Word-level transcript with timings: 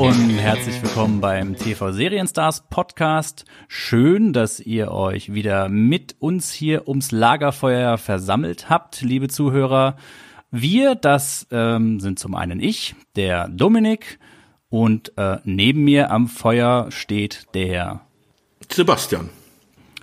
und 0.00 0.30
herzlich 0.30 0.82
willkommen 0.82 1.20
beim 1.20 1.56
TV 1.56 1.92
Serienstars 1.92 2.64
Podcast. 2.70 3.44
Schön, 3.68 4.32
dass 4.32 4.58
ihr 4.58 4.92
euch 4.92 5.34
wieder 5.34 5.68
mit 5.68 6.16
uns 6.20 6.50
hier 6.50 6.88
ums 6.88 7.12
Lagerfeuer 7.12 7.98
versammelt 7.98 8.70
habt, 8.70 9.02
liebe 9.02 9.28
Zuhörer. 9.28 9.96
Wir, 10.50 10.94
das 10.94 11.46
ähm, 11.50 12.00
sind 12.00 12.18
zum 12.18 12.34
einen 12.34 12.60
ich, 12.60 12.94
der 13.14 13.48
Dominik, 13.48 14.18
und 14.70 15.12
äh, 15.18 15.36
neben 15.44 15.84
mir 15.84 16.10
am 16.10 16.28
Feuer 16.28 16.86
steht 16.90 17.48
der 17.52 18.00
Sebastian. 18.72 19.28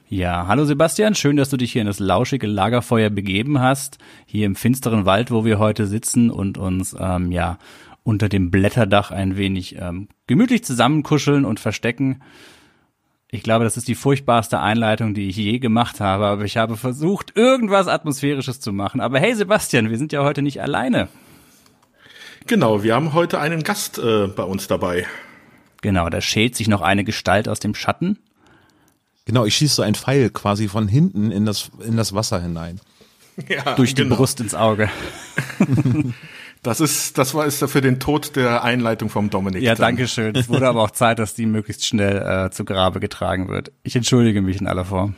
Ja, 0.10 0.46
hallo 0.48 0.64
Sebastian, 0.64 1.16
schön, 1.16 1.38
dass 1.38 1.50
du 1.50 1.58
dich 1.58 1.72
hier 1.72 1.82
in 1.82 1.88
das 1.88 2.00
lauschige 2.00 2.46
Lagerfeuer 2.46 3.10
begeben 3.10 3.60
hast, 3.60 3.98
hier 4.28 4.46
im 4.46 4.56
finsteren 4.56 5.06
Wald, 5.06 5.32
wo 5.32 5.44
wir 5.44 5.58
heute 5.58 5.88
sitzen 5.88 6.30
und 6.30 6.60
uns 6.60 6.96
ähm, 7.00 7.32
ja 7.32 7.58
unter 8.08 8.30
dem 8.30 8.52
Blätterdach 8.52 9.12
ein 9.12 9.36
wenig 9.36 9.76
ähm, 9.78 10.08
gemütlich 10.28 10.64
zusammenkuscheln 10.64 11.44
und 11.44 11.60
verstecken. 11.60 12.22
Ich 13.30 13.44
glaube, 13.44 13.66
das 13.66 13.76
ist 13.76 13.90
die 13.90 13.96
furchtbarste 13.96 14.62
Einleitung, 14.62 15.14
die 15.14 15.28
ich 15.28 15.36
je 15.36 15.60
gemacht 15.60 16.00
habe, 16.00 16.26
aber 16.28 16.46
ich 16.46 16.56
habe 16.56 16.78
versucht, 16.78 17.36
irgendwas 17.36 17.90
Atmosphärisches 17.90 18.62
zu 18.62 18.72
machen. 18.72 19.02
Aber 19.02 19.20
hey 19.20 19.36
Sebastian, 19.36 19.90
wir 19.90 19.98
sind 19.98 20.14
ja 20.14 20.24
heute 20.24 20.42
nicht 20.42 20.62
alleine. 20.62 21.10
Genau, 22.46 22.82
wir 22.82 22.96
haben 22.96 23.12
heute 23.12 23.42
einen 23.42 23.64
Gast 23.64 23.98
äh, 23.98 24.28
bei 24.28 24.44
uns 24.44 24.68
dabei. 24.68 25.06
Genau, 25.82 26.10
da 26.10 26.22
schält 26.22 26.56
sich 26.56 26.70
noch 26.70 26.82
eine 26.82 27.04
Gestalt 27.04 27.50
aus 27.50 27.60
dem 27.60 27.76
Schatten. 27.76 28.20
Genau, 29.26 29.44
ich 29.44 29.58
schieße 29.58 29.76
so 29.76 29.82
ein 29.82 29.96
Pfeil 29.96 30.30
quasi 30.30 30.70
von 30.70 30.88
hinten 30.88 31.30
in 31.30 31.46
das, 31.46 31.72
in 31.86 31.98
das 31.98 32.14
Wasser 32.14 32.42
hinein. 32.42 32.80
Ja, 33.48 33.76
Durch 33.76 33.94
die 33.94 34.02
genau. 34.02 34.16
Brust 34.16 34.40
ins 34.40 34.56
Auge. 34.56 34.90
Das 36.64 36.80
ist, 36.80 37.18
das 37.18 37.34
war 37.34 37.46
ist 37.46 37.64
für 37.70 37.82
den 37.82 38.00
Tod 38.00 38.36
der 38.36 38.64
Einleitung 38.64 39.10
vom 39.10 39.30
Dominik. 39.30 39.62
Ja, 39.62 39.76
danke 39.76 40.08
schön. 40.08 40.36
Es 40.36 40.50
wurde 40.50 40.68
aber 40.68 40.82
auch 40.82 40.92
Zeit, 40.92 41.20
dass 41.20 41.34
die 41.34 41.46
möglichst 41.46 41.86
schnell 41.86 42.18
äh, 42.48 42.52
zu 42.52 42.66
Grabe 42.66 43.00
getragen 43.00 43.48
wird. 43.48 43.72
Ich 43.84 43.96
entschuldige 43.96 44.42
mich 44.42 44.60
in 44.60 44.68
aller 44.68 44.86
Form. 44.86 45.16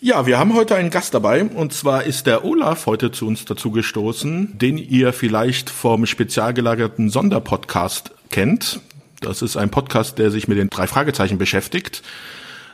Ja, 0.00 0.26
wir 0.26 0.38
haben 0.38 0.54
heute 0.54 0.76
einen 0.76 0.90
Gast 0.90 1.14
dabei 1.14 1.44
und 1.44 1.72
zwar 1.72 2.04
ist 2.04 2.26
der 2.26 2.44
Olaf 2.44 2.86
heute 2.86 3.10
zu 3.10 3.26
uns 3.26 3.44
dazu 3.44 3.72
gestoßen, 3.72 4.56
den 4.56 4.78
ihr 4.78 5.12
vielleicht 5.12 5.70
vom 5.70 6.06
spezial 6.06 6.54
gelagerten 6.54 7.10
Sonderpodcast 7.10 8.12
kennt. 8.30 8.80
Das 9.20 9.42
ist 9.42 9.56
ein 9.56 9.70
Podcast, 9.70 10.18
der 10.18 10.30
sich 10.30 10.46
mit 10.46 10.58
den 10.58 10.70
drei 10.70 10.86
Fragezeichen 10.86 11.38
beschäftigt. 11.38 12.02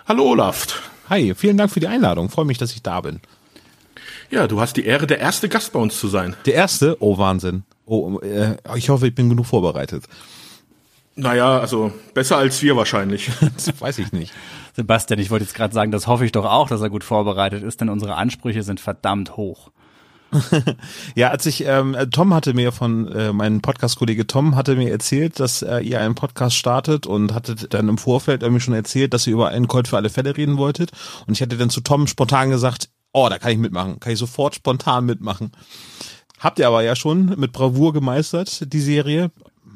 Hallo 0.06 0.25
Olaf. 0.25 0.83
Hi, 1.09 1.34
vielen 1.34 1.56
Dank 1.56 1.70
für 1.70 1.81
die 1.81 1.87
Einladung. 1.87 2.28
Freue 2.28 2.45
mich, 2.45 2.59
dass 2.59 2.72
ich 2.72 2.83
da 2.83 3.00
bin. 3.00 3.20
Ja, 4.35 4.49
du 4.49 4.61
hast 4.61 4.77
die 4.77 4.85
Ehre, 4.85 5.07
der 5.07 5.21
erste 5.21 5.49
Gast 5.49 5.73
bei 5.73 5.79
uns 5.79 6.01
zu 6.01 6.09
sein. 6.09 6.35
Der 6.45 6.55
erste? 6.55 6.97
Oh, 6.99 7.19
Wahnsinn. 7.19 7.63
Oh, 7.87 8.19
äh, 8.19 8.57
ich 8.75 8.89
hoffe, 8.89 9.07
ich 9.07 9.15
bin 9.15 9.29
genug 9.29 9.47
vorbereitet. 9.47 10.07
Naja, 11.15 11.61
also 11.61 11.93
besser 12.15 12.39
als 12.39 12.61
wir 12.61 12.77
wahrscheinlich. 12.77 13.31
das 13.55 13.81
weiß 13.81 14.01
ich 14.01 14.11
nicht. 14.11 14.33
Sebastian, 14.75 15.21
ich 15.21 15.31
wollte 15.31 15.45
jetzt 15.45 15.55
gerade 15.55 15.73
sagen, 15.73 15.93
das 15.93 16.09
hoffe 16.09 16.25
ich 16.25 16.33
doch 16.33 16.47
auch, 16.47 16.69
dass 16.69 16.81
er 16.81 16.91
gut 16.91 17.05
vorbereitet 17.05 17.62
ist, 17.62 17.81
denn 17.81 17.89
unsere 17.89 18.17
Ansprüche 18.17 18.65
sind 18.65 18.81
verdammt 18.81 19.37
hoch. 19.37 19.71
ja, 21.15 21.31
als 21.31 21.47
ich 21.47 21.65
ähm, 21.65 21.97
Tom 22.11 22.35
hatte 22.35 22.55
mir 22.55 22.73
von 22.73 23.06
äh, 23.12 23.33
meinem 23.33 23.62
Podcast-Kollege 23.62 24.27
Tom 24.27 24.56
hatte 24.56 24.75
mir 24.75 24.91
erzählt, 24.91 25.39
dass 25.39 25.62
äh, 25.62 25.78
ihr 25.78 26.00
einen 26.00 26.17
Podcast 26.17 26.56
startet 26.56 27.06
und 27.06 27.34
hatte 27.34 27.55
dann 27.55 27.89
im 27.89 27.99
Vorfeld 27.99 28.43
irgendwie 28.43 28.61
schon 28.61 28.75
erzählt, 28.75 29.15
dass 29.15 29.28
ihr 29.28 29.34
über 29.34 29.50
einen 29.50 29.69
Colt 29.69 29.87
für 29.87 29.97
alle 29.97 30.11
Fälle 30.11 30.37
reden 30.37 30.56
wolltet. 30.56 30.91
Und 31.28 31.34
ich 31.34 31.43
hatte 31.43 31.56
dann 31.56 31.71
zu 31.71 31.83
Tom 31.83 32.09
spontan 32.09 32.50
gesagt, 32.50 32.89
oh, 33.14 33.28
da 33.30 33.38
kann 33.38 33.52
ich 33.52 33.58
mitmachen, 33.58 33.98
kann 34.00 34.12
ich 34.12 34.19
sofort 34.19 34.54
spontan 34.54 35.06
mitmachen. 35.06 35.52
Habt 36.38 36.58
ihr 36.58 36.66
aber 36.66 36.82
ja 36.82 36.94
schon 36.94 37.34
mit 37.38 37.52
Bravour 37.52 37.94
gemeistert, 37.94 38.70
die 38.72 38.80
Serie. 38.80 39.30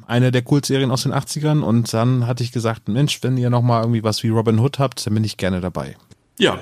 Eine 0.07 0.33
der 0.33 0.43
Kultserien 0.43 0.91
aus 0.91 1.05
den 1.05 1.15
80ern. 1.15 1.61
Und 1.61 1.93
dann 1.95 2.27
hatte 2.27 2.43
ich 2.43 2.53
gesagt, 2.53 2.89
Mensch, 2.89 3.23
wenn 3.23 3.39
ihr 3.39 3.49
nochmal 3.49 3.83
irgendwie 3.83 4.03
was 4.03 4.23
wie 4.23 4.29
Robin 4.29 4.59
Hood 4.59 4.79
habt, 4.79 5.07
dann 5.07 5.15
bin 5.15 5.25
ich 5.25 5.37
gerne 5.37 5.61
dabei. 5.61 5.97
Ja, 6.39 6.59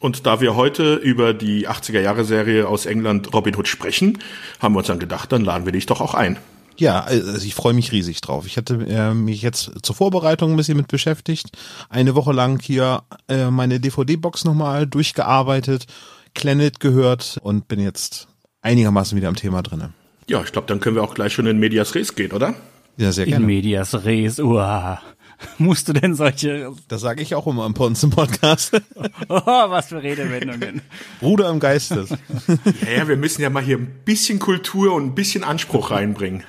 und 0.00 0.26
da 0.26 0.40
wir 0.40 0.56
heute 0.56 0.96
über 0.96 1.34
die 1.34 1.68
80er 1.68 2.00
Jahre 2.00 2.24
Serie 2.24 2.66
aus 2.68 2.86
England 2.86 3.32
Robin 3.32 3.56
Hood 3.56 3.68
sprechen, 3.68 4.18
haben 4.60 4.74
wir 4.74 4.78
uns 4.78 4.88
dann 4.88 4.98
gedacht, 4.98 5.30
dann 5.30 5.44
laden 5.44 5.66
wir 5.66 5.72
dich 5.72 5.86
doch 5.86 6.00
auch 6.00 6.14
ein. 6.14 6.38
Ja, 6.76 7.00
also 7.02 7.46
ich 7.46 7.54
freue 7.54 7.74
mich 7.74 7.92
riesig 7.92 8.20
drauf. 8.20 8.46
Ich 8.46 8.56
hatte 8.56 8.74
äh, 8.88 9.14
mich 9.14 9.42
jetzt 9.42 9.70
zur 9.82 9.94
Vorbereitung 9.94 10.50
ein 10.50 10.56
bisschen 10.56 10.76
mit 10.76 10.88
beschäftigt, 10.88 11.56
eine 11.88 12.14
Woche 12.14 12.32
lang 12.32 12.60
hier 12.60 13.04
äh, 13.28 13.50
meine 13.50 13.78
DVD-Box 13.78 14.44
nochmal 14.44 14.86
durchgearbeitet 14.86 15.86
Planet 16.34 16.80
gehört 16.80 17.38
und 17.42 17.68
bin 17.68 17.80
jetzt 17.80 18.28
einigermaßen 18.62 19.16
wieder 19.16 19.28
am 19.28 19.36
Thema 19.36 19.62
drinne. 19.62 19.92
Ja, 20.28 20.42
ich 20.42 20.52
glaube, 20.52 20.66
dann 20.66 20.80
können 20.80 20.96
wir 20.96 21.02
auch 21.02 21.14
gleich 21.14 21.32
schon 21.32 21.46
in 21.46 21.58
Medias 21.58 21.94
Res 21.94 22.14
gehen, 22.14 22.32
oder? 22.32 22.54
Ja, 22.96 23.12
sehr 23.12 23.26
gerne. 23.26 23.42
In 23.42 23.46
Medias 23.46 24.04
Res, 24.04 24.38
uah. 24.38 25.00
Musst 25.58 25.88
du 25.88 25.92
denn 25.92 26.14
solche... 26.14 26.72
Das 26.88 27.00
sage 27.00 27.22
ich 27.22 27.34
auch 27.34 27.46
immer 27.46 27.66
im 27.66 27.74
Ponzen 27.74 28.10
Podcast. 28.10 28.72
oh, 29.28 29.40
was 29.44 29.88
für 29.88 30.02
Redewendungen. 30.02 30.80
Bruder 31.20 31.50
im 31.50 31.60
Geistes. 31.60 32.10
ja, 32.10 32.98
ja, 32.98 33.08
wir 33.08 33.16
müssen 33.16 33.42
ja 33.42 33.50
mal 33.50 33.62
hier 33.62 33.78
ein 33.78 34.00
bisschen 34.04 34.38
Kultur 34.38 34.94
und 34.94 35.04
ein 35.04 35.14
bisschen 35.14 35.44
Anspruch 35.44 35.90
reinbringen. 35.90 36.44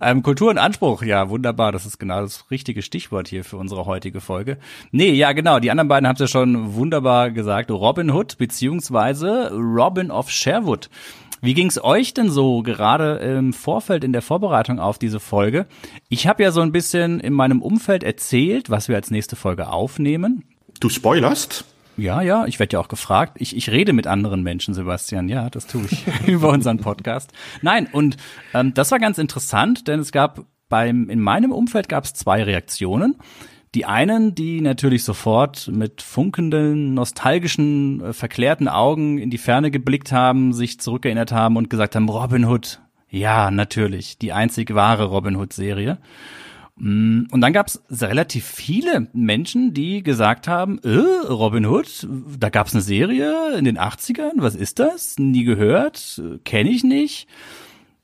Ähm, 0.00 0.22
Kultur 0.22 0.50
und 0.50 0.58
Anspruch, 0.58 1.02
ja, 1.02 1.28
wunderbar. 1.28 1.72
Das 1.72 1.86
ist 1.86 1.98
genau 1.98 2.22
das 2.22 2.50
richtige 2.50 2.82
Stichwort 2.82 3.28
hier 3.28 3.44
für 3.44 3.56
unsere 3.56 3.86
heutige 3.86 4.20
Folge. 4.20 4.58
Nee, 4.92 5.12
ja, 5.12 5.32
genau. 5.32 5.58
Die 5.58 5.70
anderen 5.70 5.88
beiden 5.88 6.06
haben 6.06 6.14
es 6.14 6.20
ja 6.20 6.28
schon 6.28 6.74
wunderbar 6.74 7.30
gesagt. 7.30 7.70
Robin 7.70 8.10
Hood 8.10 8.38
beziehungsweise 8.38 9.50
Robin 9.52 10.10
of 10.10 10.30
Sherwood. 10.30 10.90
Wie 11.42 11.54
ging's 11.54 11.82
euch 11.82 12.12
denn 12.12 12.30
so 12.30 12.62
gerade 12.62 13.16
im 13.16 13.54
Vorfeld 13.54 14.04
in 14.04 14.12
der 14.12 14.20
Vorbereitung 14.20 14.78
auf 14.78 14.98
diese 14.98 15.20
Folge? 15.20 15.66
Ich 16.10 16.26
habe 16.26 16.42
ja 16.42 16.50
so 16.50 16.60
ein 16.60 16.72
bisschen 16.72 17.18
in 17.18 17.32
meinem 17.32 17.62
Umfeld 17.62 18.04
erzählt, 18.04 18.68
was 18.68 18.88
wir 18.88 18.96
als 18.96 19.10
nächste 19.10 19.36
Folge 19.36 19.68
aufnehmen. 19.68 20.44
Du 20.80 20.90
spoilerst? 20.90 21.64
Ja, 22.00 22.22
ja, 22.22 22.46
ich 22.46 22.58
werde 22.58 22.74
ja 22.74 22.80
auch 22.80 22.88
gefragt. 22.88 23.36
Ich, 23.38 23.54
ich 23.54 23.70
rede 23.70 23.92
mit 23.92 24.06
anderen 24.06 24.42
Menschen, 24.42 24.72
Sebastian. 24.72 25.28
Ja, 25.28 25.50
das 25.50 25.66
tue 25.66 25.84
ich 25.90 26.04
über 26.26 26.48
unseren 26.48 26.78
Podcast. 26.78 27.30
Nein, 27.60 27.88
und 27.92 28.16
ähm, 28.54 28.72
das 28.72 28.90
war 28.90 28.98
ganz 28.98 29.18
interessant, 29.18 29.86
denn 29.86 30.00
es 30.00 30.10
gab 30.10 30.46
beim, 30.70 31.10
in 31.10 31.20
meinem 31.20 31.52
Umfeld 31.52 31.90
gab 31.90 32.04
es 32.04 32.14
zwei 32.14 32.42
Reaktionen. 32.42 33.16
Die 33.74 33.84
einen, 33.84 34.34
die 34.34 34.62
natürlich 34.62 35.04
sofort 35.04 35.68
mit 35.68 36.00
funkenden, 36.00 36.94
nostalgischen, 36.94 38.02
äh, 38.02 38.12
verklärten 38.14 38.66
Augen 38.66 39.18
in 39.18 39.28
die 39.28 39.38
Ferne 39.38 39.70
geblickt 39.70 40.10
haben, 40.10 40.54
sich 40.54 40.80
zurückerinnert 40.80 41.32
haben 41.32 41.56
und 41.56 41.68
gesagt 41.68 41.96
haben, 41.96 42.08
Robin 42.08 42.46
Hood. 42.46 42.80
Ja, 43.10 43.50
natürlich, 43.50 44.16
die 44.16 44.32
einzig 44.32 44.74
wahre 44.74 45.04
Robin 45.04 45.36
Hood-Serie. 45.36 45.98
Mm, 46.80 47.26
und 47.30 47.40
dann 47.42 47.52
gab 47.52 47.68
es 47.68 47.82
relativ 47.90 48.46
viele 48.46 49.08
Menschen, 49.12 49.74
die 49.74 50.02
gesagt 50.02 50.48
haben, 50.48 50.78
äh, 50.82 51.26
Robin 51.28 51.66
Hood, 51.66 52.08
da 52.38 52.48
gab 52.48 52.68
es 52.68 52.74
eine 52.74 52.82
Serie 52.82 53.56
in 53.56 53.66
den 53.66 53.78
80ern, 53.78 54.36
was 54.36 54.54
ist 54.54 54.78
das? 54.78 55.18
Nie 55.18 55.44
gehört, 55.44 56.22
kenne 56.44 56.70
ich 56.70 56.82
nicht. 56.82 57.28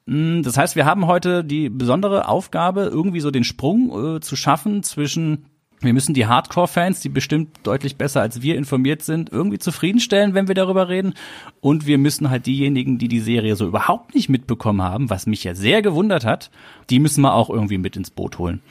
Mm, 0.05 0.43
das 0.43 0.59
heißt, 0.59 0.77
wir 0.77 0.85
haben 0.85 1.07
heute 1.07 1.43
die 1.43 1.71
besondere 1.71 2.29
Aufgabe, 2.29 2.83
irgendwie 2.83 3.21
so 3.21 3.31
den 3.31 3.45
Sprung 3.45 4.17
äh, 4.17 4.21
zu 4.21 4.37
schaffen 4.37 4.83
zwischen 4.83 5.47
wir 5.81 5.93
müssen 5.93 6.15
die 6.15 6.27
Hardcore-Fans, 6.27 7.01
die 7.01 7.09
bestimmt 7.09 7.59
deutlich 7.63 7.97
besser 7.97 8.23
als 8.23 8.43
wir 8.43 8.57
informiert 8.57 9.03
sind, 9.03 9.31
irgendwie 9.31 9.59
zufriedenstellen, 9.59 10.35
wenn 10.35 10.49
wir 10.49 10.55
darüber 10.55 10.89
reden. 10.89 11.15
Und 11.61 11.87
wir 11.87 11.99
müssen 11.99 12.31
halt 12.31 12.47
diejenigen, 12.47 12.99
die 12.99 13.09
die 13.09 13.21
Serie 13.21 13.57
so 13.57 13.67
überhaupt 13.67 14.15
nicht 14.15 14.29
mitbekommen 14.29 14.83
haben, 14.83 15.11
was 15.11 15.27
mich 15.27 15.45
ja 15.45 15.55
sehr 15.55 15.83
gewundert 15.83 16.25
hat, 16.25 16.51
die 16.91 16.99
müssen 16.99 17.21
wir 17.23 17.35
auch 17.35 17.51
irgendwie 17.51 17.79
mit 17.79 17.97
ins 17.97 18.11
Boot 18.11 18.39
holen. 18.39 18.63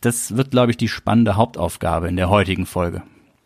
Das 0.00 0.36
wird, 0.36 0.50
glaube 0.50 0.70
ich, 0.70 0.76
die 0.76 0.88
spannende 0.88 1.36
Hauptaufgabe 1.36 2.08
in 2.08 2.16
der 2.16 2.28
heutigen 2.28 2.66
Folge. 2.66 3.02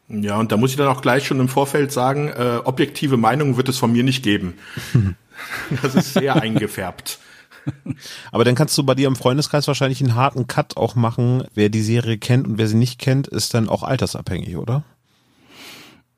Ja, 0.08 0.38
und 0.38 0.52
da 0.52 0.56
muss 0.56 0.70
ich 0.70 0.76
dann 0.76 0.88
auch 0.88 1.02
gleich 1.02 1.26
schon 1.26 1.38
im 1.38 1.48
Vorfeld 1.48 1.92
sagen, 1.92 2.28
äh, 2.28 2.60
objektive 2.64 3.16
Meinungen 3.16 3.56
wird 3.56 3.68
es 3.68 3.78
von 3.78 3.92
mir 3.92 4.02
nicht 4.02 4.22
geben. 4.22 4.54
das 5.82 5.94
ist 5.94 6.14
sehr 6.14 6.36
eingefärbt. 6.36 7.18
Aber 8.32 8.44
dann 8.44 8.54
kannst 8.54 8.76
du 8.78 8.82
bei 8.82 8.94
dir 8.94 9.08
im 9.08 9.16
Freundeskreis 9.16 9.66
wahrscheinlich 9.68 10.00
einen 10.00 10.14
harten 10.14 10.46
Cut 10.46 10.76
auch 10.76 10.94
machen. 10.94 11.44
Wer 11.54 11.68
die 11.68 11.82
Serie 11.82 12.18
kennt 12.18 12.46
und 12.46 12.58
wer 12.58 12.68
sie 12.68 12.76
nicht 12.76 12.98
kennt, 12.98 13.28
ist 13.28 13.54
dann 13.54 13.68
auch 13.68 13.82
altersabhängig, 13.82 14.56
oder? 14.56 14.84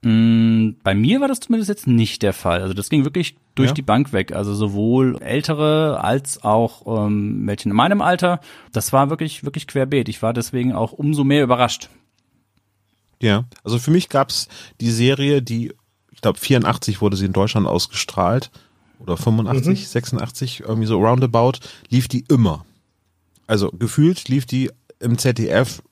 Mm, 0.03 0.71
bei 0.83 0.95
mir 0.95 1.21
war 1.21 1.29
das 1.29 1.41
zumindest 1.41 1.69
jetzt 1.69 1.87
nicht 1.87 2.23
der 2.23 2.33
Fall. 2.33 2.63
Also 2.63 2.75
das 2.75 2.89
ging 2.89 3.05
wirklich 3.05 3.37
durch 3.55 3.71
ja. 3.71 3.75
die 3.75 3.83
Bank 3.83 4.13
weg. 4.13 4.33
Also 4.33 4.55
sowohl 4.55 5.21
ältere 5.21 6.03
als 6.03 6.43
auch 6.43 7.07
ähm, 7.07 7.45
Mädchen 7.45 7.71
in 7.71 7.77
meinem 7.77 8.01
Alter. 8.01 8.41
Das 8.73 8.93
war 8.93 9.11
wirklich, 9.11 9.45
wirklich 9.45 9.67
querbeet. 9.67 10.09
Ich 10.09 10.23
war 10.23 10.33
deswegen 10.33 10.73
auch 10.73 10.93
umso 10.93 11.25
mehr 11.25 11.45
überrascht. 11.45 11.89
Ja, 13.23 13.45
also 13.65 13.79
für 13.79 13.91
mich 13.91 14.09
gab's 14.09 14.49
die 14.81 14.91
Serie, 14.91 15.43
die, 15.43 15.75
ich 16.11 16.23
glaube 16.23 16.39
84 16.39 17.03
wurde 17.03 17.17
sie 17.17 17.27
in 17.27 17.35
Deutschland 17.35 17.67
ausgestrahlt 17.67 18.51
oder 19.01 19.17
85, 19.17 19.81
mhm. 19.81 19.87
86, 19.87 20.61
irgendwie 20.61 20.87
so 20.87 20.99
roundabout, 20.99 21.59
lief 21.89 22.09
die 22.09 22.25
immer. 22.29 22.65
Also 23.47 23.71
gefühlt 23.71 24.29
lief 24.29 24.47
die 24.47 24.71
im 25.01 25.19
ZDF 25.19 25.83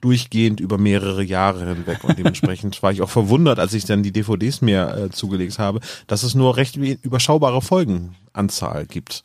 durchgehend 0.00 0.60
über 0.60 0.78
mehrere 0.78 1.22
Jahre 1.22 1.66
hinweg 1.74 2.04
und 2.04 2.18
dementsprechend 2.18 2.82
war 2.82 2.92
ich 2.92 3.02
auch 3.02 3.10
verwundert, 3.10 3.58
als 3.58 3.72
ich 3.72 3.84
dann 3.84 4.02
die 4.02 4.12
DVDs 4.12 4.60
mir 4.60 4.96
äh, 4.96 5.10
zugelegt 5.10 5.58
habe, 5.58 5.80
dass 6.06 6.22
es 6.22 6.34
nur 6.34 6.56
recht 6.56 6.76
überschaubare 6.76 7.62
Folgenanzahl 7.62 8.86
gibt. 8.86 9.22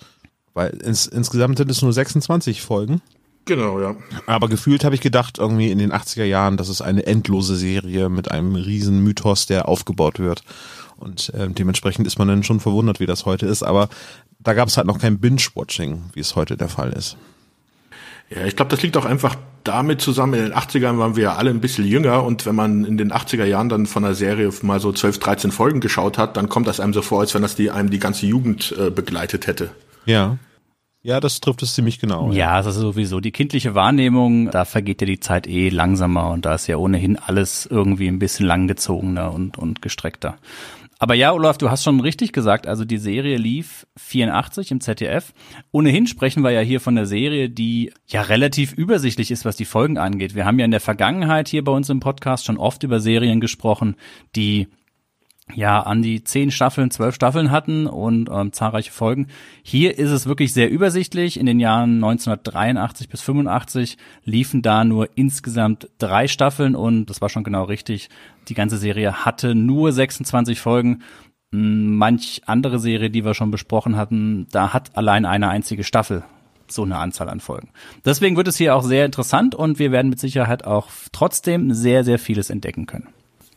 Weil 0.54 0.70
ins, 0.70 1.08
insgesamt 1.08 1.58
sind 1.58 1.72
es 1.72 1.82
nur 1.82 1.94
26 1.94 2.62
Folgen. 2.62 3.02
Genau, 3.46 3.82
ja. 3.82 3.96
Aber 4.28 4.48
gefühlt 4.48 4.84
habe 4.84 4.96
ich 4.96 5.02
gedacht, 5.02 5.40
irgendwie 5.40 5.72
in 5.72 5.80
den 5.80 5.92
80er 5.92 6.26
Jahren, 6.26 6.58
das 6.58 6.70
ist 6.70 6.82
eine 6.82 7.06
endlose 7.06 7.56
Serie 7.56 8.10
mit 8.10 8.30
einem 8.30 8.56
riesen 8.56 9.04
Mythos, 9.04 9.48
der 9.48 9.68
aufgebaut 9.68 10.20
wird. 10.20 10.44
Und 11.02 11.34
äh, 11.34 11.50
dementsprechend 11.50 12.06
ist 12.08 12.20
man 12.20 12.28
dann 12.28 12.44
schon 12.44 12.60
verwundert, 12.60 13.00
wie 13.00 13.06
das 13.06 13.26
heute 13.26 13.48
ist. 13.48 13.64
Aber 13.64 13.90
da 14.40 14.54
gab 14.54 14.68
es 14.68 14.78
halt 14.78 14.88
noch 14.88 15.00
kein 15.00 15.20
Binge-Watching, 15.20 16.12
wie 16.14 16.20
es 16.20 16.36
heute 16.36 16.58
der 16.58 16.70
Fall 16.70 16.94
ist. 16.94 17.18
Ja, 18.34 18.46
ich 18.46 18.56
glaube, 18.56 18.70
das 18.70 18.82
liegt 18.82 18.96
auch 18.96 19.06
einfach 19.06 19.36
damit 19.64 20.02
zusammen, 20.02 20.36
in 20.36 20.44
den 20.46 20.54
80ern 20.54 20.98
waren 20.98 21.16
wir 21.16 21.24
ja 21.24 21.36
alle 21.36 21.50
ein 21.50 21.60
bisschen 21.60 21.86
jünger 21.86 22.24
und 22.24 22.46
wenn 22.46 22.56
man 22.56 22.86
in 22.86 22.98
den 22.98 23.12
80er 23.12 23.44
Jahren 23.44 23.68
dann 23.68 23.86
von 23.86 24.06
einer 24.06 24.16
Serie 24.16 24.50
mal 24.62 24.80
so 24.80 24.92
12, 24.94 25.20
13 25.20 25.52
Folgen 25.52 25.82
geschaut 25.82 26.18
hat, 26.18 26.38
dann 26.38 26.48
kommt 26.48 26.68
das 26.68 26.80
einem 26.80 26.94
so 26.94 27.02
vor, 27.02 27.20
als 27.20 27.34
wenn 27.34 27.42
das 27.42 27.56
die 27.56 27.72
einem 27.72 27.90
die 27.90 28.00
ganze 28.00 28.26
Jugend 28.26 28.74
äh, 28.80 28.90
begleitet 28.90 29.48
hätte. 29.48 29.72
Ja. 30.06 30.38
Ja, 31.04 31.20
das 31.20 31.42
trifft 31.42 31.64
es 31.64 31.74
ziemlich 31.74 32.00
genau. 32.00 32.32
Ja, 32.32 32.38
ja, 32.38 32.62
das 32.62 32.76
ist 32.76 32.82
sowieso 32.82 33.20
die 33.20 33.32
kindliche 33.32 33.74
Wahrnehmung, 33.74 34.52
da 34.52 34.66
vergeht 34.66 35.02
ja 35.02 35.08
die 35.08 35.20
Zeit 35.20 35.48
eh 35.48 35.70
langsamer 35.70 36.30
und 36.30 36.46
da 36.46 36.54
ist 36.54 36.68
ja 36.68 36.78
ohnehin 36.78 37.18
alles 37.18 37.66
irgendwie 37.66 38.08
ein 38.08 38.20
bisschen 38.20 38.46
langgezogener 38.46 39.34
und, 39.34 39.58
und 39.58 39.82
gestreckter. 39.82 40.38
Aber 41.02 41.16
ja, 41.16 41.34
Olaf, 41.34 41.58
du 41.58 41.72
hast 41.72 41.84
schon 41.84 42.00
richtig 42.00 42.32
gesagt, 42.32 42.68
also 42.68 42.86
die 42.86 43.00
Serie 43.00 43.38
lief 43.38 43.88
84 43.98 44.70
im 44.70 44.82
ZDF. 44.82 45.34
Ohnehin 45.72 46.06
sprechen 46.06 46.44
wir 46.44 46.52
ja 46.52 46.60
hier 46.60 46.80
von 46.80 46.94
der 46.94 47.08
Serie, 47.08 47.50
die 47.50 47.92
ja 48.06 48.22
relativ 48.22 48.72
übersichtlich 48.74 49.32
ist, 49.32 49.44
was 49.44 49.56
die 49.56 49.66
Folgen 49.66 49.98
angeht. 49.98 50.36
Wir 50.36 50.46
haben 50.46 50.60
ja 50.60 50.66
in 50.66 50.70
der 50.70 50.80
Vergangenheit 50.80 51.48
hier 51.48 51.64
bei 51.64 51.72
uns 51.72 51.90
im 51.90 52.02
Podcast 52.02 52.46
schon 52.46 52.60
oft 52.60 52.84
über 52.84 53.00
Serien 53.00 53.40
gesprochen, 53.40 53.96
die 54.36 54.68
ja 55.56 55.82
an 55.82 56.02
die 56.02 56.24
zehn 56.24 56.52
Staffeln, 56.52 56.92
zwölf 56.92 57.16
Staffeln 57.16 57.52
hatten 57.52 57.88
und 57.88 58.30
ähm, 58.32 58.54
zahlreiche 58.54 58.92
Folgen. 58.92 59.28
Hier 59.64 59.98
ist 59.98 60.12
es 60.12 60.26
wirklich 60.26 60.54
sehr 60.54 60.70
übersichtlich. 60.70 61.40
In 61.40 61.46
den 61.46 61.60
Jahren 61.60 61.96
1983 61.96 63.10
bis 63.10 63.22
85 63.22 63.98
liefen 64.24 64.62
da 64.62 64.84
nur 64.84 65.10
insgesamt 65.16 65.90
drei 65.98 66.28
Staffeln 66.28 66.76
und 66.76 67.08
das 67.08 67.22
war 67.22 67.30
schon 67.30 67.44
genau 67.44 67.64
richtig. 67.64 68.10
Die 68.48 68.54
ganze 68.54 68.78
Serie 68.78 69.26
hatte 69.26 69.56
nur 69.56 69.92
26 69.92 70.60
Folgen. 70.60 71.04
Hm, 71.52 71.96
manch 71.98 72.42
andere 72.46 72.80
Serie, 72.80 73.10
die 73.10 73.26
wir 73.26 73.34
schon 73.34 73.52
besprochen 73.52 73.98
hatten, 73.98 74.48
da 74.52 74.74
hat 74.74 74.96
allein 74.96 75.26
eine 75.26 75.50
einzige 75.50 75.84
Staffel 75.84 76.24
so 76.72 76.84
eine 76.84 76.98
Anzahl 76.98 77.30
an 77.30 77.40
Folgen. 77.40 77.70
Deswegen 78.06 78.38
wird 78.38 78.48
es 78.48 78.58
hier 78.58 78.76
auch 78.76 78.84
sehr 78.84 79.06
interessant 79.06 79.56
und 79.56 79.80
wir 79.80 79.92
werden 79.92 80.10
mit 80.10 80.20
Sicherheit 80.20 80.66
auch 80.66 80.90
trotzdem 81.12 81.74
sehr, 81.74 82.04
sehr 82.04 82.20
vieles 82.20 82.50
entdecken 82.50 82.86
können. 82.86 83.10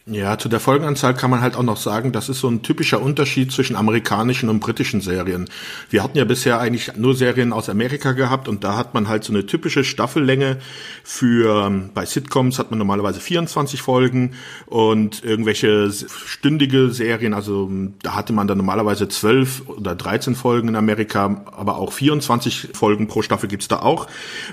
Ja, 0.06 0.36
zu 0.36 0.50
der 0.50 0.60
Folgenanzahl 0.60 1.14
kann 1.14 1.30
man 1.30 1.40
halt 1.40 1.56
auch 1.56 1.62
noch 1.62 1.78
sagen, 1.78 2.12
das 2.12 2.28
ist 2.28 2.40
so 2.40 2.48
ein 2.48 2.60
typischer 2.60 3.00
Unterschied 3.00 3.50
zwischen 3.50 3.74
amerikanischen 3.74 4.50
und 4.50 4.60
britischen 4.60 5.00
Serien. 5.00 5.48
Wir 5.88 6.02
hatten 6.02 6.18
ja 6.18 6.26
bisher 6.26 6.60
eigentlich 6.60 6.94
nur 6.98 7.14
Serien 7.14 7.54
aus 7.54 7.70
Amerika 7.70 8.12
gehabt 8.12 8.46
und 8.46 8.64
da 8.64 8.76
hat 8.76 8.92
man 8.92 9.08
halt 9.08 9.24
so 9.24 9.32
eine 9.32 9.46
typische 9.46 9.82
Staffellänge 9.82 10.58
für, 11.04 11.68
ähm, 11.68 11.88
bei 11.94 12.04
Sitcoms 12.04 12.58
hat 12.58 12.68
man 12.68 12.78
normalerweise 12.78 13.18
24 13.18 13.80
Folgen 13.80 14.32
und 14.66 15.24
irgendwelche 15.24 15.90
stündige 15.90 16.90
Serien, 16.90 17.32
also 17.32 17.66
ähm, 17.70 17.94
da 18.02 18.14
hatte 18.14 18.34
man 18.34 18.46
dann 18.46 18.58
normalerweise 18.58 19.08
12 19.08 19.70
oder 19.70 19.94
13 19.94 20.34
Folgen 20.34 20.68
in 20.68 20.76
Amerika, 20.76 21.44
aber 21.56 21.78
auch 21.78 21.94
24 21.94 22.72
Folgen 22.74 23.08
pro 23.08 23.22
Staffel 23.22 23.48
gibt's 23.48 23.68
da 23.68 23.78
auch. 23.78 24.06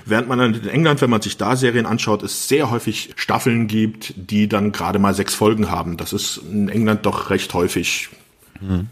Während 0.06 0.28
man 0.28 0.40
in 0.40 0.66
England, 0.66 1.02
wenn 1.02 1.10
man 1.10 1.20
sich 1.20 1.36
da 1.36 1.56
Serien 1.56 1.84
anschaut, 1.84 2.22
es 2.22 2.48
sehr 2.48 2.70
häufig 2.70 3.10
Staffeln 3.16 3.66
gibt, 3.66 4.14
die 4.16 4.48
dann 4.48 4.72
gerade 4.72 4.98
mal 4.98 5.12
sechs 5.12 5.41
Folgen 5.42 5.72
haben. 5.72 5.96
Das 5.96 6.12
ist 6.12 6.36
in 6.36 6.68
England 6.68 7.04
doch 7.04 7.30
recht 7.30 7.52
häufig. 7.52 8.10
Hm. 8.60 8.86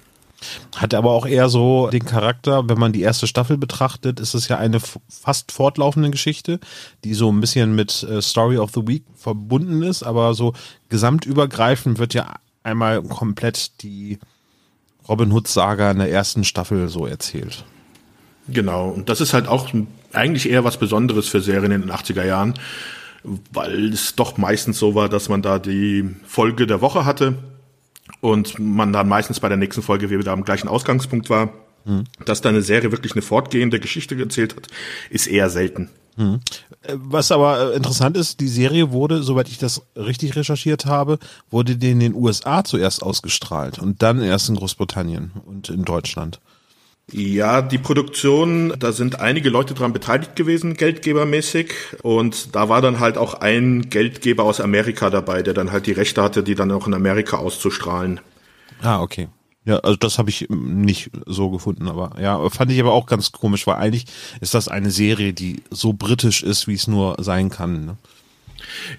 Hat 0.74 0.94
aber 0.94 1.12
auch 1.12 1.24
eher 1.24 1.48
so 1.48 1.88
den 1.90 2.04
Charakter, 2.04 2.68
wenn 2.68 2.76
man 2.76 2.92
die 2.92 3.02
erste 3.02 3.28
Staffel 3.28 3.56
betrachtet, 3.56 4.18
ist 4.18 4.34
es 4.34 4.48
ja 4.48 4.58
eine 4.58 4.80
fast 5.08 5.52
fortlaufende 5.52 6.10
Geschichte, 6.10 6.58
die 7.04 7.14
so 7.14 7.30
ein 7.30 7.40
bisschen 7.40 7.76
mit 7.76 8.02
äh, 8.02 8.20
Story 8.20 8.58
of 8.58 8.72
the 8.74 8.84
Week 8.84 9.04
verbunden 9.14 9.84
ist, 9.84 10.02
aber 10.02 10.34
so 10.34 10.52
gesamtübergreifend 10.88 12.00
wird 12.00 12.14
ja 12.14 12.34
einmal 12.64 13.00
komplett 13.00 13.80
die 13.84 14.18
Robin 15.08 15.30
Hood 15.30 15.46
Saga 15.46 15.92
in 15.92 15.98
der 15.98 16.10
ersten 16.10 16.42
Staffel 16.42 16.88
so 16.88 17.06
erzählt. 17.06 17.64
Genau, 18.48 18.88
und 18.88 19.08
das 19.08 19.20
ist 19.20 19.34
halt 19.34 19.46
auch 19.46 19.68
eigentlich 20.12 20.50
eher 20.50 20.64
was 20.64 20.78
Besonderes 20.78 21.28
für 21.28 21.40
Serien 21.40 21.70
in 21.70 21.82
den 21.82 21.92
80er 21.92 22.24
Jahren 22.24 22.54
weil 23.22 23.92
es 23.92 24.14
doch 24.14 24.38
meistens 24.38 24.78
so 24.78 24.94
war, 24.94 25.08
dass 25.08 25.28
man 25.28 25.42
da 25.42 25.58
die 25.58 26.08
Folge 26.24 26.66
der 26.66 26.80
Woche 26.80 27.04
hatte 27.04 27.38
und 28.20 28.58
man 28.58 28.92
dann 28.92 29.08
meistens 29.08 29.40
bei 29.40 29.48
der 29.48 29.56
nächsten 29.56 29.82
Folge 29.82 30.10
wieder 30.10 30.32
am 30.32 30.44
gleichen 30.44 30.68
Ausgangspunkt 30.68 31.30
war. 31.30 31.52
Hm. 31.84 32.04
Dass 32.24 32.42
da 32.42 32.50
eine 32.50 32.62
Serie 32.62 32.92
wirklich 32.92 33.12
eine 33.12 33.22
fortgehende 33.22 33.80
Geschichte 33.80 34.18
erzählt 34.18 34.54
hat, 34.54 34.66
ist 35.08 35.26
eher 35.26 35.48
selten. 35.48 35.88
Hm. 36.16 36.40
Was 36.92 37.32
aber 37.32 37.72
äh, 37.72 37.76
interessant 37.76 38.16
ist, 38.16 38.40
die 38.40 38.48
Serie 38.48 38.92
wurde, 38.92 39.22
soweit 39.22 39.48
ich 39.48 39.58
das 39.58 39.82
richtig 39.96 40.36
recherchiert 40.36 40.84
habe, 40.86 41.18
wurde 41.50 41.72
in 41.72 42.00
den 42.00 42.14
USA 42.14 42.64
zuerst 42.64 43.02
ausgestrahlt 43.02 43.78
und 43.78 44.02
dann 44.02 44.20
erst 44.20 44.48
in 44.48 44.56
Großbritannien 44.56 45.32
und 45.46 45.70
in 45.70 45.84
Deutschland. 45.84 46.40
Ja, 47.12 47.60
die 47.62 47.78
Produktion, 47.78 48.74
da 48.78 48.92
sind 48.92 49.20
einige 49.20 49.50
Leute 49.50 49.74
dran 49.74 49.92
beteiligt 49.92 50.36
gewesen, 50.36 50.74
geldgebermäßig. 50.74 51.72
Und 52.02 52.54
da 52.54 52.68
war 52.68 52.82
dann 52.82 53.00
halt 53.00 53.18
auch 53.18 53.34
ein 53.34 53.90
Geldgeber 53.90 54.44
aus 54.44 54.60
Amerika 54.60 55.10
dabei, 55.10 55.42
der 55.42 55.54
dann 55.54 55.72
halt 55.72 55.86
die 55.86 55.92
Rechte 55.92 56.22
hatte, 56.22 56.42
die 56.42 56.54
dann 56.54 56.70
auch 56.70 56.86
in 56.86 56.94
Amerika 56.94 57.38
auszustrahlen. 57.38 58.20
Ah, 58.82 59.00
okay. 59.02 59.28
Ja, 59.64 59.76
also 59.78 59.96
das 59.96 60.18
habe 60.18 60.30
ich 60.30 60.46
nicht 60.48 61.10
so 61.26 61.50
gefunden, 61.50 61.88
aber 61.88 62.12
ja, 62.20 62.48
fand 62.48 62.72
ich 62.72 62.80
aber 62.80 62.92
auch 62.92 63.06
ganz 63.06 63.30
komisch, 63.30 63.66
weil 63.66 63.76
eigentlich 63.76 64.06
ist 64.40 64.54
das 64.54 64.68
eine 64.68 64.90
Serie, 64.90 65.32
die 65.32 65.62
so 65.70 65.92
britisch 65.92 66.42
ist, 66.42 66.66
wie 66.66 66.74
es 66.74 66.86
nur 66.86 67.16
sein 67.18 67.50
kann. 67.50 67.84
Ne? 67.84 67.96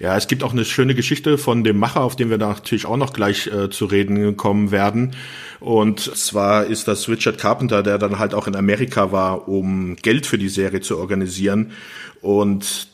Ja, 0.00 0.16
es 0.16 0.28
gibt 0.28 0.42
auch 0.42 0.52
eine 0.52 0.64
schöne 0.64 0.94
Geschichte 0.94 1.38
von 1.38 1.64
dem 1.64 1.78
Macher, 1.78 2.02
auf 2.02 2.16
den 2.16 2.30
wir 2.30 2.38
natürlich 2.38 2.86
auch 2.86 2.96
noch 2.96 3.12
gleich 3.12 3.46
äh, 3.46 3.70
zu 3.70 3.86
reden 3.86 4.36
kommen 4.36 4.70
werden. 4.70 5.14
Und 5.60 6.00
zwar 6.00 6.66
ist 6.66 6.88
das 6.88 7.08
Richard 7.08 7.38
Carpenter, 7.38 7.82
der 7.82 7.98
dann 7.98 8.18
halt 8.18 8.34
auch 8.34 8.46
in 8.46 8.56
Amerika 8.56 9.12
war, 9.12 9.48
um 9.48 9.96
Geld 9.96 10.26
für 10.26 10.38
die 10.38 10.48
Serie 10.48 10.80
zu 10.80 10.98
organisieren. 10.98 11.72
Und 12.20 12.88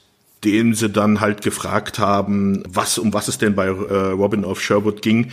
den 0.44 0.74
sie 0.74 0.88
dann 0.88 1.20
halt 1.20 1.42
gefragt 1.42 1.98
haben, 1.98 2.62
was, 2.68 2.98
um 2.98 3.12
was 3.12 3.28
es 3.28 3.38
denn 3.38 3.54
bei 3.54 3.66
äh, 3.66 3.70
Robin 3.70 4.44
of 4.44 4.60
Sherwood 4.60 5.02
ging. 5.02 5.32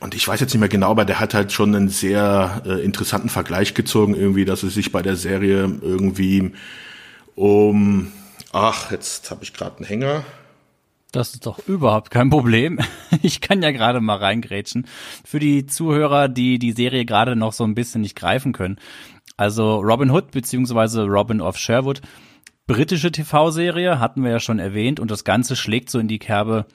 Und 0.00 0.14
ich 0.14 0.26
weiß 0.26 0.40
jetzt 0.40 0.52
nicht 0.52 0.60
mehr 0.60 0.68
genau, 0.68 0.90
aber 0.90 1.04
der 1.04 1.20
hat 1.20 1.34
halt 1.34 1.52
schon 1.52 1.74
einen 1.74 1.88
sehr 1.88 2.62
äh, 2.66 2.82
interessanten 2.82 3.28
Vergleich 3.28 3.74
gezogen, 3.74 4.14
irgendwie, 4.14 4.44
dass 4.44 4.62
es 4.62 4.74
sich 4.74 4.92
bei 4.92 5.02
der 5.02 5.16
Serie 5.16 5.70
irgendwie 5.82 6.52
um, 7.36 8.10
ach, 8.52 8.90
jetzt 8.90 9.30
habe 9.30 9.44
ich 9.44 9.52
gerade 9.52 9.76
einen 9.76 9.86
Hänger. 9.86 10.24
Das 11.10 11.34
ist 11.34 11.46
doch 11.46 11.58
überhaupt 11.66 12.10
kein 12.10 12.30
Problem. 12.30 12.78
Ich 13.22 13.40
kann 13.40 13.60
ja 13.60 13.70
gerade 13.70 14.00
mal 14.00 14.16
reingrätschen. 14.16 14.86
Für 15.24 15.40
die 15.40 15.66
Zuhörer, 15.66 16.28
die 16.28 16.58
die 16.58 16.72
Serie 16.72 17.04
gerade 17.04 17.36
noch 17.36 17.52
so 17.52 17.64
ein 17.64 17.74
bisschen 17.74 18.00
nicht 18.00 18.14
greifen 18.16 18.52
können. 18.52 18.76
Also 19.36 19.80
Robin 19.80 20.10
Hood 20.10 20.30
beziehungsweise 20.30 21.04
Robin 21.04 21.40
of 21.40 21.58
Sherwood, 21.58 22.00
britische 22.66 23.10
TV-Serie, 23.10 23.98
hatten 23.98 24.22
wir 24.22 24.30
ja 24.30 24.40
schon 24.40 24.58
erwähnt 24.58 25.00
und 25.00 25.10
das 25.10 25.24
Ganze 25.24 25.56
schlägt 25.56 25.90
so 25.90 25.98
in 25.98 26.08
die 26.08 26.18
Kerbe, 26.18 26.66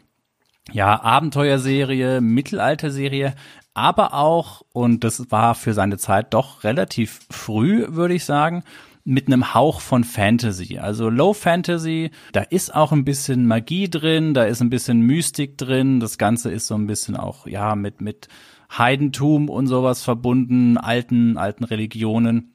ja, 0.71 1.01
Abenteuerserie, 1.01 2.21
Mittelalterserie, 2.21 3.33
aber 3.73 4.13
auch, 4.13 4.61
und 4.73 5.03
das 5.03 5.31
war 5.31 5.55
für 5.55 5.73
seine 5.73 5.97
Zeit 5.97 6.33
doch 6.33 6.63
relativ 6.63 7.21
früh, 7.29 7.85
würde 7.89 8.15
ich 8.15 8.25
sagen, 8.25 8.63
mit 9.05 9.27
einem 9.27 9.53
Hauch 9.53 9.81
von 9.81 10.03
Fantasy. 10.03 10.79
Also 10.79 11.09
Low 11.09 11.33
Fantasy, 11.33 12.09
da 12.33 12.41
ist 12.41 12.73
auch 12.73 12.91
ein 12.91 13.05
bisschen 13.05 13.47
Magie 13.47 13.87
drin, 13.87 14.33
da 14.33 14.43
ist 14.43 14.61
ein 14.61 14.71
bisschen 14.71 15.01
Mystik 15.01 15.57
drin. 15.59 15.99
Das 15.99 16.17
Ganze 16.17 16.51
ist 16.51 16.65
so 16.65 16.73
ein 16.73 16.87
bisschen 16.87 17.15
auch, 17.15 17.45
ja, 17.45 17.75
mit, 17.75 18.01
mit 18.01 18.27
Heidentum 18.75 19.47
und 19.47 19.67
sowas 19.67 20.03
verbunden, 20.03 20.77
alten, 20.77 21.37
alten 21.37 21.63
Religionen. 21.63 22.51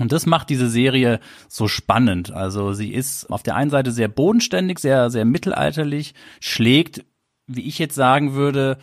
Und 0.00 0.12
das 0.12 0.24
macht 0.24 0.48
diese 0.48 0.68
Serie 0.68 1.20
so 1.46 1.68
spannend. 1.68 2.30
Also 2.30 2.72
sie 2.72 2.92
ist 2.92 3.30
auf 3.30 3.42
der 3.42 3.54
einen 3.54 3.70
Seite 3.70 3.92
sehr 3.92 4.08
bodenständig, 4.08 4.78
sehr, 4.78 5.10
sehr 5.10 5.26
mittelalterlich, 5.26 6.14
schlägt, 6.40 7.04
wie 7.46 7.62
ich 7.62 7.78
jetzt 7.78 7.94
sagen 7.94 8.32
würde, 8.32 8.78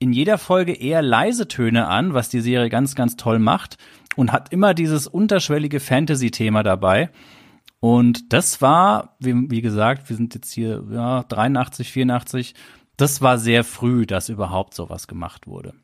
in 0.00 0.12
jeder 0.12 0.38
Folge 0.38 0.72
eher 0.72 1.02
leise 1.02 1.46
Töne 1.46 1.86
an, 1.86 2.14
was 2.14 2.28
die 2.28 2.40
Serie 2.40 2.68
ganz, 2.68 2.96
ganz 2.96 3.14
toll 3.14 3.38
macht 3.38 3.76
und 4.16 4.32
hat 4.32 4.52
immer 4.52 4.74
dieses 4.74 5.06
unterschwellige 5.06 5.80
Fantasy-Thema 5.80 6.62
dabei. 6.62 7.10
Und 7.80 8.32
das 8.32 8.62
war, 8.62 9.16
wie, 9.18 9.50
wie, 9.50 9.60
gesagt, 9.60 10.08
wir 10.08 10.16
sind 10.16 10.34
jetzt 10.34 10.52
hier 10.52 10.84
ja, 10.92 11.24
83, 11.24 11.90
84, 11.90 12.54
das 12.96 13.20
war 13.22 13.38
sehr 13.38 13.64
früh, 13.64 14.06
dass 14.06 14.28
überhaupt 14.28 14.74
sowas 14.74 15.08
gemacht 15.08 15.46
wurde. 15.46 15.74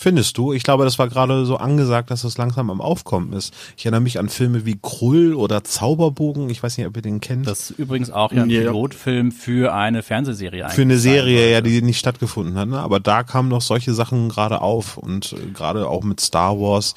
Findest 0.00 0.38
du? 0.38 0.52
Ich 0.52 0.62
glaube, 0.62 0.84
das 0.84 0.96
war 1.00 1.08
gerade 1.08 1.44
so 1.44 1.56
angesagt, 1.56 2.12
dass 2.12 2.22
das 2.22 2.38
langsam 2.38 2.70
am 2.70 2.80
Aufkommen 2.80 3.32
ist. 3.32 3.52
Ich 3.76 3.84
erinnere 3.84 4.00
mich 4.00 4.20
an 4.20 4.28
Filme 4.28 4.64
wie 4.64 4.78
Krull 4.80 5.34
oder 5.34 5.64
Zauberbogen. 5.64 6.50
Ich 6.50 6.62
weiß 6.62 6.78
nicht, 6.78 6.86
ob 6.86 6.94
ihr 6.94 7.02
den 7.02 7.20
kennt. 7.20 7.48
Das 7.48 7.70
ist 7.70 7.78
übrigens 7.80 8.12
auch 8.12 8.30
ja 8.30 8.44
ein 8.44 8.50
ja. 8.50 8.60
Pilotfilm 8.60 9.32
für 9.32 9.74
eine 9.74 10.04
Fernsehserie 10.04 10.62
eigentlich. 10.62 10.76
Für 10.76 10.82
eine 10.82 10.98
Serie, 10.98 11.50
ja, 11.50 11.62
die 11.62 11.82
nicht 11.82 11.98
stattgefunden 11.98 12.56
hat. 12.56 12.68
Ne? 12.68 12.78
Aber 12.78 13.00
da 13.00 13.24
kamen 13.24 13.48
noch 13.48 13.60
solche 13.60 13.92
Sachen 13.92 14.28
gerade 14.28 14.60
auf 14.60 14.98
und 14.98 15.32
äh, 15.32 15.50
gerade 15.52 15.88
auch 15.88 16.04
mit 16.04 16.20
Star 16.20 16.60
Wars 16.60 16.94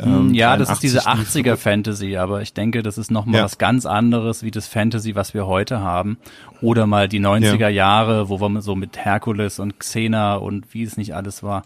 Ähm, 0.00 0.32
ja, 0.32 0.56
das 0.56 0.70
ist 0.70 0.82
diese 0.82 1.00
83 1.00 1.44
80er 1.44 1.56
Fantasy, 1.56 2.16
aber 2.16 2.40
ich 2.42 2.54
denke, 2.54 2.82
das 2.82 2.98
ist 2.98 3.10
nochmal 3.10 3.38
Ja. 3.38 3.44
was 3.44 3.58
ganz 3.58 3.84
anderes 3.86 4.42
wie 4.42 4.50
das 4.50 4.68
Fantasy, 4.68 5.14
was 5.14 5.34
wir 5.34 5.46
heute 5.46 5.80
haben. 5.80 6.18
Oder 6.60 6.86
mal 6.86 7.08
die 7.08 7.20
90er 7.20 7.68
Jahre, 7.68 8.28
wo 8.28 8.38
wir 8.40 8.62
so 8.62 8.74
mit 8.76 8.96
Herkules 8.96 9.58
und 9.58 9.78
Xena 9.80 10.36
und 10.36 10.72
wie 10.72 10.82
es 10.84 10.96
nicht 10.96 11.14
alles 11.14 11.42
war. 11.42 11.62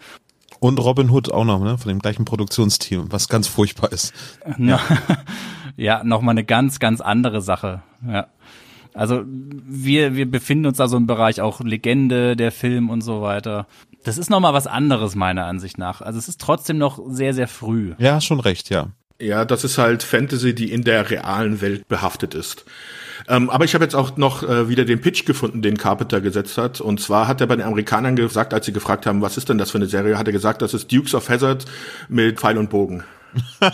Und 0.61 0.79
Robin 0.79 1.11
Hood 1.11 1.31
auch 1.33 1.45
noch, 1.45 1.61
ne? 1.63 1.77
Von 1.77 1.89
dem 1.89 1.99
gleichen 1.99 2.25
Produktionsteam, 2.25 3.11
was 3.11 3.29
ganz 3.29 3.49
furchtbar 3.49 3.93
ist. 3.93 4.13
Ja, 4.59 4.81
ja 5.77 6.05
nochmal 6.05 6.33
eine 6.35 6.45
ganz, 6.45 6.79
ganz 6.79 7.01
andere 7.01 7.43
Sache. 7.43 7.83
Ja. 8.07 8.29
Also 8.95 9.23
wir, 9.27 10.15
wir 10.15 10.31
befinden 10.31 10.67
uns 10.67 10.77
da 10.77 10.87
so 10.87 10.97
im 10.99 11.07
Bereich 11.07 11.41
auch 11.41 11.61
Legende, 11.61 12.37
der 12.37 12.53
Film 12.53 12.91
und 12.91 13.01
so 13.01 13.23
weiter. 13.23 13.67
Das 14.05 14.19
ist 14.19 14.31
nochmal 14.31 14.53
was 14.53 14.67
anderes 14.67 15.15
meiner 15.15 15.47
Ansicht 15.47 15.79
nach. 15.79 16.01
Also 16.01 16.19
es 16.19 16.29
ist 16.29 16.41
trotzdem 16.41 16.79
noch 16.79 17.01
sehr, 17.09 17.35
sehr 17.35 17.49
früh. 17.49 17.95
Ja, 17.99 18.21
schon 18.21 18.41
recht, 18.41 18.71
ja. 18.71 18.89
Ja, 19.21 19.45
das 19.45 19.63
ist 19.63 19.79
halt 19.79 20.03
Fantasy, 20.03 20.55
die 20.55 20.73
in 20.73 20.83
der 20.83 21.09
realen 21.11 21.61
Welt 21.61 21.87
behaftet 21.87 22.35
ist. 22.35 22.65
Ähm, 23.29 23.51
aber 23.51 23.65
ich 23.65 23.75
habe 23.75 23.85
jetzt 23.85 23.95
auch 23.95 24.17
noch 24.17 24.43
äh, 24.43 24.69
wieder 24.69 24.85
den 24.85 25.01
Pitch 25.01 25.25
gefunden, 25.25 25.63
den 25.63 25.77
Carpenter 25.77 26.21
gesetzt 26.21 26.59
hat. 26.59 26.81
Und 26.81 27.01
zwar 27.01 27.29
hat 27.29 27.41
er 27.41 27.47
bei 27.47 27.55
den 27.55 27.65
Amerikanern 27.65 28.17
gesagt, 28.17 28.53
als 28.53 28.67
sie 28.67 28.73
gefragt 28.73 29.07
haben, 29.07 29.23
was 29.23 29.37
ist 29.37 29.49
denn 29.49 29.59
das 29.59 29.71
für 29.71 29.79
eine 29.79 29.87
Serie, 29.87 30.19
hat 30.19 30.27
er 30.27 30.33
gesagt, 30.33 30.63
das 30.63 30.75
ist 30.75 30.91
Dukes 30.91 31.15
of 31.15 31.29
Hazzard 31.29 31.65
mit 32.09 32.41
Pfeil 32.41 32.59
und 32.59 32.71
Bogen. 32.71 33.05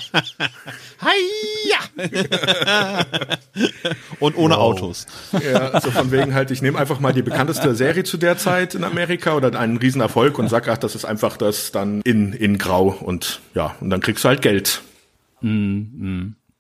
Und 4.21 4.37
ohne 4.37 4.55
Wow. 4.55 4.61
Autos. 4.61 5.07
Ja, 5.33 5.81
so 5.81 5.91
von 5.91 6.11
wegen 6.11 6.35
halt, 6.35 6.51
ich 6.51 6.63
nehme 6.63 6.79
einfach 6.79 7.01
mal 7.01 7.13
die 7.13 7.23
bekannteste 7.23 7.75
Serie 7.75 8.05
zu 8.05 8.17
der 8.17 8.37
Zeit 8.39 8.75
in 8.75 8.85
Amerika 8.85 9.35
oder 9.35 9.59
einen 9.59 9.77
Riesenerfolg 9.79 10.39
und 10.39 10.49
sag, 10.49 10.69
ach, 10.69 10.79
das 10.79 10.95
ist 10.95 11.05
einfach 11.05 11.37
das 11.37 11.73
dann 11.73 12.01
in, 12.03 12.33
in 12.33 12.57
Grau 12.59 12.89
und 13.01 13.41
ja, 13.55 13.75
und 13.81 13.91
dann 13.91 14.01
kriegst 14.01 14.25
du 14.25 14.29
halt 14.29 14.43
Geld. 14.43 14.83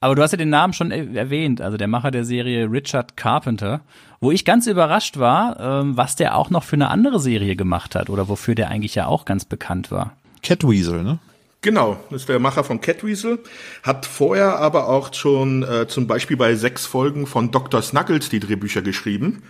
Aber 0.00 0.14
du 0.14 0.22
hast 0.22 0.30
ja 0.32 0.38
den 0.38 0.50
Namen 0.50 0.72
schon 0.72 0.90
er- 0.92 1.12
erwähnt, 1.14 1.60
also 1.60 1.76
der 1.76 1.88
Macher 1.88 2.10
der 2.12 2.24
Serie 2.24 2.70
Richard 2.70 3.16
Carpenter, 3.16 3.80
wo 4.20 4.30
ich 4.30 4.44
ganz 4.44 4.66
überrascht 4.68 5.18
war, 5.18 5.58
ähm, 5.60 5.96
was 5.96 6.14
der 6.16 6.36
auch 6.36 6.50
noch 6.50 6.62
für 6.64 6.76
eine 6.76 6.88
andere 6.88 7.18
Serie 7.20 7.56
gemacht 7.56 7.94
hat 7.96 8.08
oder 8.10 8.28
wofür 8.28 8.54
der 8.54 8.68
eigentlich 8.70 8.94
ja 8.94 9.06
auch 9.06 9.24
ganz 9.24 9.44
bekannt 9.44 9.90
war. 9.90 10.12
Catweasel, 10.42 11.02
ne? 11.02 11.18
Genau, 11.60 11.98
das 12.10 12.22
ist 12.22 12.28
der 12.28 12.38
Macher 12.38 12.62
von 12.62 12.80
Catweasel, 12.80 13.40
hat 13.82 14.06
vorher 14.06 14.60
aber 14.60 14.88
auch 14.88 15.12
schon 15.12 15.64
äh, 15.64 15.88
zum 15.88 16.06
Beispiel 16.06 16.36
bei 16.36 16.54
sechs 16.54 16.86
Folgen 16.86 17.26
von 17.26 17.50
Dr. 17.50 17.82
Snuggles 17.82 18.28
die 18.28 18.38
Drehbücher 18.38 18.80
geschrieben 18.80 19.42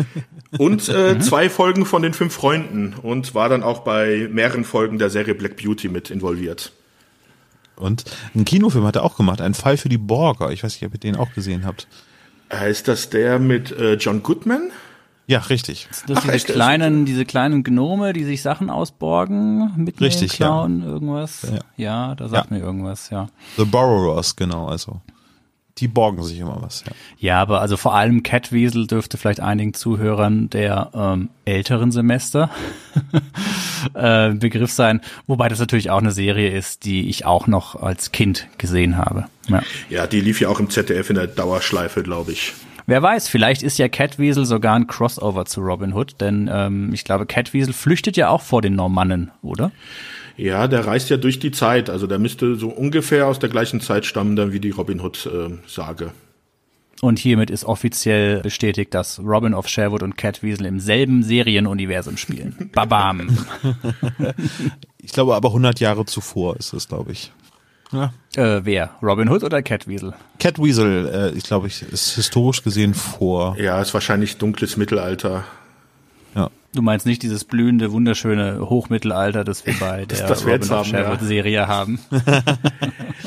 und 0.58 0.90
äh, 0.90 1.18
zwei 1.18 1.48
Folgen 1.48 1.86
von 1.86 2.02
den 2.02 2.12
fünf 2.12 2.34
Freunden 2.34 2.94
und 3.00 3.34
war 3.34 3.48
dann 3.48 3.62
auch 3.62 3.80
bei 3.80 4.28
mehreren 4.30 4.64
Folgen 4.64 4.98
der 4.98 5.08
Serie 5.08 5.34
Black 5.34 5.56
Beauty 5.56 5.88
mit 5.88 6.10
involviert. 6.10 6.72
Und 7.76 8.04
einen 8.34 8.44
Kinofilm 8.44 8.84
hat 8.84 8.96
er 8.96 9.04
auch 9.04 9.16
gemacht, 9.16 9.40
ein 9.40 9.54
Fall 9.54 9.78
für 9.78 9.88
die 9.88 9.98
Borger. 9.98 10.50
Ich 10.50 10.62
weiß 10.62 10.74
nicht, 10.74 10.86
ob 10.86 10.92
ihr 10.94 11.00
den 11.00 11.16
auch 11.16 11.32
gesehen 11.32 11.64
habt. 11.64 11.86
Ist 12.68 12.86
das 12.86 13.08
der 13.08 13.38
mit 13.38 13.72
äh, 13.72 13.94
John 13.94 14.22
Goodman? 14.22 14.70
Ja, 15.28 15.40
richtig. 15.40 15.88
Das 16.06 16.18
Ach, 16.18 16.22
diese 16.22 16.34
echt? 16.34 16.46
kleinen, 16.46 17.04
diese 17.04 17.24
kleinen 17.24 17.64
Gnome, 17.64 18.12
die 18.12 18.24
sich 18.24 18.42
Sachen 18.42 18.70
ausborgen, 18.70 19.72
mit 19.76 20.00
Richtig, 20.00 20.38
ja. 20.38 20.46
klauen, 20.46 20.82
irgendwas. 20.84 21.42
Ja. 21.42 21.58
Ja, 21.76 22.14
da 22.14 22.28
sagt 22.28 22.50
Ja. 22.50 22.56
mir 22.56 22.62
irgendwas, 22.62 23.10
ja. 23.10 23.26
The 23.56 23.64
Borrowers, 23.64 24.36
genau, 24.36 24.68
also. 24.68 25.00
Die 25.78 25.88
borgen 25.88 26.22
sich 26.22 26.38
immer 26.38 26.56
was, 26.62 26.84
ja. 26.86 26.92
Ja, 27.18 27.42
aber 27.42 27.60
also 27.60 27.76
vor 27.76 27.94
allem 27.94 28.22
Catweasel 28.22 28.86
dürfte 28.86 29.18
vielleicht 29.18 29.40
einigen 29.40 29.74
Zuhörern 29.74 30.48
der 30.48 30.90
ähm, 30.94 31.28
älteren 31.44 31.92
Semester 31.92 32.48
äh, 33.94 34.30
Begriff 34.30 34.70
sein, 34.72 35.00
wobei 35.26 35.48
das 35.48 35.58
natürlich 35.58 35.90
auch 35.90 35.98
eine 35.98 36.12
Serie 36.12 36.50
ist, 36.50 36.84
die 36.84 37.08
ich 37.08 37.26
auch 37.26 37.46
noch 37.46 37.74
als 37.82 38.12
Kind 38.12 38.46
gesehen 38.58 38.96
habe. 38.96 39.26
Ja. 39.48 39.62
Ja, 39.90 40.06
die 40.06 40.20
lief 40.20 40.40
ja 40.40 40.48
auch 40.48 40.60
im 40.60 40.70
ZDF 40.70 41.10
in 41.10 41.16
der 41.16 41.26
Dauerschleife, 41.26 42.02
glaube 42.02 42.32
ich. 42.32 42.54
Wer 42.86 43.02
weiß, 43.02 43.28
vielleicht 43.28 43.62
ist 43.62 43.78
ja 43.78 43.88
Catweasel 43.88 44.44
sogar 44.44 44.76
ein 44.76 44.86
Crossover 44.86 45.44
zu 45.44 45.60
Robin 45.60 45.92
Hood, 45.92 46.20
denn 46.20 46.48
ähm, 46.52 46.92
ich 46.92 47.04
glaube, 47.04 47.26
Catweasel 47.26 47.72
flüchtet 47.72 48.16
ja 48.16 48.28
auch 48.28 48.42
vor 48.42 48.62
den 48.62 48.76
Normannen, 48.76 49.32
oder? 49.42 49.72
Ja, 50.36 50.68
der 50.68 50.86
reist 50.86 51.10
ja 51.10 51.16
durch 51.16 51.40
die 51.40 51.50
Zeit, 51.50 51.90
also 51.90 52.06
der 52.06 52.18
müsste 52.18 52.56
so 52.56 52.68
ungefähr 52.68 53.26
aus 53.26 53.38
der 53.38 53.48
gleichen 53.48 53.80
Zeit 53.80 54.06
stammen, 54.06 54.36
dann 54.36 54.52
wie 54.52 54.60
die 54.60 54.70
Robin 54.70 55.00
Hood 55.00 55.26
äh, 55.26 55.56
Sage. 55.66 56.12
Und 57.02 57.18
hiermit 57.18 57.50
ist 57.50 57.64
offiziell 57.64 58.40
bestätigt, 58.40 58.94
dass 58.94 59.18
Robin 59.18 59.52
of 59.52 59.68
Sherwood 59.68 60.02
und 60.02 60.16
Catweasel 60.16 60.64
im 60.64 60.80
selben 60.80 61.22
Serienuniversum 61.22 62.16
spielen. 62.16 62.70
Babam. 62.72 63.36
Ich 65.02 65.12
glaube 65.12 65.36
aber 65.36 65.50
100 65.50 65.78
Jahre 65.78 66.04
zuvor 66.04 66.56
ist 66.56 66.72
es, 66.72 66.88
glaube 66.88 67.12
ich. 67.12 67.30
Ja. 67.92 68.12
äh, 68.36 68.64
wer? 68.64 68.90
Robin 69.02 69.28
Hood 69.28 69.44
oder 69.44 69.62
Catweasel? 69.62 70.14
Catweasel, 70.40 71.32
äh, 71.34 71.36
ich 71.38 71.44
glaube, 71.44 71.68
ich 71.68 71.82
ist 71.82 72.14
historisch 72.16 72.62
gesehen 72.62 72.94
vor. 72.94 73.56
Ja, 73.58 73.80
ist 73.80 73.94
wahrscheinlich 73.94 74.38
dunkles 74.38 74.76
Mittelalter. 74.76 75.44
Ja. 76.34 76.50
Du 76.74 76.82
meinst 76.82 77.06
nicht 77.06 77.22
dieses 77.22 77.44
blühende, 77.44 77.92
wunderschöne 77.92 78.68
Hochmittelalter, 78.68 79.44
das 79.44 79.64
wir 79.64 79.74
bei 79.78 80.04
der 80.04 80.26
das 80.26 80.44
wir 80.44 80.54
Robin 80.54 80.68
haben, 80.70 80.84
Sherwood 80.84 81.20
ja. 81.22 81.26
Serie 81.26 81.68
haben. 81.68 81.98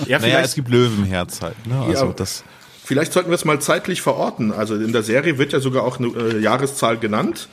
Ja, 0.05 0.19
Naja, 0.19 0.41
es 0.41 0.53
gibt 0.55 0.69
Löwenherz 0.69 1.41
halt. 1.41 1.55
Ne? 1.65 1.75
Also 1.79 2.07
Ja. 2.07 2.13
das. 2.13 2.43
Vielleicht 2.89 3.13
sollten 3.13 3.29
wir 3.29 3.35
es 3.35 3.45
mal 3.45 3.61
zeitlich 3.61 4.01
verorten. 4.01 4.51
Also 4.51 4.73
in 4.73 4.91
der 4.91 5.03
Serie 5.03 5.37
wird 5.37 5.53
ja 5.53 5.59
sogar 5.59 5.83
auch 5.83 5.99
eine 5.99 6.07
äh, 6.07 6.39
Jahreszahl 6.39 6.97
genannt. 6.97 7.47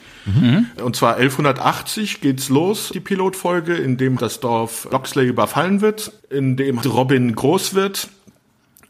Und 0.82 0.96
zwar 0.96 1.16
1180 1.16 2.22
geht's 2.22 2.48
los, 2.48 2.90
die 2.94 3.00
Pilotfolge, 3.00 3.74
in 3.74 3.98
dem 3.98 4.16
das 4.16 4.40
Dorf 4.40 4.88
Loxley 4.90 5.26
überfallen 5.26 5.82
wird, 5.82 6.10
in 6.30 6.56
dem 6.56 6.78
Robin 6.78 7.34
groß 7.34 7.74
wird. 7.74 8.08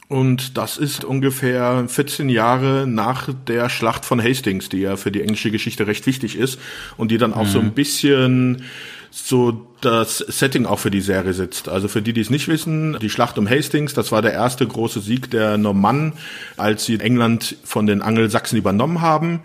Und 0.06 0.56
das 0.56 0.78
ist 0.78 1.02
ungefähr 1.02 1.86
14 1.88 2.28
Jahre 2.28 2.86
nach 2.86 3.28
der 3.48 3.68
Schlacht 3.68 4.04
von 4.04 4.22
Hastings, 4.22 4.68
die 4.68 4.82
ja 4.82 4.94
für 4.94 5.10
die 5.10 5.22
englische 5.22 5.50
Geschichte 5.50 5.88
recht 5.88 6.06
wichtig 6.06 6.38
ist 6.38 6.60
und 6.96 7.10
die 7.10 7.18
dann 7.18 7.34
auch 7.34 7.48
so 7.48 7.58
ein 7.58 7.72
bisschen 7.72 8.62
so 9.24 9.66
das 9.80 10.18
Setting 10.18 10.66
auch 10.66 10.78
für 10.78 10.90
die 10.90 11.00
Serie 11.00 11.32
sitzt. 11.32 11.68
Also 11.68 11.88
für 11.88 12.02
die, 12.02 12.12
die 12.12 12.20
es 12.20 12.30
nicht 12.30 12.48
wissen, 12.48 12.98
die 13.00 13.08
Schlacht 13.08 13.38
um 13.38 13.48
Hastings, 13.48 13.94
das 13.94 14.12
war 14.12 14.20
der 14.20 14.32
erste 14.32 14.66
große 14.66 15.00
Sieg 15.00 15.30
der 15.30 15.56
Normannen, 15.56 16.12
als 16.56 16.84
sie 16.84 17.00
England 17.00 17.56
von 17.64 17.86
den 17.86 18.02
Angelsachsen 18.02 18.58
übernommen 18.58 19.00
haben. 19.00 19.40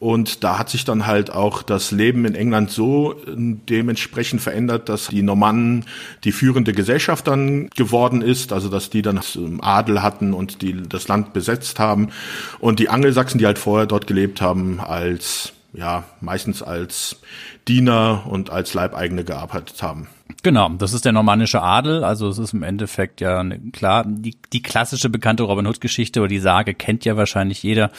Und 0.00 0.42
da 0.42 0.58
hat 0.58 0.68
sich 0.68 0.84
dann 0.84 1.06
halt 1.06 1.30
auch 1.30 1.62
das 1.62 1.92
Leben 1.92 2.24
in 2.24 2.34
England 2.34 2.72
so 2.72 3.12
äh, 3.12 3.16
dementsprechend 3.36 4.42
verändert, 4.42 4.88
dass 4.88 5.06
die 5.06 5.22
Normannen 5.22 5.84
die 6.24 6.32
führende 6.32 6.72
Gesellschaft 6.72 7.28
dann 7.28 7.70
geworden 7.70 8.22
ist, 8.22 8.52
also 8.52 8.68
dass 8.68 8.90
die 8.90 9.02
dann 9.02 9.20
Adel 9.60 10.02
hatten 10.02 10.34
und 10.34 10.60
die 10.60 10.82
das 10.88 11.06
Land 11.06 11.32
besetzt 11.32 11.78
haben. 11.78 12.08
Und 12.58 12.80
die 12.80 12.88
Angelsachsen, 12.88 13.38
die 13.38 13.46
halt 13.46 13.58
vorher 13.58 13.86
dort 13.86 14.08
gelebt 14.08 14.40
haben, 14.42 14.80
als, 14.80 15.52
ja, 15.72 16.04
meistens 16.20 16.62
als 16.62 17.20
Diener 17.68 18.24
und 18.28 18.50
als 18.50 18.74
Leibeigene 18.74 19.24
gearbeitet 19.24 19.82
haben. 19.82 20.08
Genau, 20.42 20.68
das 20.70 20.92
ist 20.92 21.04
der 21.04 21.12
normannische 21.12 21.62
Adel. 21.62 22.04
Also 22.04 22.28
es 22.28 22.38
ist 22.38 22.52
im 22.52 22.62
Endeffekt 22.62 23.20
ja 23.20 23.42
ne, 23.44 23.60
klar, 23.72 24.04
die, 24.06 24.36
die 24.52 24.62
klassische 24.62 25.08
bekannte 25.08 25.44
Robin 25.44 25.66
Hood-Geschichte 25.66 26.20
oder 26.20 26.28
die 26.28 26.40
Sage 26.40 26.74
kennt 26.74 27.04
ja 27.04 27.16
wahrscheinlich 27.16 27.62
jeder. 27.62 27.90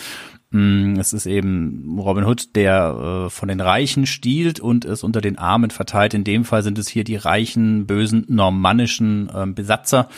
Mm, 0.51 0.95
Es 0.99 1.13
ist 1.13 1.25
eben 1.25 1.97
Robin 1.99 2.25
Hood, 2.25 2.55
der 2.55 3.25
äh, 3.25 3.29
von 3.29 3.47
den 3.47 3.61
Reichen 3.61 4.05
stiehlt 4.05 4.59
und 4.59 4.85
es 4.85 5.03
unter 5.03 5.21
den 5.21 5.37
Armen 5.37 5.71
verteilt. 5.71 6.13
In 6.13 6.23
dem 6.23 6.45
Fall 6.45 6.63
sind 6.63 6.77
es 6.77 6.87
hier 6.87 7.03
die 7.03 7.15
reichen, 7.15 7.87
bösen 7.87 8.25
normannischen 8.27 9.31
ähm, 9.33 9.55
Besatzer 9.55 10.09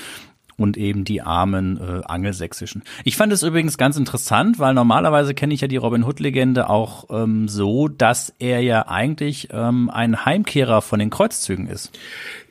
und 0.58 0.78
eben 0.78 1.04
die 1.04 1.22
armen 1.22 1.78
äh, 1.78 2.02
angelsächsischen. 2.06 2.84
Ich 3.04 3.18
fand 3.18 3.34
es 3.34 3.44
übrigens 3.44 3.78
ganz 3.78 3.98
interessant, 3.98 4.60
weil 4.60 4.74
normalerweise 4.74 5.34
kenne 5.34 5.54
ich 5.54 5.62
ja 5.62 5.68
die 5.68 5.78
Robin 5.78 6.04
Hood-Legende 6.04 6.70
auch 6.70 7.06
ähm, 7.10 7.48
so, 7.48 7.88
dass 7.88 8.34
er 8.40 8.62
ja 8.62 8.88
eigentlich 8.88 9.50
ähm, 9.52 9.90
ein 9.90 10.26
Heimkehrer 10.26 10.82
von 10.82 11.00
den 11.00 11.10
Kreuzzügen 11.10 11.68
ist. 11.68 11.98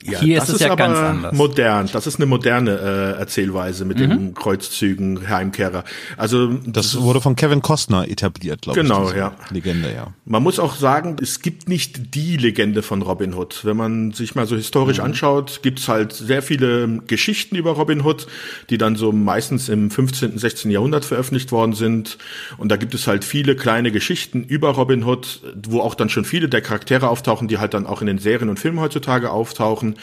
Hier 0.05 0.39
ist 0.43 0.49
es 0.51 0.61
ja 0.61 0.67
aber 0.69 0.77
ganz 0.77 0.99
anders. 0.99 1.33
modern. 1.35 1.89
Das 1.93 2.07
ist 2.07 2.17
eine 2.17 2.27
moderne 2.27 2.73
äh, 3.17 3.19
Erzählweise 3.19 3.85
mit 3.85 3.99
den 3.99 4.35
Kreuzzügen, 4.35 5.29
Heimkehrer. 5.29 5.85
Also 6.17 6.49
Das 6.67 7.01
wurde 7.01 7.21
von 7.21 7.37
Kevin 7.37 7.63
Costner 7.63 8.07
etabliert, 8.09 8.63
glaube 8.63 8.81
Genau, 8.81 9.03
ich. 9.05 9.09
diese 9.09 9.19
ja. 9.19 9.35
Legende, 9.51 9.93
ja. 9.95 10.09
Man 10.27 10.43
muss 10.43 10.59
auch 10.59 10.75
sagen, 10.77 11.17
es 11.23 11.41
gibt 11.41 11.69
nicht 11.69 12.15
die 12.15 12.37
Legende 12.37 12.83
von 12.83 13.03
Robin 13.03 13.35
Hood. 13.35 13.61
Wenn 13.65 13.77
man 13.77 14.13
sich 14.13 14.35
mal 14.35 14.47
so 14.47 14.57
historisch 14.57 15.01
anschaut, 15.01 15.61
gibt 15.63 15.79
es 15.79 15.89
halt 15.89 16.13
sehr 16.13 16.43
viele 16.43 16.87
Geschichten 17.07 17.57
über 17.57 17.73
Robin 17.73 18.03
Hood, 18.05 18.27
die 18.71 18.79
dann 18.79 18.97
so 18.97 19.11
meistens 19.13 19.69
im 19.69 19.91
15., 19.91 20.37
16. 20.39 20.71
Jahrhundert 20.71 21.05
veröffentlicht 21.05 21.51
worden 21.53 21.73
sind. 21.73 22.19
Und 22.59 22.69
da 22.69 22.77
gibt 22.77 22.95
es 22.95 23.07
halt 23.07 23.25
viele 23.25 23.57
kleine 23.57 23.91
Geschichten 23.91 24.45
über 24.45 24.71
Robin 24.71 25.05
Hood, 25.05 25.41
wo 25.67 25.81
auch 25.81 25.95
dann 25.95 26.09
schon 26.11 26.25
viele 26.25 26.49
der 26.49 26.61
Charaktere 26.61 27.09
auftauchen, 27.09 27.49
die 27.49 27.59
halt 27.59 27.73
dann 27.75 27.87
auch 27.87 28.01
in 28.03 28.07
den 28.07 28.19
Serien 28.19 28.49
und 28.51 28.59
Filmen 28.59 28.81
heutzutage 28.81 29.31
auftauchen. 29.31 29.94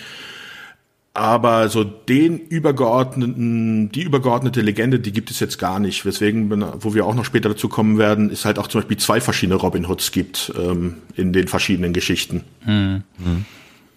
Aber 1.13 1.67
so 1.67 1.83
den 1.83 2.39
übergeordneten, 2.39 3.91
die 3.91 4.03
übergeordnete 4.03 4.62
Legende, 4.62 5.00
die 5.00 5.12
gibt 5.12 5.29
es 5.29 5.41
jetzt 5.41 5.60
gar 5.60 5.79
nicht. 5.79 6.05
Weswegen, 6.05 6.50
wo 6.81 6.93
wir 6.93 7.05
auch 7.05 7.15
noch 7.15 7.25
später 7.25 7.50
dazu 7.50 7.67
kommen 7.67 7.98
werden, 7.98 8.29
ist 8.29 8.45
halt 8.45 8.57
auch 8.57 8.67
zum 8.67 8.79
Beispiel 8.79 8.98
zwei 8.98 9.19
verschiedene 9.19 9.55
Robin 9.55 9.89
Hoods 9.89 10.13
gibt 10.13 10.53
ähm, 10.57 10.95
in 11.17 11.33
den 11.33 11.50
verschiedenen 11.50 11.91
Geschichten. 11.91 12.45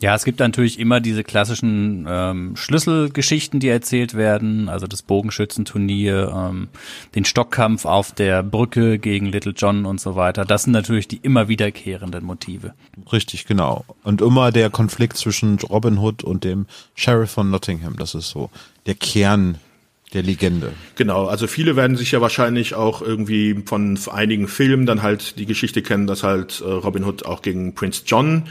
Ja, 0.05 0.15
es 0.15 0.27
gibt 0.27 0.39
natürlich 0.39 0.79
immer 0.79 1.01
diese 1.01 1.25
klassischen 1.25 2.05
ähm, 2.07 2.57
Schlüsselgeschichten, 2.57 3.59
die 3.59 3.69
erzählt 3.69 4.13
werden, 4.13 4.69
also 4.69 4.87
das 4.87 5.01
Bogenschützenturnier, 5.01 6.31
ähm, 6.31 6.69
den 7.15 7.25
Stockkampf 7.25 7.87
auf 7.87 8.13
der 8.13 8.43
Brücke 8.43 8.99
gegen 8.99 9.25
Little 9.25 9.55
John 9.57 9.87
und 9.87 10.03
so 10.03 10.15
weiter. 10.15 10.45
Das 10.45 10.65
sind 10.65 10.75
natürlich 10.75 11.09
die 11.09 11.21
immer 11.23 11.49
wiederkehrenden 11.49 12.23
Motive. 12.23 12.75
Richtig, 13.13 13.47
genau. 13.47 13.87
Und 14.03 14.21
immer 14.21 14.53
der 14.53 14.69
Konflikt 14.69 15.17
zwischen 15.17 15.59
Robin 15.61 15.97
Hood 15.97 16.23
und 16.23 16.45
dem 16.45 16.67
Sheriff 16.95 17.31
von 17.31 17.51
Nottingham, 17.51 17.97
das 17.97 18.15
ist 18.15 18.29
so 18.29 18.51
der 18.85 18.97
Kern 18.97 19.57
der 20.15 20.23
Legende. 20.23 20.73
Genau, 20.97 21.27
also 21.27 21.47
viele 21.47 21.77
werden 21.77 21.97
sich 21.97 22.13
ja 22.13 22.21
wahrscheinlich 22.21 22.75
auch 22.75 23.03
irgendwie 23.03 23.63
von 23.67 23.99
einigen 24.11 24.49
Filmen 24.49 24.87
dann 24.87 25.03
halt 25.03 25.39
die 25.39 25.47
Geschichte 25.47 25.83
kennen, 25.83 26.07
dass 26.07 26.23
halt 26.23 26.61
äh, 26.61 26.71
Robin 26.71 27.05
Hood 27.05 27.27
auch 27.27 27.43
gegen 27.43 27.75
Prince 27.75 28.03
John, 28.07 28.45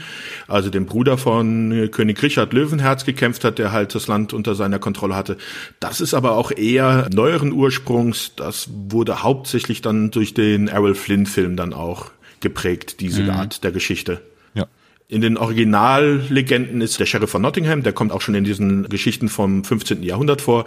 also 0.46 0.70
dem 0.70 0.86
Bruder 0.86 1.18
von 1.18 1.72
äh, 1.72 1.88
König 1.88 2.22
Richard 2.22 2.52
Löwenherz 2.52 3.04
gekämpft 3.04 3.44
hat, 3.44 3.58
der 3.58 3.72
halt 3.72 3.94
das 3.94 4.06
Land 4.06 4.32
unter 4.32 4.54
seiner 4.54 4.78
Kontrolle 4.78 5.16
hatte. 5.16 5.36
Das 5.80 6.00
ist 6.00 6.14
aber 6.14 6.36
auch 6.36 6.52
eher 6.52 7.08
neueren 7.12 7.52
Ursprungs, 7.52 8.32
das 8.36 8.68
wurde 8.70 9.22
hauptsächlich 9.22 9.80
dann 9.80 10.10
durch 10.10 10.34
den 10.34 10.68
Errol 10.68 10.94
Flynn 10.94 11.26
Film 11.26 11.56
dann 11.56 11.72
auch 11.72 12.10
geprägt, 12.40 13.00
diese 13.00 13.24
mhm. 13.24 13.30
Art 13.30 13.64
der 13.64 13.72
Geschichte. 13.72 14.20
Ja. 14.54 14.66
In 15.08 15.20
den 15.20 15.36
Originallegenden 15.36 16.80
ist 16.80 17.00
der 17.00 17.06
Sheriff 17.06 17.30
von 17.30 17.42
Nottingham, 17.42 17.82
der 17.82 17.92
kommt 17.92 18.12
auch 18.12 18.20
schon 18.20 18.34
in 18.34 18.44
diesen 18.44 18.88
Geschichten 18.88 19.28
vom 19.28 19.64
15. 19.64 20.02
Jahrhundert 20.02 20.40
vor, 20.40 20.64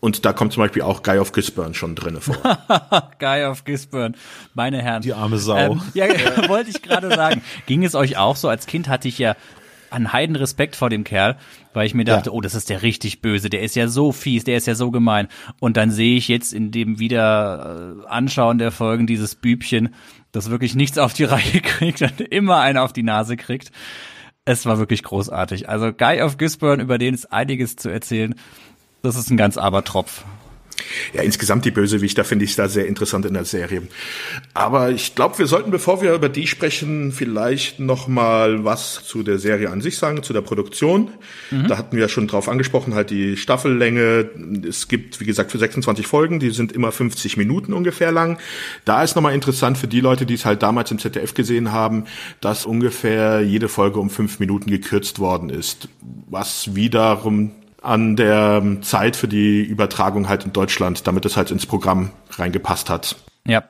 und 0.00 0.24
da 0.24 0.32
kommt 0.32 0.52
zum 0.52 0.62
Beispiel 0.62 0.82
auch 0.82 1.02
Guy 1.02 1.18
of 1.18 1.32
Gisborne 1.32 1.74
schon 1.74 1.94
drinne 1.94 2.20
vor. 2.20 2.36
Guy 3.18 3.44
of 3.44 3.64
Gisborne, 3.64 4.14
meine 4.54 4.82
Herren. 4.82 5.02
Die 5.02 5.12
arme 5.12 5.38
Sau. 5.38 5.56
Ähm, 5.56 5.82
ja, 5.94 6.06
wollte 6.48 6.70
ich 6.70 6.82
gerade 6.82 7.14
sagen. 7.14 7.42
Ging 7.66 7.84
es 7.84 7.94
euch 7.94 8.16
auch 8.16 8.36
so? 8.36 8.48
Als 8.48 8.66
Kind 8.66 8.88
hatte 8.88 9.08
ich 9.08 9.18
ja 9.18 9.36
einen 9.90 10.12
heiden 10.12 10.36
Respekt 10.36 10.76
vor 10.76 10.88
dem 10.88 11.04
Kerl, 11.04 11.36
weil 11.72 11.86
ich 11.86 11.94
mir 11.94 12.04
dachte, 12.04 12.30
ja. 12.30 12.32
oh, 12.32 12.40
das 12.40 12.54
ist 12.54 12.70
der 12.70 12.82
richtig 12.82 13.20
böse, 13.20 13.50
der 13.50 13.62
ist 13.62 13.76
ja 13.76 13.88
so 13.88 14.12
fies, 14.12 14.44
der 14.44 14.56
ist 14.56 14.66
ja 14.66 14.74
so 14.74 14.90
gemein. 14.90 15.28
Und 15.58 15.76
dann 15.76 15.90
sehe 15.90 16.16
ich 16.16 16.28
jetzt 16.28 16.52
in 16.52 16.70
dem 16.70 16.98
wieder 16.98 17.96
äh, 18.04 18.06
Anschauen 18.06 18.58
der 18.58 18.70
Folgen 18.70 19.06
dieses 19.06 19.34
Bübchen, 19.34 19.94
das 20.32 20.50
wirklich 20.50 20.74
nichts 20.74 20.98
auf 20.98 21.12
die 21.12 21.24
Reihe 21.24 21.60
kriegt 21.62 22.02
und 22.02 22.20
immer 22.20 22.60
einen 22.60 22.78
auf 22.78 22.92
die 22.92 23.02
Nase 23.02 23.36
kriegt. 23.36 23.72
Es 24.44 24.64
war 24.64 24.78
wirklich 24.78 25.02
großartig. 25.02 25.68
Also 25.68 25.92
Guy 25.92 26.22
of 26.22 26.38
Gisborne, 26.38 26.82
über 26.82 26.98
den 26.98 27.14
ist 27.14 27.30
einiges 27.30 27.76
zu 27.76 27.88
erzählen. 27.90 28.34
Das 29.02 29.16
ist 29.16 29.30
ein 29.30 29.36
ganz 29.36 29.56
Abertropf. 29.56 30.24
Ja, 31.12 31.22
insgesamt 31.22 31.64
die 31.64 31.70
Bösewichter 31.70 32.24
finde 32.24 32.44
ich 32.44 32.56
da 32.56 32.68
sehr 32.68 32.86
interessant 32.86 33.26
in 33.26 33.34
der 33.34 33.44
Serie. 33.44 33.82
Aber 34.54 34.90
ich 34.90 35.14
glaube, 35.14 35.38
wir 35.38 35.46
sollten, 35.46 35.70
bevor 35.70 36.02
wir 36.02 36.14
über 36.14 36.28
die 36.28 36.46
sprechen, 36.46 37.12
vielleicht 37.12 37.80
noch 37.80 38.08
mal 38.08 38.64
was 38.64 39.04
zu 39.04 39.22
der 39.22 39.38
Serie 39.38 39.70
an 39.70 39.80
sich 39.80 39.98
sagen, 39.98 40.22
zu 40.22 40.32
der 40.32 40.40
Produktion. 40.40 41.10
Mhm. 41.50 41.68
Da 41.68 41.78
hatten 41.78 41.96
wir 41.96 42.02
ja 42.02 42.08
schon 42.08 42.26
drauf 42.26 42.48
angesprochen, 42.48 42.94
halt 42.94 43.10
die 43.10 43.36
Staffellänge. 43.36 44.30
Es 44.66 44.88
gibt, 44.88 45.20
wie 45.20 45.26
gesagt, 45.26 45.50
für 45.52 45.58
26 45.58 46.06
Folgen, 46.06 46.40
die 46.40 46.50
sind 46.50 46.72
immer 46.72 46.92
50 46.92 47.36
Minuten 47.36 47.72
ungefähr 47.72 48.12
lang. 48.12 48.38
Da 48.84 49.02
ist 49.02 49.16
nochmal 49.16 49.34
interessant 49.34 49.78
für 49.78 49.88
die 49.88 50.00
Leute, 50.00 50.26
die 50.26 50.34
es 50.34 50.44
halt 50.44 50.62
damals 50.62 50.90
im 50.90 50.98
ZDF 50.98 51.34
gesehen 51.34 51.72
haben, 51.72 52.04
dass 52.40 52.66
ungefähr 52.66 53.42
jede 53.42 53.68
Folge 53.68 54.00
um 54.00 54.10
fünf 54.10 54.40
Minuten 54.40 54.70
gekürzt 54.70 55.18
worden 55.18 55.50
ist. 55.50 55.88
Was 56.28 56.74
wiederum 56.74 57.52
an 57.82 58.16
der 58.16 58.62
Zeit 58.82 59.16
für 59.16 59.28
die 59.28 59.62
Übertragung 59.62 60.28
halt 60.28 60.44
in 60.44 60.52
Deutschland, 60.52 61.06
damit 61.06 61.24
es 61.24 61.36
halt 61.36 61.50
ins 61.50 61.66
Programm 61.66 62.10
reingepasst 62.30 62.90
hat. 62.90 63.16
Ja. 63.46 63.64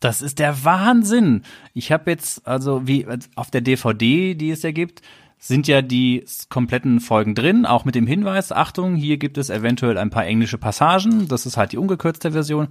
Das 0.00 0.22
ist 0.22 0.38
der 0.38 0.64
Wahnsinn. 0.64 1.42
Ich 1.74 1.90
habe 1.90 2.12
jetzt, 2.12 2.46
also 2.46 2.86
wie 2.86 3.04
auf 3.34 3.50
der 3.50 3.62
DVD, 3.62 4.34
die 4.34 4.50
es 4.50 4.62
ja 4.62 4.70
gibt, 4.70 5.02
sind 5.40 5.66
ja 5.66 5.82
die 5.82 6.24
kompletten 6.48 7.00
Folgen 7.00 7.34
drin, 7.34 7.66
auch 7.66 7.84
mit 7.84 7.96
dem 7.96 8.06
Hinweis, 8.06 8.52
Achtung, 8.52 8.94
hier 8.94 9.18
gibt 9.18 9.38
es 9.38 9.50
eventuell 9.50 9.98
ein 9.98 10.10
paar 10.10 10.24
englische 10.24 10.58
Passagen, 10.58 11.26
das 11.26 11.46
ist 11.46 11.56
halt 11.56 11.72
die 11.72 11.78
ungekürzte 11.78 12.32
Version. 12.32 12.68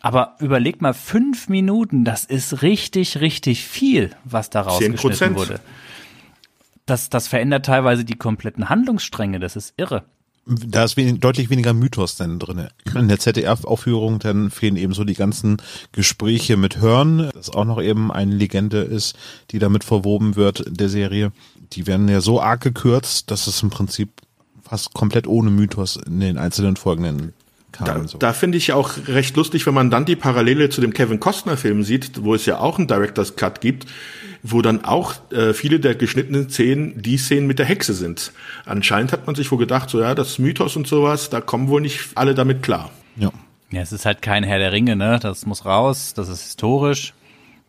Aber 0.00 0.36
überleg 0.38 0.80
mal, 0.80 0.94
fünf 0.94 1.48
Minuten, 1.48 2.04
das 2.04 2.24
ist 2.24 2.62
richtig, 2.62 3.20
richtig 3.20 3.64
viel, 3.64 4.10
was 4.24 4.48
daraus 4.48 4.78
geschnitten 4.80 5.34
wurde 5.34 5.60
das, 6.90 7.08
das 7.08 7.28
verändert 7.28 7.66
teilweise 7.66 8.04
die 8.04 8.16
kompletten 8.16 8.68
Handlungsstränge. 8.68 9.40
Das 9.40 9.56
ist 9.56 9.74
irre. 9.76 10.04
Da 10.46 10.84
ist 10.84 10.96
wenig, 10.96 11.20
deutlich 11.20 11.50
weniger 11.50 11.74
Mythos 11.74 12.16
denn 12.16 12.38
drin. 12.38 12.68
In 12.94 13.08
der 13.08 13.18
ZDF-Aufführung 13.18 14.18
dann 14.18 14.50
fehlen 14.50 14.76
eben 14.76 14.94
so 14.94 15.04
die 15.04 15.14
ganzen 15.14 15.58
Gespräche 15.92 16.56
mit 16.56 16.80
Hörn, 16.80 17.30
das 17.34 17.50
auch 17.50 17.64
noch 17.64 17.80
eben 17.80 18.10
eine 18.10 18.34
Legende 18.34 18.78
ist, 18.78 19.16
die 19.50 19.58
damit 19.58 19.84
verwoben 19.84 20.36
wird 20.36 20.64
der 20.66 20.88
Serie. 20.88 21.32
Die 21.72 21.86
werden 21.86 22.08
ja 22.08 22.20
so 22.20 22.40
arg 22.40 22.62
gekürzt, 22.62 23.30
dass 23.30 23.46
es 23.46 23.62
im 23.62 23.70
Prinzip 23.70 24.10
fast 24.62 24.92
komplett 24.94 25.26
ohne 25.26 25.50
Mythos 25.50 25.96
in 25.96 26.20
den 26.20 26.38
einzelnen 26.38 26.76
Folgen 26.76 27.32
da, 27.84 28.06
so. 28.06 28.18
da 28.18 28.32
finde 28.32 28.58
ich 28.58 28.72
auch 28.72 28.92
recht 29.06 29.36
lustig, 29.36 29.66
wenn 29.66 29.74
man 29.74 29.90
dann 29.90 30.04
die 30.04 30.16
Parallele 30.16 30.68
zu 30.68 30.80
dem 30.80 30.92
Kevin 30.92 31.20
Costner 31.20 31.56
Film 31.56 31.82
sieht, 31.82 32.22
wo 32.24 32.34
es 32.34 32.46
ja 32.46 32.58
auch 32.58 32.78
einen 32.78 32.86
Director's 32.86 33.36
Cut 33.36 33.60
gibt, 33.60 33.86
wo 34.42 34.62
dann 34.62 34.84
auch 34.84 35.14
äh, 35.32 35.52
viele 35.52 35.80
der 35.80 35.94
geschnittenen 35.94 36.48
Szenen 36.48 37.00
die 37.02 37.16
Szenen 37.16 37.46
mit 37.46 37.58
der 37.58 37.66
Hexe 37.66 37.94
sind. 37.94 38.32
Anscheinend 38.64 39.12
hat 39.12 39.26
man 39.26 39.34
sich 39.34 39.50
wohl 39.50 39.58
gedacht, 39.58 39.90
so 39.90 40.00
ja, 40.00 40.14
das 40.14 40.38
Mythos 40.38 40.76
und 40.76 40.86
sowas, 40.86 41.30
da 41.30 41.40
kommen 41.40 41.68
wohl 41.68 41.80
nicht 41.80 42.10
alle 42.14 42.34
damit 42.34 42.62
klar. 42.62 42.90
Ja. 43.16 43.30
Ja, 43.72 43.82
es 43.82 43.92
ist 43.92 44.04
halt 44.04 44.20
kein 44.20 44.42
Herr 44.42 44.58
der 44.58 44.72
Ringe, 44.72 44.96
ne? 44.96 45.20
Das 45.22 45.46
muss 45.46 45.64
raus, 45.64 46.12
das 46.14 46.28
ist 46.28 46.42
historisch. 46.42 47.14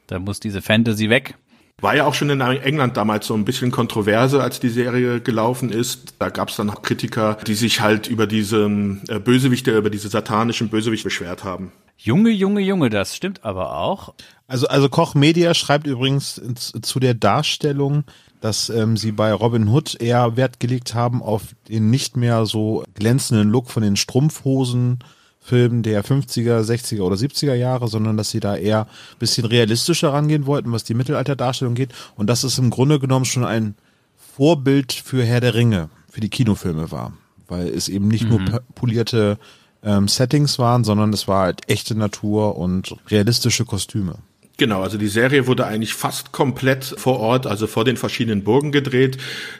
Da 0.07 0.19
muss 0.19 0.39
diese 0.39 0.61
Fantasy 0.61 1.09
weg. 1.09 1.35
War 1.81 1.95
ja 1.95 2.05
auch 2.05 2.13
schon 2.13 2.29
in 2.29 2.41
England 2.41 2.95
damals 2.95 3.25
so 3.25 3.33
ein 3.33 3.43
bisschen 3.43 3.71
kontroverse, 3.71 4.41
als 4.41 4.59
die 4.59 4.69
Serie 4.69 5.19
gelaufen 5.19 5.71
ist. 5.71 6.13
Da 6.19 6.29
gab 6.29 6.49
es 6.49 6.55
dann 6.55 6.69
auch 6.69 6.83
Kritiker, 6.83 7.37
die 7.47 7.55
sich 7.55 7.81
halt 7.81 8.07
über 8.07 8.27
diese 8.27 8.65
äh, 9.07 9.19
Bösewichte, 9.19 9.75
über 9.75 9.89
diese 9.89 10.07
satanischen 10.07 10.69
Bösewichte 10.69 11.05
beschwert 11.05 11.43
haben. 11.43 11.71
Junge, 11.97 12.29
Junge, 12.29 12.61
Junge, 12.61 12.89
das 12.89 13.15
stimmt 13.15 13.43
aber 13.43 13.77
auch. 13.77 14.13
Also, 14.47 14.67
also 14.67 14.89
Koch 14.89 15.15
Media 15.15 15.53
schreibt 15.53 15.87
übrigens 15.87 16.41
zu 16.81 16.99
der 16.99 17.13
Darstellung, 17.13 18.03
dass 18.41 18.69
ähm, 18.69 18.97
sie 18.97 19.11
bei 19.11 19.33
Robin 19.33 19.67
Hood 19.67 19.99
eher 20.01 20.35
Wert 20.35 20.59
gelegt 20.59 20.93
haben 20.93 21.21
auf 21.21 21.43
den 21.69 21.89
nicht 21.89 22.17
mehr 22.17 22.45
so 22.45 22.83
glänzenden 22.95 23.49
Look 23.49 23.69
von 23.69 23.83
den 23.83 23.95
Strumpfhosen 23.95 24.99
Filmen 25.43 25.81
der 25.81 26.05
50er, 26.05 26.61
60er 26.61 27.01
oder 27.01 27.15
70er 27.15 27.55
Jahre, 27.55 27.87
sondern 27.87 28.15
dass 28.15 28.29
sie 28.29 28.39
da 28.39 28.55
eher 28.55 28.87
bisschen 29.17 29.45
realistischer 29.45 30.13
rangehen 30.13 30.45
wollten, 30.45 30.71
was 30.71 30.83
die 30.83 30.93
Mittelalterdarstellung 30.93 31.73
geht. 31.73 31.93
Und 32.15 32.27
das 32.27 32.43
ist 32.43 32.59
im 32.59 32.69
Grunde 32.69 32.99
genommen 32.99 33.25
schon 33.25 33.43
ein 33.43 33.75
Vorbild 34.15 34.93
für 34.93 35.23
Herr 35.23 35.41
der 35.41 35.55
Ringe, 35.55 35.89
für 36.09 36.21
die 36.21 36.29
Kinofilme 36.29 36.91
war. 36.91 37.13
Weil 37.47 37.67
es 37.67 37.89
eben 37.89 38.07
nicht 38.07 38.25
mhm. 38.25 38.45
nur 38.45 38.61
polierte 38.75 39.39
ähm, 39.83 40.07
Settings 40.07 40.59
waren, 40.59 40.83
sondern 40.83 41.11
es 41.11 41.27
war 41.27 41.43
halt 41.43 41.67
echte 41.69 41.95
Natur 41.95 42.57
und 42.57 42.95
realistische 43.07 43.65
Kostüme. 43.65 44.19
Genau, 44.57 44.81
also 44.81 44.97
die 44.97 45.07
Serie 45.07 45.47
wurde 45.47 45.65
eigentlich 45.65 45.93
fast 45.93 46.31
komplett 46.31 46.93
vor 46.97 47.19
Ort, 47.19 47.47
also 47.47 47.65
vor 47.67 47.83
den 47.83 47.97
verschiedenen 47.97 48.43
Burgen 48.43 48.71
gedreht. 48.71 49.17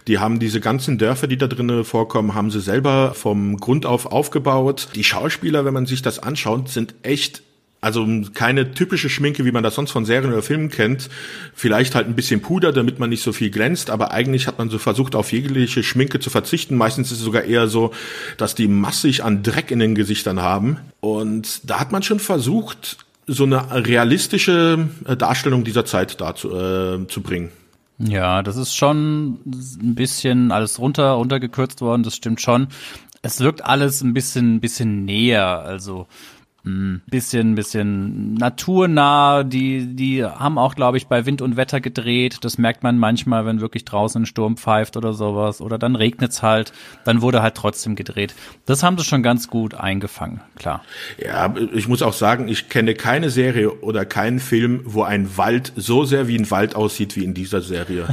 Die 0.08 0.20
haben 0.20 0.40
diese 0.40 0.60
ganzen 0.60 0.98
Dörfer, 0.98 1.28
die 1.28 1.38
da 1.38 1.48
drinnen 1.48 1.84
vorkommen, 1.84 2.36
haben 2.36 2.52
sie 2.52 2.62
selber 2.62 3.14
vom 3.16 3.58
Grund 3.58 3.86
auf 3.86 4.06
aufgebaut. 4.06 4.90
Die 4.96 5.04
Schauspieler, 5.04 5.66
wenn 5.66 5.74
man 5.74 5.88
sich 5.88 6.02
das 6.02 6.20
anschaut, 6.20 6.70
sind 6.70 6.94
echt 7.02 7.42
also 7.82 8.08
keine 8.36 8.76
typische 8.76 9.10
Schminke, 9.10 9.44
wie 9.44 9.52
man 9.52 9.64
das 9.64 9.74
sonst 9.74 9.90
von 9.90 10.06
Serien 10.06 10.32
oder 10.32 10.44
Filmen 10.44 10.70
kennt. 10.70 11.10
Vielleicht 11.56 11.96
halt 11.96 12.08
ein 12.08 12.16
bisschen 12.16 12.42
Puder, 12.42 12.72
damit 12.72 13.00
man 13.00 13.10
nicht 13.10 13.24
so 13.24 13.34
viel 13.34 13.50
glänzt, 13.50 13.90
aber 13.90 14.12
eigentlich 14.12 14.46
hat 14.46 14.60
man 14.60 14.70
so 14.70 14.78
versucht, 14.78 15.16
auf 15.16 15.32
jegliche 15.32 15.82
Schminke 15.82 16.20
zu 16.20 16.30
verzichten. 16.30 16.78
Meistens 16.78 17.12
ist 17.12 17.18
es 17.18 17.24
sogar 17.24 17.44
eher 17.44 17.68
so, 17.68 17.92
dass 18.38 18.54
die 18.54 18.68
massig 18.68 19.24
an 19.24 19.42
Dreck 19.42 19.72
in 19.72 19.80
den 19.80 19.96
Gesichtern 19.96 20.44
haben. 20.44 20.78
Und 21.00 21.68
da 21.68 21.80
hat 21.80 21.92
man 21.92 22.04
schon 22.04 22.20
versucht, 22.20 22.98
so 23.34 23.44
eine 23.44 23.86
realistische 23.88 24.90
äh, 25.08 25.16
Darstellung 25.16 25.64
dieser 25.64 25.86
Zeit 25.86 26.20
dazu 26.22 26.56
äh, 26.56 27.08
zu 27.08 27.22
bringen. 27.22 27.52
Ja, 27.98 28.42
das 28.42 28.58
ist 28.58 28.76
schon 28.76 29.40
ein 29.46 29.96
bisschen 29.96 30.52
alles 30.52 30.80
runter, 30.80 31.12
runtergekürzt 31.12 31.82
worden, 31.82 32.04
das 32.04 32.16
stimmt 32.16 32.42
schon. 32.42 32.68
Es 33.22 33.40
wirkt 33.40 33.64
alles 33.64 34.02
ein 34.02 34.14
bisschen, 34.14 34.56
ein 34.56 34.60
bisschen 34.60 35.06
näher, 35.06 35.60
also 35.60 36.08
ein 36.64 37.02
bisschen, 37.08 37.56
bisschen 37.56 38.36
naturnah. 38.36 39.44
Die, 39.44 39.96
die 39.96 40.24
haben 40.24 40.58
auch, 40.58 40.76
glaube 40.76 40.98
ich, 40.98 41.08
bei 41.08 41.26
Wind 41.26 41.42
und 41.42 41.58
Wetter 41.58 41.82
gedreht. 41.82 42.40
Das 42.42 42.58
merkt 42.58 42.84
man 42.84 42.98
manchmal, 42.98 43.46
wenn 43.46 43.62
wirklich 43.62 43.86
draußen 43.86 44.24
ein 44.24 44.26
Sturm 44.26 44.58
pfeift 44.58 44.96
oder 44.96 45.14
sowas. 45.14 45.62
Oder 45.62 45.80
dann 45.80 45.96
regnet's 45.96 46.44
halt. 46.44 46.72
Dann 47.04 47.22
wurde 47.22 47.42
halt 47.42 47.56
trotzdem 47.56 47.96
gedreht. 47.96 48.36
Das 48.66 48.84
haben 48.84 48.98
sie 48.98 49.04
schon 49.04 49.24
ganz 49.24 49.48
gut 49.48 49.74
eingefangen, 49.74 50.42
klar. 50.56 50.84
Ja, 51.18 51.54
ich 51.74 51.88
muss 51.88 52.02
auch 52.02 52.14
sagen, 52.14 52.48
ich 52.48 52.70
kenne 52.70 52.94
keine 52.94 53.30
Serie 53.30 53.72
oder 53.82 54.06
keinen 54.06 54.40
Film, 54.40 54.82
wo 54.86 55.04
ein 55.04 55.38
Wald 55.38 55.74
so 55.76 56.06
sehr 56.06 56.28
wie 56.28 56.38
ein 56.38 56.52
Wald 56.52 56.76
aussieht 56.76 57.16
wie 57.16 57.24
in 57.24 57.34
dieser 57.34 57.62
Serie. 57.62 58.08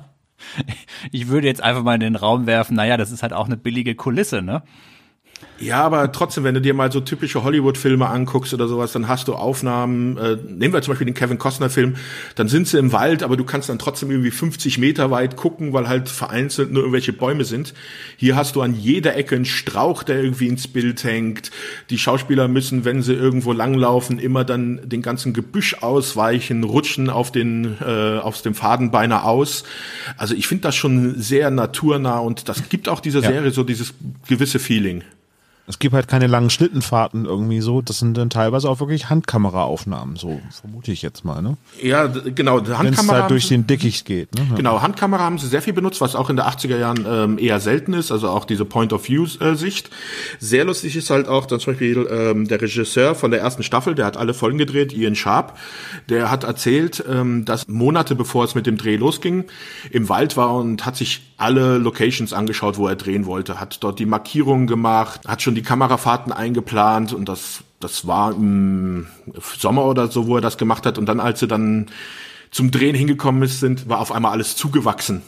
ich 1.12 1.28
würde 1.28 1.46
jetzt 1.46 1.62
einfach 1.62 1.82
mal 1.82 1.94
in 1.94 2.00
den 2.00 2.16
Raum 2.16 2.46
werfen, 2.46 2.76
naja, 2.76 2.96
das 2.96 3.10
ist 3.10 3.22
halt 3.22 3.32
auch 3.32 3.46
eine 3.46 3.56
billige 3.56 3.94
Kulisse, 3.94 4.42
ne? 4.42 4.62
Ja, 5.60 5.82
aber 5.84 6.10
trotzdem, 6.10 6.42
wenn 6.44 6.54
du 6.54 6.62
dir 6.62 6.72
mal 6.72 6.90
so 6.90 7.00
typische 7.00 7.44
Hollywood-Filme 7.44 8.08
anguckst 8.08 8.54
oder 8.54 8.66
sowas, 8.66 8.92
dann 8.92 9.08
hast 9.08 9.28
du 9.28 9.34
Aufnahmen, 9.34 10.16
äh, 10.16 10.38
nehmen 10.48 10.72
wir 10.72 10.80
zum 10.80 10.92
Beispiel 10.92 11.04
den 11.04 11.14
Kevin 11.14 11.36
Costner-Film, 11.36 11.96
dann 12.34 12.48
sind 12.48 12.66
sie 12.66 12.78
im 12.78 12.92
Wald, 12.92 13.22
aber 13.22 13.36
du 13.36 13.44
kannst 13.44 13.68
dann 13.68 13.78
trotzdem 13.78 14.10
irgendwie 14.10 14.30
50 14.30 14.78
Meter 14.78 15.10
weit 15.10 15.36
gucken, 15.36 15.74
weil 15.74 15.86
halt 15.86 16.08
vereinzelt 16.08 16.72
nur 16.72 16.82
irgendwelche 16.82 17.12
Bäume 17.12 17.44
sind. 17.44 17.74
Hier 18.16 18.36
hast 18.36 18.56
du 18.56 18.62
an 18.62 18.74
jeder 18.74 19.16
Ecke 19.16 19.36
einen 19.36 19.44
Strauch, 19.44 20.02
der 20.02 20.22
irgendwie 20.24 20.48
ins 20.48 20.66
Bild 20.66 21.04
hängt. 21.04 21.50
Die 21.90 21.98
Schauspieler 21.98 22.48
müssen, 22.48 22.86
wenn 22.86 23.02
sie 23.02 23.12
irgendwo 23.12 23.52
langlaufen, 23.52 24.18
immer 24.18 24.44
dann 24.44 24.80
den 24.88 25.02
ganzen 25.02 25.34
Gebüsch 25.34 25.82
ausweichen, 25.82 26.64
rutschen 26.64 27.10
auf 27.10 27.32
den, 27.32 27.76
äh, 27.82 28.18
aus 28.18 28.40
dem 28.40 28.54
Faden 28.54 28.90
beinahe 28.90 29.24
aus. 29.24 29.64
Also 30.16 30.34
ich 30.34 30.46
finde 30.46 30.62
das 30.62 30.74
schon 30.74 31.20
sehr 31.20 31.50
naturnah 31.50 32.18
und 32.20 32.48
das 32.48 32.70
gibt 32.70 32.88
auch 32.88 33.00
dieser 33.00 33.20
ja. 33.20 33.30
Serie 33.30 33.50
so 33.50 33.62
dieses 33.62 33.92
gewisse 34.26 34.58
Feeling. 34.58 35.04
Es 35.70 35.78
gibt 35.78 35.94
halt 35.94 36.08
keine 36.08 36.26
langen 36.26 36.50
Schlittenfahrten 36.50 37.26
irgendwie 37.26 37.60
so. 37.60 37.80
Das 37.80 38.00
sind 38.00 38.16
dann 38.16 38.28
teilweise 38.28 38.68
auch 38.68 38.80
wirklich 38.80 39.08
Handkameraaufnahmen, 39.08 40.16
so 40.16 40.40
vermute 40.50 40.90
ich 40.90 41.00
jetzt 41.00 41.24
mal, 41.24 41.40
ne? 41.42 41.56
Ja, 41.80 42.06
genau. 42.08 42.56
Handkamera 42.56 42.82
Wenn 42.82 42.94
es 42.94 43.08
halt 43.08 43.30
durch 43.30 43.48
den 43.48 43.66
Dickicht 43.68 44.04
geht. 44.04 44.34
Ne? 44.34 44.46
Genau, 44.56 44.82
Handkamera 44.82 45.22
haben 45.22 45.38
sie 45.38 45.46
sehr 45.46 45.62
viel 45.62 45.72
benutzt, 45.72 46.00
was 46.00 46.16
auch 46.16 46.28
in 46.28 46.36
der 46.36 46.48
80er 46.48 46.76
Jahren 46.76 47.06
ähm, 47.08 47.38
eher 47.38 47.60
selten 47.60 47.92
ist, 47.92 48.10
also 48.10 48.28
auch 48.28 48.44
diese 48.44 48.64
Point-of-View-Sicht. 48.64 49.90
Sehr 50.40 50.64
lustig 50.64 50.96
ist 50.96 51.08
halt 51.10 51.28
auch, 51.28 51.46
dass 51.46 51.62
zum 51.62 51.74
Beispiel 51.74 52.06
ähm, 52.10 52.48
der 52.48 52.60
Regisseur 52.60 53.14
von 53.14 53.30
der 53.30 53.40
ersten 53.40 53.62
Staffel, 53.62 53.94
der 53.94 54.06
hat 54.06 54.16
alle 54.16 54.34
Folgen 54.34 54.58
gedreht, 54.58 54.92
Ian 54.92 55.14
Sharp, 55.14 55.56
der 56.08 56.32
hat 56.32 56.42
erzählt, 56.42 57.04
ähm, 57.08 57.44
dass 57.44 57.68
Monate 57.68 58.16
bevor 58.16 58.44
es 58.44 58.56
mit 58.56 58.66
dem 58.66 58.76
Dreh 58.76 58.96
losging, 58.96 59.44
im 59.90 60.08
Wald 60.08 60.36
war 60.36 60.54
und 60.54 60.84
hat 60.84 60.96
sich 60.96 61.29
alle 61.40 61.78
Locations 61.78 62.32
angeschaut, 62.32 62.76
wo 62.76 62.86
er 62.86 62.96
drehen 62.96 63.26
wollte, 63.26 63.58
hat 63.58 63.82
dort 63.82 63.98
die 63.98 64.06
Markierungen 64.06 64.66
gemacht, 64.66 65.22
hat 65.26 65.42
schon 65.42 65.54
die 65.54 65.62
Kamerafahrten 65.62 66.32
eingeplant 66.32 67.12
und 67.12 67.28
das, 67.28 67.62
das 67.80 68.06
war 68.06 68.32
im 68.32 69.06
Sommer 69.58 69.86
oder 69.86 70.08
so, 70.08 70.26
wo 70.26 70.36
er 70.36 70.42
das 70.42 70.58
gemacht 70.58 70.86
hat. 70.86 70.98
Und 70.98 71.06
dann, 71.06 71.20
als 71.20 71.40
sie 71.40 71.48
dann 71.48 71.86
zum 72.50 72.70
Drehen 72.70 72.94
hingekommen 72.94 73.42
ist, 73.42 73.60
sind, 73.60 73.88
war 73.88 74.00
auf 74.00 74.12
einmal 74.12 74.32
alles 74.32 74.56
zugewachsen. 74.56 75.22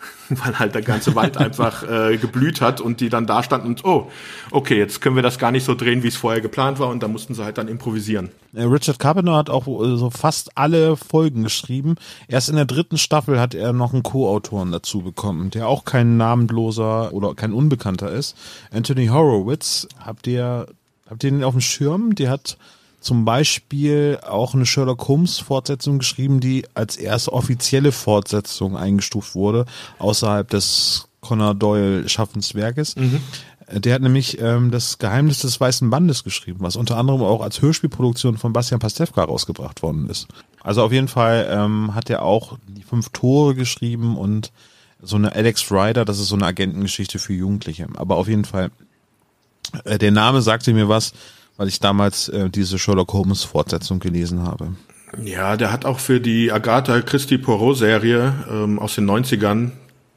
Weil 0.28 0.58
halt 0.58 0.74
der 0.74 0.82
ganze 0.82 1.14
Wald 1.14 1.36
einfach 1.36 1.82
äh, 1.82 2.16
geblüht 2.18 2.60
hat 2.60 2.80
und 2.80 3.00
die 3.00 3.08
dann 3.08 3.26
da 3.26 3.42
standen 3.42 3.66
und 3.66 3.84
oh, 3.84 4.10
okay, 4.50 4.78
jetzt 4.78 5.00
können 5.00 5.16
wir 5.16 5.22
das 5.22 5.38
gar 5.38 5.50
nicht 5.50 5.64
so 5.64 5.74
drehen, 5.74 6.02
wie 6.02 6.08
es 6.08 6.16
vorher 6.16 6.40
geplant 6.40 6.78
war 6.78 6.88
und 6.88 7.02
da 7.02 7.08
mussten 7.08 7.34
sie 7.34 7.42
halt 7.42 7.58
dann 7.58 7.68
improvisieren. 7.68 8.30
Richard 8.54 8.98
Carpenter 8.98 9.36
hat 9.36 9.50
auch 9.50 9.66
äh, 9.66 9.96
so 9.96 10.10
fast 10.10 10.56
alle 10.56 10.96
Folgen 10.96 11.42
geschrieben. 11.42 11.96
Erst 12.28 12.48
in 12.48 12.56
der 12.56 12.64
dritten 12.64 12.98
Staffel 12.98 13.40
hat 13.40 13.54
er 13.54 13.72
noch 13.72 13.92
einen 13.92 14.02
Co-Autoren 14.02 14.70
dazu 14.70 15.02
bekommen, 15.02 15.50
der 15.50 15.66
auch 15.66 15.84
kein 15.84 16.16
namenloser 16.16 17.12
oder 17.12 17.34
kein 17.34 17.52
Unbekannter 17.52 18.10
ist. 18.10 18.36
Anthony 18.70 19.06
Horowitz, 19.06 19.88
habt 19.98 20.26
ihr, 20.26 20.66
habt 21.08 21.24
ihr 21.24 21.30
den 21.30 21.44
auf 21.44 21.54
dem 21.54 21.60
Schirm? 21.60 22.14
Der 22.14 22.30
hat 22.30 22.56
zum 23.08 23.24
Beispiel 23.24 24.18
auch 24.20 24.52
eine 24.52 24.66
Sherlock 24.66 25.08
Holmes 25.08 25.38
Fortsetzung 25.38 26.00
geschrieben, 26.00 26.40
die 26.40 26.66
als 26.74 26.98
erste 26.98 27.32
offizielle 27.32 27.90
Fortsetzung 27.90 28.76
eingestuft 28.76 29.34
wurde, 29.34 29.64
außerhalb 29.98 30.46
des 30.46 31.08
Conan 31.22 31.58
Doyle 31.58 32.06
Schaffenswerkes. 32.06 32.96
Mhm. 32.96 33.22
Der 33.72 33.94
hat 33.94 34.02
nämlich 34.02 34.42
ähm, 34.42 34.70
das 34.70 34.98
Geheimnis 34.98 35.38
des 35.38 35.58
Weißen 35.58 35.88
Bandes 35.88 36.22
geschrieben, 36.22 36.58
was 36.60 36.76
unter 36.76 36.98
anderem 36.98 37.22
auch 37.22 37.40
als 37.40 37.62
Hörspielproduktion 37.62 38.36
von 38.36 38.52
Bastian 38.52 38.78
Pastewka 38.78 39.24
rausgebracht 39.24 39.82
worden 39.82 40.10
ist. 40.10 40.28
Also 40.62 40.82
auf 40.82 40.92
jeden 40.92 41.08
Fall 41.08 41.48
ähm, 41.50 41.94
hat 41.94 42.10
er 42.10 42.20
auch 42.20 42.58
die 42.66 42.82
fünf 42.82 43.08
Tore 43.08 43.54
geschrieben 43.54 44.18
und 44.18 44.52
so 45.00 45.16
eine 45.16 45.34
Alex 45.34 45.72
Ryder, 45.72 46.04
das 46.04 46.18
ist 46.18 46.28
so 46.28 46.36
eine 46.36 46.44
Agentengeschichte 46.44 47.18
für 47.18 47.32
Jugendliche. 47.32 47.86
Aber 47.96 48.16
auf 48.16 48.28
jeden 48.28 48.44
Fall, 48.44 48.70
äh, 49.84 49.96
der 49.96 50.10
Name 50.10 50.42
sagte 50.42 50.74
mir 50.74 50.90
was, 50.90 51.14
weil 51.58 51.68
ich 51.68 51.80
damals 51.80 52.30
äh, 52.30 52.48
diese 52.48 52.78
Sherlock 52.78 53.12
Holmes 53.12 53.44
Fortsetzung 53.44 53.98
gelesen 53.98 54.42
habe. 54.42 54.72
Ja, 55.22 55.56
der 55.56 55.72
hat 55.72 55.84
auch 55.84 55.98
für 55.98 56.20
die 56.20 56.50
Agatha 56.50 57.02
Christie 57.02 57.38
Poirot 57.38 57.76
Serie 57.76 58.32
ähm, 58.50 58.78
aus 58.78 58.94
den 58.94 59.08
90ern 59.10 59.72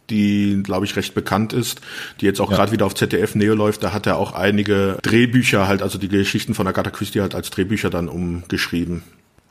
die, 0.09 0.61
glaube 0.61 0.85
ich, 0.85 0.95
recht 0.97 1.13
bekannt 1.13 1.53
ist, 1.53 1.79
die 2.19 2.25
jetzt 2.25 2.41
auch 2.41 2.51
ja. 2.51 2.57
gerade 2.57 2.73
wieder 2.73 2.85
auf 2.85 2.93
ZDF 2.93 3.33
Neo 3.33 3.55
läuft, 3.55 3.81
da 3.81 3.93
hat 3.93 4.05
er 4.05 4.17
auch 4.17 4.33
einige 4.33 4.97
Drehbücher 5.01 5.67
halt, 5.67 5.81
also 5.81 5.97
die 5.97 6.09
Geschichten 6.09 6.53
von 6.53 6.67
Agatha 6.67 6.91
Christie 6.91 7.21
halt 7.21 7.33
als 7.33 7.49
Drehbücher 7.49 7.89
dann 7.89 8.09
umgeschrieben. 8.09 9.03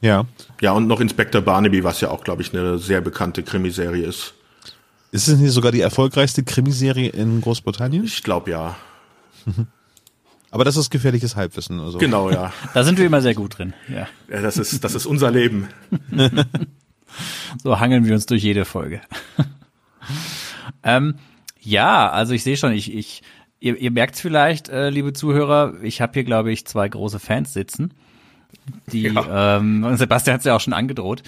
Ja. 0.03 0.27
Ja, 0.61 0.73
und 0.73 0.87
noch 0.87 1.01
Inspector 1.01 1.41
Barnaby, 1.41 1.83
was 1.83 2.03
ja 2.03 2.11
auch, 2.11 2.25
glaube 2.25 2.43
ich, 2.43 2.55
eine 2.55 2.79
sehr 2.79 3.01
bekannte 3.01 3.43
Krimiserie 3.43 4.05
ist. 4.05 4.35
Ist 5.13 5.29
es 5.29 5.39
nicht 5.39 5.53
sogar 5.53 5.73
die 5.73 5.81
erfolgreichste 5.81 6.45
Krimiserie 6.45 7.09
in 7.09 7.41
Großbritannien? 7.41 8.05
Ich 8.05 8.23
glaube 8.23 8.51
ja. 8.51 8.77
Aber 10.51 10.65
das 10.65 10.77
ist 10.77 10.91
gefährliches 10.91 11.37
Halbwissen. 11.37 11.81
Also. 11.81 11.99
Genau, 11.99 12.31
ja. 12.31 12.53
da 12.75 12.85
sind 12.85 12.99
wir 12.99 13.07
immer 13.07 13.23
sehr 13.23 13.35
gut 13.35 13.59
drin. 13.59 13.73
Ja. 13.89 14.09
ja 14.29 14.43
das 14.43 14.59
ist 14.59 14.83
das 14.83 14.95
ist 14.95 15.07
unser 15.07 15.31
Leben. 15.31 15.69
so 17.63 17.79
hangeln 17.79 18.05
wir 18.05 18.15
uns 18.15 18.27
durch 18.27 18.43
jede 18.43 18.65
Folge. 18.65 19.01
ähm, 20.83 21.15
ja, 21.61 22.11
also 22.11 22.33
ich 22.33 22.43
sehe 22.43 22.57
schon, 22.57 22.73
ich, 22.73 22.93
ich, 22.93 23.23
ihr, 23.61 23.77
ihr 23.77 23.91
merkt 23.91 24.17
vielleicht, 24.17 24.69
äh, 24.69 24.91
liebe 24.91 25.13
Zuhörer, 25.13 25.75
ich 25.83 26.01
habe 26.01 26.15
hier, 26.15 26.25
glaube 26.25 26.51
ich, 26.51 26.67
zwei 26.67 26.89
große 26.89 27.21
Fans 27.21 27.53
sitzen. 27.53 27.93
Die, 28.91 29.03
ja. 29.03 29.57
ähm, 29.57 29.97
Sebastian 29.97 30.35
hat 30.35 30.41
es 30.41 30.47
ja 30.47 30.57
auch 30.57 30.61
schon 30.61 30.73
angedroht. 30.73 31.23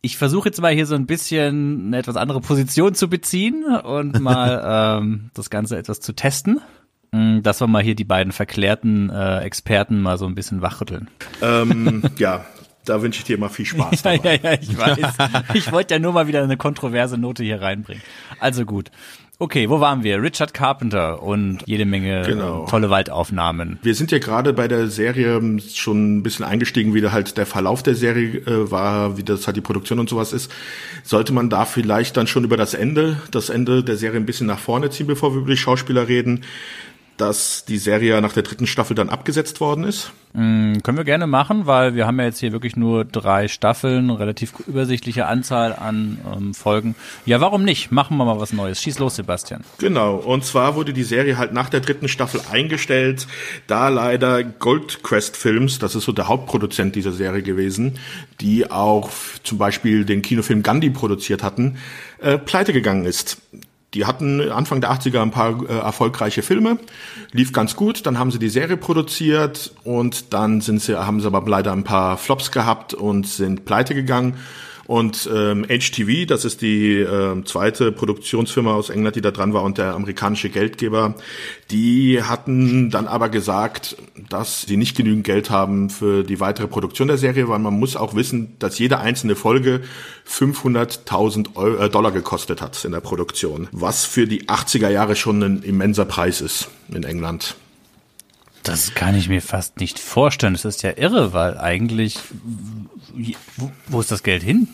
Ich 0.00 0.16
versuche 0.16 0.48
jetzt 0.48 0.60
mal 0.60 0.72
hier 0.72 0.86
so 0.86 0.94
ein 0.94 1.06
bisschen 1.06 1.86
eine 1.86 1.98
etwas 1.98 2.16
andere 2.16 2.40
Position 2.40 2.94
zu 2.94 3.08
beziehen 3.08 3.64
und 3.64 4.20
mal 4.20 5.00
ähm, 5.00 5.30
das 5.34 5.50
Ganze 5.50 5.78
etwas 5.78 6.00
zu 6.00 6.12
testen. 6.12 6.60
Mm, 7.14 7.42
dass 7.42 7.60
wir 7.60 7.68
mal 7.68 7.82
hier 7.82 7.94
die 7.94 8.04
beiden 8.04 8.32
verklärten 8.32 9.08
äh, 9.08 9.38
Experten 9.40 10.02
mal 10.02 10.18
so 10.18 10.26
ein 10.26 10.34
bisschen 10.34 10.62
wachrütteln. 10.62 11.08
Ähm, 11.40 12.02
ja, 12.18 12.44
da 12.84 13.02
wünsche 13.02 13.20
ich 13.20 13.24
dir 13.24 13.38
mal 13.38 13.50
viel 13.50 13.66
Spaß. 13.66 14.02
ja, 14.02 14.14
ja, 14.14 14.32
ja, 14.32 14.52
ich 14.54 14.76
weiß. 14.76 14.98
ich 15.54 15.70
wollte 15.70 15.94
ja 15.94 16.00
nur 16.00 16.12
mal 16.12 16.26
wieder 16.26 16.42
eine 16.42 16.56
kontroverse 16.56 17.16
Note 17.16 17.44
hier 17.44 17.62
reinbringen. 17.62 18.02
Also 18.40 18.64
gut. 18.64 18.90
Okay, 19.38 19.68
wo 19.68 19.80
waren 19.80 20.02
wir? 20.02 20.22
Richard 20.22 20.54
Carpenter 20.54 21.22
und 21.22 21.62
jede 21.66 21.84
Menge 21.84 22.22
genau. 22.22 22.66
tolle 22.66 22.90
Waldaufnahmen. 22.90 23.78
Wir 23.82 23.94
sind 23.94 24.10
ja 24.12 24.18
gerade 24.18 24.52
bei 24.52 24.68
der 24.68 24.88
Serie 24.88 25.40
schon 25.72 26.16
ein 26.18 26.22
bisschen 26.22 26.44
eingestiegen, 26.44 26.94
wie 26.94 27.08
halt 27.08 27.36
der 27.36 27.46
Verlauf 27.46 27.82
der 27.82 27.94
Serie 27.94 28.38
äh, 28.38 28.70
war, 28.70 29.16
wie 29.18 29.24
das 29.24 29.46
halt 29.46 29.56
die 29.56 29.60
Produktion 29.60 30.00
und 30.00 30.08
sowas 30.08 30.32
ist. 30.32 30.52
Sollte 31.02 31.32
man 31.32 31.48
da 31.50 31.64
vielleicht 31.64 32.16
dann 32.16 32.26
schon 32.26 32.44
über 32.44 32.56
das 32.56 32.74
Ende, 32.74 33.20
das 33.30 33.50
Ende 33.50 33.84
der 33.84 33.96
Serie 33.96 34.18
ein 34.18 34.26
bisschen 34.26 34.46
nach 34.46 34.58
vorne 34.58 34.90
ziehen, 34.90 35.06
bevor 35.06 35.32
wir 35.32 35.40
über 35.42 35.50
die 35.50 35.56
Schauspieler 35.56 36.08
reden? 36.08 36.44
Dass 37.16 37.64
die 37.64 37.78
Serie 37.78 38.20
nach 38.20 38.32
der 38.32 38.42
dritten 38.42 38.66
Staffel 38.66 38.94
dann 38.94 39.08
abgesetzt 39.08 39.60
worden 39.60 39.84
ist? 39.84 40.12
Mm, 40.32 40.78
können 40.82 40.98
wir 40.98 41.04
gerne 41.04 41.28
machen, 41.28 41.66
weil 41.66 41.94
wir 41.94 42.08
haben 42.08 42.18
ja 42.18 42.24
jetzt 42.24 42.40
hier 42.40 42.50
wirklich 42.50 42.74
nur 42.74 43.04
drei 43.04 43.46
Staffeln, 43.46 44.10
relativ 44.10 44.52
übersichtliche 44.66 45.26
Anzahl 45.26 45.72
an 45.72 46.18
ähm, 46.34 46.54
Folgen. 46.54 46.96
Ja, 47.24 47.40
warum 47.40 47.62
nicht? 47.62 47.92
Machen 47.92 48.16
wir 48.16 48.24
mal 48.24 48.40
was 48.40 48.52
Neues. 48.52 48.82
Schieß 48.82 48.98
los, 48.98 49.14
Sebastian. 49.14 49.62
Genau, 49.78 50.16
und 50.16 50.44
zwar 50.44 50.74
wurde 50.74 50.92
die 50.92 51.04
Serie 51.04 51.38
halt 51.38 51.52
nach 51.52 51.70
der 51.70 51.80
dritten 51.80 52.08
Staffel 52.08 52.40
eingestellt, 52.50 53.28
da 53.68 53.88
leider 53.88 54.42
Goldcrest 54.42 55.36
Films, 55.36 55.78
das 55.78 55.94
ist 55.94 56.04
so 56.04 56.12
der 56.12 56.26
Hauptproduzent 56.26 56.96
dieser 56.96 57.12
Serie 57.12 57.42
gewesen, 57.42 58.00
die 58.40 58.68
auch 58.68 59.10
zum 59.44 59.58
Beispiel 59.58 60.04
den 60.04 60.20
Kinofilm 60.20 60.64
Gandhi 60.64 60.90
produziert 60.90 61.44
hatten, 61.44 61.76
äh, 62.20 62.38
pleite 62.38 62.72
gegangen 62.72 63.04
ist. 63.04 63.40
Die 63.94 64.06
hatten 64.06 64.50
Anfang 64.50 64.80
der 64.80 64.92
80er 64.92 65.22
ein 65.22 65.30
paar 65.30 65.62
äh, 65.62 65.78
erfolgreiche 65.78 66.42
Filme, 66.42 66.78
lief 67.32 67.52
ganz 67.52 67.76
gut, 67.76 68.06
dann 68.06 68.18
haben 68.18 68.30
sie 68.30 68.38
die 68.38 68.48
Serie 68.48 68.76
produziert 68.76 69.72
und 69.84 70.34
dann 70.34 70.60
sind 70.60 70.82
sie, 70.82 70.98
haben 70.98 71.20
sie 71.20 71.26
aber 71.26 71.48
leider 71.48 71.72
ein 71.72 71.84
paar 71.84 72.18
Flops 72.18 72.50
gehabt 72.50 72.92
und 72.92 73.26
sind 73.26 73.64
pleite 73.64 73.94
gegangen. 73.94 74.34
Und 74.86 75.28
ähm, 75.32 75.64
HTV, 75.66 76.26
das 76.26 76.44
ist 76.44 76.60
die 76.60 76.98
äh, 76.98 77.42
zweite 77.44 77.92
Produktionsfirma 77.92 78.74
aus 78.74 78.90
England, 78.90 79.16
die 79.16 79.20
da 79.20 79.30
dran 79.30 79.54
war 79.54 79.62
und 79.62 79.78
der 79.78 79.94
amerikanische 79.94 80.50
Geldgeber, 80.50 81.14
die 81.70 82.22
hatten 82.22 82.90
dann 82.90 83.06
aber 83.06 83.28
gesagt, 83.28 83.96
dass 84.28 84.62
sie 84.62 84.76
nicht 84.76 84.96
genügend 84.96 85.24
Geld 85.24 85.50
haben 85.50 85.90
für 85.90 86.22
die 86.22 86.40
weitere 86.40 86.68
Produktion 86.68 87.08
der 87.08 87.18
Serie, 87.18 87.48
weil 87.48 87.58
man 87.58 87.74
muss 87.74 87.96
auch 87.96 88.14
wissen, 88.14 88.56
dass 88.58 88.78
jede 88.78 88.98
einzelne 88.98 89.36
Folge 89.36 89.80
500.000 90.28 91.84
äh, 91.84 91.88
Dollar 91.88 92.12
gekostet 92.12 92.60
hat 92.60 92.84
in 92.84 92.92
der 92.92 93.00
Produktion, 93.00 93.68
was 93.72 94.04
für 94.04 94.26
die 94.26 94.44
80er 94.48 94.90
Jahre 94.90 95.16
schon 95.16 95.42
ein 95.42 95.62
immenser 95.62 96.04
Preis 96.04 96.40
ist 96.40 96.68
in 96.88 97.04
England. 97.04 97.56
Das 98.64 98.94
kann 98.94 99.14
ich 99.14 99.28
mir 99.28 99.42
fast 99.42 99.78
nicht 99.78 99.98
vorstellen. 99.98 100.54
Das 100.54 100.64
ist 100.64 100.82
ja 100.82 100.92
irre, 100.96 101.34
weil 101.34 101.58
eigentlich, 101.58 102.18
wo, 103.88 104.00
ist 104.00 104.10
das 104.10 104.22
Geld 104.22 104.42
hin? 104.42 104.68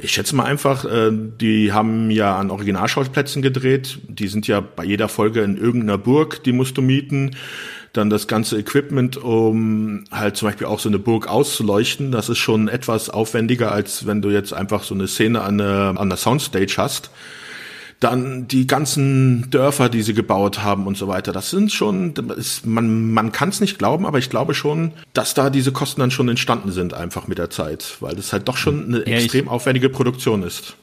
Ich 0.00 0.12
schätze 0.12 0.34
mal 0.34 0.44
einfach, 0.44 0.84
äh, 0.84 1.10
die 1.12 1.72
haben 1.72 2.10
ja 2.10 2.36
an 2.36 2.50
Originalschauplätzen 2.50 3.42
gedreht. 3.42 4.00
Die 4.08 4.26
sind 4.26 4.48
ja 4.48 4.60
bei 4.60 4.84
jeder 4.84 5.08
Folge 5.08 5.42
in 5.42 5.56
irgendeiner 5.56 5.98
Burg, 5.98 6.42
die 6.42 6.52
musst 6.52 6.76
du 6.78 6.82
mieten. 6.82 7.36
Dann 7.92 8.10
das 8.10 8.26
ganze 8.26 8.58
Equipment, 8.58 9.16
um 9.16 10.04
halt 10.10 10.36
zum 10.36 10.48
Beispiel 10.48 10.66
auch 10.66 10.80
so 10.80 10.88
eine 10.88 10.98
Burg 10.98 11.28
auszuleuchten. 11.28 12.10
Das 12.10 12.28
ist 12.28 12.38
schon 12.38 12.66
etwas 12.66 13.08
aufwendiger, 13.08 13.70
als 13.70 14.06
wenn 14.06 14.20
du 14.20 14.30
jetzt 14.30 14.52
einfach 14.52 14.82
so 14.82 14.94
eine 14.94 15.06
Szene 15.06 15.42
an 15.42 15.58
der, 15.58 15.94
an 15.96 16.08
der 16.08 16.18
Soundstage 16.18 16.74
hast. 16.76 17.10
Dann 18.00 18.46
die 18.46 18.66
ganzen 18.66 19.50
Dörfer, 19.50 19.88
die 19.88 20.02
sie 20.02 20.12
gebaut 20.12 20.62
haben 20.62 20.86
und 20.86 20.96
so 20.96 21.08
weiter. 21.08 21.32
Das 21.32 21.50
sind 21.50 21.72
schon, 21.72 22.12
ist, 22.36 22.66
man, 22.66 23.12
man 23.12 23.32
kann 23.32 23.48
es 23.48 23.60
nicht 23.60 23.78
glauben, 23.78 24.04
aber 24.04 24.18
ich 24.18 24.28
glaube 24.28 24.54
schon, 24.54 24.92
dass 25.14 25.32
da 25.34 25.48
diese 25.48 25.72
Kosten 25.72 26.00
dann 26.00 26.10
schon 26.10 26.28
entstanden 26.28 26.72
sind, 26.72 26.92
einfach 26.92 27.26
mit 27.26 27.38
der 27.38 27.50
Zeit, 27.50 27.96
weil 28.00 28.14
das 28.14 28.32
halt 28.32 28.48
doch 28.48 28.56
schon 28.56 28.86
eine 28.86 28.98
Ja, 29.08 29.16
extrem 29.16 29.48
aufwendige 29.48 29.88
Produktion 29.88 30.42
ist. 30.42 30.76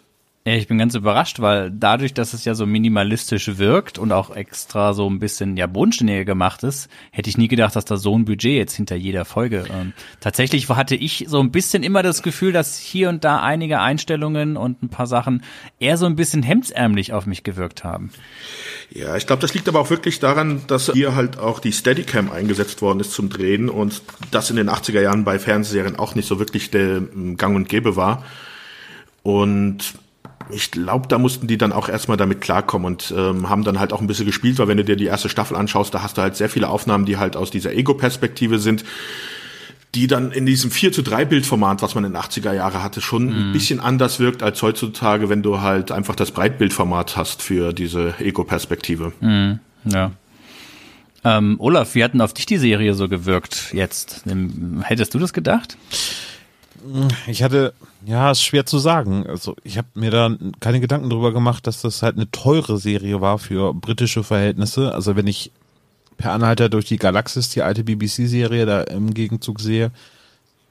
Ich 0.46 0.68
bin 0.68 0.78
ganz 0.78 0.94
überrascht, 0.94 1.40
weil 1.40 1.72
dadurch, 1.72 2.14
dass 2.14 2.34
es 2.34 2.44
ja 2.44 2.54
so 2.54 2.66
minimalistisch 2.66 3.58
wirkt 3.58 3.98
und 3.98 4.12
auch 4.12 4.36
extra 4.36 4.92
so 4.92 5.10
ein 5.10 5.20
bisschen 5.20 5.56
ja 5.56 5.68
bodenständiger 5.68 6.26
gemacht 6.26 6.64
ist, 6.64 6.90
hätte 7.12 7.30
ich 7.30 7.38
nie 7.38 7.48
gedacht, 7.48 7.78
dass 7.78 7.86
da 7.86 7.96
so 7.96 8.18
ein 8.18 8.26
Budget 8.26 8.58
jetzt 8.58 8.76
hinter 8.76 8.98
jeder 8.98 9.24
Folge. 9.24 9.64
Ähm, 9.74 9.94
tatsächlich 10.20 10.68
hatte 10.68 10.96
ich 10.96 11.28
so 11.30 11.40
ein 11.40 11.52
bisschen 11.52 11.82
immer 11.82 12.04
das 12.04 12.24
Gefühl, 12.24 12.52
dass 12.52 12.78
hier 12.78 13.08
und 13.08 13.24
da 13.24 13.42
einige 13.42 13.80
Einstellungen 13.80 14.58
und 14.58 14.84
ein 14.84 14.90
paar 14.90 15.08
Sachen 15.08 15.44
eher 15.80 15.96
so 15.96 16.08
ein 16.08 16.18
bisschen 16.18 16.44
hemdsärmlich 16.44 17.14
auf 17.14 17.26
mich 17.26 17.44
gewirkt 17.44 17.86
haben. 17.86 18.12
Ja, 18.90 19.16
ich 19.16 19.26
glaube, 19.26 19.42
das 19.42 19.54
liegt 19.54 19.70
aber 19.70 19.80
auch 19.80 19.92
wirklich 19.92 20.20
daran, 20.20 20.64
dass 20.68 20.92
hier 20.92 21.16
halt 21.16 21.40
auch 21.40 21.60
die 21.60 21.72
Steadicam 21.72 22.30
eingesetzt 22.30 22.82
worden 22.82 23.00
ist 23.00 23.14
zum 23.14 23.30
Drehen 23.30 23.70
und 23.70 24.02
das 24.32 24.50
in 24.50 24.58
den 24.58 24.70
80er 24.70 25.00
Jahren 25.00 25.24
bei 25.24 25.40
Fernsehserien 25.40 25.98
auch 25.98 26.16
nicht 26.16 26.28
so 26.28 26.38
wirklich 26.38 26.70
der 26.70 26.98
ähm, 26.98 27.38
Gang 27.38 27.56
und 27.56 27.70
Gäbe 27.70 27.96
war. 27.96 28.26
Und 29.22 29.94
ich 30.50 30.72
glaube, 30.72 31.08
da 31.08 31.18
mussten 31.18 31.48
die 31.48 31.58
dann 31.58 31.72
auch 31.72 31.90
erstmal 31.90 32.18
damit 32.18 32.42
klarkommen 32.42 32.86
und 32.86 33.14
ähm, 33.16 33.50
haben 33.50 33.64
dann 33.64 33.80
halt 33.80 33.94
auch 33.94 34.02
ein 34.02 34.08
bisschen 34.08 34.26
gespielt, 34.26 34.60
weil 34.60 34.68
wenn 34.68 34.78
du 34.78 34.84
dir 34.84 34.96
die 34.96 35.06
erste 35.06 35.30
Staffel 35.30 35.56
anschaust, 35.58 35.94
da 35.94 36.02
hast 36.02 36.18
du 36.18 36.22
halt 36.22 36.36
sehr 36.36 36.50
viele 36.50 36.70
Aufnahmen, 36.70 37.06
die 37.06 37.18
halt 37.18 37.36
aus 37.36 37.52
dieser 37.52 37.74
Ego-Perspektive 37.74 38.60
sind, 38.60 38.84
die 39.96 40.08
dann 40.08 40.32
in 40.32 40.46
diesem 40.46 40.72
4 40.72 40.92
zu 40.92 41.04
3 41.04 41.26
Bildformat, 41.26 41.82
was 41.82 41.94
man 41.94 42.04
in 42.04 42.14
den 42.14 42.22
80er 42.22 42.54
Jahre 42.54 42.82
hatte, 42.82 43.00
schon 43.00 43.30
ein 43.30 43.54
bisschen 43.54 43.80
anders 43.80 44.20
wirkt 44.20 44.42
als 44.42 44.62
heutzutage, 44.64 45.30
wenn 45.30 45.44
du 45.44 45.62
halt 45.62 45.92
einfach 45.92 46.16
das 46.16 46.32
Breitbildformat 46.32 47.16
hast 47.16 47.44
für 47.44 47.74
diese 47.74 48.16
Ego-Perspektive. 48.20 49.14
Ja. 49.86 50.12
Ähm, 51.24 51.56
Olaf, 51.60 51.96
wie 51.96 52.04
hat 52.04 52.14
denn 52.14 52.22
auf 52.22 52.34
dich 52.34 52.46
die 52.46 52.58
Serie 52.58 52.96
so 52.96 53.08
gewirkt 53.08 53.72
jetzt? 53.74 54.24
Hättest 54.82 55.14
du 55.14 55.20
das 55.20 55.32
gedacht? 55.32 55.78
Ich 57.28 57.44
hatte, 57.44 57.74
ja, 58.06 58.32
ist 58.32 58.44
schwer 58.44 58.66
zu 58.66 58.80
sagen. 58.80 59.26
Also 59.28 59.56
ich 59.64 59.78
habe 59.78 59.88
mir 59.94 60.12
da 60.12 60.36
keine 60.60 60.80
Gedanken 60.80 61.10
drüber 61.10 61.32
gemacht, 61.32 61.68
dass 61.68 61.82
das 61.82 62.02
halt 62.02 62.16
eine 62.16 62.30
teure 62.32 62.78
Serie 62.78 63.22
war 63.22 63.40
für 63.40 63.74
britische 63.74 64.24
Verhältnisse. 64.24 64.94
Also 64.94 65.16
wenn 65.16 65.28
ich 65.28 65.52
per 66.18 66.32
Anhalter 66.32 66.70
durch 66.70 66.86
die 66.86 66.98
Galaxis, 66.98 67.50
die 67.50 67.62
alte 67.62 67.84
BBC-Serie, 67.84 68.66
da 68.66 68.82
im 68.82 69.14
Gegenzug 69.14 69.60
sehe, 69.60 69.92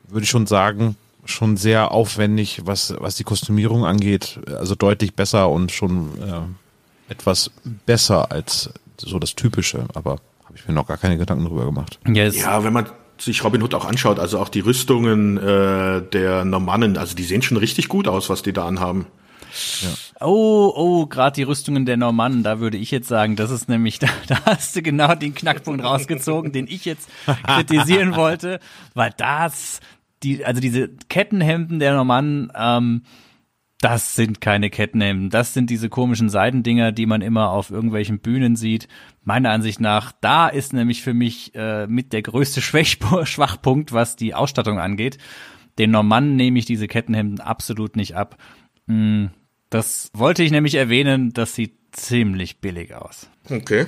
würde 0.08 0.24
ich 0.24 0.30
schon 0.30 0.46
sagen, 0.46 0.96
schon 1.24 1.56
sehr 1.56 1.92
aufwendig, 1.92 2.62
was, 2.64 2.94
was 2.98 3.16
die 3.16 3.24
Kostümierung 3.24 3.84
angeht. 3.84 4.40
Also 4.58 4.74
deutlich 4.74 5.14
besser 5.14 5.48
und 5.48 5.72
schon 5.72 6.10
äh, 6.20 7.12
etwas 7.12 7.50
besser 7.86 8.30
als 8.32 8.70
so 8.98 9.18
das 9.18 9.34
Typische. 9.34 9.86
Aber 9.94 10.18
habe 10.44 10.56
ich 10.56 10.66
mir 10.66 10.74
noch 10.74 10.86
gar 10.86 10.98
keine 10.98 11.16
Gedanken 11.16 11.44
drüber 11.44 11.64
gemacht. 11.64 11.98
Ja, 12.06 12.24
es, 12.24 12.38
Ja, 12.38 12.62
wenn 12.64 12.72
man 12.72 12.86
sich 13.24 13.44
Robin 13.44 13.62
Hood 13.62 13.74
auch 13.74 13.84
anschaut, 13.84 14.18
also 14.18 14.38
auch 14.38 14.48
die 14.48 14.60
Rüstungen 14.60 15.36
äh, 15.36 16.02
der 16.02 16.44
Normannen, 16.44 16.96
also 16.96 17.14
die 17.14 17.24
sehen 17.24 17.42
schon 17.42 17.56
richtig 17.56 17.88
gut 17.88 18.08
aus, 18.08 18.28
was 18.28 18.42
die 18.42 18.52
da 18.52 18.66
anhaben. 18.66 19.06
Oh, 20.20 20.72
oh, 20.74 21.06
gerade 21.06 21.34
die 21.34 21.42
Rüstungen 21.42 21.84
der 21.84 21.96
Normannen, 21.96 22.42
da 22.42 22.58
würde 22.60 22.78
ich 22.78 22.90
jetzt 22.90 23.08
sagen, 23.08 23.36
das 23.36 23.50
ist 23.50 23.68
nämlich, 23.68 23.98
da, 23.98 24.08
da 24.28 24.44
hast 24.46 24.76
du 24.76 24.82
genau 24.82 25.14
den 25.14 25.34
Knackpunkt 25.34 25.84
rausgezogen, 25.84 26.52
den 26.52 26.66
ich 26.66 26.84
jetzt 26.84 27.08
kritisieren 27.46 28.16
wollte, 28.16 28.60
weil 28.94 29.12
das, 29.16 29.80
die, 30.22 30.44
also 30.44 30.60
diese 30.60 30.88
Kettenhemden 31.08 31.78
der 31.78 31.94
Normannen, 31.94 32.52
ähm, 32.56 33.02
das 33.82 34.14
sind 34.14 34.40
keine 34.40 34.70
Kettenhemden, 34.70 35.28
das 35.28 35.52
sind 35.52 35.68
diese 35.68 35.90
komischen 35.90 36.30
Seidendinger, 36.30 36.92
die 36.92 37.04
man 37.04 37.20
immer 37.20 37.50
auf 37.50 37.70
irgendwelchen 37.70 38.20
Bühnen 38.20 38.56
sieht. 38.56 38.88
Meiner 39.24 39.50
Ansicht 39.50 39.80
nach, 39.80 40.12
da 40.20 40.48
ist 40.48 40.72
nämlich 40.72 41.02
für 41.02 41.12
mich 41.14 41.54
äh, 41.54 41.86
mit 41.86 42.12
der 42.14 42.22
größte 42.22 42.60
Schwächpo- 42.62 43.26
Schwachpunkt, 43.26 43.92
was 43.92 44.16
die 44.16 44.34
Ausstattung 44.34 44.78
angeht. 44.78 45.18
Den 45.78 45.90
Normannen 45.90 46.36
nehme 46.36 46.58
ich 46.58 46.64
diese 46.64 46.86
Kettenhemden 46.88 47.40
absolut 47.40 47.96
nicht 47.96 48.14
ab. 48.16 48.36
Mm, 48.86 49.26
Das 49.70 50.10
wollte 50.14 50.42
ich 50.42 50.50
nämlich 50.52 50.74
erwähnen, 50.76 51.32
das 51.32 51.54
sieht 51.54 51.74
ziemlich 51.92 52.60
billig 52.60 52.94
aus. 52.94 53.28
Okay. 53.50 53.86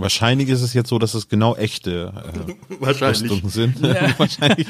Wahrscheinlich 0.00 0.48
ist 0.48 0.62
es 0.62 0.74
jetzt 0.74 0.88
so, 0.88 0.98
dass 0.98 1.14
es 1.14 1.28
genau 1.28 1.54
echte 1.56 2.12
äh, 2.14 2.80
Wahrscheinlich. 2.80 3.30
Rüstungen 3.30 3.48
sind. 3.50 3.82
Wahrscheinlich. 4.18 4.66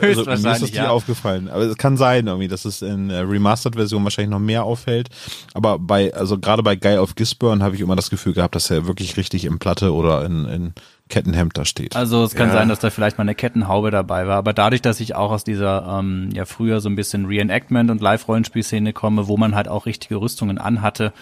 Also, 0.00 0.24
mir 0.24 0.34
ist 0.34 0.44
das 0.62 0.70
ja. 0.72 0.90
aufgefallen. 0.90 1.48
Aber 1.48 1.62
es 1.64 1.76
kann 1.76 1.96
sein, 1.96 2.26
irgendwie, 2.26 2.48
dass 2.48 2.64
es 2.64 2.82
in 2.82 3.10
äh, 3.10 3.18
Remastered-Version 3.18 4.04
wahrscheinlich 4.04 4.30
noch 4.30 4.38
mehr 4.38 4.64
auffällt. 4.64 5.08
Aber 5.54 5.78
bei, 5.78 6.14
also 6.14 6.38
gerade 6.38 6.62
bei 6.62 6.76
Guy 6.76 6.98
of 6.98 7.14
Gisborne 7.14 7.62
habe 7.64 7.74
ich 7.74 7.80
immer 7.80 7.96
das 7.96 8.10
Gefühl 8.10 8.32
gehabt, 8.32 8.54
dass 8.54 8.70
er 8.70 8.86
wirklich 8.86 9.16
richtig 9.16 9.44
in 9.44 9.58
Platte 9.58 9.92
oder 9.92 10.24
in, 10.24 10.44
in 10.46 10.72
Kettenhemd 11.08 11.56
da 11.56 11.64
steht. 11.64 11.94
Also 11.96 12.24
es 12.24 12.34
kann 12.34 12.48
Ja. 12.48 12.54
sein, 12.54 12.68
dass 12.68 12.80
da 12.80 12.90
vielleicht 12.90 13.18
mal 13.18 13.22
eine 13.22 13.34
Kettenhaube 13.34 13.90
dabei 13.90 14.26
war, 14.26 14.36
aber 14.36 14.52
dadurch, 14.52 14.82
dass 14.82 14.98
ich 15.00 15.14
auch 15.14 15.30
aus 15.30 15.44
dieser 15.44 15.98
ähm, 16.00 16.30
ja 16.32 16.44
früher 16.46 16.80
so 16.80 16.88
ein 16.88 16.96
bisschen 16.96 17.26
Reenactment 17.26 17.90
und 17.90 18.00
Live-Rollenspielszene 18.00 18.92
komme, 18.92 19.28
wo 19.28 19.36
man 19.36 19.54
halt 19.54 19.68
auch 19.68 19.86
richtige 19.86 20.16
Rüstungen 20.16 20.58
anhatte, 20.58 21.12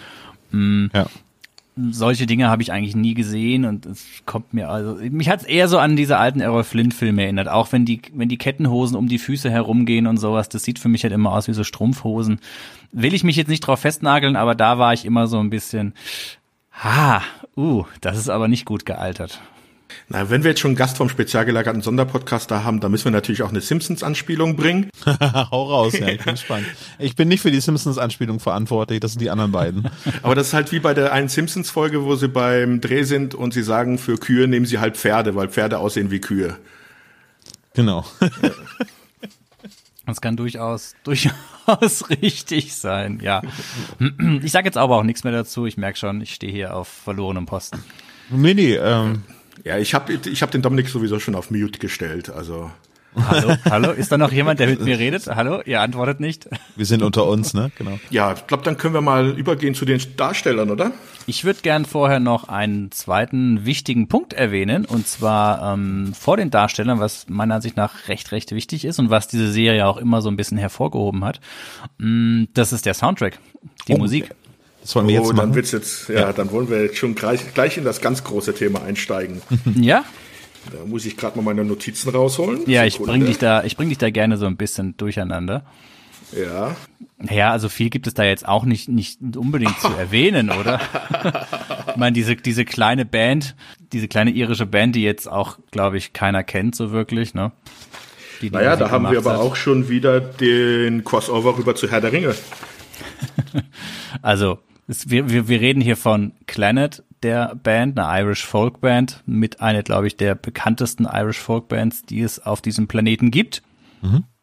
ja. 0.53 1.07
Solche 1.77 2.27
Dinge 2.27 2.49
habe 2.49 2.63
ich 2.63 2.73
eigentlich 2.73 2.95
nie 2.95 3.15
gesehen 3.15 3.65
und 3.65 3.87
es 3.87 4.07
kommt 4.27 4.55
mir 4.55 4.69
also 4.69 4.97
mich 5.11 5.29
hat 5.29 5.41
es 5.41 5.47
eher 5.47 5.67
so 5.67 5.79
an 5.79 5.97
diese 5.97 6.19
alten 6.19 6.41
Errol 6.41 6.63
Flynn 6.63 6.93
Filme 6.93 7.25
erinnert, 7.25 7.49
auch 7.49 7.73
wenn 7.73 7.85
die 7.85 8.01
wenn 8.13 8.29
die 8.29 8.39
Kettenhosen 8.39 8.97
um 8.97 9.09
die 9.09 9.19
Füße 9.19 9.51
herumgehen 9.51 10.07
und 10.07 10.19
sowas, 10.19 10.49
das 10.49 10.63
sieht 10.63 10.79
für 10.79 10.89
mich 10.89 11.03
halt 11.03 11.13
immer 11.13 11.33
aus 11.33 11.49
wie 11.49 11.53
so 11.53 11.65
Strumpfhosen. 11.65 12.39
Will 12.93 13.15
ich 13.15 13.25
mich 13.25 13.37
jetzt 13.37 13.49
nicht 13.49 13.61
drauf 13.61 13.81
festnageln, 13.81 14.37
aber 14.37 14.55
da 14.55 14.79
war 14.79 14.93
ich 14.93 15.05
immer 15.05 15.27
so 15.27 15.41
ein 15.41 15.51
bisschen 15.51 15.95
ha, 16.73 17.23
uh, 17.57 17.85
das 18.01 18.19
ist 18.19 18.29
aber 18.29 18.49
nicht 18.49 18.67
gut 18.67 18.87
gealtert. 18.87 19.41
Na, 20.15 20.31
wenn 20.31 20.45
wir 20.45 20.53
jetzt 20.53 20.61
schon 20.61 20.69
einen 20.71 20.77
Gast 20.77 20.97
vom 20.97 21.09
spezial 21.09 21.45
gelagerten 21.45 21.83
Sonderpodcast 21.83 22.49
da 22.49 22.63
haben, 22.63 22.79
dann 22.79 22.93
müssen 22.93 23.07
wir 23.07 23.11
natürlich 23.11 23.43
auch 23.43 23.49
eine 23.49 23.61
Simpsons-Anspielung 23.61 24.55
bringen. 24.55 24.89
Hau 25.51 25.65
raus, 25.65 25.99
ja, 25.99 26.07
ich 26.07 26.23
bin 26.23 26.35
gespannt. 26.35 26.67
Ich 27.01 27.17
bin 27.17 27.27
nicht 27.27 27.41
für 27.41 27.51
die 27.51 27.61
Simpsons-Anspielung 27.61 28.39
verantwortlich, 28.39 29.01
das 29.01 29.15
sind 29.15 29.23
die 29.23 29.31
anderen 29.31 29.51
beiden. 29.51 29.91
Aber 30.23 30.37
das 30.37 30.47
ist 30.47 30.53
halt 30.53 30.71
wie 30.71 30.79
bei 30.79 30.95
der 30.95 31.13
einen 31.13 31.29
Simpsons-Folge, 31.29 32.05
wo 32.05 32.15
sie 32.15 32.29
beim 32.29 32.81
Dreh 32.81 33.03
sind 33.03 33.35
und 33.35 33.55
sie 33.55 33.65
sagen, 33.65 33.99
für 33.99 34.17
Kühe 34.17 34.47
nehmen 34.47 34.67
sie 34.67 34.79
halt 34.79 34.97
Pferde, 34.97 35.35
weil 35.35 35.49
Pferde 35.49 35.79
aussehen 35.81 36.13
wie 36.13 36.21
Kühe. 36.21 36.59
Genau. 37.75 38.05
Das 40.07 40.21
kann 40.21 40.37
durchaus, 40.37 40.95
durchaus 41.03 42.09
richtig 42.09 42.77
sein, 42.77 43.19
ja. 43.21 43.43
Ich 44.43 44.53
sage 44.53 44.67
jetzt 44.67 44.77
aber 44.77 44.97
auch 44.97 45.03
nichts 45.03 45.25
mehr 45.25 45.33
dazu. 45.33 45.67
Ich 45.67 45.77
merke 45.77 45.99
schon, 45.99 46.21
ich 46.21 46.35
stehe 46.35 46.53
hier 46.53 46.77
auf 46.77 46.87
verlorenem 46.87 47.47
Posten. 47.47 47.83
Nee, 48.31 48.55
nee, 48.55 48.75
ähm, 48.75 49.25
Ja, 49.63 49.79
ich 49.79 49.95
habe 49.95 50.13
ich 50.13 50.43
hab 50.43 50.51
den 50.51 50.63
Dominik 50.63 50.89
sowieso 50.89 51.19
schon 51.21 51.35
auf 51.35 51.51
Mute 51.51 51.79
gestellt, 51.79 52.31
also. 52.31 52.71
Hallo, 53.17 53.55
hallo, 53.67 53.93
ist 53.93 54.11
da 54.11 54.19
noch 54.19 54.33
jemand, 54.33 54.59
der 54.59 54.67
mit 54.67 54.81
mir 54.81 54.99
redet? 54.99 55.29
Hallo, 55.29 55.63
ihr 55.65 55.81
antwortet 55.81 56.19
nicht. 56.19 56.49
wir 56.75 56.85
sind 56.85 57.01
unter 57.01 57.27
uns, 57.29 57.55
ne? 57.55 57.71
Genau. 57.79 58.01
Ja, 58.11 58.33
ich 58.33 58.45
glaube, 58.49 58.65
dann 58.65 58.77
können 58.77 58.93
wir 58.93 59.03
mal 59.03 59.31
übergehen 59.39 59.77
zu 59.77 59.85
den 59.85 60.01
Darstellern, 60.17 60.69
oder? 60.69 60.91
Ich 61.29 61.45
würde 61.45 61.61
gern 61.63 61.85
vorher 61.85 62.19
noch 62.19 62.49
einen 62.49 62.91
zweiten 62.91 63.65
wichtigen 63.65 64.09
Punkt 64.09 64.33
erwähnen, 64.33 64.85
und 64.85 65.07
zwar 65.07 65.75
ähm, 65.75 66.13
vor 66.13 66.37
den 66.37 66.51
Darstellern, 66.51 66.99
was 66.99 67.29
meiner 67.29 67.55
Ansicht 67.55 67.77
nach 67.77 68.09
recht, 68.09 68.33
recht 68.33 68.51
wichtig 68.51 68.85
ist 68.85 68.99
und 68.99 69.11
was 69.11 69.29
diese 69.29 69.53
Serie 69.53 69.87
auch 69.87 69.97
immer 69.99 70.21
so 70.21 70.29
ein 70.29 70.37
bisschen 70.37 70.59
hervorgehoben 70.59 71.25
hat. 71.25 71.39
Mm, 71.99 72.47
Das 72.53 72.73
ist 72.73 72.85
der 72.85 72.95
Soundtrack, 72.95 73.39
die 73.87 73.95
Oh. 73.95 73.99
Musik. 73.99 74.31
Das 74.85 74.95
wollen 74.97 75.09
wir 75.09 75.17
oh, 75.19 75.23
jetzt 75.23 75.29
dann 75.31 75.37
machen. 75.37 75.55
wird's 75.55 75.73
jetzt, 75.73 76.09
ja, 76.11 76.33
dann 76.35 76.51
wollen 76.53 76.69
wir 76.69 76.83
jetzt 76.83 76.99
schon 76.99 77.15
gleich, 77.15 77.55
gleich 77.55 77.79
in 77.79 77.85
das 77.85 78.01
ganz 78.03 78.23
große 78.23 78.55
Thema 78.55 78.83
einsteigen. 78.83 79.41
Ja, 79.81 80.05
Da 80.71 80.85
muss 80.87 81.07
ich 81.07 81.17
gerade 81.17 81.37
mal 81.39 81.43
meine 81.43 81.65
Notizen 81.65 82.11
rausholen. 82.11 82.61
ja, 82.67 82.85
ich 82.85 82.95
Sekunde. 82.95 83.13
bring 83.13 83.25
dich 83.27 83.39
da, 83.39 83.65
ich 83.65 83.77
bring 83.79 83.89
dich 83.89 83.97
da 83.99 84.11
gerne 84.11 84.37
so 84.37 84.45
ein 84.47 84.57
bisschen 84.59 84.95
durcheinander. 84.99 85.65
Ja. 86.39 86.77
Ja, 87.31 87.51
also 87.53 87.69
viel 87.71 87.89
gibt 87.91 88.07
es 88.07 88.13
da 88.15 88.25
jetzt 88.25 88.47
auch 88.47 88.65
nicht, 88.65 88.89
nicht 88.91 89.21
unbedingt 89.37 89.79
zu 89.81 89.89
erwähnen, 89.99 90.51
oder? 90.51 90.81
ich 91.89 91.97
meine, 91.97 92.13
diese, 92.13 92.37
diese 92.37 92.65
kleine 92.67 93.07
Band, 93.07 93.57
diese 93.93 94.07
kleine 94.09 94.33
irische 94.33 94.67
Band, 94.67 94.95
die 94.97 95.03
jetzt 95.03 95.27
auch, 95.31 95.59
glaube 95.71 95.97
ich, 95.97 96.13
keiner 96.13 96.43
kennt 96.45 96.75
so 96.77 96.91
wirklich, 96.93 97.33
ne? 97.33 97.53
Die, 98.43 98.51
die 98.51 98.55
Naja, 98.55 98.77
da 98.77 98.91
haben 98.91 99.09
wir 99.11 99.17
aber 99.19 99.33
hat. 99.35 99.39
auch 99.41 99.57
schon 99.57 99.89
wieder 99.89 100.21
den 100.21 101.05
Crossover 101.05 101.57
rüber 101.57 101.75
zu 101.75 101.91
Herr 101.91 102.03
der 102.03 102.13
Ringe. 102.13 102.35
Also, 104.23 104.59
es, 104.87 105.11
wir, 105.11 105.31
wir, 105.31 105.49
wir 105.49 105.61
reden 105.61 105.81
hier 105.81 105.97
von 105.97 106.33
Clannad, 106.47 107.03
der 107.23 107.55
Band, 107.55 107.99
eine 107.99 108.21
Irish 108.21 108.45
Folk 108.45 108.81
Band, 108.81 109.23
mit 109.27 109.61
einer, 109.61 109.83
glaube 109.83 110.07
ich, 110.07 110.17
der 110.17 110.35
bekanntesten 110.35 111.07
Irish 111.11 111.39
Folk 111.39 111.69
Bands, 111.69 112.03
die 112.03 112.21
es 112.21 112.45
auf 112.45 112.61
diesem 112.61 112.87
Planeten 112.87 113.31
gibt. 113.31 113.63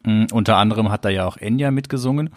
Mm, 0.04 0.24
unter 0.32 0.56
anderem 0.56 0.90
hat 0.90 1.04
da 1.04 1.08
ja 1.08 1.26
auch 1.26 1.36
Enya 1.36 1.70
mitgesungen. 1.70 2.30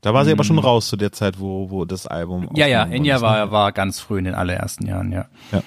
Da 0.00 0.14
war 0.14 0.24
sie 0.24 0.32
aber 0.32 0.44
schon 0.44 0.58
raus 0.58 0.88
zu 0.88 0.96
der 0.96 1.12
Zeit, 1.12 1.38
wo, 1.38 1.70
wo 1.70 1.84
das 1.84 2.06
Album 2.06 2.48
Ja, 2.54 2.66
ja, 2.66 2.84
Enya 2.84 3.16
ist, 3.16 3.22
ne? 3.22 3.28
war, 3.28 3.50
war 3.52 3.72
ganz 3.72 4.00
früh 4.00 4.18
in 4.18 4.24
den 4.24 4.34
allerersten 4.34 4.86
Jahren, 4.86 5.12
ja. 5.12 5.26
Ja. 5.52 5.62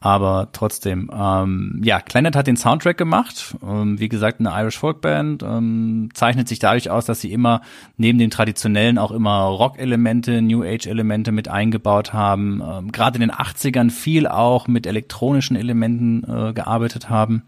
Aber 0.00 0.50
trotzdem, 0.52 1.10
ähm, 1.12 1.80
ja, 1.82 1.98
Planet 2.00 2.36
hat 2.36 2.46
den 2.46 2.58
Soundtrack 2.58 2.98
gemacht. 2.98 3.56
Ähm, 3.66 3.98
wie 3.98 4.10
gesagt, 4.10 4.40
eine 4.40 4.50
Irish 4.50 4.78
Folkband 4.78 5.42
ähm, 5.42 6.10
zeichnet 6.12 6.48
sich 6.48 6.58
dadurch 6.58 6.90
aus, 6.90 7.06
dass 7.06 7.22
sie 7.22 7.32
immer 7.32 7.62
neben 7.96 8.18
den 8.18 8.30
traditionellen 8.30 8.98
auch 8.98 9.10
immer 9.10 9.44
Rock-Elemente, 9.44 10.42
New 10.42 10.62
Age-Elemente 10.62 11.32
mit 11.32 11.48
eingebaut 11.48 12.12
haben. 12.12 12.62
Ähm, 12.62 12.92
Gerade 12.92 13.16
in 13.16 13.22
den 13.22 13.32
80ern 13.32 13.90
viel 13.90 14.26
auch 14.26 14.68
mit 14.68 14.86
elektronischen 14.86 15.56
Elementen 15.56 16.24
äh, 16.24 16.52
gearbeitet 16.52 17.08
haben. 17.08 17.42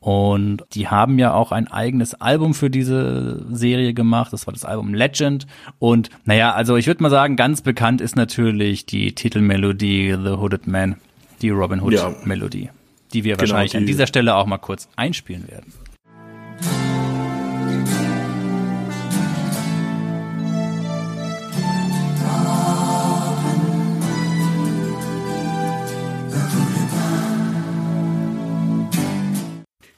Und 0.00 0.64
die 0.72 0.88
haben 0.88 1.18
ja 1.18 1.34
auch 1.34 1.52
ein 1.52 1.68
eigenes 1.68 2.14
Album 2.14 2.54
für 2.54 2.70
diese 2.70 3.44
Serie 3.50 3.92
gemacht. 3.92 4.32
Das 4.32 4.46
war 4.46 4.54
das 4.54 4.64
Album 4.64 4.94
Legend. 4.94 5.46
Und 5.78 6.10
naja, 6.24 6.54
also 6.54 6.76
ich 6.76 6.86
würde 6.86 7.02
mal 7.02 7.10
sagen, 7.10 7.36
ganz 7.36 7.60
bekannt 7.60 8.00
ist 8.00 8.16
natürlich 8.16 8.86
die 8.86 9.14
Titelmelodie 9.14 10.12
The 10.12 10.36
Hooded 10.38 10.66
Man 10.68 10.96
die 11.42 11.50
Robin 11.50 11.80
Hood 11.80 11.94
ja. 11.94 12.14
Melodie, 12.24 12.70
die 13.12 13.24
wir 13.24 13.36
genau, 13.36 13.50
wahrscheinlich 13.50 13.72
die 13.72 13.78
an 13.78 13.86
dieser 13.86 14.06
Stelle 14.06 14.34
auch 14.34 14.46
mal 14.46 14.58
kurz 14.58 14.88
einspielen 14.96 15.48
werden. 15.48 15.72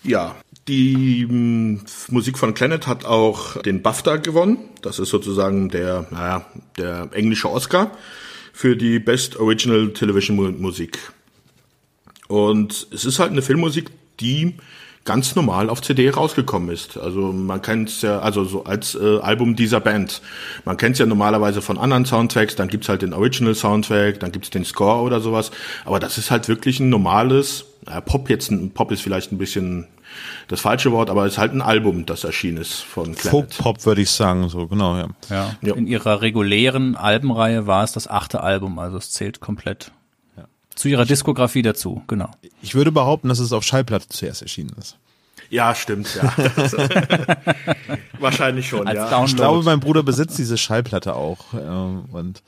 Ja, 0.08 0.36
die 0.68 1.26
m, 1.28 1.28
hm, 1.28 1.80
Musik 2.08 2.38
von 2.38 2.54
Planet 2.54 2.86
hat 2.86 3.04
auch 3.04 3.60
den 3.60 3.82
BAFTA 3.82 4.16
gewonnen. 4.16 4.56
Das 4.80 4.98
ist 4.98 5.10
sozusagen 5.10 5.68
der, 5.68 6.06
naja, 6.10 6.46
der 6.78 7.10
englische 7.12 7.50
Oscar 7.50 7.90
für 8.54 8.74
die 8.74 8.98
Best 8.98 9.36
Original 9.36 9.92
Television 9.92 10.60
Musik. 10.60 10.98
Und 12.28 12.86
es 12.92 13.04
ist 13.04 13.18
halt 13.18 13.32
eine 13.32 13.42
Filmmusik, 13.42 13.90
die 14.20 14.54
ganz 15.08 15.34
normal 15.34 15.70
auf 15.70 15.80
CD 15.80 16.10
rausgekommen 16.10 16.68
ist. 16.68 16.98
Also 16.98 17.32
man 17.32 17.62
kennt 17.62 17.88
es 17.88 18.02
ja, 18.02 18.18
also 18.18 18.44
so 18.44 18.64
als 18.64 18.94
äh, 18.94 19.18
Album 19.20 19.56
dieser 19.56 19.80
Band. 19.80 20.20
Man 20.66 20.76
kennt 20.76 20.92
es 20.92 20.98
ja 20.98 21.06
normalerweise 21.06 21.62
von 21.62 21.78
anderen 21.78 22.04
Soundtracks, 22.04 22.56
dann 22.56 22.68
gibt's 22.68 22.90
halt 22.90 23.00
den 23.00 23.14
Original 23.14 23.54
Soundtrack, 23.54 24.20
dann 24.20 24.32
gibt's 24.32 24.50
den 24.50 24.66
Score 24.66 25.00
oder 25.00 25.20
sowas. 25.20 25.50
Aber 25.86 25.98
das 25.98 26.18
ist 26.18 26.30
halt 26.30 26.48
wirklich 26.48 26.78
ein 26.78 26.90
normales, 26.90 27.64
äh, 27.86 28.02
Pop 28.02 28.28
jetzt, 28.28 28.50
ein 28.50 28.70
Pop 28.72 28.92
ist 28.92 29.00
vielleicht 29.00 29.32
ein 29.32 29.38
bisschen 29.38 29.86
das 30.48 30.60
falsche 30.60 30.92
Wort, 30.92 31.08
aber 31.08 31.24
es 31.24 31.34
ist 31.34 31.38
halt 31.38 31.54
ein 31.54 31.62
Album, 31.62 32.04
das 32.04 32.24
erschienen 32.24 32.58
ist 32.58 32.74
von 32.74 33.14
Planet. 33.14 33.30
Folk 33.30 33.58
Pop 33.58 33.86
würde 33.86 34.02
ich 34.02 34.10
sagen, 34.10 34.50
so 34.50 34.66
genau, 34.66 34.98
ja. 34.98 35.08
ja. 35.30 35.56
ja. 35.62 35.74
In 35.74 35.86
ihrer 35.86 36.20
regulären 36.20 36.96
Albenreihe 36.96 37.66
war 37.66 37.82
es 37.82 37.92
das 37.92 38.08
achte 38.08 38.42
Album, 38.42 38.78
also 38.78 38.98
es 38.98 39.10
zählt 39.10 39.40
komplett 39.40 39.90
zu 40.78 40.88
ihrer 40.88 41.04
Diskografie 41.04 41.62
dazu, 41.62 42.02
genau. 42.06 42.30
Ich 42.62 42.74
würde 42.74 42.92
behaupten, 42.92 43.28
dass 43.28 43.40
es 43.40 43.52
auf 43.52 43.64
Schallplatte 43.64 44.08
zuerst 44.08 44.42
erschienen 44.42 44.74
ist. 44.78 44.96
Ja, 45.50 45.74
stimmt, 45.74 46.14
ja. 46.14 46.32
Wahrscheinlich 48.20 48.68
schon, 48.68 48.86
Als 48.86 48.96
ja. 48.96 49.10
Download. 49.10 49.30
Ich 49.30 49.36
glaube, 49.36 49.64
mein 49.64 49.80
Bruder 49.80 50.02
besitzt 50.02 50.38
diese 50.38 50.56
Schallplatte 50.56 51.14
auch. 51.14 51.38
Ähm, 51.54 52.04
und, 52.12 52.42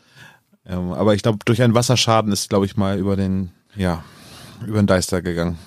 ähm, 0.66 0.92
aber 0.92 1.14
ich 1.14 1.22
glaube, 1.22 1.38
durch 1.44 1.62
einen 1.62 1.74
Wasserschaden 1.74 2.30
ist, 2.30 2.50
glaube 2.50 2.66
ich, 2.66 2.76
mal 2.76 2.98
über 2.98 3.16
den, 3.16 3.50
ja, 3.74 4.04
über 4.66 4.80
den 4.80 4.86
Deister 4.86 5.22
gegangen. 5.22 5.58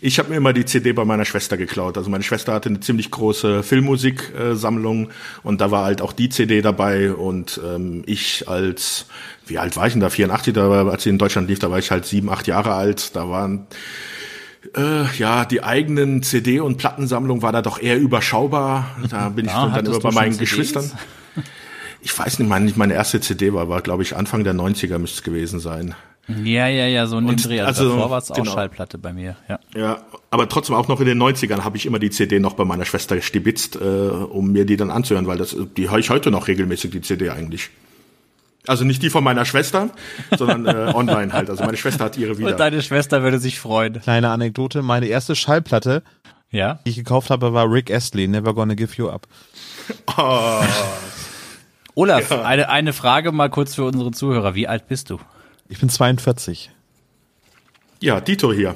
Ich 0.00 0.18
habe 0.18 0.30
mir 0.30 0.36
immer 0.36 0.52
die 0.52 0.64
CD 0.64 0.92
bei 0.92 1.04
meiner 1.04 1.24
Schwester 1.24 1.56
geklaut. 1.56 1.96
Also 1.96 2.08
meine 2.08 2.22
Schwester 2.22 2.52
hatte 2.52 2.68
eine 2.68 2.80
ziemlich 2.80 3.10
große 3.10 3.64
Filmmusiksammlung 3.64 5.10
und 5.42 5.60
da 5.60 5.70
war 5.72 5.84
halt 5.84 6.02
auch 6.02 6.12
die 6.12 6.28
CD 6.28 6.62
dabei 6.62 7.12
und 7.12 7.60
ähm, 7.64 8.04
ich 8.06 8.48
als, 8.48 9.06
wie 9.46 9.58
alt 9.58 9.76
war 9.76 9.88
ich 9.88 9.94
denn 9.94 10.00
da? 10.00 10.08
84, 10.08 10.54
da, 10.54 10.70
war, 10.70 10.86
als 10.88 11.02
sie 11.02 11.10
in 11.10 11.18
Deutschland 11.18 11.48
lief, 11.48 11.58
da 11.58 11.70
war 11.70 11.80
ich 11.80 11.90
halt 11.90 12.06
sieben, 12.06 12.30
acht 12.30 12.46
Jahre 12.46 12.74
alt. 12.74 13.16
Da 13.16 13.28
waren 13.28 13.66
äh, 14.76 15.04
ja, 15.16 15.44
die 15.44 15.64
eigenen 15.64 16.22
CD- 16.22 16.60
und 16.60 16.76
Plattensammlung 16.76 17.42
war 17.42 17.50
da 17.50 17.62
doch 17.62 17.80
eher 17.80 17.98
überschaubar. 17.98 18.96
Da 19.10 19.30
bin 19.30 19.46
ich 19.46 19.52
ja, 19.52 19.66
dann 19.68 19.84
immer 19.84 19.98
bei 19.98 20.12
meinen? 20.12 20.38
Geschwistern. 20.38 20.90
Ich 22.00 22.16
weiß 22.16 22.38
nicht, 22.38 22.48
meine, 22.48 22.72
meine 22.76 22.94
erste 22.94 23.20
CD 23.20 23.52
war, 23.52 23.68
war 23.68 23.82
glaube 23.82 24.04
ich 24.04 24.14
Anfang 24.14 24.44
der 24.44 24.54
90er 24.54 24.98
müsste 24.98 25.16
es 25.16 25.22
gewesen 25.24 25.58
sein. 25.58 25.96
Ja, 26.28 26.68
ja, 26.68 26.86
ja, 26.86 27.06
so 27.06 27.16
ein 27.16 27.26
Dreh. 27.36 27.60
Also, 27.60 27.84
also 27.84 27.96
davor 27.96 28.10
war 28.10 28.18
es 28.18 28.30
auch 28.30 28.36
genau. 28.36 28.52
Schallplatte 28.52 28.98
bei 28.98 29.14
mir, 29.14 29.36
ja. 29.48 29.58
Ja, 29.74 30.02
aber 30.30 30.48
trotzdem 30.48 30.76
auch 30.76 30.86
noch 30.86 31.00
in 31.00 31.06
den 31.06 31.20
90ern 31.22 31.64
habe 31.64 31.78
ich 31.78 31.86
immer 31.86 31.98
die 31.98 32.10
CD 32.10 32.38
noch 32.38 32.52
bei 32.52 32.64
meiner 32.64 32.84
Schwester 32.84 33.20
stibitzt, 33.22 33.76
äh, 33.76 33.78
um 33.78 34.52
mir 34.52 34.66
die 34.66 34.76
dann 34.76 34.90
anzuhören, 34.90 35.26
weil 35.26 35.38
das, 35.38 35.56
die 35.76 35.90
höre 35.90 35.98
ich 35.98 36.10
heute 36.10 36.30
noch 36.30 36.46
regelmäßig, 36.48 36.90
die 36.90 37.00
CD 37.00 37.30
eigentlich. 37.30 37.70
Also 38.66 38.84
nicht 38.84 39.02
die 39.02 39.08
von 39.08 39.24
meiner 39.24 39.46
Schwester, 39.46 39.88
sondern 40.36 40.66
äh, 40.66 40.92
online 40.94 41.32
halt. 41.32 41.48
Also 41.48 41.64
meine 41.64 41.78
Schwester 41.78 42.04
hat 42.04 42.18
ihre 42.18 42.36
wieder. 42.36 42.50
Und 42.50 42.60
deine 42.60 42.82
Schwester 42.82 43.22
würde 43.22 43.38
sich 43.38 43.58
freuen. 43.58 44.00
Kleine 44.02 44.28
Anekdote, 44.28 44.82
meine 44.82 45.06
erste 45.06 45.34
Schallplatte, 45.34 46.02
ja? 46.50 46.80
die 46.84 46.90
ich 46.90 46.96
gekauft 46.96 47.30
habe, 47.30 47.54
war 47.54 47.72
Rick 47.72 47.90
Astley, 47.90 48.28
Never 48.28 48.54
Gonna 48.54 48.74
Give 48.74 48.92
You 48.96 49.08
Up. 49.08 49.26
Oh. 50.18 50.62
Olaf, 51.94 52.30
ja. 52.30 52.42
eine, 52.42 52.68
eine 52.68 52.92
Frage 52.92 53.32
mal 53.32 53.48
kurz 53.48 53.74
für 53.74 53.84
unsere 53.84 54.10
Zuhörer. 54.10 54.54
Wie 54.54 54.68
alt 54.68 54.86
bist 54.86 55.08
du? 55.08 55.18
Ich 55.68 55.78
bin 55.80 55.88
42. 55.88 56.70
Ja, 58.00 58.20
Dito 58.20 58.52
hier. 58.52 58.74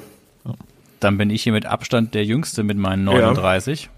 Dann 1.00 1.18
bin 1.18 1.30
ich 1.30 1.42
hier 1.42 1.52
mit 1.52 1.66
Abstand 1.66 2.14
der 2.14 2.24
Jüngste 2.24 2.62
mit 2.62 2.76
meinen 2.76 3.04
39. 3.04 3.84
Ja. 3.84 3.88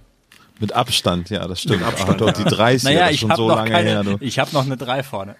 Mit 0.61 0.73
Abstand, 0.73 1.31
ja, 1.31 1.47
das 1.47 1.61
stimmt. 1.61 1.81
Mit 1.81 1.89
Abstand, 1.89 2.21
doch, 2.21 2.33
die 2.33 2.45
30 2.45 2.85
naja, 2.85 3.11
ich 3.11 3.21
schon 3.21 3.35
so 3.35 3.49
lange 3.49 3.71
keine, 3.71 3.89
her. 3.89 4.05
Du. 4.05 4.17
Ich 4.21 4.39
habe 4.39 4.53
noch 4.53 4.65
eine 4.65 4.77
3 4.77 5.03
vorne. 5.03 5.35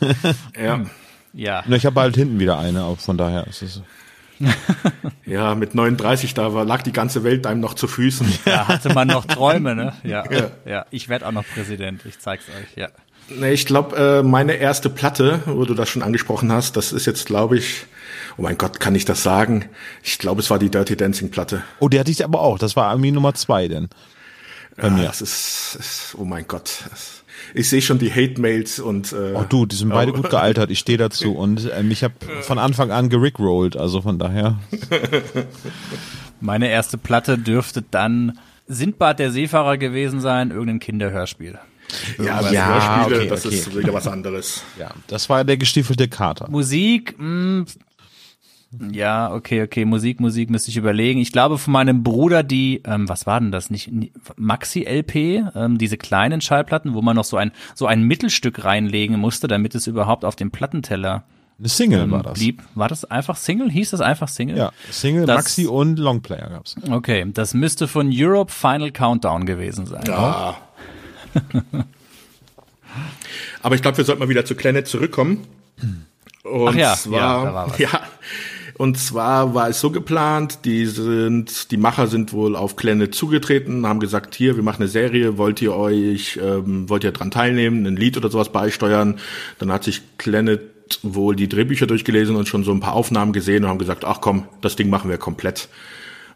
ja. 0.62 0.84
Ja. 1.32 1.64
Ich 1.66 1.86
habe 1.86 1.94
bald 1.94 2.14
hinten 2.14 2.38
wieder 2.38 2.58
eine, 2.58 2.84
auch 2.84 2.98
von 2.98 3.16
daher 3.16 3.46
ist 3.46 3.62
es. 3.62 3.82
ja, 5.26 5.54
mit 5.54 5.74
39, 5.74 6.34
da 6.34 6.52
war, 6.52 6.64
lag 6.64 6.82
die 6.82 6.92
ganze 6.92 7.24
Welt 7.24 7.46
einem 7.46 7.60
noch 7.60 7.74
zu 7.74 7.86
Füßen. 7.86 8.26
Ja, 8.44 8.68
hatte 8.68 8.92
man 8.92 9.08
noch 9.08 9.24
Träume, 9.24 9.74
ne? 9.74 9.94
Ja, 10.02 10.24
ja. 10.30 10.50
ja. 10.66 10.86
Ich 10.90 11.08
werde 11.08 11.26
auch 11.26 11.32
noch 11.32 11.44
Präsident, 11.46 12.04
ich 12.04 12.18
zeig's 12.18 12.44
euch, 12.48 12.76
ja. 12.76 12.88
Nee, 13.28 13.52
ich 13.52 13.66
glaube, 13.66 13.96
äh, 13.96 14.22
meine 14.22 14.54
erste 14.54 14.90
Platte, 14.90 15.40
wo 15.46 15.64
du 15.64 15.74
das 15.74 15.88
schon 15.88 16.02
angesprochen 16.02 16.52
hast, 16.52 16.76
das 16.76 16.92
ist 16.92 17.06
jetzt, 17.06 17.26
glaube 17.26 17.56
ich, 17.56 17.86
oh 18.36 18.42
mein 18.42 18.58
Gott, 18.58 18.80
kann 18.80 18.94
ich 18.94 19.04
das 19.04 19.22
sagen? 19.22 19.66
Ich 20.02 20.18
glaube, 20.18 20.40
es 20.40 20.50
war 20.50 20.58
die 20.58 20.70
Dirty 20.70 20.96
Dancing 20.96 21.30
Platte. 21.30 21.62
Oh, 21.78 21.88
die 21.88 21.98
hatte 21.98 22.10
ich 22.10 22.24
aber 22.24 22.40
auch. 22.40 22.58
Das 22.58 22.76
war 22.76 22.88
Armin 22.88 23.14
Nummer 23.14 23.34
zwei, 23.34 23.68
denn. 23.68 23.88
Bei 24.76 24.88
ja, 24.88 24.90
mir. 24.90 25.04
Das 25.04 25.20
ist, 25.20 25.76
ist, 25.78 26.14
oh 26.18 26.24
mein 26.24 26.46
Gott. 26.46 26.84
Ich 27.54 27.68
sehe 27.68 27.82
schon 27.82 27.98
die 27.98 28.10
Hate-Mails 28.10 28.78
und. 28.78 29.12
Äh, 29.12 29.34
oh 29.34 29.44
du, 29.48 29.66
die 29.66 29.76
sind 29.76 29.90
beide 29.90 30.12
oh. 30.12 30.16
gut 30.16 30.30
gealtert. 30.30 30.70
Ich 30.70 30.78
stehe 30.78 30.98
dazu 30.98 31.34
und 31.34 31.70
ähm, 31.76 31.90
ich 31.90 32.04
habe 32.04 32.14
von 32.42 32.58
Anfang 32.58 32.90
an 32.90 33.08
gerickrollt, 33.08 33.76
also 33.76 34.02
von 34.02 34.18
daher. 34.18 34.58
Meine 36.40 36.68
erste 36.68 36.98
Platte 36.98 37.38
dürfte 37.38 37.82
dann 37.88 38.38
Sindbad 38.66 39.18
der 39.18 39.30
Seefahrer 39.30 39.76
gewesen 39.76 40.20
sein, 40.20 40.50
irgendein 40.50 40.80
Kinderhörspiel. 40.80 41.58
Ja, 42.18 42.50
ja 42.50 42.66
Hörspiele, 42.66 43.20
okay, 43.20 43.28
das 43.28 43.46
okay. 43.46 43.54
ist 43.54 43.76
wieder 43.76 43.94
was 43.94 44.06
anderes. 44.06 44.62
Ja, 44.78 44.90
das 45.06 45.28
war 45.28 45.44
der 45.44 45.56
gestiefelte 45.56 46.08
Kater. 46.08 46.48
Musik, 46.50 47.14
mh, 47.18 47.66
hm. 48.78 48.92
ja, 48.92 49.32
okay, 49.32 49.62
okay, 49.62 49.84
Musik, 49.84 50.20
Musik 50.20 50.50
müsste 50.50 50.70
ich 50.70 50.76
überlegen. 50.76 51.20
Ich 51.20 51.32
glaube 51.32 51.58
von 51.58 51.72
meinem 51.72 52.02
Bruder 52.02 52.42
die, 52.42 52.82
ähm, 52.84 53.08
was 53.08 53.26
war 53.26 53.40
denn 53.40 53.52
das? 53.52 53.70
Nicht 53.70 53.90
Maxi 54.36 54.82
LP, 54.82 55.44
ähm, 55.54 55.78
diese 55.78 55.96
kleinen 55.96 56.40
Schallplatten, 56.40 56.94
wo 56.94 57.02
man 57.02 57.16
noch 57.16 57.24
so 57.24 57.36
ein 57.36 57.52
so 57.74 57.86
ein 57.86 58.02
Mittelstück 58.02 58.64
reinlegen 58.64 59.18
musste, 59.18 59.48
damit 59.48 59.74
es 59.74 59.86
überhaupt 59.86 60.24
auf 60.24 60.36
dem 60.36 60.50
Plattenteller 60.50 61.24
eine 61.62 61.68
Single 61.68 62.00
ähm, 62.00 62.10
war 62.10 62.24
das. 62.24 62.34
Blieb. 62.34 62.60
War 62.74 62.88
das 62.88 63.04
einfach 63.04 63.36
Single? 63.36 63.70
Hieß 63.70 63.90
das 63.90 64.00
einfach 64.00 64.26
Single? 64.26 64.56
Ja, 64.56 64.72
Single, 64.90 65.26
das, 65.26 65.36
Maxi 65.36 65.66
und 65.66 65.96
Longplayer 65.96 66.48
gab's. 66.48 66.74
Okay, 66.90 67.24
das 67.32 67.54
müsste 67.54 67.86
von 67.86 68.10
Europe 68.12 68.50
Final 68.50 68.90
Countdown 68.90 69.46
gewesen 69.46 69.86
sein. 69.86 70.02
Ja. 70.08 70.56
Aber 73.62 73.74
ich 73.74 73.82
glaube, 73.82 73.96
wir 73.96 74.04
sollten 74.04 74.20
mal 74.20 74.28
wieder 74.28 74.44
zu 74.44 74.54
Planet 74.54 74.86
zurückkommen. 74.86 75.46
Und 76.42 76.68
Ach 76.68 76.74
ja, 76.74 76.94
zwar, 76.94 77.68
ja, 77.78 77.90
ja, 77.92 78.02
und 78.82 78.98
zwar 78.98 79.54
war 79.54 79.68
es 79.68 79.80
so 79.80 79.90
geplant, 79.90 80.64
die 80.64 80.86
sind, 80.86 81.70
die 81.70 81.76
Macher 81.76 82.08
sind 82.08 82.32
wohl 82.32 82.56
auf 82.56 82.74
Planet 82.74 83.14
zugetreten, 83.14 83.86
haben 83.86 84.00
gesagt, 84.00 84.34
hier, 84.34 84.56
wir 84.56 84.64
machen 84.64 84.82
eine 84.82 84.88
Serie, 84.88 85.38
wollt 85.38 85.62
ihr 85.62 85.74
euch, 85.76 86.40
ähm, 86.42 86.88
wollt 86.88 87.04
ihr 87.04 87.12
dran 87.12 87.30
teilnehmen, 87.30 87.86
ein 87.86 87.96
Lied 87.96 88.16
oder 88.16 88.30
sowas 88.30 88.50
beisteuern? 88.50 89.20
Dann 89.58 89.70
hat 89.70 89.84
sich 89.84 90.02
Planet 90.18 90.62
wohl 91.02 91.36
die 91.36 91.48
Drehbücher 91.48 91.86
durchgelesen 91.86 92.34
und 92.34 92.48
schon 92.48 92.64
so 92.64 92.72
ein 92.72 92.80
paar 92.80 92.94
Aufnahmen 92.94 93.32
gesehen 93.32 93.64
und 93.64 93.70
haben 93.70 93.78
gesagt, 93.78 94.04
ach 94.04 94.20
komm, 94.20 94.46
das 94.60 94.76
Ding 94.76 94.90
machen 94.90 95.10
wir 95.10 95.18
komplett. 95.18 95.68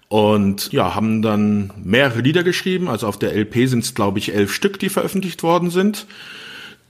Und 0.09 0.73
ja, 0.73 0.95
haben 0.95 1.21
dann 1.21 1.73
mehrere 1.83 2.21
Lieder 2.21 2.45
geschrieben. 2.45 2.89
Also 2.89 3.09
auf 3.09 3.19
der 3.19 3.35
LP 3.35 3.69
sind 3.69 3.85
es, 3.85 3.95
glaube 3.95 4.19
ich, 4.19 4.35
elf 4.35 4.53
Stück, 4.53 4.79
die 4.79 4.89
veröffentlicht 4.89 5.43
worden 5.43 5.71
sind, 5.71 6.07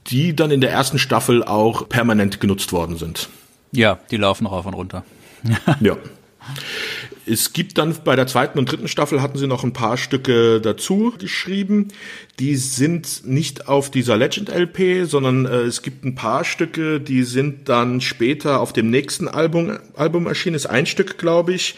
die 0.08 0.36
dann 0.36 0.50
in 0.50 0.60
der 0.60 0.70
ersten 0.70 0.98
Staffel 0.98 1.42
auch 1.42 1.88
permanent 1.88 2.40
genutzt 2.40 2.72
worden 2.72 2.96
sind. 2.96 3.28
Ja, 3.72 3.98
die 4.10 4.16
laufen 4.16 4.46
rauf 4.46 4.66
und 4.66 4.74
runter. 4.74 5.04
ja. 5.80 5.96
Es 7.28 7.52
gibt 7.52 7.76
dann 7.76 7.96
bei 8.04 8.14
der 8.14 8.28
zweiten 8.28 8.58
und 8.58 8.70
dritten 8.70 8.86
Staffel 8.86 9.20
hatten 9.20 9.36
sie 9.36 9.48
noch 9.48 9.64
ein 9.64 9.72
paar 9.72 9.96
Stücke 9.96 10.60
dazu 10.60 11.12
geschrieben. 11.18 11.88
Die 12.38 12.54
sind 12.54 13.26
nicht 13.26 13.66
auf 13.66 13.90
dieser 13.90 14.16
Legend 14.16 14.48
LP, 14.48 15.08
sondern 15.08 15.44
äh, 15.44 15.62
es 15.62 15.82
gibt 15.82 16.04
ein 16.04 16.14
paar 16.14 16.44
Stücke, 16.44 17.00
die 17.00 17.24
sind 17.24 17.68
dann 17.68 18.00
später 18.00 18.60
auf 18.60 18.72
dem 18.72 18.90
nächsten 18.90 19.26
Album, 19.26 19.78
Album 19.96 20.26
erschienen. 20.28 20.54
Ist 20.54 20.66
ein 20.66 20.86
Stück, 20.86 21.18
glaube 21.18 21.54
ich. 21.54 21.74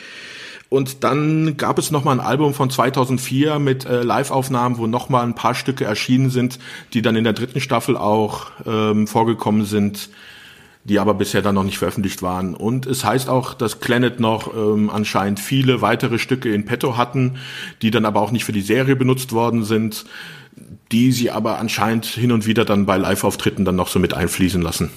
Und 0.69 1.03
dann 1.03 1.57
gab 1.57 1.79
es 1.79 1.91
noch 1.91 2.05
mal 2.05 2.13
ein 2.13 2.21
Album 2.21 2.53
von 2.53 2.69
2004 2.69 3.59
mit 3.59 3.87
äh, 3.87 4.03
Live-Aufnahmen, 4.03 4.77
wo 4.77 4.87
noch 4.87 5.09
mal 5.09 5.23
ein 5.23 5.35
paar 5.35 5.55
Stücke 5.55 5.85
erschienen 5.85 6.31
sind, 6.31 6.59
die 6.93 7.01
dann 7.01 7.17
in 7.17 7.25
der 7.25 7.33
dritten 7.33 7.61
Staffel 7.61 7.97
auch 7.97 8.49
ähm, 8.67 9.07
vorgekommen 9.07 9.65
sind 9.65 10.11
die 10.85 10.99
aber 10.99 11.15
bisher 11.15 11.43
dann 11.43 11.55
noch 11.55 11.65
nicht 11.65 11.79
veröffentlicht 11.79 12.23
waren. 12.23 12.55
Und 12.55 12.87
es 12.87 13.05
heißt 13.05 13.29
auch, 13.29 13.55
dass 13.55 13.77
Planet 13.77 14.21
noch 14.21 14.55
ähm, 14.55 14.91
anscheinend 14.91 15.39
viele 15.39 15.83
weitere 15.83 16.19
Stücke 16.19 16.53
in 16.53 16.65
petto 16.65 16.97
hatten, 16.97 17.37
die 17.83 17.91
dann 17.91 18.07
aber 18.07 18.23
auch 18.23 18.31
nicht 18.31 18.45
für 18.45 18.53
die 18.53 18.63
Serie 18.63 18.97
benutzt 18.97 19.33
worden 19.33 19.65
sind, 19.65 20.07
die 20.91 21.13
sie 21.13 21.31
aber 21.31 21.59
anscheinend 21.59 22.07
hin 22.07 22.33
und 22.33 22.47
wieder 22.47 22.65
dann 22.65 22.87
bei 22.87 22.97
Live-Auftritten 22.97 23.65
dann 23.65 23.77
noch 23.77 23.89
so 23.89 23.99
mit 23.99 24.15
einfließen 24.15 24.63
lassen. 24.63 24.91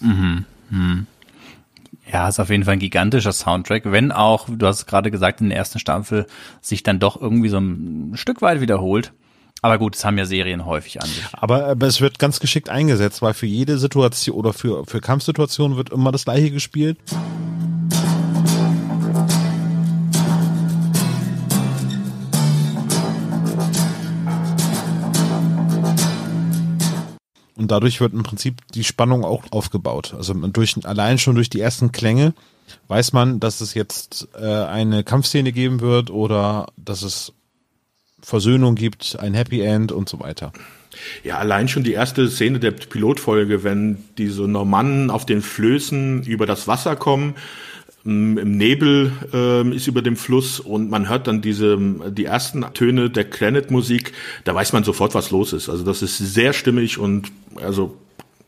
Mhm. 0.00 0.44
Mhm. 0.70 1.06
Ja, 2.10 2.28
ist 2.28 2.38
auf 2.40 2.50
jeden 2.50 2.64
Fall 2.64 2.74
ein 2.74 2.78
gigantischer 2.78 3.32
Soundtrack, 3.32 3.90
wenn 3.90 4.12
auch, 4.12 4.48
du 4.48 4.66
hast 4.66 4.78
es 4.78 4.86
gerade 4.86 5.10
gesagt, 5.10 5.40
in 5.40 5.48
der 5.48 5.58
ersten 5.58 5.78
Staffel 5.78 6.26
sich 6.60 6.82
dann 6.82 6.98
doch 6.98 7.20
irgendwie 7.20 7.48
so 7.48 7.58
ein 7.58 8.12
Stück 8.14 8.42
weit 8.42 8.60
wiederholt. 8.60 9.12
Aber 9.62 9.78
gut, 9.78 9.94
das 9.94 10.04
haben 10.04 10.18
ja 10.18 10.26
Serien 10.26 10.66
häufig 10.66 11.02
an 11.02 11.08
sich. 11.08 11.24
Aber, 11.32 11.66
aber 11.66 11.86
es 11.86 12.00
wird 12.00 12.18
ganz 12.18 12.40
geschickt 12.40 12.68
eingesetzt, 12.68 13.22
weil 13.22 13.34
für 13.34 13.46
jede 13.46 13.78
Situation 13.78 14.36
oder 14.36 14.52
für, 14.52 14.84
für 14.86 15.00
Kampfsituationen 15.00 15.76
wird 15.76 15.90
immer 15.90 16.12
das 16.12 16.24
gleiche 16.24 16.50
gespielt. 16.50 16.98
Und 27.56 27.70
dadurch 27.70 28.00
wird 28.00 28.12
im 28.12 28.22
Prinzip 28.22 28.56
die 28.74 28.84
Spannung 28.84 29.24
auch 29.24 29.44
aufgebaut. 29.50 30.14
Also 30.16 30.34
durch, 30.34 30.76
allein 30.84 31.18
schon 31.18 31.34
durch 31.34 31.50
die 31.50 31.60
ersten 31.60 31.90
Klänge 31.90 32.34
weiß 32.88 33.12
man, 33.12 33.40
dass 33.40 33.60
es 33.60 33.74
jetzt 33.74 34.28
äh, 34.38 34.44
eine 34.44 35.04
Kampfszene 35.04 35.52
geben 35.52 35.80
wird 35.80 36.10
oder 36.10 36.66
dass 36.76 37.02
es 37.02 37.32
Versöhnung 38.20 38.74
gibt, 38.74 39.18
ein 39.20 39.34
Happy 39.34 39.60
End 39.60 39.92
und 39.92 40.08
so 40.08 40.20
weiter. 40.20 40.52
Ja, 41.22 41.38
allein 41.38 41.68
schon 41.68 41.84
die 41.84 41.92
erste 41.92 42.28
Szene 42.28 42.58
der 42.58 42.70
Pilotfolge, 42.72 43.64
wenn 43.64 43.98
diese 44.18 44.42
Normannen 44.42 45.10
auf 45.10 45.26
den 45.26 45.42
Flößen 45.42 46.22
über 46.24 46.46
das 46.46 46.66
Wasser 46.66 46.96
kommen, 46.96 47.30
mm, 47.30 47.34
im 48.06 48.56
Nebel 48.56 49.12
äh, 49.32 49.68
ist 49.74 49.88
über 49.88 50.00
dem 50.00 50.16
Fluss 50.16 50.60
und 50.60 50.90
man 50.90 51.08
hört 51.08 51.26
dann 51.26 51.42
diese 51.42 51.76
die 52.10 52.24
ersten 52.24 52.64
Töne 52.72 53.10
der 53.10 53.24
Clanet-Musik, 53.24 54.12
da 54.44 54.54
weiß 54.54 54.72
man 54.72 54.84
sofort, 54.84 55.14
was 55.14 55.30
los 55.30 55.52
ist. 55.52 55.68
Also 55.68 55.84
das 55.84 56.02
ist 56.02 56.18
sehr 56.18 56.52
stimmig 56.52 56.98
und 56.98 57.32
also 57.56 57.96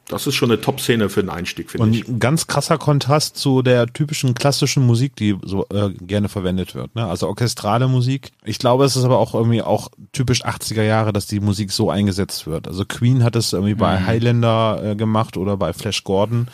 das 0.09 0.27
ist 0.27 0.37
schon 0.37 0.51
eine 0.51 0.61
Top-Szene 0.61 1.11
für 1.11 1.21
den 1.21 1.29
Einstieg, 1.29 1.71
finde 1.71 1.91
ich. 1.91 2.09
Und 2.09 2.15
ein 2.15 2.19
ganz 2.19 2.47
krasser 2.47 2.79
Kontrast 2.79 3.37
zu 3.37 3.61
der 3.61 3.87
typischen 3.87 4.33
klassischen 4.33 4.87
Musik, 4.87 5.17
die 5.17 5.37
so 5.45 5.67
äh, 5.69 5.91
gerne 6.01 6.31
verwendet 6.31 6.75
wird. 6.75 6.95
Ne? 6.95 7.07
Also 7.07 7.29
orchestrale 7.29 7.89
Musik. 7.89 8.31
Ich 8.45 8.59
glaube, 8.59 8.87
es 8.87 8.97
ist 8.97 9.05
aber 9.05 9.19
auch 9.19 9.35
irgendwie 9.35 9.61
auch 9.61 9.91
typisch 10.13 10.47
80er 10.47 10.83
Jahre, 10.83 11.13
dass 11.13 11.27
die 11.27 11.41
Musik 11.41 11.73
so 11.73 11.91
eingesetzt 11.91 12.47
wird. 12.47 12.67
Also 12.69 12.85
Queen 12.87 13.23
hat 13.23 13.37
es 13.37 13.53
irgendwie 13.53 13.75
bei 13.75 14.01
mhm. 14.01 14.07
Highlander 14.07 14.81
äh, 14.83 14.97
gemacht 14.97 15.37
oder 15.37 15.59
bei 15.59 15.75
Flash 15.75 16.05
Gordon. 16.05 16.49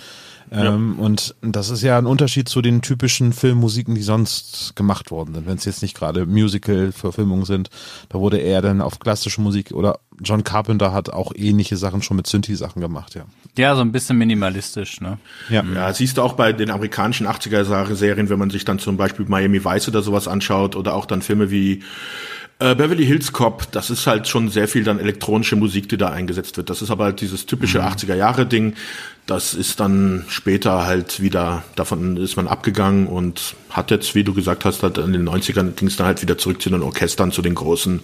Ähm, 0.55 0.95
ja. 0.97 1.05
Und 1.05 1.35
das 1.43 1.71
ist 1.71 1.83
ja 1.83 1.99
ein 1.99 2.07
Unterschied 2.07 2.49
zu 2.49 2.63
den 2.63 2.81
typischen 2.81 3.33
Filmmusiken, 3.33 3.95
die 3.95 4.03
sonst 4.03 4.75
gemacht 4.77 5.11
worden 5.11 5.35
sind. 5.35 5.47
Wenn 5.47 5.57
es 5.57 5.65
jetzt 5.65 5.83
nicht 5.83 5.97
gerade 5.97 6.27
Musical-Verfilmungen 6.27 7.45
sind, 7.45 7.71
da 8.09 8.19
wurde 8.19 8.39
eher 8.39 8.63
dann 8.63 8.81
auf 8.81 8.99
klassische 8.99 9.41
Musik 9.41 9.73
oder 9.73 9.99
John 10.23 10.45
Carpenter 10.45 10.93
hat 10.93 11.11
auch 11.11 11.33
ähnliche 11.35 11.77
Sachen 11.77 12.03
schon 12.03 12.17
mit 12.17 12.27
Synthi-Sachen 12.27 12.81
gemacht, 12.81 13.15
ja. 13.15 13.25
Ja, 13.57 13.75
so 13.75 13.81
ein 13.81 13.93
bisschen 13.93 14.17
minimalistisch, 14.17 15.01
ne? 15.01 15.19
Ja. 15.49 15.65
ja, 15.75 15.93
siehst 15.93 16.19
du 16.19 16.23
auch 16.23 16.35
bei 16.35 16.53
den 16.53 16.71
amerikanischen 16.71 17.27
80er-Serien, 17.27 18.29
wenn 18.29 18.39
man 18.39 18.51
sich 18.51 18.65
dann 18.65 18.79
zum 18.79 18.97
Beispiel 18.97 19.27
Miami 19.29 19.65
Vice 19.65 19.89
oder 19.89 20.03
sowas 20.03 20.29
anschaut 20.29 20.77
oder 20.77 20.95
auch 20.95 21.07
dann 21.07 21.23
Filme 21.23 21.51
wie 21.51 21.83
äh, 22.61 22.75
Beverly 22.75 23.05
Hills 23.05 23.33
Cop, 23.33 23.71
das 23.73 23.91
ist 23.91 24.07
halt 24.07 24.29
schon 24.29 24.49
sehr 24.49 24.69
viel 24.69 24.85
dann 24.85 25.01
elektronische 25.01 25.57
Musik, 25.57 25.89
die 25.89 25.97
da 25.97 26.11
eingesetzt 26.11 26.57
wird. 26.57 26.71
Das 26.71 26.83
ist 26.83 26.91
aber 26.91 27.05
halt 27.05 27.21
dieses 27.21 27.47
typische 27.47 27.81
mhm. 27.81 27.87
80er 27.87 28.15
Jahre 28.15 28.47
Ding. 28.47 28.75
Das 29.27 29.55
ist 29.55 29.81
dann 29.81 30.27
später 30.29 30.85
halt 30.85 31.21
wieder, 31.21 31.65
davon 31.77 32.19
ist 32.19 32.37
man 32.37 32.47
abgegangen 32.47 33.07
und 33.07 33.57
hat 33.71 33.91
jetzt, 33.91 34.15
wie 34.15 34.23
du 34.23 34.35
gesagt 34.35 34.67
hast, 34.67 34.83
halt 34.83 34.99
in 34.99 35.15
den 35.15 35.27
90ern 35.27 35.73
ging 35.73 35.89
es 35.89 35.97
dann 35.97 36.07
halt 36.07 36.21
wieder 36.21 36.37
zurück 36.37 36.61
zu 36.61 36.69
den 36.69 36.83
Orchestern, 36.83 37.33
zu 37.33 37.41
den 37.41 37.55
großen 37.55 38.01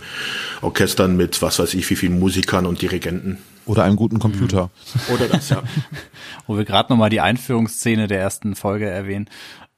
Orchestern 0.63 1.19
mit 1.19 1.43
was 1.43 1.59
weiß 1.59 1.75
ich, 1.75 1.89
wie 1.91 1.97
vielen 1.97 2.19
Musikern 2.19 2.65
und 2.65 2.81
Dirigenten. 2.81 3.37
Oder 3.67 3.85
einem 3.85 3.97
guten 3.97 4.19
Computer. 4.19 4.71
Mhm. 5.09 5.15
Oder 5.15 5.29
das, 5.29 5.51
ja. 5.51 5.63
Wo 6.47 6.57
wir 6.57 6.65
gerade 6.65 6.91
nochmal 6.91 7.11
die 7.11 7.21
Einführungsszene 7.21 8.07
der 8.07 8.19
ersten 8.19 8.55
Folge 8.55 8.89
erwähnen. 8.89 9.29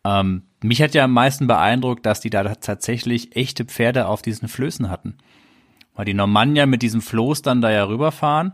Ähm, 0.04 0.42
mich 0.62 0.80
hat 0.80 0.94
ja 0.94 1.04
am 1.04 1.12
meisten 1.12 1.48
beeindruckt, 1.48 2.06
dass 2.06 2.20
die 2.20 2.30
da 2.30 2.54
tatsächlich 2.54 3.34
echte 3.34 3.64
Pferde 3.64 4.06
auf 4.06 4.22
diesen 4.22 4.46
Flößen 4.46 4.88
hatten. 4.88 5.18
Weil 5.94 6.04
die 6.04 6.14
Normannier 6.14 6.66
mit 6.66 6.82
diesem 6.82 7.02
Floß 7.02 7.42
dann 7.42 7.60
da 7.60 7.70
ja 7.70 7.84
rüberfahren 7.84 8.52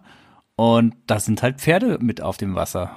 und 0.58 0.96
da 1.06 1.20
sind 1.20 1.40
halt 1.40 1.60
Pferde 1.60 1.98
mit 2.00 2.20
auf 2.20 2.36
dem 2.36 2.56
Wasser. 2.56 2.90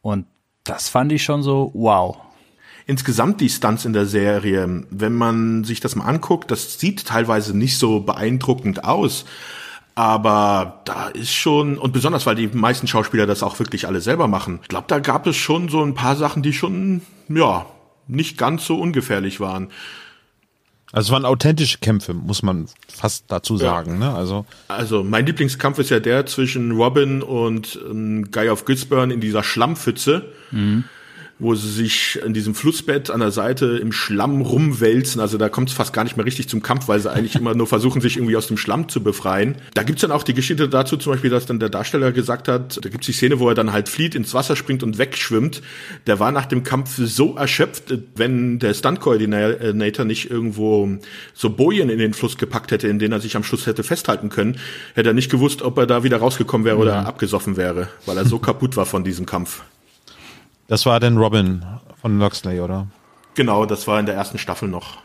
Und 0.00 0.24
das 0.64 0.88
fand 0.88 1.12
ich 1.12 1.22
schon 1.22 1.42
so, 1.42 1.70
wow. 1.74 2.16
Insgesamt 2.86 3.42
die 3.42 3.50
Stunts 3.50 3.84
in 3.84 3.92
der 3.92 4.06
Serie, 4.06 4.84
wenn 4.88 5.12
man 5.12 5.62
sich 5.62 5.80
das 5.80 5.94
mal 5.94 6.06
anguckt, 6.06 6.50
das 6.50 6.80
sieht 6.80 7.04
teilweise 7.04 7.54
nicht 7.54 7.76
so 7.76 8.00
beeindruckend 8.00 8.84
aus. 8.84 9.26
Aber 9.94 10.80
da 10.86 11.08
ist 11.08 11.34
schon, 11.34 11.76
und 11.76 11.92
besonders 11.92 12.24
weil 12.24 12.34
die 12.34 12.46
meisten 12.48 12.86
Schauspieler 12.86 13.26
das 13.26 13.42
auch 13.42 13.58
wirklich 13.58 13.86
alle 13.86 14.00
selber 14.00 14.26
machen, 14.26 14.60
ich 14.62 14.68
glaube, 14.68 14.86
da 14.88 14.98
gab 14.98 15.26
es 15.26 15.36
schon 15.36 15.68
so 15.68 15.84
ein 15.84 15.92
paar 15.92 16.16
Sachen, 16.16 16.42
die 16.42 16.54
schon, 16.54 17.02
ja, 17.28 17.66
nicht 18.06 18.38
ganz 18.38 18.64
so 18.64 18.80
ungefährlich 18.80 19.38
waren. 19.38 19.68
Also 20.92 21.08
es 21.08 21.12
waren 21.12 21.24
authentische 21.24 21.78
Kämpfe, 21.78 22.12
muss 22.12 22.42
man 22.42 22.66
fast 22.86 23.24
dazu 23.28 23.56
sagen. 23.56 24.00
Ja. 24.00 24.10
Ne? 24.10 24.14
Also, 24.14 24.44
also 24.68 25.02
mein 25.02 25.24
Lieblingskampf 25.24 25.78
ist 25.78 25.90
ja 25.90 26.00
der 26.00 26.26
zwischen 26.26 26.72
Robin 26.72 27.22
und 27.22 27.78
ähm, 27.90 28.30
Guy 28.30 28.50
of 28.50 28.66
Gisborne 28.66 29.12
in 29.12 29.20
dieser 29.20 29.42
Schlammpfütze. 29.42 30.26
Mhm 30.50 30.84
wo 31.42 31.56
sie 31.56 31.68
sich 31.68 32.20
in 32.24 32.34
diesem 32.34 32.54
Flussbett 32.54 33.10
an 33.10 33.18
der 33.18 33.32
Seite 33.32 33.66
im 33.82 33.90
Schlamm 33.90 34.42
rumwälzen. 34.42 35.20
Also 35.20 35.38
da 35.38 35.48
kommt 35.48 35.70
es 35.70 35.74
fast 35.74 35.92
gar 35.92 36.04
nicht 36.04 36.16
mehr 36.16 36.24
richtig 36.24 36.48
zum 36.48 36.62
Kampf, 36.62 36.86
weil 36.86 37.00
sie 37.00 37.10
eigentlich 37.10 37.34
immer 37.34 37.54
nur 37.54 37.66
versuchen, 37.66 38.00
sich 38.00 38.16
irgendwie 38.16 38.36
aus 38.36 38.46
dem 38.46 38.56
Schlamm 38.56 38.88
zu 38.88 39.02
befreien. 39.02 39.56
Da 39.74 39.82
gibt's 39.82 40.02
dann 40.02 40.12
auch 40.12 40.22
die 40.22 40.34
Geschichte 40.34 40.68
dazu, 40.68 40.96
zum 40.96 41.12
Beispiel, 41.12 41.30
dass 41.30 41.44
dann 41.46 41.58
der 41.58 41.68
Darsteller 41.68 42.12
gesagt 42.12 42.46
hat, 42.46 42.78
da 42.84 42.88
gibt's 42.88 43.06
die 43.06 43.12
Szene, 43.12 43.40
wo 43.40 43.48
er 43.48 43.56
dann 43.56 43.72
halt 43.72 43.88
flieht, 43.88 44.14
ins 44.14 44.34
Wasser 44.34 44.54
springt 44.54 44.84
und 44.84 44.98
wegschwimmt. 44.98 45.62
Der 46.06 46.20
war 46.20 46.30
nach 46.30 46.46
dem 46.46 46.62
Kampf 46.62 46.96
so 46.96 47.34
erschöpft, 47.34 47.92
wenn 48.14 48.60
der 48.60 48.72
Stunt-Coordinator 48.72 50.04
nicht 50.04 50.30
irgendwo 50.30 50.88
so 51.34 51.50
Bojen 51.50 51.90
in 51.90 51.98
den 51.98 52.14
Fluss 52.14 52.38
gepackt 52.38 52.70
hätte, 52.70 52.86
in 52.86 53.00
denen 53.00 53.12
er 53.12 53.20
sich 53.20 53.34
am 53.34 53.42
Schluss 53.42 53.66
hätte 53.66 53.82
festhalten 53.82 54.28
können, 54.28 54.58
hätte 54.94 55.10
er 55.10 55.14
nicht 55.14 55.30
gewusst, 55.30 55.62
ob 55.62 55.76
er 55.78 55.86
da 55.86 56.04
wieder 56.04 56.18
rausgekommen 56.18 56.64
wäre 56.64 56.76
oder 56.76 57.00
mhm. 57.00 57.06
abgesoffen 57.08 57.56
wäre, 57.56 57.88
weil 58.06 58.16
er 58.16 58.26
so 58.26 58.38
kaputt 58.38 58.76
war 58.76 58.86
von 58.86 59.02
diesem 59.02 59.26
Kampf. 59.26 59.62
Das 60.72 60.86
war 60.86 61.00
denn 61.00 61.18
Robin 61.18 61.66
von 62.00 62.18
Loxley, 62.18 62.58
oder? 62.58 62.86
Genau, 63.34 63.66
das 63.66 63.86
war 63.86 64.00
in 64.00 64.06
der 64.06 64.14
ersten 64.14 64.38
Staffel 64.38 64.70
noch. 64.70 64.96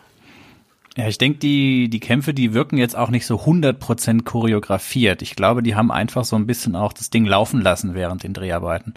Ja, 0.96 1.10
ich 1.10 1.18
denke, 1.18 1.40
die, 1.40 1.90
die 1.90 2.00
Kämpfe, 2.00 2.34
die 2.34 2.54
wirken 2.54 2.78
jetzt 2.78 2.96
auch 2.96 3.10
nicht 3.10 3.26
so 3.26 3.36
100% 3.36 4.24
choreografiert. 4.24 5.22
Ich 5.22 5.36
glaube, 5.36 5.64
die 5.64 5.76
haben 5.76 5.92
einfach 5.92 6.24
so 6.24 6.38
ein 6.38 6.48
bisschen 6.48 6.78
auch 6.78 6.94
das 6.94 7.10
Ding 7.10 7.26
laufen 7.26 7.60
lassen 7.60 7.96
während 7.96 8.24
den 8.24 8.34
Dreharbeiten. 8.34 8.94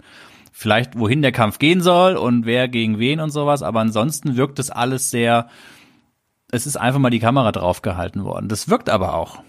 Vielleicht, 0.53 0.97
wohin 0.97 1.21
der 1.21 1.33
Kampf 1.33 1.59
gehen 1.59 1.81
soll 1.81 2.15
und 2.15 2.45
wer 2.45 2.69
gegen 2.69 2.99
wen 2.99 3.19
und 3.19 3.31
sowas, 3.31 3.63
aber 3.63 3.81
ansonsten 3.81 4.37
wirkt 4.37 4.57
es 4.57 4.69
alles 4.69 5.11
sehr, 5.11 5.49
es 6.53 6.65
ist 6.65 6.77
einfach 6.77 7.01
mal 7.01 7.09
die 7.09 7.19
Kamera 7.19 7.51
draufgehalten 7.51 8.23
worden. 8.23 8.47
Das 8.47 8.69
wirkt 8.69 8.89
aber 8.89 9.15
auch. 9.15 9.43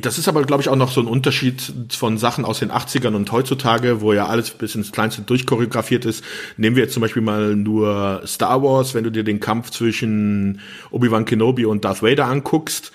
Das 0.00 0.18
ist 0.18 0.28
aber, 0.28 0.42
glaube 0.42 0.62
ich, 0.62 0.68
auch 0.68 0.76
noch 0.76 0.90
so 0.90 1.00
ein 1.00 1.06
Unterschied 1.06 1.72
von 1.90 2.18
Sachen 2.18 2.44
aus 2.44 2.58
den 2.58 2.70
80ern 2.70 3.14
und 3.14 3.30
heutzutage, 3.32 4.00
wo 4.00 4.12
ja 4.12 4.26
alles 4.26 4.50
bis 4.50 4.74
ins 4.74 4.92
Kleinste 4.92 5.22
durchchoreografiert 5.22 6.04
ist. 6.04 6.24
Nehmen 6.56 6.76
wir 6.76 6.82
jetzt 6.82 6.94
zum 6.94 7.00
Beispiel 7.00 7.22
mal 7.22 7.56
nur 7.56 8.22
Star 8.26 8.62
Wars, 8.62 8.94
wenn 8.94 9.04
du 9.04 9.10
dir 9.10 9.24
den 9.24 9.40
Kampf 9.40 9.70
zwischen 9.70 10.60
Obi-Wan 10.90 11.24
Kenobi 11.24 11.64
und 11.64 11.84
Darth 11.84 12.02
Vader 12.02 12.26
anguckst 12.26 12.92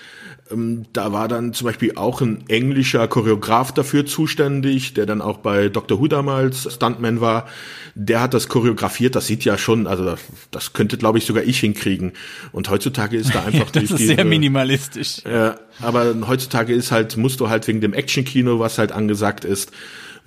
da 0.94 1.12
war 1.12 1.28
dann 1.28 1.54
zum 1.54 1.66
Beispiel 1.66 1.94
auch 1.96 2.22
ein 2.22 2.44
englischer 2.48 3.08
Choreograf 3.08 3.72
dafür 3.72 4.06
zuständig, 4.06 4.94
der 4.94 5.06
dann 5.06 5.22
auch 5.22 5.38
bei 5.38 5.70
Dr. 5.70 6.00
Who 6.00 6.08
damals 6.08 6.74
Stuntman 6.74 7.22
war. 7.22 7.48
Der 7.96 8.22
hat 8.22 8.34
das 8.34 8.48
choreografiert. 8.48 9.16
Das 9.16 9.28
sieht 9.28 9.44
ja 9.44 9.58
schon, 9.58 9.88
also 9.88 10.16
das, 10.52 10.74
könnte, 10.74 10.98
glaube 10.98 11.18
ich, 11.18 11.26
sogar 11.26 11.44
ich 11.44 11.60
hinkriegen. 11.60 12.14
Und 12.52 12.70
heutzutage 12.70 13.18
ist 13.18 13.34
da 13.36 13.44
einfach 13.46 13.72
das 13.72 13.84
ist 13.84 14.00
diese, 14.00 14.16
sehr 14.16 14.26
minimalistisch. 14.26 15.26
Äh, 15.26 15.52
aber 15.82 16.16
heutzutage 16.28 16.74
ist 16.74 16.92
halt 16.92 17.18
musst 17.18 17.40
du 17.40 17.50
halt 17.50 17.68
wegen 17.68 17.82
dem 17.82 17.94
Actionkino, 17.94 18.60
was 18.60 18.78
halt 18.78 18.92
angesagt 18.92 19.46
ist, 19.46 19.72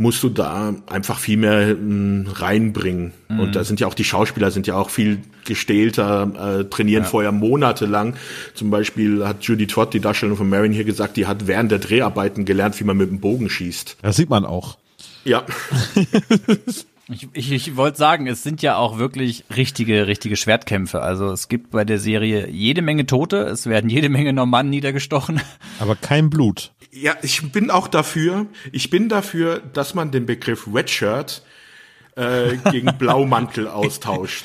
musst 0.01 0.23
du 0.23 0.31
da 0.31 0.75
einfach 0.87 1.19
viel 1.19 1.37
mehr 1.37 1.77
mh, 1.77 2.33
reinbringen. 2.33 3.13
Mhm. 3.29 3.41
Und 3.41 3.55
da 3.55 3.65
sind 3.65 3.81
ja 3.81 3.87
auch 3.87 3.93
die 3.93 4.05
Schauspieler 4.05 4.51
sind 4.51 4.67
ja 4.67 4.75
auch 4.77 4.89
viel 4.89 5.19
gestählter, 5.45 6.61
äh, 6.61 6.65
trainieren 6.65 7.03
ja. 7.03 7.09
vorher 7.09 7.33
monatelang. 7.33 8.17
Zum 8.55 8.71
Beispiel 8.71 9.27
hat 9.27 9.43
Judy 9.45 9.67
Todd, 9.67 9.93
die 9.93 10.01
Darstellung 10.01 10.39
von 10.39 10.49
Marion 10.49 10.73
hier 10.73 10.85
gesagt, 10.85 11.19
die 11.19 11.27
hat 11.27 11.47
während 11.47 11.71
der 11.71 11.81
Dreharbeiten 11.81 12.47
gelernt, 12.47 12.81
wie 12.81 12.85
man 12.85 12.97
mit 12.97 13.11
dem 13.11 13.21
Bogen 13.21 13.51
schießt. 13.51 13.99
Das 14.01 14.17
sieht 14.17 14.31
man 14.31 14.47
auch. 14.47 14.79
Ja. 15.25 15.45
Ich, 17.13 17.27
ich, 17.33 17.51
ich 17.51 17.77
wollte 17.77 17.99
sagen, 17.99 18.29
es 18.29 18.45
sind 18.45 18.63
ja 18.63 18.77
auch 18.77 18.99
wirklich 18.99 19.45
richtige, 19.57 20.07
richtige 20.07 20.37
Schwertkämpfe. 20.37 21.03
Also 21.03 21.33
es 21.33 21.49
gibt 21.49 21.73
bei 21.73 21.85
der 21.85 21.99
Serie 21.99 22.49
jede 22.49 22.83
Menge 22.83 23.05
Tote, 23.05 23.39
es 23.39 23.67
werden 23.67 23.91
jede 23.91 24.09
Menge 24.09 24.33
Normannen 24.33 24.71
niedergestochen. 24.71 25.41
Aber 25.81 25.97
kein 25.97 26.31
Blut. 26.31 26.71
Ja, 26.93 27.17
ich 27.23 27.53
bin 27.53 27.71
auch 27.71 27.87
dafür, 27.89 28.47
ich 28.73 28.91
bin 28.91 29.09
dafür, 29.09 29.61
dass 29.61 29.95
man 29.95 30.11
den 30.11 30.27
Begriff 30.27 30.67
Redshirt 30.73 31.43
äh, 32.17 32.57
gegen 32.71 32.87
Blaumantel 32.99 33.69
austauscht. 33.69 34.45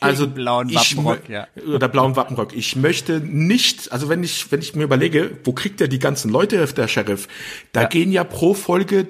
also 0.00 0.26
blauen 0.26 0.74
Wappenrock, 0.74 1.28
ja. 1.28 1.46
Oder 1.66 1.88
blauen 1.88 2.16
Wappenrock. 2.16 2.56
Ich 2.56 2.74
möchte 2.74 3.20
nicht, 3.20 3.92
also 3.92 4.08
wenn 4.08 4.24
ich, 4.24 4.50
wenn 4.50 4.60
ich 4.60 4.74
mir 4.74 4.84
überlege, 4.84 5.38
wo 5.44 5.52
kriegt 5.52 5.80
er 5.80 5.88
die 5.88 5.98
ganzen 5.98 6.30
Leute, 6.30 6.64
der 6.66 6.88
Sheriff? 6.88 7.28
Da 7.72 7.82
ja. 7.82 7.88
gehen 7.88 8.12
ja 8.12 8.24
pro 8.24 8.54
Folge 8.54 9.08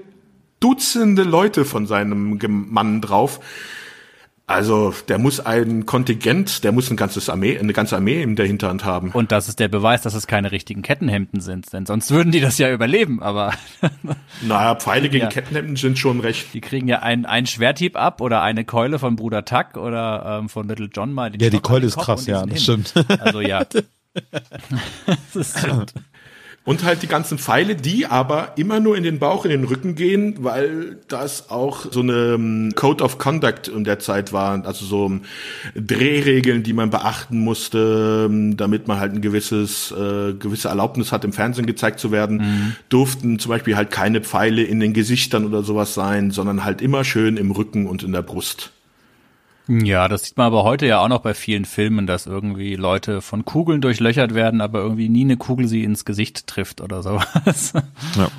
Dutzende 0.58 1.22
Leute 1.22 1.64
von 1.64 1.86
seinem 1.86 2.38
Mann 2.70 3.00
drauf. 3.00 3.40
Also 4.50 4.92
der 5.06 5.18
muss 5.18 5.38
ein 5.38 5.86
Kontingent, 5.86 6.64
der 6.64 6.72
muss 6.72 6.90
ein 6.90 6.96
ganzes 6.96 7.30
Armee, 7.30 7.56
eine 7.56 7.72
ganze 7.72 7.94
Armee 7.94 8.20
in 8.20 8.34
der 8.34 8.46
Hinterhand 8.46 8.84
haben. 8.84 9.12
Und 9.12 9.30
das 9.30 9.48
ist 9.48 9.60
der 9.60 9.68
Beweis, 9.68 10.02
dass 10.02 10.14
es 10.14 10.26
keine 10.26 10.50
richtigen 10.50 10.82
Kettenhemden 10.82 11.40
sind, 11.40 11.72
denn 11.72 11.86
sonst 11.86 12.10
würden 12.10 12.32
die 12.32 12.40
das 12.40 12.58
ja 12.58 12.72
überleben. 12.72 13.22
Aber 13.22 13.54
naja, 14.42 14.74
Pfeile 14.74 15.08
gegen 15.08 15.26
ja. 15.26 15.28
Kettenhemden 15.30 15.76
sind 15.76 16.00
schon 16.00 16.18
recht. 16.18 16.52
Die 16.52 16.60
kriegen 16.60 16.88
ja 16.88 16.98
ein, 16.98 17.26
ein 17.26 17.46
Schwerthieb 17.46 17.96
ab 17.96 18.20
oder 18.20 18.42
eine 18.42 18.64
Keule 18.64 18.98
von 18.98 19.14
Bruder 19.14 19.44
Tuck 19.44 19.76
oder 19.76 20.40
ähm, 20.40 20.48
von 20.48 20.68
Little 20.68 20.90
John 20.92 21.12
mal. 21.12 21.30
ja, 21.40 21.48
die 21.48 21.60
Keule 21.60 21.86
ist 21.86 21.96
krass, 21.96 22.26
ja, 22.26 22.44
das 22.44 22.64
hin. 22.64 22.84
stimmt. 22.84 23.20
Also 23.20 23.40
ja. 23.40 23.64
das 25.34 25.60
stimmt. 25.60 25.94
Und 26.62 26.84
halt 26.84 27.02
die 27.02 27.06
ganzen 27.06 27.38
Pfeile, 27.38 27.74
die 27.74 28.04
aber 28.04 28.52
immer 28.56 28.80
nur 28.80 28.94
in 28.94 29.02
den 29.02 29.18
Bauch, 29.18 29.46
in 29.46 29.50
den 29.50 29.64
Rücken 29.64 29.94
gehen, 29.94 30.36
weil 30.40 30.98
das 31.08 31.48
auch 31.48 31.86
so 31.90 32.00
eine 32.00 32.34
ähm, 32.34 32.72
Code 32.76 33.02
of 33.02 33.16
Conduct 33.16 33.68
in 33.68 33.84
der 33.84 33.98
Zeit 33.98 34.34
war, 34.34 34.62
also 34.66 34.84
so 34.84 35.06
ähm, 35.06 35.22
Drehregeln, 35.74 36.62
die 36.62 36.74
man 36.74 36.90
beachten 36.90 37.40
musste, 37.40 38.26
ähm, 38.28 38.58
damit 38.58 38.88
man 38.88 39.00
halt 39.00 39.14
ein 39.14 39.22
gewisses, 39.22 39.90
äh, 39.90 40.34
gewisse 40.34 40.68
Erlaubnis 40.68 41.12
hat, 41.12 41.24
im 41.24 41.32
Fernsehen 41.32 41.64
gezeigt 41.64 41.98
zu 41.98 42.12
werden, 42.12 42.36
mhm. 42.36 42.76
durften 42.90 43.38
zum 43.38 43.48
Beispiel 43.48 43.74
halt 43.74 43.90
keine 43.90 44.20
Pfeile 44.20 44.62
in 44.62 44.80
den 44.80 44.92
Gesichtern 44.92 45.46
oder 45.46 45.62
sowas 45.62 45.94
sein, 45.94 46.30
sondern 46.30 46.62
halt 46.62 46.82
immer 46.82 47.04
schön 47.04 47.38
im 47.38 47.52
Rücken 47.52 47.86
und 47.86 48.02
in 48.02 48.12
der 48.12 48.22
Brust. 48.22 48.70
Ja, 49.70 50.08
das 50.08 50.24
sieht 50.24 50.36
man 50.36 50.48
aber 50.48 50.64
heute 50.64 50.86
ja 50.86 50.98
auch 50.98 51.06
noch 51.06 51.20
bei 51.20 51.32
vielen 51.32 51.64
Filmen, 51.64 52.08
dass 52.08 52.26
irgendwie 52.26 52.74
Leute 52.74 53.20
von 53.20 53.44
Kugeln 53.44 53.80
durchlöchert 53.80 54.34
werden, 54.34 54.60
aber 54.60 54.80
irgendwie 54.80 55.08
nie 55.08 55.22
eine 55.22 55.36
Kugel 55.36 55.68
sie 55.68 55.84
ins 55.84 56.04
Gesicht 56.04 56.48
trifft 56.48 56.80
oder 56.80 57.02
sowas. 57.02 57.72
Ja. 58.16 58.30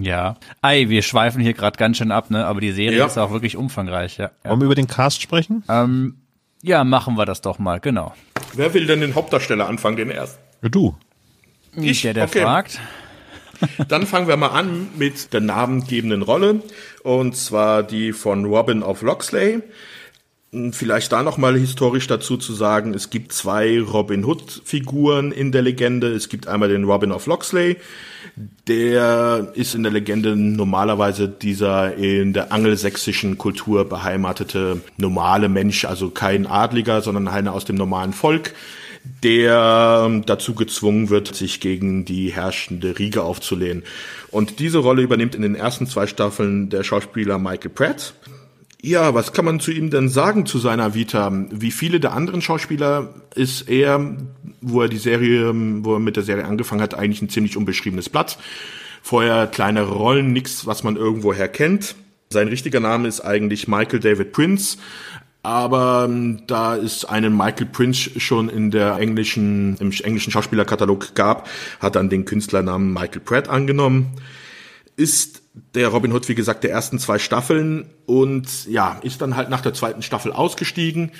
Ja. 0.00 0.36
Ei, 0.62 0.88
wir 0.88 1.02
schweifen 1.02 1.42
hier 1.42 1.54
gerade 1.54 1.76
ganz 1.76 1.96
schön 1.96 2.12
ab, 2.12 2.30
ne? 2.30 2.46
Aber 2.46 2.60
die 2.60 2.70
Serie 2.70 2.98
ja. 2.98 3.06
ist 3.06 3.18
auch 3.18 3.32
wirklich 3.32 3.56
umfangreich, 3.56 4.18
ja. 4.18 4.30
ja. 4.44 4.50
Wollen 4.50 4.60
wir 4.60 4.66
über 4.66 4.76
den 4.76 4.86
Cast 4.86 5.20
sprechen? 5.20 5.64
Ähm, 5.68 6.18
ja, 6.62 6.84
machen 6.84 7.16
wir 7.16 7.24
das 7.24 7.40
doch 7.40 7.58
mal, 7.58 7.80
genau. 7.80 8.14
Wer 8.54 8.72
will 8.74 8.86
denn 8.86 9.00
den 9.00 9.16
Hauptdarsteller 9.16 9.68
anfangen, 9.68 9.96
den 9.96 10.10
ersten? 10.10 10.40
Ja, 10.62 10.68
du. 10.68 10.94
Ich, 11.74 12.02
der, 12.02 12.14
der 12.14 12.24
okay. 12.24 12.42
fragt. 12.42 12.78
Dann 13.88 14.06
fangen 14.06 14.28
wir 14.28 14.36
mal 14.36 14.48
an 14.50 14.88
mit 14.96 15.32
der 15.32 15.40
namengebenden 15.40 16.22
Rolle. 16.22 16.62
Und 17.02 17.36
zwar 17.36 17.82
die 17.82 18.12
von 18.12 18.44
Robin 18.44 18.84
of 18.84 19.02
Loxley. 19.02 19.62
Vielleicht 20.70 21.12
da 21.12 21.22
nochmal 21.22 21.58
historisch 21.58 22.06
dazu 22.06 22.38
zu 22.38 22.54
sagen, 22.54 22.94
es 22.94 23.10
gibt 23.10 23.34
zwei 23.34 23.82
Robin 23.82 24.24
Hood-Figuren 24.24 25.30
in 25.30 25.52
der 25.52 25.60
Legende. 25.60 26.10
Es 26.10 26.30
gibt 26.30 26.48
einmal 26.48 26.70
den 26.70 26.84
Robin 26.84 27.12
of 27.12 27.26
Loxley, 27.26 27.76
der 28.66 29.52
ist 29.54 29.74
in 29.74 29.82
der 29.82 29.92
Legende 29.92 30.36
normalerweise 30.36 31.28
dieser 31.28 31.96
in 31.96 32.32
der 32.32 32.50
angelsächsischen 32.50 33.36
Kultur 33.36 33.84
beheimatete 33.86 34.80
normale 34.96 35.50
Mensch, 35.50 35.84
also 35.84 36.08
kein 36.08 36.46
Adliger, 36.46 37.02
sondern 37.02 37.28
einer 37.28 37.52
aus 37.52 37.66
dem 37.66 37.76
normalen 37.76 38.14
Volk, 38.14 38.54
der 39.22 40.22
dazu 40.24 40.54
gezwungen 40.54 41.10
wird, 41.10 41.34
sich 41.34 41.60
gegen 41.60 42.06
die 42.06 42.32
herrschende 42.32 42.98
Riege 42.98 43.22
aufzulehnen. 43.22 43.82
Und 44.30 44.60
diese 44.60 44.78
Rolle 44.78 45.02
übernimmt 45.02 45.34
in 45.34 45.42
den 45.42 45.54
ersten 45.54 45.86
zwei 45.86 46.06
Staffeln 46.06 46.70
der 46.70 46.84
Schauspieler 46.84 47.38
Michael 47.38 47.70
Pratt. 47.70 48.14
Ja, 48.88 49.12
was 49.12 49.34
kann 49.34 49.44
man 49.44 49.60
zu 49.60 49.70
ihm 49.70 49.90
denn 49.90 50.08
sagen 50.08 50.46
zu 50.46 50.58
seiner 50.58 50.94
Vita? 50.94 51.30
Wie 51.50 51.72
viele 51.72 52.00
der 52.00 52.14
anderen 52.14 52.40
Schauspieler 52.40 53.12
ist 53.34 53.68
er, 53.68 54.16
wo 54.62 54.80
er 54.80 54.88
die 54.88 54.96
Serie, 54.96 55.52
wo 55.84 55.92
er 55.92 55.98
mit 55.98 56.16
der 56.16 56.22
Serie 56.22 56.46
angefangen 56.46 56.80
hat, 56.80 56.94
eigentlich 56.94 57.20
ein 57.20 57.28
ziemlich 57.28 57.58
unbeschriebenes 57.58 58.08
Blatt. 58.08 58.38
Vorher 59.02 59.46
kleinere 59.46 59.92
Rollen, 59.92 60.32
nichts, 60.32 60.64
was 60.64 60.84
man 60.84 60.96
irgendwoher 60.96 61.48
kennt. 61.48 61.96
Sein 62.30 62.48
richtiger 62.48 62.80
Name 62.80 63.08
ist 63.08 63.20
eigentlich 63.20 63.68
Michael 63.68 64.00
David 64.00 64.32
Prince, 64.32 64.78
aber 65.42 66.06
ähm, 66.08 66.46
da 66.46 66.74
es 66.74 67.04
einen 67.04 67.36
Michael 67.36 67.66
Prince 67.66 68.18
schon 68.18 68.48
in 68.48 68.70
der 68.70 68.96
englischen, 68.96 69.76
im 69.80 69.92
englischen 70.02 70.32
Schauspielerkatalog 70.32 71.14
gab, 71.14 71.46
hat 71.80 71.94
dann 71.94 72.08
den 72.08 72.24
Künstlernamen 72.24 72.94
Michael 72.94 73.20
Pratt 73.20 73.50
angenommen. 73.50 74.06
Ist 74.96 75.37
der 75.74 75.88
Robin 75.88 76.12
Hood, 76.12 76.28
wie 76.28 76.34
gesagt, 76.34 76.64
der 76.64 76.70
ersten 76.70 76.98
zwei 76.98 77.18
Staffeln 77.18 77.86
und 78.06 78.66
ja, 78.66 78.98
ist 79.02 79.20
dann 79.20 79.36
halt 79.36 79.50
nach 79.50 79.60
der 79.60 79.74
zweiten 79.74 80.00
Staffel 80.00 80.32
ausgestiegen, 80.32 81.12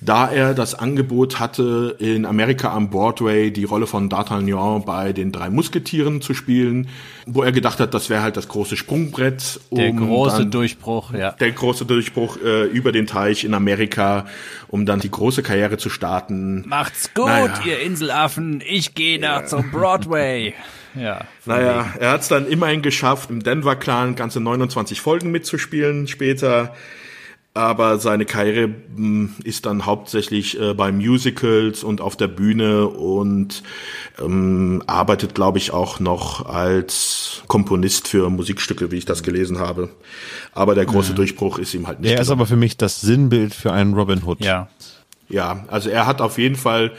da 0.00 0.30
er 0.30 0.52
das 0.52 0.74
Angebot 0.74 1.40
hatte, 1.40 1.96
in 1.98 2.26
Amerika 2.26 2.70
am 2.72 2.90
Broadway 2.90 3.50
die 3.50 3.64
Rolle 3.64 3.86
von 3.86 4.10
D'Artagnan 4.10 4.84
bei 4.84 5.12
den 5.12 5.32
drei 5.32 5.48
Musketieren 5.48 6.20
zu 6.20 6.34
spielen, 6.34 6.88
wo 7.26 7.42
er 7.42 7.52
gedacht 7.52 7.80
hat, 7.80 7.94
das 7.94 8.10
wäre 8.10 8.22
halt 8.22 8.36
das 8.36 8.48
große 8.48 8.76
Sprungbrett. 8.76 9.60
Um 9.70 9.78
der 9.78 9.92
große 9.92 10.46
Durchbruch, 10.46 11.12
ja. 11.14 11.32
Der 11.32 11.52
große 11.52 11.86
Durchbruch 11.86 12.36
äh, 12.44 12.64
über 12.64 12.92
den 12.92 13.06
Teich 13.06 13.44
in 13.44 13.54
Amerika, 13.54 14.26
um 14.68 14.84
dann 14.84 15.00
die 15.00 15.10
große 15.10 15.42
Karriere 15.42 15.78
zu 15.78 15.88
starten. 15.88 16.64
Macht's 16.66 17.14
gut, 17.14 17.26
naja. 17.26 17.58
ihr 17.64 17.80
Inselaffen, 17.80 18.62
ich 18.66 18.94
gehe 18.94 19.18
nach 19.18 19.42
ja. 19.42 19.46
zum 19.46 19.70
Broadway. 19.70 20.54
Ja. 20.94 21.26
Naja, 21.44 21.92
er 21.98 22.10
hat 22.12 22.22
es 22.22 22.28
dann 22.28 22.46
immerhin 22.46 22.82
geschafft, 22.82 23.30
im 23.30 23.42
Denver 23.42 23.76
Clan 23.76 24.14
ganze 24.14 24.40
29 24.40 25.00
Folgen 25.00 25.30
mitzuspielen 25.30 26.08
später. 26.08 26.74
Aber 27.56 27.98
seine 27.98 28.24
Karriere 28.24 28.74
hm, 28.96 29.34
ist 29.44 29.64
dann 29.64 29.86
hauptsächlich 29.86 30.60
äh, 30.60 30.74
bei 30.74 30.90
Musicals 30.90 31.84
und 31.84 32.00
auf 32.00 32.16
der 32.16 32.26
Bühne 32.26 32.88
und 32.88 33.62
ähm, 34.20 34.82
arbeitet, 34.88 35.36
glaube 35.36 35.58
ich, 35.58 35.70
auch 35.70 36.00
noch 36.00 36.46
als 36.46 37.44
Komponist 37.46 38.08
für 38.08 38.28
Musikstücke, 38.28 38.90
wie 38.90 38.96
ich 38.96 39.04
das 39.04 39.22
gelesen 39.22 39.60
habe. 39.60 39.88
Aber 40.52 40.74
der 40.74 40.84
große 40.84 41.10
ja. 41.10 41.14
Durchbruch 41.14 41.58
ist 41.58 41.74
ihm 41.74 41.86
halt 41.86 42.00
nicht. 42.00 42.10
Er 42.10 42.20
ist 42.20 42.30
aber 42.30 42.46
für 42.46 42.56
mich 42.56 42.76
das 42.76 43.00
Sinnbild 43.00 43.54
für 43.54 43.72
einen 43.72 43.94
Robin 43.94 44.24
Hood. 44.24 44.40
Ja. 44.40 44.68
Ja, 45.28 45.64
also 45.68 45.88
er 45.88 46.06
hat 46.06 46.20
auf 46.20 46.38
jeden 46.38 46.56
Fall 46.56 46.92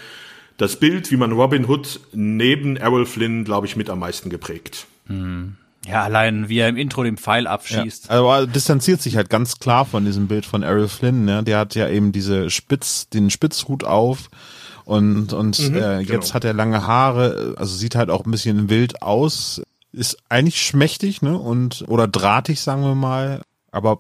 das 0.58 0.78
Bild, 0.78 1.12
wie 1.12 1.18
man 1.18 1.32
Robin 1.32 1.68
Hood 1.68 2.00
neben 2.14 2.78
Errol 2.78 3.06
Flynn, 3.06 3.44
glaube 3.44 3.68
ich, 3.68 3.76
mit 3.76 3.90
am 3.90 4.00
meisten 4.00 4.30
geprägt. 4.30 4.88
Mhm. 5.08 5.58
Ja, 5.88 6.04
allein 6.04 6.50
wie 6.50 6.58
er 6.58 6.70
im 6.70 6.78
Intro 6.78 7.04
den 7.04 7.18
Pfeil 7.18 7.46
abschießt. 7.46 8.06
Ja, 8.06 8.12
also 8.12 8.28
er 8.30 8.48
distanziert 8.48 9.02
sich 9.02 9.18
halt 9.18 9.30
ganz 9.30 9.60
klar 9.60 9.86
von 9.86 10.04
diesem 10.04 10.28
Bild 10.28 10.46
von 10.46 10.64
Errol 10.64 10.88
Flynn. 10.88 11.26
Ne? 11.26 11.44
Der 11.44 11.60
hat 11.60 11.76
ja 11.76 11.88
eben 11.90 12.12
diese 12.12 12.50
Spitz, 12.50 13.08
den 13.10 13.30
Spitzhut 13.30 13.84
auf 13.84 14.30
und 14.86 15.34
und 15.34 15.60
mhm, 15.60 15.76
äh, 15.76 16.00
jetzt 16.00 16.10
genau. 16.10 16.34
hat 16.34 16.44
er 16.44 16.54
lange 16.54 16.88
Haare, 16.88 17.56
also 17.58 17.76
sieht 17.76 17.96
halt 17.96 18.10
auch 18.10 18.26
ein 18.26 18.32
bisschen 18.32 18.70
wild 18.70 19.02
aus, 19.02 19.62
ist 19.92 20.18
eigentlich 20.30 20.62
schmächtig, 20.62 21.22
ne? 21.22 21.38
Und 21.38 21.86
oder 21.88 22.08
drahtig, 22.08 22.62
sagen 22.62 22.84
wir 22.84 22.96
mal, 22.96 23.42
aber 23.72 24.00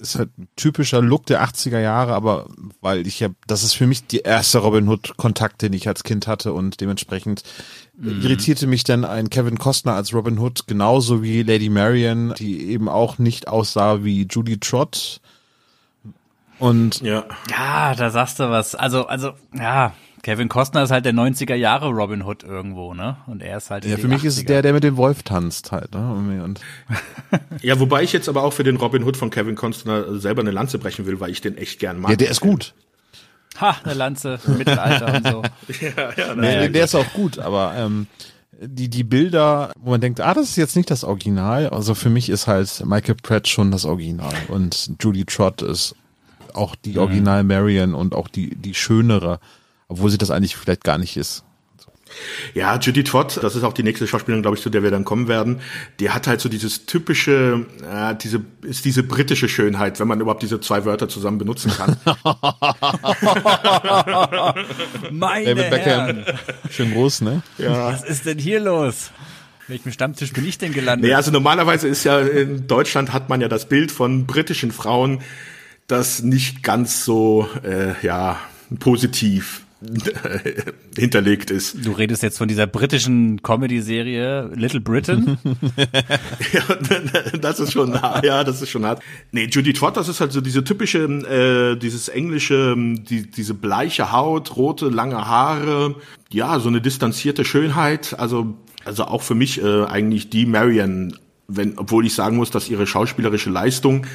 ist 0.00 0.16
halt 0.16 0.36
ein 0.38 0.48
typischer 0.56 1.00
Look 1.02 1.26
der 1.26 1.44
80er 1.44 1.78
Jahre, 1.78 2.14
aber 2.14 2.46
weil 2.80 3.06
ich 3.06 3.20
ja, 3.20 3.28
das 3.46 3.62
ist 3.62 3.74
für 3.74 3.86
mich 3.86 4.06
die 4.06 4.20
erste 4.20 4.58
Robin 4.58 4.88
Hood 4.88 5.16
Kontakt, 5.16 5.62
den 5.62 5.72
ich 5.72 5.88
als 5.88 6.04
Kind 6.04 6.26
hatte 6.26 6.52
und 6.52 6.80
dementsprechend 6.80 7.42
mhm. 7.96 8.22
irritierte 8.22 8.66
mich 8.66 8.84
dann 8.84 9.04
ein 9.04 9.30
Kevin 9.30 9.58
Costner 9.58 9.94
als 9.94 10.12
Robin 10.14 10.38
Hood 10.38 10.66
genauso 10.66 11.22
wie 11.22 11.42
Lady 11.42 11.68
Marion, 11.68 12.34
die 12.38 12.70
eben 12.70 12.88
auch 12.88 13.18
nicht 13.18 13.48
aussah 13.48 14.04
wie 14.04 14.26
Judy 14.30 14.58
Trott. 14.58 15.20
Und 16.58 17.00
ja, 17.02 17.24
ja, 17.50 17.94
da 17.94 18.10
sagst 18.10 18.40
du 18.40 18.50
was. 18.50 18.74
Also, 18.74 19.06
also, 19.06 19.32
ja, 19.52 19.92
Kevin 20.26 20.48
Costner 20.48 20.82
ist 20.82 20.90
halt 20.90 21.04
der 21.04 21.14
90er 21.14 21.54
Jahre 21.54 21.86
Robin 21.86 22.24
Hood 22.24 22.42
irgendwo, 22.42 22.94
ne? 22.94 23.16
Und 23.28 23.44
er 23.44 23.58
ist 23.58 23.70
halt. 23.70 23.84
Ja, 23.84 23.96
für 23.96 24.08
mich 24.08 24.22
80er. 24.22 24.26
ist 24.26 24.38
es 24.38 24.44
der, 24.44 24.60
der 24.60 24.72
mit 24.72 24.82
dem 24.82 24.96
Wolf 24.96 25.22
tanzt 25.22 25.70
halt, 25.70 25.94
ne? 25.94 26.42
Und 26.42 26.60
ja, 27.62 27.78
wobei 27.78 28.02
ich 28.02 28.12
jetzt 28.12 28.28
aber 28.28 28.42
auch 28.42 28.52
für 28.52 28.64
den 28.64 28.74
Robin 28.74 29.04
Hood 29.04 29.16
von 29.16 29.30
Kevin 29.30 29.54
Costner 29.54 30.18
selber 30.18 30.42
eine 30.42 30.50
Lanze 30.50 30.80
brechen 30.80 31.06
will, 31.06 31.20
weil 31.20 31.30
ich 31.30 31.42
den 31.42 31.56
echt 31.56 31.78
gern 31.78 32.00
mag. 32.00 32.10
Ja, 32.10 32.16
der 32.16 32.28
ist 32.30 32.40
gut. 32.40 32.74
Ha, 33.60 33.76
eine 33.84 33.94
Lanze, 33.94 34.40
Mittelalter 34.48 35.14
und 35.14 35.26
so. 35.28 35.42
ja, 35.80 36.12
ja, 36.16 36.34
nee, 36.34 36.42
der, 36.42 36.68
der 36.70 36.84
ist 36.86 36.96
auch 36.96 37.12
gut, 37.12 37.38
aber 37.38 37.74
ähm, 37.76 38.08
die, 38.60 38.88
die 38.88 39.04
Bilder, 39.04 39.70
wo 39.78 39.90
man 39.90 40.00
denkt, 40.00 40.20
ah, 40.20 40.34
das 40.34 40.48
ist 40.48 40.56
jetzt 40.56 40.74
nicht 40.74 40.90
das 40.90 41.04
Original. 41.04 41.68
Also 41.68 41.94
für 41.94 42.10
mich 42.10 42.30
ist 42.30 42.48
halt 42.48 42.84
Michael 42.84 43.14
Pratt 43.22 43.46
schon 43.46 43.70
das 43.70 43.84
Original 43.84 44.34
und 44.48 44.90
Julie 45.00 45.24
Trott 45.24 45.62
ist 45.62 45.94
auch 46.52 46.74
die 46.74 46.94
Mhm. 46.94 46.98
Original 46.98 47.44
Marion 47.44 47.94
und 47.94 48.12
auch 48.12 48.26
die, 48.26 48.56
die 48.56 48.74
schönere, 48.74 49.38
obwohl 49.88 50.10
sie 50.10 50.18
das 50.18 50.30
eigentlich 50.30 50.56
vielleicht 50.56 50.84
gar 50.84 50.98
nicht 50.98 51.16
ist. 51.16 51.44
Ja, 52.54 52.78
Judy 52.78 53.04
Trott, 53.04 53.38
das 53.42 53.56
ist 53.56 53.64
auch 53.64 53.72
die 53.72 53.82
nächste 53.82 54.06
Schauspielerin, 54.06 54.42
glaube 54.42 54.56
ich, 54.56 54.62
zu 54.62 54.70
der 54.70 54.82
wir 54.82 54.90
dann 54.90 55.04
kommen 55.04 55.28
werden. 55.28 55.60
Die 55.98 56.10
hat 56.10 56.26
halt 56.26 56.40
so 56.40 56.48
dieses 56.48 56.86
typische, 56.86 57.66
äh, 57.82 58.14
diese 58.14 58.42
ist 58.62 58.84
diese 58.84 59.02
britische 59.02 59.48
Schönheit, 59.48 59.98
wenn 59.98 60.08
man 60.08 60.20
überhaupt 60.20 60.42
diese 60.42 60.60
zwei 60.60 60.84
Wörter 60.84 61.08
zusammen 61.08 61.38
benutzen 61.38 61.72
kann. 61.76 61.96
Meine 65.10 65.54
David 65.54 65.70
Beckham, 65.70 66.24
schön 66.70 66.92
groß, 66.92 67.22
ne? 67.22 67.42
was 67.58 68.04
ist 68.04 68.24
denn 68.24 68.38
hier 68.38 68.60
los? 68.60 69.10
Welchem 69.68 69.90
Stammtisch 69.90 70.32
bin 70.32 70.46
ich 70.46 70.58
denn 70.58 70.72
gelandet? 70.72 71.10
nee, 71.10 71.14
also 71.14 71.32
normalerweise 71.32 71.88
ist 71.88 72.04
ja 72.04 72.20
in 72.20 72.68
Deutschland 72.68 73.12
hat 73.12 73.28
man 73.28 73.40
ja 73.40 73.48
das 73.48 73.68
Bild 73.68 73.90
von 73.90 74.26
britischen 74.26 74.70
Frauen, 74.70 75.22
das 75.88 76.22
nicht 76.22 76.62
ganz 76.62 77.04
so 77.04 77.48
äh, 77.64 77.94
ja 78.00 78.38
positiv 78.78 79.65
hinterlegt 80.96 81.50
ist. 81.50 81.84
Du 81.84 81.92
redest 81.92 82.22
jetzt 82.22 82.38
von 82.38 82.48
dieser 82.48 82.66
britischen 82.66 83.42
Comedy-Serie 83.42 84.50
Little 84.54 84.80
Britain. 84.80 85.38
Ja, 86.52 87.38
das 87.38 87.60
ist 87.60 87.72
schon, 87.72 87.92
ja, 88.22 88.44
das 88.44 88.62
ist 88.62 88.70
schon 88.70 88.86
hart. 88.86 89.02
Nee, 89.32 89.46
Judy 89.46 89.72
Trott, 89.72 89.96
das 89.96 90.08
ist 90.08 90.20
halt 90.20 90.32
so 90.32 90.40
diese 90.40 90.64
typische, 90.64 91.04
äh, 91.04 91.76
dieses 91.76 92.08
englische, 92.08 92.74
die, 92.76 93.30
diese 93.30 93.54
bleiche 93.54 94.12
Haut, 94.12 94.56
rote, 94.56 94.88
lange 94.88 95.26
Haare, 95.26 95.96
ja, 96.30 96.58
so 96.58 96.68
eine 96.68 96.80
distanzierte 96.80 97.44
Schönheit. 97.44 98.18
Also, 98.18 98.54
also 98.84 99.04
auch 99.04 99.22
für 99.22 99.34
mich 99.34 99.62
äh, 99.62 99.84
eigentlich 99.84 100.30
die 100.30 100.46
Marion, 100.46 101.16
wenn, 101.48 101.78
obwohl 101.78 102.06
ich 102.06 102.14
sagen 102.14 102.36
muss, 102.36 102.50
dass 102.50 102.68
ihre 102.68 102.86
schauspielerische 102.86 103.50
Leistung 103.50 104.06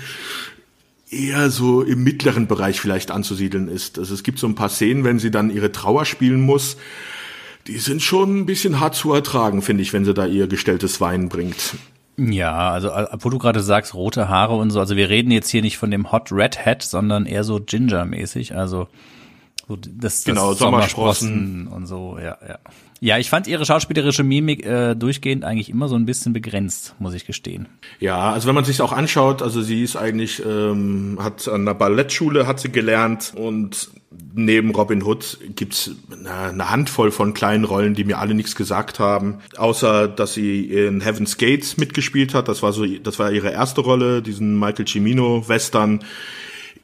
eher 1.11 1.49
so 1.49 1.81
im 1.81 2.03
mittleren 2.03 2.47
Bereich 2.47 2.79
vielleicht 2.79 3.11
anzusiedeln 3.11 3.67
ist. 3.67 3.99
Also 3.99 4.13
es 4.13 4.23
gibt 4.23 4.39
so 4.39 4.47
ein 4.47 4.55
paar 4.55 4.69
Szenen, 4.69 5.03
wenn 5.03 5.19
sie 5.19 5.29
dann 5.29 5.51
ihre 5.51 5.71
Trauer 5.71 6.05
spielen 6.05 6.41
muss, 6.41 6.77
die 7.67 7.77
sind 7.77 8.01
schon 8.01 8.39
ein 8.39 8.45
bisschen 8.45 8.79
hart 8.79 8.95
zu 8.95 9.13
ertragen, 9.13 9.61
finde 9.61 9.83
ich, 9.83 9.93
wenn 9.93 10.05
sie 10.05 10.13
da 10.13 10.25
ihr 10.25 10.47
gestelltes 10.47 10.99
Wein 10.99 11.29
bringt. 11.29 11.75
Ja, 12.17 12.71
also 12.71 12.89
äh, 12.89 13.07
wo 13.19 13.29
du 13.29 13.37
gerade 13.37 13.61
sagst, 13.61 13.93
rote 13.93 14.29
Haare 14.29 14.55
und 14.55 14.71
so, 14.71 14.79
also 14.79 14.95
wir 14.95 15.09
reden 15.09 15.31
jetzt 15.31 15.49
hier 15.49 15.61
nicht 15.61 15.77
von 15.77 15.91
dem 15.91 16.11
Hot 16.11 16.31
Red 16.31 16.65
Hat, 16.65 16.81
sondern 16.81 17.25
eher 17.25 17.43
so 17.43 17.59
Ginger-mäßig, 17.59 18.55
also 18.55 18.87
so 19.71 19.77
das, 19.77 19.91
das 19.91 20.23
Genau, 20.25 20.53
Sommersprossen. 20.53 21.67
und 21.67 21.85
so, 21.87 22.17
ja, 22.19 22.37
ja. 22.47 22.59
Ja, 23.03 23.17
ich 23.17 23.31
fand 23.31 23.47
ihre 23.47 23.65
schauspielerische 23.65 24.23
Mimik 24.23 24.63
äh, 24.63 24.93
durchgehend 24.93 25.43
eigentlich 25.43 25.69
immer 25.69 25.87
so 25.87 25.95
ein 25.95 26.05
bisschen 26.05 26.33
begrenzt, 26.33 26.93
muss 26.99 27.15
ich 27.15 27.25
gestehen. 27.25 27.67
Ja, 27.99 28.31
also 28.31 28.47
wenn 28.47 28.53
man 28.53 28.63
sich 28.63 28.79
auch 28.79 28.91
anschaut, 28.91 29.41
also 29.41 29.63
sie 29.63 29.81
ist 29.81 29.95
eigentlich, 29.95 30.45
ähm, 30.45 31.17
hat 31.19 31.47
an 31.47 31.65
der 31.65 31.73
Ballettschule 31.73 32.45
hat 32.45 32.59
sie 32.59 32.71
gelernt 32.71 33.33
und 33.35 33.89
neben 34.35 34.69
Robin 34.69 35.01
Hood 35.01 35.39
gibt's 35.55 35.95
eine, 36.11 36.31
eine 36.31 36.69
Handvoll 36.69 37.09
von 37.09 37.33
kleinen 37.33 37.63
Rollen, 37.63 37.95
die 37.95 38.03
mir 38.03 38.19
alle 38.19 38.35
nichts 38.35 38.55
gesagt 38.55 38.99
haben, 38.99 39.39
außer 39.57 40.07
dass 40.07 40.35
sie 40.35 40.65
in 40.65 41.01
Heaven's 41.01 41.37
Gates 41.37 41.77
mitgespielt 41.77 42.35
hat. 42.35 42.49
Das 42.49 42.61
war 42.61 42.71
so, 42.71 42.85
das 42.85 43.17
war 43.17 43.31
ihre 43.31 43.49
erste 43.51 43.81
Rolle, 43.81 44.21
diesen 44.21 44.59
Michael 44.59 44.85
Cimino 44.87 45.47
Western. 45.47 46.03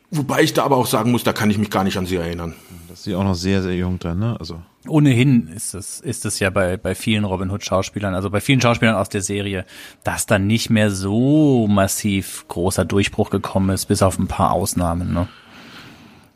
Wobei 0.10 0.42
ich 0.42 0.54
da 0.54 0.64
aber 0.64 0.78
auch 0.78 0.88
sagen 0.88 1.12
muss, 1.12 1.24
da 1.24 1.34
kann 1.34 1.50
ich 1.50 1.58
mich 1.58 1.70
gar 1.70 1.84
nicht 1.84 1.98
an 1.98 2.06
sie 2.06 2.16
erinnern. 2.16 2.56
Das 2.88 3.00
ist 3.00 3.04
sie 3.04 3.16
auch 3.16 3.26
noch 3.26 3.36
sehr, 3.36 3.62
sehr 3.62 3.76
jung 3.76 4.00
dann, 4.00 4.20
ne? 4.20 4.38
Also. 4.40 4.62
Ohnehin 4.88 5.50
ist 5.50 5.74
es, 5.74 6.00
ist 6.00 6.26
es 6.26 6.40
ja 6.40 6.50
bei, 6.50 6.78
bei 6.78 6.96
vielen 6.96 7.26
Robin 7.26 7.52
Hood 7.52 7.66
Schauspielern, 7.66 8.16
also 8.16 8.30
bei 8.30 8.40
vielen 8.40 8.62
Schauspielern 8.62 8.96
aus 8.96 9.10
der 9.10 9.22
Serie, 9.22 9.66
dass 10.06 10.26
dann 10.26 10.48
nicht 10.48 10.70
mehr 10.70 10.92
so 10.92 11.68
massiv 11.68 12.46
großer 12.48 12.86
Durchbruch 12.86 13.30
gekommen 13.30 13.70
ist, 13.72 13.88
bis 13.88 14.02
auf 14.02 14.18
ein 14.18 14.28
paar 14.28 14.52
Ausnahmen, 14.52 15.14
ne? 15.14 15.28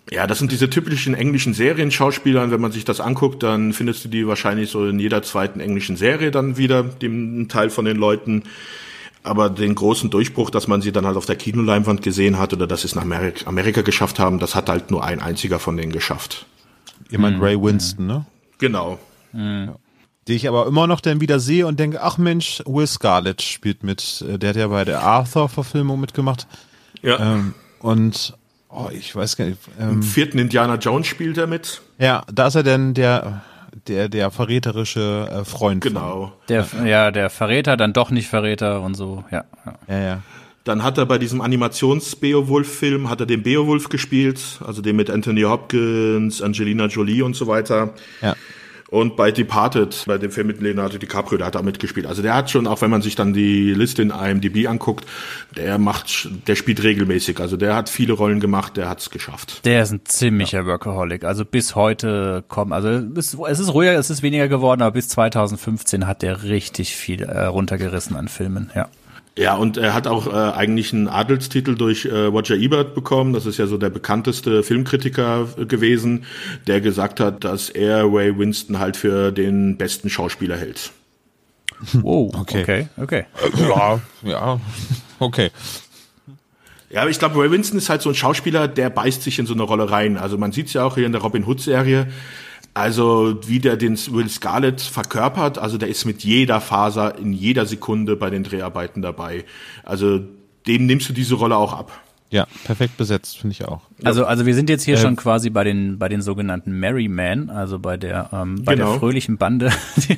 Ja, 0.10 0.28
das 0.28 0.40
sind 0.40 0.52
diese 0.52 0.70
typischen 0.70 1.14
englischen 1.14 1.54
Serienschauspieler. 1.54 2.52
Wenn 2.52 2.60
man 2.60 2.74
sich 2.74 2.84
das 2.84 3.00
anguckt, 3.00 3.44
dann 3.44 3.72
findest 3.72 4.04
du 4.04 4.10
die 4.10 4.28
wahrscheinlich 4.28 4.70
so 4.70 4.86
in 4.86 5.00
jeder 5.00 5.24
zweiten 5.24 5.62
englischen 5.62 5.96
Serie 5.96 6.32
dann 6.32 6.58
wieder, 6.58 6.84
dem 6.84 7.48
Teil 7.48 7.70
von 7.70 7.86
den 7.86 7.96
Leuten. 7.96 8.44
Aber 9.24 9.50
den 9.52 9.76
großen 9.76 10.10
Durchbruch, 10.10 10.50
dass 10.50 10.68
man 10.68 10.82
sie 10.82 10.92
dann 10.92 11.06
halt 11.06 11.16
auf 11.16 11.26
der 11.28 11.36
Kinoleinwand 11.36 12.02
gesehen 12.02 12.40
hat 12.40 12.54
oder 12.54 12.66
dass 12.66 12.82
sie 12.82 12.88
es 12.88 12.96
nach 12.96 13.04
Amerika, 13.04 13.46
Amerika 13.48 13.82
geschafft 13.82 14.18
haben, 14.18 14.40
das 14.40 14.56
hat 14.56 14.68
halt 14.70 14.90
nur 14.90 15.04
ein 15.04 15.22
einziger 15.22 15.60
von 15.60 15.78
denen 15.78 15.92
geschafft. 15.92 16.48
Ihr 17.12 17.20
meint 17.20 17.42
Ray 17.42 17.62
Winston, 17.62 18.08
ne? 18.08 18.26
Genau. 18.58 18.98
Die 20.28 20.34
ich 20.34 20.48
aber 20.48 20.66
immer 20.68 20.88
noch 20.88 21.02
dann 21.02 21.22
wieder 21.22 21.40
sehe 21.40 21.66
und 21.68 21.80
denke, 21.80 22.02
ach 22.02 22.18
Mensch, 22.18 22.62
Will 22.66 22.88
Scarlett 22.88 23.42
spielt 23.42 23.84
mit. 23.84 24.24
Äh, 24.28 24.38
Der 24.38 24.50
hat 24.50 24.56
ja 24.56 24.68
bei 24.68 24.86
der 24.86 25.02
Arthur-Verfilmung 25.04 26.00
mitgemacht. 26.00 26.48
Ja. 27.02 27.20
Ähm, 27.36 27.54
und 27.80 28.36
oh, 28.70 28.90
ich 28.92 29.16
weiß 29.16 29.38
gar 29.38 29.46
nicht. 29.46 29.58
Ähm, 29.80 29.90
Im 29.94 30.04
vierten 30.04 30.38
Indiana 30.40 30.76
Jones 30.76 31.08
spielt 31.08 31.38
er 31.38 31.48
mit. 31.48 31.82
ja, 31.98 32.24
da 32.32 32.48
ist 32.48 32.56
er 32.56 32.64
denn 32.64 32.94
der, 32.94 33.44
der, 33.88 34.10
der 34.10 34.32
verräterische 34.32 35.28
äh, 35.32 35.46
Freund. 35.46 35.84
von- 35.84 35.94
Genau. 35.94 36.34
Der, 36.50 36.68
ja, 36.86 37.12
der 37.12 37.30
Verräter, 37.30 37.78
dann 37.78 37.94
doch 37.94 38.12
nicht 38.12 38.28
Verräter 38.28 38.82
und 38.82 38.96
so, 38.96 39.24
ja. 39.32 39.44
ja. 39.66 39.74
Ja, 39.88 40.00
ja. 40.04 40.22
Dann 40.64 40.84
hat 40.84 40.98
er 41.00 41.08
bei 41.08 41.18
diesem 41.18 41.42
Animations-Beowulf-Film, 41.42 43.10
hat 43.10 43.20
er 43.20 43.26
den 43.26 43.42
Beowulf 43.44 43.90
gespielt, 43.90 44.60
also 44.66 44.82
den 44.82 44.96
mit 44.96 45.10
Anthony 45.10 45.42
Hopkins, 45.42 46.42
Angelina 46.42 46.86
Jolie 46.86 47.24
und 47.24 47.36
so 47.36 47.48
weiter. 47.48 47.94
Ja. 48.22 48.36
Und 48.92 49.16
bei 49.16 49.32
Departed, 49.32 50.04
bei 50.06 50.18
dem 50.18 50.32
Film 50.32 50.48
mit 50.48 50.60
Leonardo 50.60 50.98
DiCaprio, 50.98 51.38
da 51.38 51.46
hat 51.46 51.56
er 51.56 51.64
mitgespielt. 51.64 52.06
Also 52.06 52.22
der 52.22 52.36
hat 52.36 52.52
schon, 52.52 52.68
auch 52.68 52.82
wenn 52.82 52.92
man 52.92 53.02
sich 53.02 53.16
dann 53.16 53.32
die 53.32 53.74
Liste 53.74 54.02
in 54.02 54.10
IMDb 54.10 54.68
anguckt, 54.68 55.06
der 55.56 55.78
macht, 55.78 56.28
der 56.46 56.58
spielt 56.58 56.84
regelmäßig. 56.84 57.40
Also 57.40 57.56
der 57.56 57.74
hat 57.74 57.88
viele 57.88 58.12
Rollen 58.12 58.42
gemacht, 58.42 58.76
der 58.76 58.90
hat's 58.90 59.10
geschafft. 59.10 59.64
Der 59.64 59.82
ist 59.84 59.92
ein 59.92 60.02
ziemlicher 60.04 60.66
Workaholic. 60.66 61.24
Also 61.24 61.46
bis 61.46 61.74
heute 61.74 62.44
kommen, 62.50 62.74
also 62.74 63.02
bis, 63.02 63.38
es 63.48 63.60
ist 63.60 63.74
ruhiger, 63.74 63.94
es 63.94 64.10
ist 64.10 64.24
weniger 64.24 64.50
geworden, 64.50 64.82
aber 64.82 64.92
bis 64.92 65.08
2015 65.08 66.06
hat 66.06 66.22
der 66.22 66.44
richtig 66.44 66.94
viel 66.94 67.24
äh, 67.24 67.46
runtergerissen 67.46 68.18
an 68.18 68.28
Filmen, 68.28 68.72
ja. 68.76 68.90
Ja, 69.38 69.56
und 69.56 69.78
er 69.78 69.94
hat 69.94 70.08
auch 70.08 70.28
äh, 70.28 70.32
eigentlich 70.32 70.92
einen 70.94 71.08
Adelstitel 71.08 71.76
durch 71.76 72.06
äh, 72.06 72.14
Roger 72.26 72.56
Ebert 72.58 72.94
bekommen. 72.96 73.32
Das 73.32 73.46
ist 73.46 73.58
ja 73.58 73.66
so 73.66 73.78
der 73.78 73.90
bekannteste 73.90 74.62
Filmkritiker 74.62 75.48
äh, 75.58 75.66
gewesen, 75.66 76.26
der 76.68 76.82
gesagt 76.82 77.20
hat, 77.22 77.44
dass 77.46 77.70
er 77.70 78.04
Ray 78.12 78.38
Winston 78.38 78.80
halt 78.80 78.98
für 78.98 79.32
den 79.32 79.78
besten 79.78 80.10
Schauspieler 80.10 80.58
hält. 80.58 80.92
Wow, 81.94 82.36
Okay. 82.42 82.62
okay, 82.62 82.88
okay. 82.98 83.26
Ja, 83.58 84.00
ja. 84.24 84.60
Okay. 85.18 85.50
Ja, 86.92 87.02
aber 87.02 87.10
ich 87.10 87.18
glaube, 87.18 87.40
Ray 87.40 87.50
Winston 87.50 87.78
ist 87.78 87.90
halt 87.90 88.02
so 88.02 88.10
ein 88.10 88.16
Schauspieler, 88.16 88.68
der 88.68 88.90
beißt 88.90 89.24
sich 89.24 89.40
in 89.40 89.46
so 89.48 89.54
eine 89.54 89.64
Rolle 89.64 89.90
rein. 89.90 90.18
Also 90.18 90.38
man 90.38 90.52
sieht's 90.52 90.74
ja 90.74 90.84
auch 90.84 90.96
hier 90.96 91.06
in 91.06 91.14
der 91.14 91.22
Robin 91.22 91.46
Hood-Serie. 91.48 92.08
Also 92.74 93.36
wie 93.48 93.60
der 93.60 93.76
den 93.76 93.98
Will 94.14 94.30
Scarlett 94.30 94.80
verkörpert, 94.82 95.58
also 95.58 95.78
der 95.78 95.90
ist 95.90 96.06
mit 96.06 96.24
jeder 96.24 96.62
Faser 96.62 97.18
in 97.18 97.34
jeder 97.34 97.66
Sekunde 97.66 98.16
bei 98.16 98.30
den 98.30 98.44
Dreharbeiten 98.44 99.02
dabei. 99.02 99.44
Also 99.84 100.22
dem 100.68 100.86
nimmst 100.86 101.10
du 101.10 101.14
diese 101.14 101.36
Rolle 101.36 101.58
auch 101.58 101.74
ab. 101.74 101.92
Ja, 102.30 102.48
perfekt 102.64 102.96
besetzt, 102.96 103.40
finde 103.40 103.52
ich 103.60 103.66
auch. 103.68 103.82
Also, 104.06 104.24
also 104.24 104.46
wir 104.46 104.56
sind 104.56 104.70
jetzt 104.70 104.84
hier 104.84 104.94
Äh, 104.96 105.02
schon 105.02 105.18
quasi 105.18 105.50
bei 105.50 105.66
den, 105.66 106.00
bei 106.00 106.08
den 106.08 106.22
sogenannten 106.22 106.72
Merry 106.80 107.10
Men, 107.10 107.50
also 107.50 107.78
bei 107.78 107.98
der, 107.98 108.30
ähm, 108.32 108.64
bei 108.64 108.76
Genau. 108.76 108.92
der 108.92 109.00
fröhlichen 109.02 109.38
Bande, 109.38 109.70
die, 109.98 110.18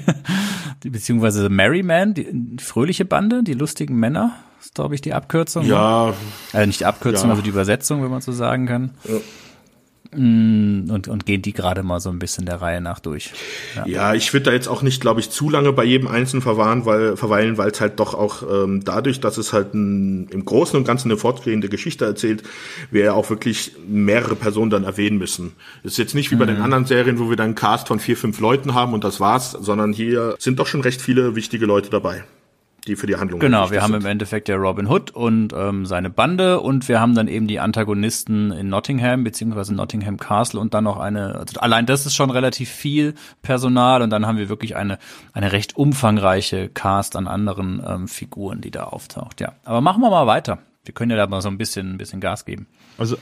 die, 0.84 0.90
beziehungsweise 0.92 1.50
Merry 1.50 1.82
Man, 1.82 2.14
die, 2.14 2.28
die 2.32 2.64
fröhliche 2.64 3.04
Bande, 3.06 3.42
die 3.42 3.54
lustigen 3.56 3.96
Männer, 3.96 4.34
ist 4.62 4.76
glaube 4.76 4.94
ich 4.94 5.02
die 5.02 5.14
Abkürzung. 5.14 5.64
ne? 5.64 5.70
Ja, 5.72 6.14
Äh, 6.54 6.68
nicht 6.68 6.82
die 6.82 6.86
Abkürzung, 6.86 7.30
Ja. 7.30 7.32
also 7.32 7.42
die 7.42 7.50
Übersetzung, 7.50 8.04
wenn 8.04 8.12
man 8.12 8.22
so 8.22 8.32
sagen 8.32 8.68
kann. 8.68 8.92
Ja. 9.06 9.16
Mm, 10.16 10.90
Und, 10.90 11.08
und 11.08 11.26
gehen 11.26 11.42
die 11.42 11.54
gerade 11.54 11.84
mal 11.84 12.00
so 12.00 12.10
ein 12.10 12.20
bisschen 12.20 12.46
der 12.46 12.62
Reihe 12.62 12.82
nach 12.82 13.00
durch. 13.00 13.32
Ja. 13.76 13.86
Ja, 13.88 14.14
ich 14.14 14.32
würde 14.34 14.46
da 14.46 14.52
jetzt 14.52 14.68
auch 14.68 14.82
nicht, 14.82 15.02
glaube 15.02 15.20
ich, 15.20 15.30
zu 15.30 15.50
lange 15.50 15.74
bei 15.74 15.84
jedem 15.84 16.08
Einzelnen 16.08 16.42
verwahren, 16.42 16.86
weil, 16.86 17.18
verweilen, 17.18 17.58
weil 17.58 17.72
es 17.72 17.82
halt 17.82 18.00
doch 18.00 18.14
auch 18.14 18.44
ähm, 18.44 18.84
dadurch, 18.84 19.20
dass 19.20 19.38
es 19.38 19.54
halt 19.54 19.74
ein, 19.74 20.28
im 20.30 20.46
Großen 20.46 20.78
und 20.78 20.86
Ganzen 20.86 21.10
eine 21.12 21.18
fortgehende 21.18 21.70
Geschichte 21.70 22.06
erzählt, 22.06 22.44
wir 22.92 23.04
ja 23.06 23.14
auch 23.14 23.30
wirklich 23.30 23.74
mehrere 23.88 24.36
Personen 24.36 24.70
dann 24.72 24.84
erwähnen 24.84 25.18
müssen. 25.18 25.54
Es 25.84 25.94
ist 25.94 25.98
jetzt 25.98 26.16
nicht 26.16 26.32
wie 26.32 26.36
bei 26.36 26.46
den 26.46 26.58
Mhm. 26.58 26.64
anderen 26.64 26.86
Serien, 26.86 27.20
wo 27.20 27.30
wir 27.30 27.36
dann 27.36 27.46
einen 27.48 27.56
Cast 27.56 27.88
von 27.88 28.00
vier, 28.00 28.18
fünf 28.18 28.40
Leuten 28.40 28.74
haben 28.74 28.94
und 28.94 29.04
das 29.04 29.20
war's, 29.20 29.52
sondern 29.52 29.94
hier 29.94 30.36
sind 30.40 30.60
doch 30.60 30.68
schon 30.68 30.82
recht 30.82 31.02
viele 31.02 31.36
wichtige 31.36 31.66
Leute 31.66 31.90
dabei, 31.90 32.24
die 32.88 32.96
für 32.96 33.08
die 33.08 33.16
Handlung 33.16 33.40
Genau, 33.40 33.72
wir 33.72 33.82
haben 33.82 33.94
sind. 33.94 34.02
im 34.04 34.08
Endeffekt 34.08 34.50
ja 34.50 34.56
Robin 34.56 34.88
Hood 34.88 35.12
und 35.12 35.54
ähm, 35.54 35.86
seine 35.86 36.10
Bande 36.10 36.60
und 36.60 36.88
wir 36.90 37.00
haben 37.00 37.16
dann 37.16 37.28
eben 37.28 37.48
die 37.48 37.60
Antagonisten 37.60 38.52
in 38.52 38.70
Nottingham 38.70 39.24
beziehungsweise 39.24 39.74
Nottingham 39.74 40.18
Castle 40.18 40.60
und 40.60 40.74
dann 40.74 40.84
noch 40.84 40.98
eine, 40.98 41.36
also 41.36 41.60
allein 41.60 41.86
das 41.86 42.06
ist 42.06 42.16
schon 42.16 42.30
relativ 42.30 42.70
viel 42.70 43.14
Personal 43.42 44.02
und 44.02 44.10
dann 44.10 44.26
haben 44.26 44.38
wir 44.38 44.50
wirklich 44.50 44.76
eine 44.76 44.98
eine 45.34 45.52
recht 45.52 45.76
umfangreiche 45.76 46.70
Cast 46.70 47.16
an 47.16 47.28
anderen 47.28 47.82
ähm, 47.88 48.08
Figuren, 48.08 48.62
die 48.62 48.72
da 48.72 48.84
auftaucht. 48.86 49.40
Ja, 49.42 49.54
aber 49.64 49.82
machen 49.82 50.02
wir 50.02 50.10
mal 50.10 50.28
weiter. 50.28 50.60
Wir 50.86 50.94
können 50.94 51.12
ja 51.12 51.18
da 51.18 51.28
mal 51.28 51.42
so 51.42 51.48
ein 51.50 51.58
bisschen, 51.58 51.94
ein 51.94 51.98
bisschen 51.98 52.20
Gas 52.20 52.44
geben. 52.46 52.68
Also 52.98 53.18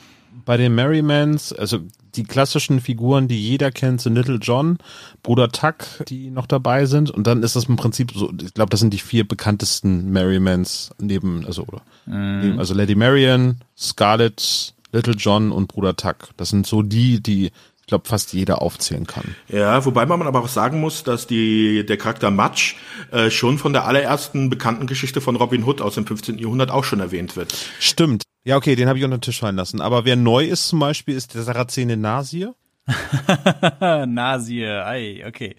bei 0.45 0.57
den 0.57 0.75
Merrymans, 0.75 1.53
also 1.53 1.79
die 2.15 2.23
klassischen 2.23 2.81
Figuren, 2.81 3.27
die 3.27 3.39
jeder 3.39 3.71
kennt, 3.71 4.01
sind 4.01 4.15
Little 4.15 4.39
John, 4.41 4.77
Bruder 5.23 5.49
Tuck, 5.49 5.85
die 6.07 6.29
noch 6.29 6.45
dabei 6.45 6.85
sind. 6.85 7.09
Und 7.09 7.27
dann 7.27 7.43
ist 7.43 7.55
das 7.55 7.65
im 7.65 7.77
Prinzip 7.77 8.11
so, 8.13 8.31
ich 8.41 8.53
glaube, 8.53 8.69
das 8.69 8.79
sind 8.79 8.93
die 8.93 8.99
vier 8.99 9.27
bekanntesten 9.27 10.11
Merrymans 10.11 10.91
neben, 10.99 11.45
also, 11.45 11.63
oder, 11.63 11.81
neben, 12.05 12.59
also 12.59 12.73
Lady 12.73 12.95
Marian, 12.95 13.61
Scarlet, 13.77 14.73
Little 14.91 15.13
John 15.13 15.51
und 15.51 15.67
Bruder 15.67 15.95
Tuck. 15.95 16.29
Das 16.37 16.49
sind 16.49 16.67
so 16.67 16.81
die, 16.81 17.21
die 17.21 17.51
ich 17.81 17.87
glaube, 17.87 18.07
fast 18.07 18.31
jeder 18.31 18.61
aufzählen 18.61 19.05
kann. 19.05 19.35
Ja, 19.49 19.83
wobei 19.83 20.05
man 20.05 20.21
aber 20.21 20.39
auch 20.39 20.47
sagen 20.47 20.79
muss, 20.79 21.03
dass 21.03 21.27
die, 21.27 21.85
der 21.85 21.97
Charakter 21.97 22.31
Matsch 22.31 22.75
äh, 23.11 23.29
schon 23.29 23.57
von 23.57 23.73
der 23.73 23.85
allerersten 23.85 24.49
bekannten 24.49 24.87
Geschichte 24.87 25.19
von 25.19 25.35
Robin 25.35 25.65
Hood 25.65 25.81
aus 25.81 25.95
dem 25.95 26.05
15. 26.05 26.37
Jahrhundert 26.37 26.71
auch 26.71 26.85
schon 26.85 27.01
erwähnt 27.01 27.35
wird. 27.35 27.53
Stimmt. 27.79 28.23
Ja, 28.43 28.57
okay, 28.57 28.75
den 28.75 28.87
habe 28.87 28.97
ich 28.97 29.05
unter 29.05 29.17
den 29.17 29.21
Tisch 29.21 29.39
fallen 29.39 29.55
lassen. 29.55 29.81
Aber 29.81 30.03
wer 30.05 30.15
neu 30.15 30.45
ist 30.45 30.67
zum 30.67 30.79
Beispiel, 30.79 31.15
ist 31.15 31.35
der 31.35 31.43
Sarazene 31.43 31.95
Nasir. 31.97 32.55
Nasir, 34.07 34.85
ei, 34.85 35.23
okay. 35.27 35.55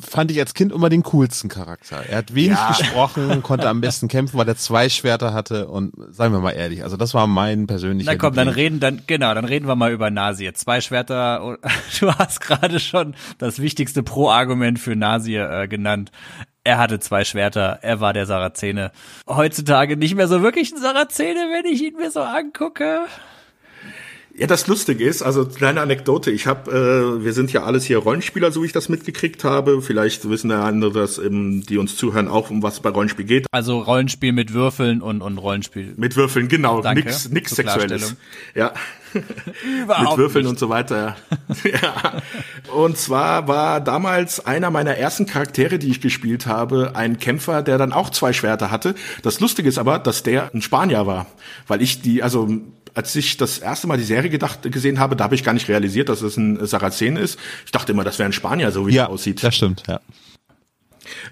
Fand 0.00 0.30
ich 0.30 0.38
als 0.40 0.54
Kind 0.54 0.72
immer 0.72 0.88
den 0.88 1.02
coolsten 1.02 1.48
Charakter. 1.48 2.02
Er 2.08 2.18
hat 2.18 2.34
wenig 2.34 2.50
Ja. 2.58 2.68
gesprochen, 2.68 3.42
konnte 3.42 3.68
am 3.68 3.80
besten 3.80 4.08
kämpfen, 4.08 4.38
weil 4.38 4.48
er 4.48 4.56
zwei 4.56 4.88
Schwerter 4.88 5.32
hatte 5.34 5.68
und 5.68 5.92
seien 6.10 6.32
wir 6.32 6.40
mal 6.40 6.52
ehrlich, 6.52 6.82
also 6.82 6.96
das 6.96 7.12
war 7.14 7.26
mein 7.26 7.66
persönlicher 7.66 8.10
Na 8.10 8.18
komm, 8.18 8.34
dann 8.34 8.48
Liebling. 8.48 8.64
reden, 8.64 8.80
dann, 8.80 9.02
genau, 9.06 9.34
dann 9.34 9.44
reden 9.44 9.68
wir 9.68 9.76
mal 9.76 9.92
über 9.92 10.10
Nasir. 10.10 10.54
Zwei 10.54 10.80
Schwerter, 10.80 11.58
du 12.00 12.12
hast 12.12 12.40
gerade 12.40 12.80
schon 12.80 13.14
das 13.38 13.58
wichtigste 13.60 14.02
Pro-Argument 14.02 14.78
für 14.78 14.96
Nasir 14.96 15.48
äh, 15.50 15.68
genannt. 15.68 16.10
Er 16.66 16.78
hatte 16.78 16.98
zwei 16.98 17.22
Schwerter, 17.22 17.78
er 17.82 18.00
war 18.00 18.12
der 18.12 18.26
Sarazene. 18.26 18.90
Heutzutage 19.28 19.96
nicht 19.96 20.16
mehr 20.16 20.26
so 20.26 20.42
wirklich 20.42 20.72
ein 20.72 20.78
Sarazene, 20.78 21.48
wenn 21.52 21.64
ich 21.64 21.80
ihn 21.80 21.94
mir 21.94 22.10
so 22.10 22.22
angucke. 22.22 23.02
Ja, 24.38 24.46
das 24.46 24.66
Lustige 24.66 25.02
ist, 25.02 25.22
also 25.22 25.46
kleine 25.46 25.80
Anekdote, 25.80 26.30
ich 26.30 26.46
habe, 26.46 26.70
äh, 26.70 27.24
wir 27.24 27.32
sind 27.32 27.54
ja 27.54 27.62
alles 27.62 27.84
hier 27.84 27.96
Rollenspieler, 27.96 28.52
so 28.52 28.62
wie 28.62 28.66
ich 28.66 28.72
das 28.72 28.90
mitgekriegt 28.90 29.44
habe. 29.44 29.80
Vielleicht 29.80 30.28
wissen 30.28 30.50
der 30.50 30.58
andere, 30.58 30.92
dass 30.92 31.16
ähm, 31.16 31.64
die 31.64 31.78
uns 31.78 31.96
zuhören, 31.96 32.28
auch 32.28 32.50
um 32.50 32.62
was 32.62 32.80
bei 32.80 32.90
Rollenspiel 32.90 33.24
geht. 33.24 33.46
Also 33.50 33.78
Rollenspiel 33.80 34.32
mit 34.32 34.52
Würfeln 34.52 35.00
und, 35.00 35.22
und 35.22 35.38
Rollenspiel. 35.38 35.94
Mit 35.96 36.16
Würfeln, 36.16 36.48
genau, 36.48 36.82
Danke 36.82 37.04
nix, 37.04 37.30
nix 37.30 37.56
Sexuelles. 37.56 38.14
Ja. 38.54 38.74
Überhaupt 39.82 40.10
mit 40.10 40.18
Würfeln 40.18 40.44
nicht. 40.44 40.50
und 40.50 40.58
so 40.58 40.68
weiter. 40.68 41.16
ja. 41.64 42.20
Und 42.74 42.98
zwar 42.98 43.48
war 43.48 43.80
damals 43.80 44.44
einer 44.44 44.70
meiner 44.70 44.96
ersten 44.96 45.24
Charaktere, 45.24 45.78
die 45.78 45.88
ich 45.88 46.02
gespielt 46.02 46.46
habe, 46.46 46.92
ein 46.94 47.18
Kämpfer, 47.18 47.62
der 47.62 47.78
dann 47.78 47.94
auch 47.94 48.10
zwei 48.10 48.34
Schwerter 48.34 48.70
hatte. 48.70 48.96
Das 49.22 49.40
Lustige 49.40 49.66
ist 49.66 49.78
aber, 49.78 49.98
dass 49.98 50.22
der 50.22 50.50
ein 50.52 50.60
Spanier 50.60 51.06
war, 51.06 51.26
weil 51.68 51.80
ich 51.80 52.02
die, 52.02 52.22
also 52.22 52.50
als 52.96 53.14
ich 53.14 53.36
das 53.36 53.58
erste 53.58 53.86
Mal 53.86 53.98
die 53.98 54.04
Serie 54.04 54.30
gedacht 54.30 54.62
gesehen 54.62 54.98
habe, 54.98 55.14
da 55.14 55.24
habe 55.24 55.34
ich 55.34 55.44
gar 55.44 55.52
nicht 55.52 55.68
realisiert, 55.68 56.08
dass 56.08 56.22
es 56.22 56.36
ein 56.36 56.66
Sarazen 56.66 57.16
ist. 57.16 57.38
Ich 57.64 57.70
dachte 57.72 57.92
immer, 57.92 58.02
das 58.04 58.18
wäre 58.18 58.28
ein 58.28 58.32
Spanier, 58.32 58.72
so 58.72 58.86
wie 58.86 58.94
ja, 58.94 59.04
er 59.04 59.10
aussieht. 59.10 59.42
das 59.44 59.54
stimmt, 59.54 59.82
ja. 59.86 60.00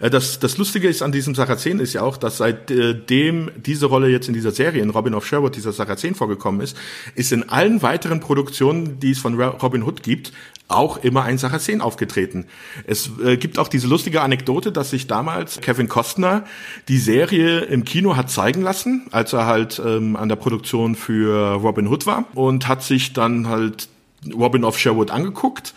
Äh, 0.01 0.11
Das, 0.11 0.39
das 0.39 0.57
Lustige 0.59 0.89
ist 0.89 1.03
an 1.03 1.11
diesem 1.11 1.35
Sarazen 1.35 1.81
ist 1.81 1.95
ja 1.95 2.03
auch, 2.03 2.17
dass 2.17 2.37
seitdem 2.37 3.51
diese 3.57 3.87
Rolle 3.87 4.09
jetzt 4.09 4.29
in 4.29 4.35
dieser 4.35 4.51
Serie 4.53 4.83
in 4.83 4.91
Robin 4.91 5.15
of 5.15 5.27
Sherwood, 5.27 5.57
dieser 5.57 5.73
Sarazen 5.73 6.15
vorgekommen 6.15 6.61
ist, 6.61 6.77
ist 7.15 7.33
in 7.33 7.49
allen 7.49 7.83
weiteren 7.83 8.21
Produktionen, 8.21 9.01
die 9.01 9.11
es 9.13 9.19
von 9.19 9.41
Ro- 9.41 9.57
Robin 9.63 9.83
Hood 9.83 10.03
gibt, 10.03 10.33
auch 10.69 10.97
immer 10.97 11.25
ein 11.25 11.39
Sarazen 11.39 11.81
aufgetreten. 11.81 12.47
Es 12.87 13.11
äh, 13.23 13.37
gibt 13.37 13.59
auch 13.59 13.69
diese 13.69 13.87
lustige 13.87 14.23
Anekdote, 14.23 14.73
dass 14.73 14.91
sich 14.91 15.07
damals 15.07 15.61
Kevin 15.61 15.89
Costner 15.89 16.45
die 16.89 16.99
Serie 16.99 17.61
im 17.61 17.85
Kino 17.85 18.17
hat 18.17 18.31
zeigen 18.31 18.63
lassen, 18.63 19.07
als 19.11 19.33
er 19.33 19.47
halt 19.47 19.81
ähm, 19.85 20.17
an 20.17 20.29
der 20.29 20.37
Produktion 20.37 20.95
für 20.95 21.55
Robin 21.55 21.89
Hood 21.89 22.07
war 22.07 22.25
und 22.35 22.67
hat 22.67 22.83
sich 22.83 23.13
dann 23.13 23.49
halt 23.49 23.89
Robin 24.33 24.65
of 24.65 24.79
Sherwood 24.79 25.11
angeguckt 25.11 25.75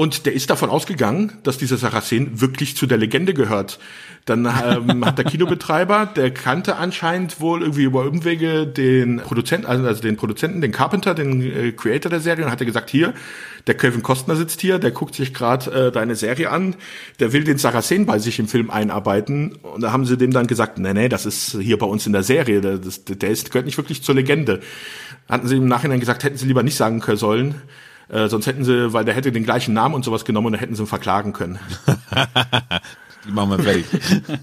und 0.00 0.24
der 0.24 0.32
ist 0.32 0.48
davon 0.48 0.70
ausgegangen, 0.70 1.34
dass 1.42 1.58
dieser 1.58 1.76
Saracen 1.76 2.40
wirklich 2.40 2.74
zu 2.74 2.86
der 2.86 2.96
Legende 2.96 3.34
gehört. 3.34 3.78
Dann 4.24 4.46
ähm, 4.46 5.04
hat 5.04 5.18
der 5.18 5.24
Kinobetreiber, 5.24 6.06
der 6.06 6.30
kannte 6.32 6.76
anscheinend 6.76 7.40
wohl 7.40 7.62
irgendwie 7.62 7.84
über 7.84 8.06
Umwege 8.06 8.66
den 8.66 9.18
Produzenten, 9.18 9.66
also, 9.66 9.86
also 9.86 10.02
den 10.02 10.16
Produzenten, 10.16 10.60
den 10.60 10.72
Carpenter, 10.72 11.14
den 11.14 11.42
äh, 11.42 11.72
Creator 11.72 12.10
der 12.10 12.20
Serie, 12.20 12.44
und 12.44 12.50
hat 12.50 12.60
er 12.60 12.66
gesagt, 12.66 12.90
hier, 12.90 13.14
der 13.66 13.74
Kevin 13.74 14.02
Costner 14.02 14.36
sitzt 14.36 14.60
hier, 14.60 14.78
der 14.78 14.90
guckt 14.90 15.14
sich 15.14 15.34
gerade 15.34 15.88
äh, 15.88 15.92
deine 15.92 16.16
Serie 16.16 16.50
an, 16.50 16.76
der 17.18 17.32
will 17.32 17.44
den 17.44 17.58
Saracen 17.58 18.06
bei 18.06 18.18
sich 18.18 18.38
im 18.38 18.48
Film 18.48 18.70
einarbeiten. 18.70 19.56
Und 19.62 19.82
da 19.82 19.92
haben 19.92 20.06
sie 20.06 20.16
dem 20.16 20.32
dann 20.32 20.46
gesagt, 20.46 20.78
nee, 20.78 20.92
nee, 20.92 21.08
das 21.08 21.26
ist 21.26 21.58
hier 21.60 21.78
bei 21.78 21.86
uns 21.86 22.06
in 22.06 22.12
der 22.12 22.22
Serie, 22.22 22.60
der, 22.60 22.78
das, 22.78 23.04
der 23.04 23.30
ist, 23.30 23.50
gehört 23.50 23.66
nicht 23.66 23.78
wirklich 23.78 24.02
zur 24.02 24.14
Legende. 24.14 24.60
Hatten 25.28 25.46
sie 25.46 25.56
im 25.56 25.68
Nachhinein 25.68 26.00
gesagt, 26.00 26.24
hätten 26.24 26.36
sie 26.36 26.46
lieber 26.46 26.62
nicht 26.62 26.76
sagen 26.76 27.00
können 27.00 27.18
sollen, 27.18 27.54
äh, 28.08 28.28
sonst 28.28 28.46
hätten 28.46 28.64
sie, 28.64 28.92
weil 28.92 29.04
der 29.04 29.14
hätte 29.14 29.30
den 29.30 29.44
gleichen 29.44 29.74
Namen 29.74 29.94
und 29.94 30.04
sowas 30.04 30.24
genommen 30.24 30.48
und 30.48 30.52
dann 30.54 30.60
hätten 30.60 30.74
sie 30.74 30.82
ihn 30.82 30.88
verklagen 30.88 31.32
können. 31.32 31.58
Die 33.30 33.34
machen 33.34 33.50
wir 33.50 33.64
weg. 33.64 33.84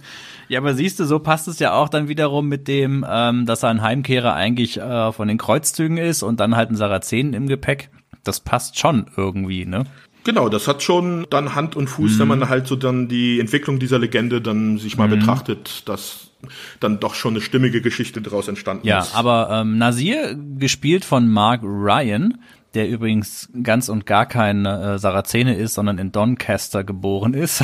Ja, 0.49 0.59
aber 0.59 0.75
siehst 0.75 0.97
du, 1.01 1.03
so 1.05 1.19
passt 1.19 1.49
es 1.49 1.59
ja 1.59 1.73
auch 1.73 1.89
dann 1.89 2.07
wiederum 2.07 2.47
mit 2.47 2.69
dem, 2.69 3.05
ähm, 3.09 3.45
dass 3.45 3.63
er 3.63 3.69
ein 3.69 3.81
Heimkehrer 3.81 4.33
eigentlich 4.33 4.77
äh, 4.79 5.11
von 5.11 5.27
den 5.27 5.37
Kreuzzügen 5.37 5.97
ist 5.97 6.23
und 6.23 6.39
dann 6.39 6.55
halt 6.55 6.69
ein 6.71 6.77
Sarazen 6.77 7.33
im 7.33 7.47
Gepäck. 7.47 7.89
Das 8.23 8.39
passt 8.39 8.79
schon 8.79 9.07
irgendwie, 9.17 9.65
ne? 9.65 9.83
Genau, 10.23 10.47
das 10.47 10.69
hat 10.69 10.83
schon 10.83 11.27
dann 11.29 11.53
Hand 11.53 11.75
und 11.75 11.87
Fuß, 11.89 12.17
wenn 12.19 12.29
man 12.29 12.47
halt 12.47 12.65
so 12.65 12.77
dann 12.77 13.09
die 13.09 13.41
Entwicklung 13.41 13.77
dieser 13.77 13.99
Legende 13.99 14.39
dann 14.41 14.77
sich 14.77 14.95
mal 14.97 15.09
betrachtet, 15.09 15.83
dass 15.89 16.31
dann 16.79 16.99
doch 17.01 17.15
schon 17.15 17.33
eine 17.33 17.41
stimmige 17.41 17.81
Geschichte 17.81 18.21
daraus 18.21 18.47
entstanden 18.47 18.87
Ja, 18.87 18.99
ist. 18.99 19.15
aber 19.15 19.49
ähm, 19.51 19.77
Nasir, 19.77 20.33
gespielt 20.57 21.03
von 21.03 21.27
Mark 21.27 21.61
Ryan, 21.63 22.37
der 22.77 22.87
übrigens 22.87 23.49
ganz 23.63 23.89
und 23.89 24.05
gar 24.05 24.27
kein 24.27 24.65
äh, 24.65 24.99
Sarazene 24.99 25.57
ist, 25.57 25.73
sondern 25.73 25.97
in 25.97 26.11
Doncaster 26.11 26.83
geboren 26.83 27.33
ist. 27.33 27.63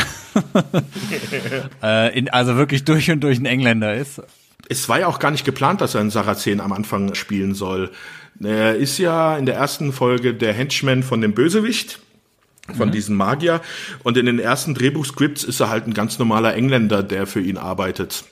äh, 1.83 2.17
in, 2.17 2.29
also 2.29 2.57
wirklich 2.57 2.83
durch 2.83 3.11
und 3.11 3.21
durch 3.21 3.37
ein 3.37 3.45
Engländer 3.45 3.93
ist. 3.93 4.21
Es 4.69 4.89
war 4.89 4.99
ja 4.99 5.07
auch 5.07 5.19
gar 5.19 5.29
nicht 5.29 5.45
geplant, 5.45 5.81
dass 5.81 5.93
er 5.93 6.01
einen 6.01 6.09
Saracen 6.09 6.59
am 6.59 6.73
Anfang 6.73 7.13
spielen 7.13 7.53
soll. 7.53 7.91
Er 8.41 8.75
ist 8.75 8.97
ja 8.97 9.37
in 9.37 9.45
der 9.45 9.55
ersten 9.55 9.93
Folge 9.93 10.33
der 10.33 10.51
Henchman 10.51 11.03
von 11.03 11.21
dem 11.21 11.33
Bösewicht, 11.33 11.99
von 12.75 12.91
diesem 12.91 13.15
Magier. 13.15 13.61
Und 14.01 14.17
in 14.17 14.25
den 14.25 14.39
ersten 14.39 14.73
Drehbuchscripts 14.73 15.43
ist 15.43 15.59
er 15.59 15.69
halt 15.69 15.85
ein 15.85 15.93
ganz 15.93 16.17
normaler 16.17 16.55
Engländer, 16.55 17.03
der 17.03 17.27
für 17.27 17.41
ihn 17.41 17.57
arbeitet. 17.57 18.23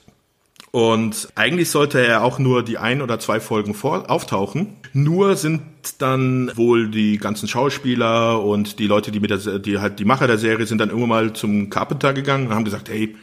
Und 0.72 1.28
eigentlich 1.36 1.70
sollte 1.70 2.00
er 2.06 2.24
auch 2.24 2.40
nur 2.40 2.64
die 2.64 2.78
ein 2.78 3.02
oder 3.02 3.20
zwei 3.20 3.42
Folgen 3.42 3.74
vor 3.74 4.10
auftauchen. 4.10 4.78
Nur 4.94 5.36
sind 5.36 5.62
dann 5.98 6.50
wohl 6.56 6.90
die 6.90 7.18
ganzen 7.18 7.50
Schauspieler 7.50 8.42
und 8.42 8.80
die 8.80 8.88
Leute, 8.88 9.12
die 9.12 9.20
mit 9.20 9.32
der, 9.32 9.60
die 9.60 9.80
halt 9.80 10.00
die 10.00 10.06
Macher 10.06 10.28
der 10.28 10.38
Serie 10.38 10.66
sind 10.66 10.78
dann 10.78 10.90
irgendwann 10.90 11.10
mal 11.10 11.34
zum 11.34 11.70
Carpenter 11.70 12.14
gegangen 12.14 12.48
und 12.48 12.54
haben 12.54 12.64
gesagt, 12.64 12.90
hey, 12.90 13.16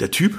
der 0.00 0.10
Typ, 0.10 0.38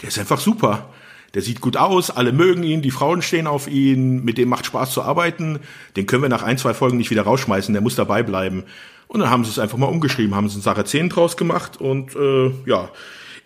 der 0.00 0.08
ist 0.08 0.18
einfach 0.18 0.40
super. 0.40 0.88
Der 1.34 1.42
sieht 1.42 1.60
gut 1.60 1.76
aus, 1.76 2.10
alle 2.10 2.32
mögen 2.32 2.64
ihn, 2.64 2.82
die 2.82 2.90
Frauen 2.90 3.22
stehen 3.22 3.46
auf 3.46 3.68
ihn, 3.68 4.24
mit 4.24 4.36
dem 4.38 4.48
macht 4.48 4.66
Spaß 4.66 4.92
zu 4.92 5.02
arbeiten. 5.02 5.60
Den 5.96 6.06
können 6.06 6.22
wir 6.22 6.28
nach 6.28 6.42
ein, 6.42 6.58
zwei 6.58 6.74
Folgen 6.74 6.96
nicht 6.96 7.10
wieder 7.10 7.22
rausschmeißen, 7.22 7.72
der 7.72 7.82
muss 7.82 7.94
dabei 7.94 8.22
bleiben. 8.22 8.64
Und 9.06 9.20
dann 9.20 9.30
haben 9.30 9.44
sie 9.44 9.50
es 9.50 9.58
einfach 9.58 9.78
mal 9.78 9.86
umgeschrieben, 9.86 10.34
haben 10.34 10.48
sie 10.48 10.54
einen 10.54 10.62
Saracen 10.62 11.08
draus 11.08 11.36
gemacht 11.36 11.80
und 11.80 12.16
äh, 12.16 12.50
ja, 12.64 12.88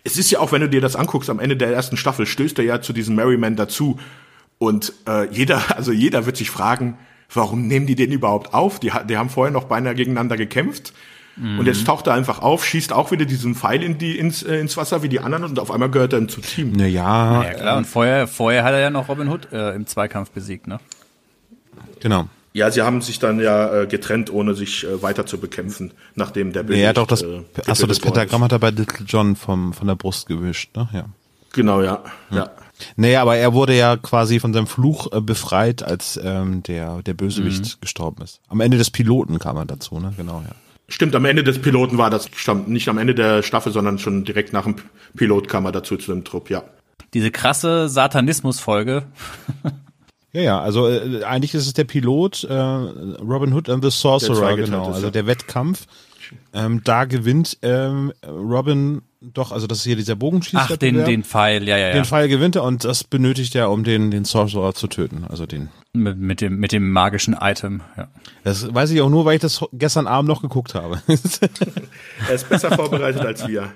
es 0.05 0.17
ist 0.17 0.31
ja 0.31 0.39
auch, 0.39 0.53
wenn 0.53 0.61
du 0.61 0.69
dir 0.69 0.79
das 0.81 0.95
anguckst, 0.95 1.29
am 1.29 1.39
Ende 1.39 1.57
der 1.57 1.73
ersten 1.73 1.97
Staffel 1.97 2.25
stößt 2.25 2.57
er 2.59 2.65
ja 2.65 2.81
zu 2.81 2.93
diesem 2.93 3.15
Merryman 3.15 3.57
dazu 3.57 3.99
und 4.59 4.93
äh, 5.07 5.27
jeder, 5.31 5.61
also 5.75 5.91
jeder 5.91 6.25
wird 6.25 6.37
sich 6.37 6.49
fragen, 6.49 6.97
warum 7.33 7.67
nehmen 7.67 7.85
die 7.87 7.95
den 7.95 8.11
überhaupt 8.13 8.53
auf? 8.53 8.79
Die, 8.79 8.93
ha- 8.93 9.03
die 9.03 9.17
haben 9.17 9.29
vorher 9.29 9.51
noch 9.51 9.65
beinahe 9.65 9.95
gegeneinander 9.95 10.37
gekämpft. 10.37 10.93
Und 11.37 11.65
jetzt 11.65 11.85
taucht 11.85 12.07
er 12.07 12.13
einfach 12.13 12.39
auf, 12.41 12.63
schießt 12.63 12.93
auch 12.93 13.11
wieder 13.11 13.25
diesen 13.25 13.55
Pfeil 13.55 13.83
in 13.83 13.97
die, 13.97 14.17
ins, 14.17 14.41
äh, 14.41 14.55
ins 14.57 14.77
Wasser 14.77 15.03
wie 15.03 15.09
die 15.09 15.19
anderen 15.19 15.43
und 15.43 15.59
auf 15.59 15.69
einmal 15.69 15.91
gehört 15.91 16.13
er 16.13 16.19
dann 16.19 16.29
zu 16.29 16.39
Team. 16.39 16.71
Naja, 16.71 17.43
Ja 17.43 17.53
klar, 17.55 17.77
und 17.77 17.83
vorher, 17.85 18.25
vorher 18.25 18.63
hat 18.63 18.71
er 18.71 18.79
ja 18.79 18.89
noch 18.89 19.09
Robin 19.09 19.27
Hood 19.27 19.51
äh, 19.51 19.71
im 19.75 19.85
Zweikampf 19.85 20.29
besiegt, 20.31 20.65
ne? 20.65 20.79
genau. 21.99 22.29
Ja, 22.55 22.71
sie 22.71 22.81
haben 22.83 23.01
sich 23.01 23.19
dann 23.19 23.41
ja 23.41 23.81
äh, 23.81 23.85
getrennt, 23.85 24.31
ohne 24.31 24.55
sich 24.55 24.85
äh, 24.85 25.03
weiter 25.03 25.25
zu 25.25 25.37
bekämpfen, 25.39 25.91
nachdem 26.15 26.53
der 26.53 26.63
Ja, 26.69 26.93
doch, 26.93 27.05
das, 27.05 27.21
äh, 27.21 27.41
achso, 27.67 27.85
das 27.85 27.99
Pentagramm 27.99 28.45
hat 28.45 28.53
er 28.53 28.59
bei 28.59 28.69
Little 28.69 29.05
John 29.05 29.35
vom, 29.35 29.73
von 29.73 29.87
der 29.87 29.95
Brust 29.95 30.27
gewischt, 30.27 30.73
ne, 30.73 30.87
ja. 30.93 31.05
Genau, 31.51 31.81
ja. 31.81 32.01
ja. 32.31 32.49
Naja, 32.95 33.21
aber 33.21 33.35
er 33.35 33.53
wurde 33.53 33.75
ja 33.75 33.97
quasi 33.97 34.39
von 34.39 34.53
seinem 34.53 34.67
Fluch 34.67 35.11
äh, 35.11 35.19
befreit, 35.19 35.83
als 35.83 36.17
ähm, 36.23 36.63
der, 36.63 37.01
der 37.01 37.13
Bösewicht 37.13 37.81
gestorben 37.81 38.23
ist. 38.23 38.39
Am 38.47 38.61
Ende 38.61 38.77
des 38.77 38.89
Piloten 38.89 39.37
kam 39.37 39.57
er 39.57 39.65
dazu, 39.65 39.99
ne? 39.99 40.13
Genau, 40.15 40.41
ja. 40.47 40.55
Stimmt, 40.87 41.13
am 41.15 41.25
Ende 41.25 41.43
des 41.43 41.61
Piloten 41.61 41.97
war 41.97 42.09
das, 42.09 42.29
stimmt, 42.33 42.69
nicht 42.69 42.87
am 42.87 42.97
Ende 42.97 43.15
der 43.15 43.43
Staffel, 43.43 43.73
sondern 43.73 43.99
schon 43.99 44.23
direkt 44.23 44.53
nach 44.53 44.63
dem 44.63 44.75
Pilot 45.17 45.49
kam 45.49 45.65
er 45.65 45.73
dazu 45.73 45.97
zu 45.97 46.13
dem 46.13 46.23
Trupp, 46.23 46.49
ja. 46.49 46.63
Diese 47.13 47.31
krasse 47.31 47.89
Satanismus-Folge. 47.89 49.03
Ja, 50.35 50.41
ja, 50.41 50.59
also 50.59 50.89
äh, 50.89 51.23
eigentlich 51.23 51.53
ist 51.53 51.65
es 51.65 51.71
der 51.71 51.85
Pilot, 51.85 52.43
äh, 52.43 52.53
Robin 52.53 53.53
Hood 53.53 53.69
and 53.69 53.81
the 53.81 53.89
Sorcerer, 53.89 54.57
genau, 54.57 54.89
ist, 54.89 54.95
also 54.95 55.07
ja. 55.07 55.11
der 55.11 55.27
Wettkampf. 55.27 55.85
Ähm, 56.53 56.81
da 56.83 57.05
gewinnt 57.05 57.57
ähm, 57.61 58.11
Robin 58.27 59.01
doch, 59.21 59.53
also 59.53 59.65
das 59.65 59.77
ist 59.77 59.83
hier 59.85 59.95
dieser 59.95 60.17
Bogenschießer. 60.17 60.67
Ach, 60.71 60.77
den, 60.77 61.05
den 61.05 61.23
Pfeil, 61.23 61.65
ja, 61.67 61.77
ja, 61.77 61.87
ja. 61.87 61.93
Den 61.93 62.03
Pfeil 62.03 62.27
gewinnt 62.27 62.57
er 62.57 62.63
und 62.63 62.83
das 62.83 63.05
benötigt 63.05 63.55
er, 63.55 63.71
um 63.71 63.85
den, 63.85 64.11
den 64.11 64.25
Sorcerer 64.25 64.73
zu 64.73 64.87
töten. 64.87 65.23
Also 65.23 65.45
den. 65.45 65.69
Mit, 65.93 66.17
mit 66.17 66.41
dem, 66.41 66.57
mit 66.57 66.73
dem 66.73 66.91
magischen 66.91 67.37
Item, 67.39 67.81
ja. 67.95 68.09
Das 68.43 68.73
weiß 68.73 68.91
ich 68.91 69.01
auch 69.01 69.09
nur, 69.09 69.23
weil 69.23 69.35
ich 69.35 69.41
das 69.41 69.63
gestern 69.71 70.05
Abend 70.05 70.27
noch 70.27 70.41
geguckt 70.41 70.75
habe. 70.75 71.01
er 71.07 72.35
ist 72.35 72.49
besser 72.49 72.71
vorbereitet 72.71 73.21
als 73.21 73.47
wir. 73.47 73.71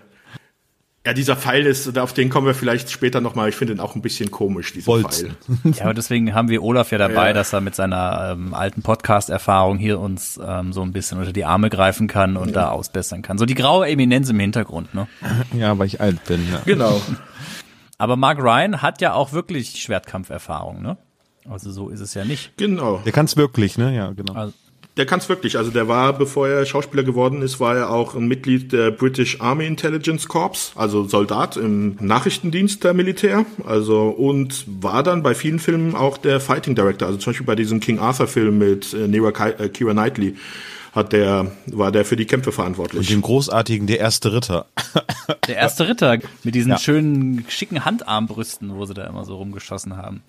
Ja, 1.05 1.13
dieser 1.13 1.37
Pfeil 1.37 1.65
ist, 1.65 1.97
auf 1.97 2.11
den 2.13 2.29
kommen 2.29 2.45
wir 2.45 2.53
vielleicht 2.53 2.91
später 2.91 3.21
nochmal. 3.21 3.47
Ich 3.47 3.55
finde 3.55 3.73
ihn 3.73 3.79
auch 3.79 3.95
ein 3.95 4.01
bisschen 4.01 4.31
komisch, 4.31 4.73
dieser 4.73 4.85
Bolz. 4.85 5.21
Pfeil. 5.21 5.31
Ja, 5.75 5.85
aber 5.85 5.93
deswegen 5.93 6.33
haben 6.33 6.49
wir 6.49 6.61
Olaf 6.61 6.91
ja 6.91 6.97
dabei, 6.97 7.27
ja. 7.27 7.33
dass 7.33 7.53
er 7.53 7.61
mit 7.61 7.73
seiner 7.73 8.31
ähm, 8.33 8.53
alten 8.53 8.81
Podcast-Erfahrung 8.81 9.77
hier 9.77 9.99
uns 9.99 10.39
ähm, 10.45 10.73
so 10.73 10.81
ein 10.81 10.91
bisschen 10.91 11.17
unter 11.17 11.31
die 11.31 11.45
Arme 11.45 11.69
greifen 11.69 12.07
kann 12.07 12.35
und 12.35 12.49
ja. 12.49 12.53
da 12.53 12.69
ausbessern 12.71 13.21
kann. 13.21 13.37
So 13.37 13.45
die 13.45 13.55
graue 13.55 13.87
Eminenz 13.87 14.29
im 14.29 14.39
Hintergrund, 14.39 14.93
ne? 14.93 15.07
Ja, 15.53 15.77
weil 15.79 15.87
ich 15.87 16.01
alt 16.01 16.23
bin, 16.25 16.45
ja. 16.51 16.61
Genau. 16.65 17.01
Aber 17.97 18.17
Mark 18.17 18.39
Ryan 18.39 18.81
hat 18.81 19.01
ja 19.01 19.13
auch 19.13 19.31
wirklich 19.31 19.81
Schwertkampferfahrung, 19.81 20.81
ne? 20.81 20.97
Also 21.49 21.71
so 21.71 21.89
ist 21.89 22.01
es 22.01 22.13
ja 22.13 22.25
nicht. 22.25 22.57
Genau. 22.57 23.01
Der 23.05 23.13
kann 23.13 23.25
es 23.25 23.37
wirklich, 23.37 23.77
ne? 23.77 23.95
Ja, 23.95 24.11
genau. 24.11 24.33
Also, 24.33 24.53
der 24.99 25.05
kann 25.05 25.19
es 25.19 25.29
wirklich. 25.29 25.57
Also 25.57 25.71
der 25.71 25.87
war, 25.87 26.11
bevor 26.11 26.49
er 26.49 26.65
Schauspieler 26.65 27.03
geworden 27.03 27.41
ist, 27.41 27.61
war 27.61 27.75
er 27.75 27.89
auch 27.89 28.15
ein 28.15 28.27
Mitglied 28.27 28.73
der 28.73 28.91
British 28.91 29.39
Army 29.39 29.65
Intelligence 29.65 30.27
Corps, 30.27 30.73
also 30.75 31.05
Soldat 31.05 31.55
im 31.55 31.95
Nachrichtendienst 32.01 32.83
der 32.83 32.93
Militär. 32.93 33.45
Also 33.65 34.09
und 34.09 34.65
war 34.67 35.01
dann 35.01 35.23
bei 35.23 35.33
vielen 35.33 35.59
Filmen 35.59 35.95
auch 35.95 36.17
der 36.17 36.41
Fighting 36.41 36.75
Director. 36.75 37.07
Also 37.07 37.17
zum 37.17 37.31
Beispiel 37.31 37.47
bei 37.47 37.55
diesem 37.55 37.79
King 37.79 37.99
Arthur 37.99 38.27
Film 38.27 38.57
mit 38.57 38.93
äh, 38.93 39.07
Nera 39.07 39.29
äh, 39.29 39.69
Kira 39.69 39.93
Knightley 39.93 40.35
hat 40.91 41.13
der, 41.13 41.51
war 41.67 41.91
der 41.91 42.03
für 42.03 42.15
die 42.17 42.25
Kämpfe 42.25 42.51
verantwortlich. 42.51 42.99
Und 42.99 43.09
dem 43.09 43.21
großartigen 43.21 43.87
Der 43.87 43.99
erste 43.99 44.33
Ritter. 44.33 44.65
Der 45.47 45.55
erste 45.55 45.87
Ritter 45.87 46.17
mit 46.43 46.55
diesen 46.55 46.71
ja. 46.71 46.77
schönen, 46.77 47.45
schicken 47.47 47.85
Handarmbrüsten, 47.85 48.75
wo 48.75 48.85
sie 48.85 48.95
da 48.95 49.05
immer 49.05 49.23
so 49.23 49.37
rumgeschossen 49.37 49.95
haben. 49.95 50.23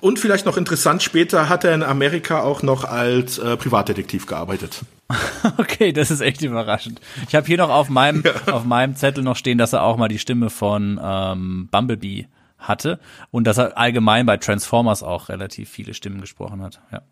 Und 0.00 0.18
vielleicht 0.18 0.46
noch 0.46 0.56
interessant, 0.56 1.02
später 1.02 1.48
hat 1.48 1.64
er 1.64 1.74
in 1.74 1.82
Amerika 1.82 2.42
auch 2.42 2.62
noch 2.62 2.84
als 2.84 3.38
äh, 3.38 3.56
Privatdetektiv 3.56 4.26
gearbeitet. 4.26 4.82
okay, 5.58 5.92
das 5.92 6.10
ist 6.10 6.20
echt 6.20 6.42
überraschend. 6.42 7.00
Ich 7.28 7.34
habe 7.34 7.46
hier 7.46 7.56
noch 7.56 7.70
auf 7.70 7.88
meinem, 7.88 8.22
ja. 8.24 8.52
auf 8.52 8.64
meinem 8.64 8.96
Zettel 8.96 9.22
noch 9.24 9.36
stehen, 9.36 9.58
dass 9.58 9.72
er 9.72 9.82
auch 9.82 9.96
mal 9.96 10.08
die 10.08 10.18
Stimme 10.18 10.50
von 10.50 11.00
ähm, 11.02 11.68
Bumblebee 11.70 12.26
hatte 12.58 12.98
und 13.30 13.46
dass 13.46 13.58
er 13.58 13.76
allgemein 13.78 14.26
bei 14.26 14.36
Transformers 14.36 15.02
auch 15.02 15.28
relativ 15.28 15.70
viele 15.70 15.94
Stimmen 15.94 16.20
gesprochen 16.20 16.62
hat. 16.62 16.80
Ja. 16.92 17.02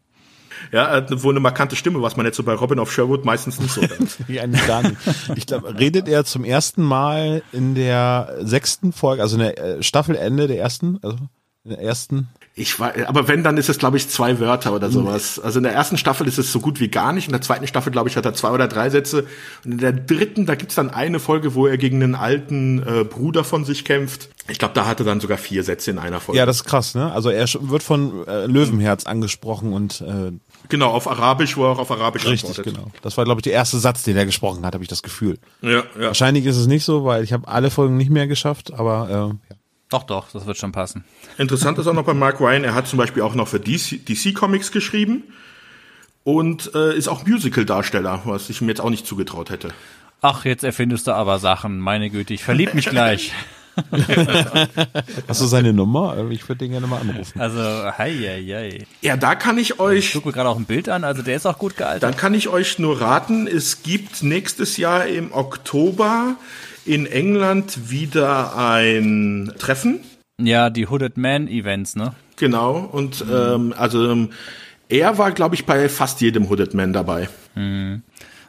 Ja, 0.72 1.22
wohl 1.22 1.32
eine 1.32 1.40
markante 1.40 1.74
Stimme, 1.74 2.00
was 2.00 2.16
man 2.16 2.26
jetzt 2.26 2.36
so 2.36 2.44
bei 2.44 2.54
Robin 2.54 2.78
of 2.78 2.92
Sherwood 2.92 3.24
meistens 3.24 3.58
nicht 3.58 3.72
so 3.72 3.80
hört. 3.80 4.28
Wie 4.28 4.40
eigentlich 4.40 4.66
gar 4.66 4.82
nicht. 4.82 4.96
Ich 5.34 5.46
glaube, 5.46 5.76
redet 5.78 6.08
er 6.08 6.24
zum 6.24 6.44
ersten 6.44 6.82
Mal 6.82 7.42
in 7.52 7.74
der 7.74 8.36
sechsten 8.40 8.92
Folge, 8.92 9.22
also 9.22 9.36
in 9.36 9.42
der 9.42 9.58
äh, 9.58 9.82
Staffelende 9.82 10.46
der 10.46 10.58
ersten, 10.58 11.00
also 11.02 11.18
in 11.64 11.70
der 11.70 11.80
ersten 11.80 12.28
ich 12.56 12.78
war, 12.78 12.92
aber 13.08 13.26
wenn, 13.26 13.42
dann 13.42 13.56
ist 13.56 13.68
es, 13.68 13.78
glaube 13.78 13.96
ich, 13.96 14.08
zwei 14.08 14.38
Wörter 14.38 14.72
oder 14.72 14.88
sowas. 14.88 15.40
Also 15.40 15.58
in 15.58 15.64
der 15.64 15.72
ersten 15.72 15.98
Staffel 15.98 16.28
ist 16.28 16.38
es 16.38 16.52
so 16.52 16.60
gut 16.60 16.78
wie 16.78 16.86
gar 16.86 17.12
nicht. 17.12 17.26
In 17.26 17.32
der 17.32 17.40
zweiten 17.40 17.66
Staffel, 17.66 17.90
glaube 17.90 18.08
ich, 18.08 18.16
hat 18.16 18.24
er 18.24 18.34
zwei 18.34 18.50
oder 18.50 18.68
drei 18.68 18.90
Sätze. 18.90 19.26
Und 19.64 19.72
in 19.72 19.78
der 19.78 19.92
dritten, 19.92 20.46
da 20.46 20.54
gibt's 20.54 20.76
dann 20.76 20.88
eine 20.90 21.18
Folge, 21.18 21.56
wo 21.56 21.66
er 21.66 21.78
gegen 21.78 22.00
einen 22.00 22.14
alten 22.14 22.80
äh, 22.86 23.02
Bruder 23.02 23.42
von 23.42 23.64
sich 23.64 23.84
kämpft. 23.84 24.28
Ich 24.46 24.60
glaube, 24.60 24.74
da 24.74 24.86
hatte 24.86 25.02
dann 25.02 25.18
sogar 25.18 25.36
vier 25.36 25.64
Sätze 25.64 25.90
in 25.90 25.98
einer 25.98 26.20
Folge. 26.20 26.38
Ja, 26.38 26.46
das 26.46 26.56
ist 26.56 26.64
krass, 26.64 26.94
ne? 26.94 27.10
Also 27.10 27.30
er 27.30 27.48
wird 27.60 27.82
von 27.82 28.24
äh, 28.28 28.46
Löwenherz 28.46 29.04
angesprochen 29.04 29.72
und 29.72 30.02
äh, 30.02 30.30
Genau, 30.68 30.90
auf 30.90 31.10
Arabisch, 31.10 31.56
wo 31.56 31.64
er 31.64 31.70
auch 31.70 31.78
auf 31.80 31.90
Arabisch 31.90 32.24
Richtig, 32.24 32.50
antwortet. 32.50 32.74
genau. 32.74 32.90
Das 33.02 33.16
war, 33.16 33.24
glaube 33.24 33.40
ich, 33.40 33.42
der 33.42 33.54
erste 33.54 33.78
Satz, 33.78 34.04
den 34.04 34.16
er 34.16 34.26
gesprochen 34.26 34.64
hat, 34.64 34.74
habe 34.74 34.84
ich 34.84 34.88
das 34.88 35.02
Gefühl. 35.02 35.38
Ja, 35.60 35.70
ja. 35.70 35.82
Wahrscheinlich 35.96 36.46
ist 36.46 36.56
es 36.56 36.68
nicht 36.68 36.84
so, 36.84 37.04
weil 37.04 37.24
ich 37.24 37.32
habe 37.32 37.48
alle 37.48 37.70
Folgen 37.70 37.96
nicht 37.96 38.10
mehr 38.10 38.28
geschafft, 38.28 38.72
aber 38.72 39.08
äh, 39.08 39.12
ja. 39.52 39.56
Doch, 39.94 40.02
doch, 40.02 40.26
das 40.32 40.44
wird 40.44 40.56
schon 40.56 40.72
passen. 40.72 41.04
Interessant 41.38 41.78
ist 41.78 41.86
auch 41.86 41.92
noch 41.92 42.02
bei 42.02 42.14
Mark 42.14 42.40
Ryan, 42.40 42.64
er 42.64 42.74
hat 42.74 42.88
zum 42.88 42.96
Beispiel 42.96 43.22
auch 43.22 43.36
noch 43.36 43.46
für 43.46 43.60
DC, 43.60 44.04
DC 44.04 44.34
Comics 44.34 44.72
geschrieben 44.72 45.22
und 46.24 46.74
äh, 46.74 46.96
ist 46.96 47.06
auch 47.06 47.24
Musical-Darsteller, 47.24 48.22
was 48.24 48.50
ich 48.50 48.60
mir 48.60 48.70
jetzt 48.70 48.80
auch 48.80 48.90
nicht 48.90 49.06
zugetraut 49.06 49.50
hätte. 49.50 49.68
Ach, 50.20 50.44
jetzt 50.44 50.64
erfindest 50.64 51.06
du 51.06 51.12
aber 51.12 51.38
Sachen, 51.38 51.78
meine 51.78 52.10
Güte, 52.10 52.34
ich 52.34 52.42
verlieb 52.42 52.74
mich 52.74 52.86
gleich. 52.86 53.32
Hast 55.28 55.40
du 55.40 55.46
seine 55.46 55.72
Nummer? 55.72 56.28
Ich 56.30 56.48
würde 56.48 56.58
den 56.58 56.72
gerne 56.72 56.88
mal 56.88 57.00
anrufen. 57.00 57.40
Also, 57.40 57.60
hei, 57.60 58.14
hei, 58.14 58.44
hei. 58.48 58.86
Ja, 59.00 59.16
da 59.16 59.36
kann 59.36 59.58
ich 59.58 59.78
euch. 59.78 60.06
Ich 60.06 60.12
gucke 60.14 60.32
gerade 60.32 60.48
auch 60.48 60.56
ein 60.56 60.64
Bild 60.64 60.88
an, 60.88 61.04
also 61.04 61.22
der 61.22 61.36
ist 61.36 61.46
auch 61.46 61.58
gut 61.58 61.76
gealtert. 61.76 62.02
Dann 62.02 62.16
kann 62.16 62.34
ich 62.34 62.48
euch 62.48 62.80
nur 62.80 63.00
raten, 63.00 63.46
es 63.46 63.84
gibt 63.84 64.24
nächstes 64.24 64.76
Jahr 64.76 65.06
im 65.06 65.32
Oktober 65.32 66.34
in 66.84 67.06
England 67.06 67.90
wieder 67.90 68.56
ein 68.56 69.52
Treffen. 69.58 70.00
Ja, 70.40 70.70
die 70.70 70.88
Hooded 70.88 71.16
Man 71.16 71.48
Events, 71.48 71.96
ne? 71.96 72.14
Genau. 72.36 72.78
Und 72.78 73.24
ähm, 73.32 73.74
also 73.76 74.10
ähm, 74.10 74.30
er 74.88 75.18
war, 75.18 75.32
glaube 75.32 75.54
ich, 75.54 75.64
bei 75.64 75.88
fast 75.88 76.20
jedem 76.20 76.48
Hooded 76.48 76.74
Man 76.74 76.92
dabei. 76.92 77.28
Mhm. 77.54 78.02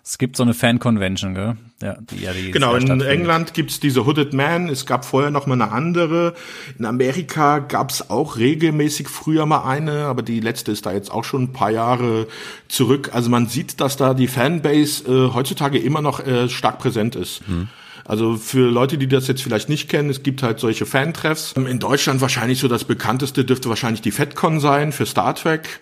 Es 0.03 0.19
gibt 0.19 0.38
so 0.38 0.43
eine 0.43 0.53
Fan-Convention, 0.53 1.33
gell? 1.33 1.57
Ja, 1.81 1.97
die, 1.99 2.21
ja, 2.21 2.31
die 2.31 2.51
genau, 2.51 2.75
in 2.75 3.01
England 3.01 3.55
gibt's 3.55 3.79
diese 3.79 4.05
Hooded 4.05 4.33
Man, 4.33 4.69
es 4.69 4.86
gab 4.86 5.03
vorher 5.03 5.31
noch 5.31 5.47
mal 5.47 5.59
eine 5.59 5.71
andere. 5.71 6.36
In 6.77 6.86
Amerika 6.86 7.57
gab's 7.57 8.11
auch 8.11 8.38
regelmäßig 8.38 9.09
früher 9.09 9.47
mal 9.47 9.67
eine, 9.67 10.05
aber 10.05 10.21
die 10.21 10.39
letzte 10.39 10.71
ist 10.71 10.86
da 10.86 10.93
jetzt 10.93 11.11
auch 11.11 11.23
schon 11.23 11.43
ein 11.43 11.53
paar 11.53 11.71
Jahre 11.71 12.27
zurück. 12.67 13.09
Also 13.13 13.31
man 13.31 13.47
sieht, 13.47 13.81
dass 13.81 13.97
da 13.97 14.13
die 14.13 14.27
Fanbase 14.27 15.05
äh, 15.11 15.33
heutzutage 15.33 15.79
immer 15.79 16.01
noch 16.01 16.25
äh, 16.25 16.49
stark 16.49 16.77
präsent 16.77 17.15
ist. 17.15 17.47
Mhm. 17.47 17.67
Also 18.05 18.37
für 18.37 18.69
Leute, 18.69 18.97
die 18.97 19.07
das 19.07 19.27
jetzt 19.27 19.41
vielleicht 19.41 19.67
nicht 19.67 19.89
kennen, 19.89 20.09
es 20.11 20.21
gibt 20.21 20.43
halt 20.43 20.59
solche 20.59 20.85
Fantreffs. 20.85 21.53
In 21.53 21.79
Deutschland 21.79 22.21
wahrscheinlich 22.21 22.59
so 22.59 22.67
das 22.67 22.83
bekannteste 22.83 23.43
dürfte 23.43 23.67
wahrscheinlich 23.67 24.01
die 24.01 24.11
FedCon 24.11 24.59
sein 24.59 24.91
für 24.91 25.07
Star 25.07 25.33
Trek. 25.33 25.81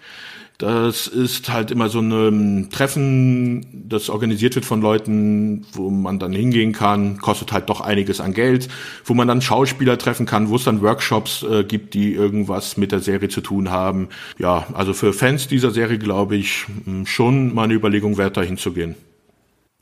Das 0.57 1.07
ist 1.07 1.51
halt 1.51 1.71
immer 1.71 1.89
so 1.89 1.99
ein 1.99 2.69
Treffen, 2.69 3.65
das 3.89 4.09
organisiert 4.09 4.55
wird 4.55 4.65
von 4.65 4.82
Leuten, 4.82 5.65
wo 5.74 5.89
man 5.89 6.19
dann 6.19 6.32
hingehen 6.32 6.71
kann, 6.71 7.17
kostet 7.17 7.51
halt 7.51 7.69
doch 7.69 7.82
einiges 7.82 8.21
an 8.21 8.34
Geld, 8.34 8.69
wo 9.03 9.13
man 9.13 9.28
dann 9.28 9.41
Schauspieler 9.41 9.97
treffen 9.97 10.26
kann, 10.26 10.49
wo 10.49 10.55
es 10.55 10.63
dann 10.63 10.82
Workshops 10.82 11.43
äh, 11.43 11.63
gibt, 11.63 11.95
die 11.95 12.13
irgendwas 12.13 12.78
mit 12.78 12.91
der 12.91 12.99
Serie 12.99 13.30
zu 13.30 13.41
tun 13.41 13.71
haben. 13.71 14.09
Ja, 14.38 14.67
also 14.74 14.93
für 14.93 15.11
Fans 15.11 15.47
dieser 15.47 15.71
Serie 15.71 15.97
glaube 15.97 16.38
ich 16.38 16.65
schon 17.05 17.53
mal 17.53 17.63
eine 17.63 17.74
Überlegung 17.74 18.17
wert, 18.17 18.38
da 18.38 18.41
hinzugehen. 18.41 18.95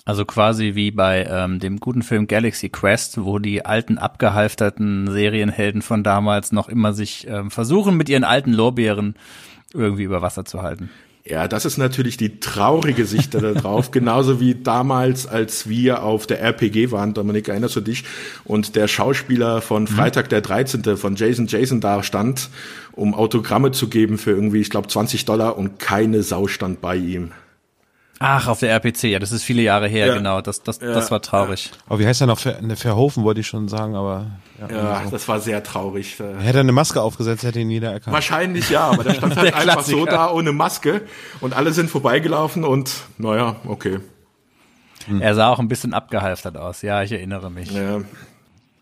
Also 0.03 0.25
quasi 0.25 0.73
wie 0.73 0.91
bei 0.91 1.27
ähm, 1.29 1.59
dem 1.59 1.79
guten 1.79 2.01
Film 2.01 2.27
Galaxy 2.27 2.69
Quest, 2.69 3.23
wo 3.23 3.37
die 3.37 3.65
alten 3.65 3.97
abgehalfterten 3.97 5.11
Serienhelden 5.11 5.81
von 5.81 6.03
damals 6.03 6.51
noch 6.51 6.69
immer 6.69 6.93
sich 6.93 7.27
ähm, 7.27 7.51
versuchen, 7.51 7.97
mit 7.97 8.09
ihren 8.09 8.23
alten 8.23 8.51
Lorbeeren 8.51 9.15
irgendwie 9.73 10.03
über 10.03 10.21
Wasser 10.21 10.43
zu 10.43 10.63
halten. 10.63 10.89
Ja, 11.23 11.47
das 11.47 11.65
ist 11.65 11.77
natürlich 11.77 12.17
die 12.17 12.39
traurige 12.39 13.05
Sicht 13.05 13.35
da 13.35 13.39
drauf. 13.53 13.91
Genauso 13.91 14.39
wie 14.39 14.55
damals, 14.55 15.27
als 15.27 15.69
wir 15.69 16.01
auf 16.01 16.25
der 16.25 16.41
RPG 16.41 16.91
waren, 16.91 17.13
Dominik, 17.13 17.47
erinnerst 17.47 17.75
du 17.75 17.81
dich? 17.81 18.03
Und 18.43 18.75
der 18.75 18.87
Schauspieler 18.87 19.61
von 19.61 19.83
mhm. 19.83 19.87
Freitag 19.87 20.29
der 20.29 20.41
13. 20.41 20.97
von 20.97 21.15
Jason 21.15 21.45
Jason 21.45 21.79
da 21.79 22.01
stand, 22.01 22.49
um 22.93 23.13
Autogramme 23.13 23.71
zu 23.71 23.87
geben 23.87 24.17
für 24.17 24.31
irgendwie, 24.31 24.61
ich 24.61 24.71
glaube, 24.71 24.87
20 24.87 25.25
Dollar 25.25 25.57
und 25.57 25.77
keine 25.77 26.23
Sau 26.23 26.47
stand 26.47 26.81
bei 26.81 26.95
ihm. 26.95 27.31
Ach, 28.23 28.47
auf 28.47 28.59
der 28.59 28.71
RPC, 28.71 29.05
ja, 29.05 29.17
das 29.17 29.31
ist 29.31 29.43
viele 29.43 29.63
Jahre 29.63 29.87
her, 29.87 30.05
ja. 30.05 30.13
genau. 30.13 30.41
Das, 30.41 30.61
das, 30.61 30.79
ja. 30.79 30.93
das 30.93 31.09
war 31.09 31.23
traurig. 31.23 31.71
Aber 31.87 31.97
wie 31.97 32.05
heißt 32.05 32.21
er 32.21 32.27
noch? 32.27 32.37
Ver, 32.37 32.57
eine 32.59 32.75
Verhofen 32.75 33.23
wollte 33.23 33.39
ich 33.39 33.47
schon 33.47 33.67
sagen, 33.67 33.95
aber. 33.95 34.27
Ja, 34.59 34.69
ja 34.69 35.03
das 35.09 35.27
war 35.27 35.39
sehr 35.39 35.63
traurig. 35.63 36.19
Hätte 36.19 36.59
er 36.59 36.59
eine 36.59 36.71
Maske 36.71 37.01
aufgesetzt, 37.01 37.43
hätte 37.43 37.59
ihn 37.59 37.71
jeder 37.71 37.93
erkannt. 37.93 38.13
Wahrscheinlich 38.13 38.69
ja, 38.69 38.81
aber 38.81 39.03
der 39.03 39.15
stand 39.15 39.35
halt 39.37 39.55
einfach 39.55 39.81
so 39.81 40.05
da 40.05 40.29
ohne 40.31 40.51
Maske 40.51 41.01
und 41.39 41.55
alle 41.55 41.73
sind 41.73 41.89
vorbeigelaufen 41.89 42.63
und 42.63 42.91
naja, 43.17 43.55
okay. 43.65 43.99
Er 45.19 45.33
sah 45.33 45.49
auch 45.49 45.57
ein 45.57 45.67
bisschen 45.67 45.95
abgehalftert 45.95 46.57
aus, 46.57 46.83
ja, 46.83 47.01
ich 47.01 47.11
erinnere 47.11 47.49
mich. 47.49 47.71
Ja. 47.71 48.01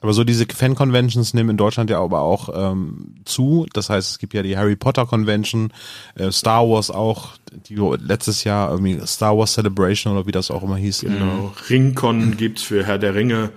Aber 0.02 0.14
so 0.14 0.24
diese 0.24 0.46
Fan-Conventions 0.46 1.34
nehmen 1.34 1.52
in 1.52 1.58
Deutschland 1.58 1.90
ja 1.90 2.00
aber 2.00 2.22
auch 2.22 2.50
ähm, 2.54 3.16
zu. 3.26 3.66
Das 3.74 3.90
heißt, 3.90 4.12
es 4.12 4.20
gibt 4.20 4.34
ja 4.34 4.44
die 4.44 4.58
Harry 4.58 4.76
Potter 4.76 5.06
Convention, 5.06 5.74
äh, 6.16 6.32
Star 6.32 6.68
Wars 6.68 6.90
auch, 6.90 7.32
die 7.68 7.76
letztes 7.76 8.46
Jahr 8.46 8.72
irgendwie 8.72 9.00
Star 9.06 9.38
Wars 9.38 9.54
Celebration 9.54 10.14
oder 10.14 10.26
wie 10.26 10.32
das 10.32 10.52
auch 10.52 10.64
immer 10.64 10.78
hieß. 10.78 11.02
Genau. 11.02 11.54
Ringcon 11.70 12.38
gibt's 12.38 12.64
für 12.64 12.86
Herr 12.86 12.98
der 12.98 13.14
Ringe. 13.14 13.52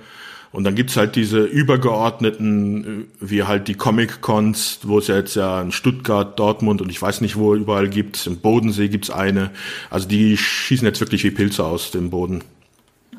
Und 0.50 0.64
dann 0.64 0.74
gibt's 0.74 0.98
halt 0.98 1.16
diese 1.16 1.44
übergeordneten, 1.44 2.84
äh, 2.84 3.06
wie 3.20 3.44
halt 3.44 3.68
die 3.68 3.74
Comic-Cons, 3.74 4.80
wo 4.82 4.98
es 4.98 5.06
ja 5.06 5.16
jetzt 5.16 5.36
ja 5.36 5.62
in 5.62 5.72
Stuttgart, 5.72 6.38
Dortmund 6.38 6.82
und 6.82 6.90
ich 6.90 7.00
weiß 7.00 7.20
nicht, 7.20 7.36
wo 7.36 7.54
überall 7.54 7.88
gibt. 7.88 8.26
Im 8.26 8.38
Bodensee 8.38 8.88
gibt's 8.88 9.10
eine. 9.10 9.50
Also 9.90 10.08
die 10.08 10.36
schießen 10.36 10.86
jetzt 10.86 11.00
wirklich 11.00 11.24
wie 11.24 11.30
Pilze 11.30 11.64
aus 11.64 11.92
dem 11.92 12.10
Boden. 12.10 12.42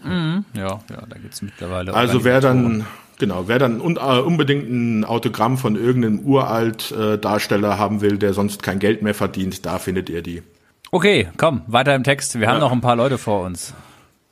Mhm. 0.03 0.45
Ja, 0.55 0.82
ja, 0.89 1.03
da 1.09 1.17
gibt's 1.17 1.41
mittlerweile. 1.41 1.93
Also 1.93 2.24
wer 2.24 2.41
dann 2.41 2.86
Genau, 3.20 3.47
wer 3.47 3.59
dann 3.59 3.80
un 3.80 3.97
äh, 3.97 4.20
unbedingt 4.20 4.70
ein 4.70 5.05
Autogramm 5.05 5.57
von 5.57 5.76
irgendeinem 5.76 6.20
Uralt-Darsteller 6.20 7.74
äh, 7.74 7.78
haben 7.78 8.01
will, 8.01 8.18
der 8.18 8.34
sonst 8.34 8.64
kein 8.64 8.80
Geld 8.80 9.01
mehr 9.01 9.14
verdient, 9.14 9.66
da 9.66 9.80
findet 9.80 10.09
ihr 10.09 10.22
die. 10.22 10.41
Okay, 10.91 11.30
komm, 11.38 11.61
weiter 11.68 11.95
im 11.95 12.03
Text. 12.03 12.36
Wir 12.36 12.43
ja. 12.43 12.47
haben 12.49 12.59
noch 12.59 12.72
ein 12.72 12.82
paar 12.82 12.95
Leute 12.95 13.18
vor 13.18 13.45
uns. 13.45 13.74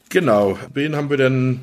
Genau. 0.10 0.58
Wen 0.74 0.96
haben 0.96 1.10
wir 1.10 1.18
denn? 1.18 1.62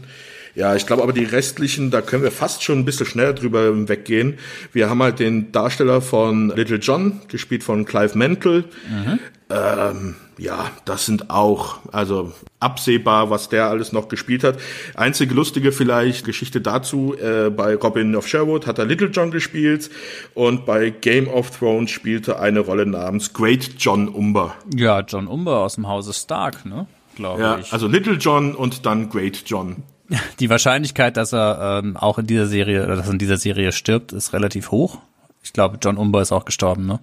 Ja, 0.54 0.74
ich 0.74 0.86
glaube 0.86 1.04
aber 1.04 1.12
die 1.12 1.24
restlichen, 1.24 1.92
da 1.92 2.00
können 2.00 2.24
wir 2.24 2.32
fast 2.32 2.64
schon 2.64 2.80
ein 2.80 2.84
bisschen 2.84 3.06
schneller 3.06 3.32
drüber 3.32 3.88
weggehen. 3.88 4.38
Wir 4.72 4.90
haben 4.90 5.00
halt 5.00 5.20
den 5.20 5.52
Darsteller 5.52 6.00
von 6.00 6.48
Little 6.48 6.78
John, 6.78 7.20
gespielt 7.28 7.62
von 7.62 7.84
Clive 7.84 8.18
Mantle. 8.18 8.64
Mhm. 8.88 9.20
Ähm, 9.50 10.16
ja, 10.36 10.70
das 10.84 11.06
sind 11.06 11.30
auch, 11.30 11.78
also 11.90 12.32
absehbar, 12.60 13.30
was 13.30 13.48
der 13.48 13.68
alles 13.68 13.92
noch 13.92 14.08
gespielt 14.08 14.44
hat. 14.44 14.58
Einzige 14.94 15.34
lustige 15.34 15.72
vielleicht 15.72 16.24
Geschichte 16.26 16.60
dazu, 16.60 17.14
äh, 17.14 17.50
bei 17.50 17.74
Robin 17.74 18.14
of 18.14 18.28
Sherwood 18.28 18.66
hat 18.66 18.78
er 18.78 18.84
Little 18.84 19.08
John 19.08 19.30
gespielt 19.30 19.90
und 20.34 20.66
bei 20.66 20.90
Game 20.90 21.28
of 21.28 21.50
Thrones 21.50 21.90
spielte 21.90 22.38
eine 22.38 22.60
Rolle 22.60 22.86
namens 22.86 23.32
Great 23.32 23.70
John 23.78 24.08
Umber. 24.08 24.54
Ja, 24.74 25.00
John 25.00 25.26
Umber 25.26 25.60
aus 25.60 25.76
dem 25.76 25.88
Hause 25.88 26.12
Stark, 26.12 26.66
ne? 26.66 26.86
Glaube 27.16 27.42
ja, 27.42 27.58
ich. 27.58 27.72
Also 27.72 27.88
Little 27.88 28.14
John 28.14 28.54
und 28.54 28.84
dann 28.84 29.08
Great 29.08 29.44
John. 29.46 29.82
Die 30.40 30.50
Wahrscheinlichkeit, 30.50 31.16
dass 31.16 31.32
er 31.32 31.80
ähm, 31.82 31.96
auch 31.96 32.18
in 32.18 32.26
dieser 32.26 32.46
Serie 32.46 32.84
oder 32.84 32.96
dass 32.96 33.06
er 33.06 33.12
in 33.12 33.18
dieser 33.18 33.38
Serie 33.38 33.72
stirbt, 33.72 34.12
ist 34.12 34.32
relativ 34.32 34.70
hoch. 34.70 34.98
Ich 35.42 35.52
glaube, 35.52 35.78
John 35.82 35.96
Umber 35.96 36.20
ist 36.20 36.32
auch 36.32 36.44
gestorben, 36.44 36.86
ne? 36.86 37.00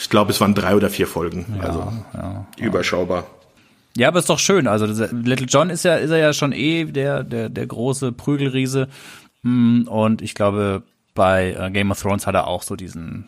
Ich 0.00 0.08
glaube, 0.08 0.30
es 0.30 0.40
waren 0.40 0.54
drei 0.54 0.74
oder 0.74 0.88
vier 0.88 1.06
Folgen. 1.06 1.44
Ja, 1.58 1.62
also 1.62 1.92
ja, 2.14 2.46
überschaubar. 2.56 3.26
Ja, 3.96 4.08
aber 4.08 4.20
ist 4.20 4.30
doch 4.30 4.38
schön. 4.38 4.66
Also 4.66 4.86
Little 4.86 5.46
John 5.46 5.68
ist 5.68 5.84
ja, 5.84 5.96
ist 5.96 6.10
er 6.10 6.16
ja 6.16 6.32
schon 6.32 6.52
eh 6.52 6.84
der, 6.84 7.22
der, 7.22 7.50
der 7.50 7.66
große 7.66 8.12
Prügelriese. 8.12 8.88
Hm, 9.42 9.86
und 9.88 10.22
ich 10.22 10.34
glaube, 10.34 10.82
bei 11.14 11.54
äh, 11.58 11.70
Game 11.70 11.90
of 11.90 12.00
Thrones 12.00 12.26
hat 12.26 12.34
er 12.34 12.46
auch 12.46 12.62
so 12.62 12.76
diesen 12.76 13.26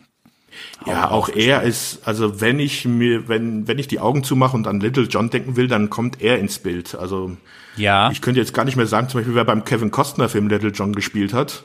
ja, 0.85 1.09
auch 1.09 1.29
er 1.29 1.63
ist, 1.63 2.01
also 2.05 2.39
wenn 2.41 2.59
ich 2.59 2.85
mir, 2.85 3.27
wenn, 3.27 3.67
wenn 3.67 3.79
ich 3.79 3.87
die 3.87 3.99
Augen 3.99 4.23
zumache 4.23 4.55
und 4.55 4.67
an 4.67 4.79
Little 4.79 5.05
John 5.05 5.31
denken 5.31 5.55
will, 5.55 5.67
dann 5.67 5.89
kommt 5.89 6.21
er 6.21 6.37
ins 6.37 6.59
Bild. 6.59 6.95
Also 6.95 7.37
ja. 7.75 8.11
ich 8.11 8.21
könnte 8.21 8.39
jetzt 8.39 8.53
gar 8.53 8.65
nicht 8.65 8.75
mehr 8.75 8.85
sagen, 8.85 9.09
zum 9.09 9.19
Beispiel, 9.19 9.35
wer 9.35 9.45
beim 9.45 9.65
Kevin 9.65 9.89
Costner 9.91 10.29
Film 10.29 10.47
Little 10.49 10.69
John 10.69 10.93
gespielt 10.93 11.33
hat. 11.33 11.63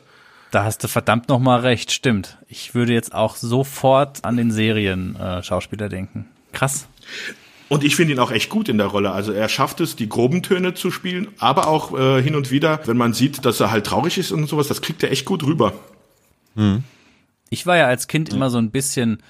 Da 0.51 0.65
hast 0.65 0.83
du 0.83 0.89
verdammt 0.89 1.29
noch 1.29 1.39
mal 1.39 1.61
recht, 1.61 1.93
stimmt. 1.93 2.39
Ich 2.49 2.75
würde 2.75 2.93
jetzt 2.93 3.15
auch 3.15 3.37
sofort 3.37 4.25
an 4.25 4.37
den 4.37 4.51
Serien-Schauspieler 4.51 5.87
äh, 5.87 5.91
denken. 5.91 6.27
Krass. 6.53 6.89
Und 7.69 7.85
ich 7.85 7.97
finde 7.97 8.15
ihn 8.15 8.19
auch 8.19 8.31
echt 8.31 8.49
gut 8.49 8.69
in 8.71 8.79
der 8.79 8.87
Rolle. 8.87 9.11
Also 9.11 9.33
er 9.33 9.49
schafft 9.51 9.81
es, 9.81 9.95
die 9.95 10.09
groben 10.09 10.43
Töne 10.43 10.73
zu 10.73 10.91
spielen, 10.91 11.29
aber 11.39 11.67
auch 11.67 11.97
äh, 11.99 12.23
hin 12.23 12.35
und 12.35 12.51
wieder, 12.51 12.81
wenn 12.87 12.97
man 12.97 13.13
sieht, 13.13 13.45
dass 13.45 13.61
er 13.61 13.71
halt 13.71 13.87
traurig 13.87 14.17
ist 14.17 14.33
und 14.33 14.47
sowas, 14.47 14.69
das 14.69 14.81
kriegt 14.81 15.03
er 15.03 15.11
echt 15.11 15.27
gut 15.27 15.43
rüber. 15.45 15.75
Hm. 16.57 16.83
Ich 17.51 17.67
war 17.67 17.77
ja 17.77 17.87
als 17.87 18.09
Kind 18.09 18.31
immer 18.31 18.49
so 18.49 18.59
ein 18.59 18.71
bisschen, 18.71 19.23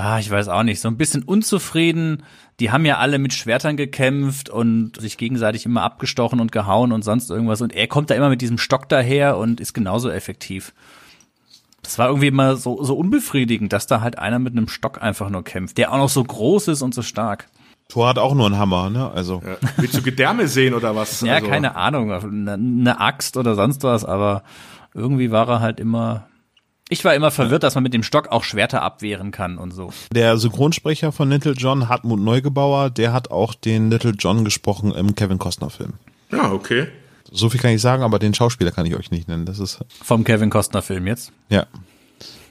ah, 0.00 0.18
ich 0.18 0.30
weiß 0.30 0.48
auch 0.48 0.62
nicht, 0.62 0.80
so 0.80 0.88
ein 0.88 0.96
bisschen 0.96 1.22
unzufrieden. 1.22 2.22
Die 2.58 2.70
haben 2.70 2.84
ja 2.84 2.98
alle 2.98 3.18
mit 3.18 3.32
Schwertern 3.32 3.76
gekämpft 3.76 4.48
und 4.48 5.00
sich 5.00 5.16
gegenseitig 5.16 5.66
immer 5.66 5.82
abgestochen 5.82 6.40
und 6.40 6.52
gehauen 6.52 6.92
und 6.92 7.02
sonst 7.02 7.30
irgendwas. 7.30 7.60
Und 7.60 7.74
er 7.74 7.86
kommt 7.86 8.10
da 8.10 8.14
immer 8.14 8.28
mit 8.28 8.42
diesem 8.42 8.58
Stock 8.58 8.88
daher 8.88 9.36
und 9.38 9.60
ist 9.60 9.72
genauso 9.72 10.10
effektiv. 10.10 10.72
Das 11.82 11.98
war 11.98 12.08
irgendwie 12.08 12.26
immer 12.26 12.56
so, 12.56 12.82
so 12.82 12.94
unbefriedigend, 12.96 13.72
dass 13.72 13.86
da 13.86 14.00
halt 14.00 14.18
einer 14.18 14.38
mit 14.38 14.52
einem 14.52 14.68
Stock 14.68 15.02
einfach 15.02 15.30
nur 15.30 15.44
kämpft, 15.44 15.78
der 15.78 15.92
auch 15.92 15.98
noch 15.98 16.10
so 16.10 16.22
groß 16.22 16.68
ist 16.68 16.82
und 16.82 16.94
so 16.94 17.02
stark. 17.02 17.48
Thor 17.88 18.08
hat 18.08 18.18
auch 18.18 18.34
nur 18.34 18.46
einen 18.46 18.58
Hammer, 18.58 18.90
ne? 18.90 19.10
Also. 19.10 19.42
Ja. 19.44 19.56
Willst 19.76 19.96
du 19.96 20.02
Gedärme 20.02 20.46
sehen 20.46 20.74
oder 20.74 20.94
was? 20.94 21.22
Ja, 21.22 21.36
also. 21.36 21.48
keine 21.48 21.76
Ahnung. 21.76 22.12
Eine, 22.12 22.52
eine 22.52 23.00
Axt 23.00 23.36
oder 23.36 23.54
sonst 23.54 23.82
was, 23.82 24.04
aber 24.04 24.44
irgendwie 24.94 25.30
war 25.30 25.48
er 25.48 25.60
halt 25.60 25.80
immer 25.80 26.26
ich 26.90 27.04
war 27.04 27.14
immer 27.14 27.30
verwirrt, 27.30 27.62
dass 27.62 27.74
man 27.76 27.84
mit 27.84 27.94
dem 27.94 28.02
Stock 28.02 28.28
auch 28.28 28.44
Schwerter 28.44 28.82
abwehren 28.82 29.30
kann 29.30 29.56
und 29.56 29.70
so. 29.72 29.92
Der 30.12 30.36
Synchronsprecher 30.36 31.12
von 31.12 31.30
Little 31.30 31.52
John, 31.52 31.88
Hartmut 31.88 32.20
Neugebauer, 32.20 32.90
der 32.90 33.12
hat 33.12 33.30
auch 33.30 33.54
den 33.54 33.90
Little 33.90 34.12
John 34.18 34.44
gesprochen 34.44 34.92
im 34.92 35.14
Kevin 35.14 35.38
Costner 35.38 35.70
Film. 35.70 35.94
Ja, 36.30 36.52
okay. 36.52 36.88
So 37.30 37.48
viel 37.48 37.60
kann 37.60 37.70
ich 37.70 37.80
sagen, 37.80 38.02
aber 38.02 38.18
den 38.18 38.34
Schauspieler 38.34 38.72
kann 38.72 38.86
ich 38.86 38.96
euch 38.96 39.10
nicht 39.10 39.28
nennen. 39.28 39.46
Das 39.46 39.60
ist 39.60 39.78
vom 40.02 40.24
Kevin 40.24 40.50
Costner 40.50 40.82
Film 40.82 41.06
jetzt. 41.06 41.32
Ja. 41.48 41.66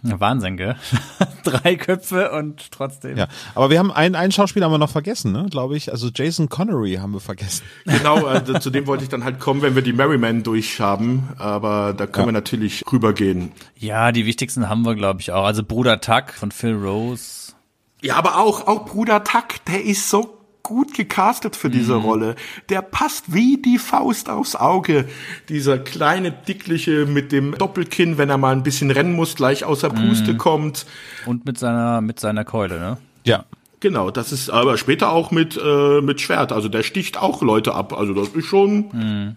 Wahnsinn, 0.01 0.57
gell? 0.57 0.75
Drei 1.43 1.75
Köpfe 1.75 2.31
und 2.31 2.71
trotzdem. 2.71 3.17
Ja, 3.17 3.27
aber 3.55 3.69
wir 3.69 3.79
haben 3.79 3.91
einen, 3.91 4.15
einen 4.15 4.31
Schauspieler 4.31 4.65
haben 4.65 4.73
wir 4.73 4.77
noch 4.77 4.89
vergessen, 4.89 5.31
ne? 5.31 5.47
Glaube 5.49 5.77
ich. 5.77 5.91
Also 5.91 6.09
Jason 6.13 6.49
Connery 6.49 6.95
haben 6.95 7.13
wir 7.13 7.19
vergessen. 7.19 7.63
Genau, 7.85 8.27
äh, 8.27 8.43
zu 8.59 8.69
dem 8.69 8.87
wollte 8.87 9.03
ich 9.03 9.09
dann 9.09 9.23
halt 9.23 9.39
kommen, 9.39 9.61
wenn 9.61 9.75
wir 9.75 9.81
die 9.81 9.93
Merryman 9.93 10.43
haben. 10.79 11.29
Aber 11.37 11.93
da 11.93 12.07
können 12.07 12.27
ja. 12.27 12.29
wir 12.29 12.33
natürlich 12.33 12.83
rübergehen. 12.91 13.51
Ja, 13.75 14.11
die 14.11 14.25
wichtigsten 14.25 14.69
haben 14.69 14.83
wir, 14.83 14.95
glaube 14.95 15.21
ich, 15.21 15.31
auch. 15.31 15.45
Also 15.45 15.63
Bruder 15.63 16.01
Tuck 16.01 16.31
von 16.31 16.51
Phil 16.51 16.75
Rose. 16.75 17.53
Ja, 18.01 18.15
aber 18.15 18.37
auch, 18.37 18.67
auch 18.67 18.85
Bruder 18.85 19.23
Tuck, 19.23 19.63
der 19.67 19.83
ist 19.83 20.09
so 20.09 20.38
gut 20.63 20.93
gecastet 20.93 21.55
für 21.55 21.69
diese 21.69 21.95
mhm. 21.95 22.01
Rolle. 22.01 22.35
Der 22.69 22.81
passt 22.81 23.33
wie 23.33 23.61
die 23.61 23.77
Faust 23.77 24.29
aufs 24.29 24.55
Auge. 24.55 25.07
Dieser 25.49 25.77
kleine, 25.77 26.31
dickliche 26.31 27.05
mit 27.05 27.31
dem 27.31 27.57
Doppelkinn, 27.57 28.17
wenn 28.17 28.29
er 28.29 28.37
mal 28.37 28.51
ein 28.51 28.63
bisschen 28.63 28.91
rennen 28.91 29.13
muss, 29.13 29.35
gleich 29.35 29.63
außer 29.63 29.89
Puste 29.89 30.33
mhm. 30.33 30.37
kommt. 30.37 30.85
Und 31.25 31.45
mit 31.45 31.57
seiner, 31.57 32.01
mit 32.01 32.19
seiner 32.19 32.45
Keule, 32.45 32.79
ne? 32.79 32.97
Ja. 33.25 33.45
Genau, 33.79 34.11
das 34.11 34.33
ist 34.33 34.49
aber 34.49 34.77
später 34.77 35.11
auch 35.11 35.31
mit, 35.31 35.57
äh, 35.57 36.01
mit 36.01 36.19
Schwert. 36.19 36.51
Also 36.51 36.67
der 36.67 36.83
sticht 36.83 37.17
auch 37.17 37.41
Leute 37.41 37.73
ab. 37.73 37.93
Also 37.93 38.13
das 38.13 38.29
ist 38.29 38.45
schon. 38.45 38.89
Mhm. 38.91 39.35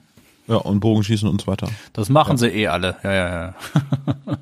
Ja, 0.49 0.57
und 0.57 0.81
Bogenschießen 0.81 1.29
und 1.29 1.43
so 1.43 1.47
weiter. 1.47 1.68
Das 1.93 2.09
machen 2.09 2.33
ja. 2.33 2.37
sie 2.37 2.49
eh 2.49 2.66
alle. 2.66 2.97
Ja, 3.05 3.12
ja, 3.12 3.29
ja. 3.31 3.55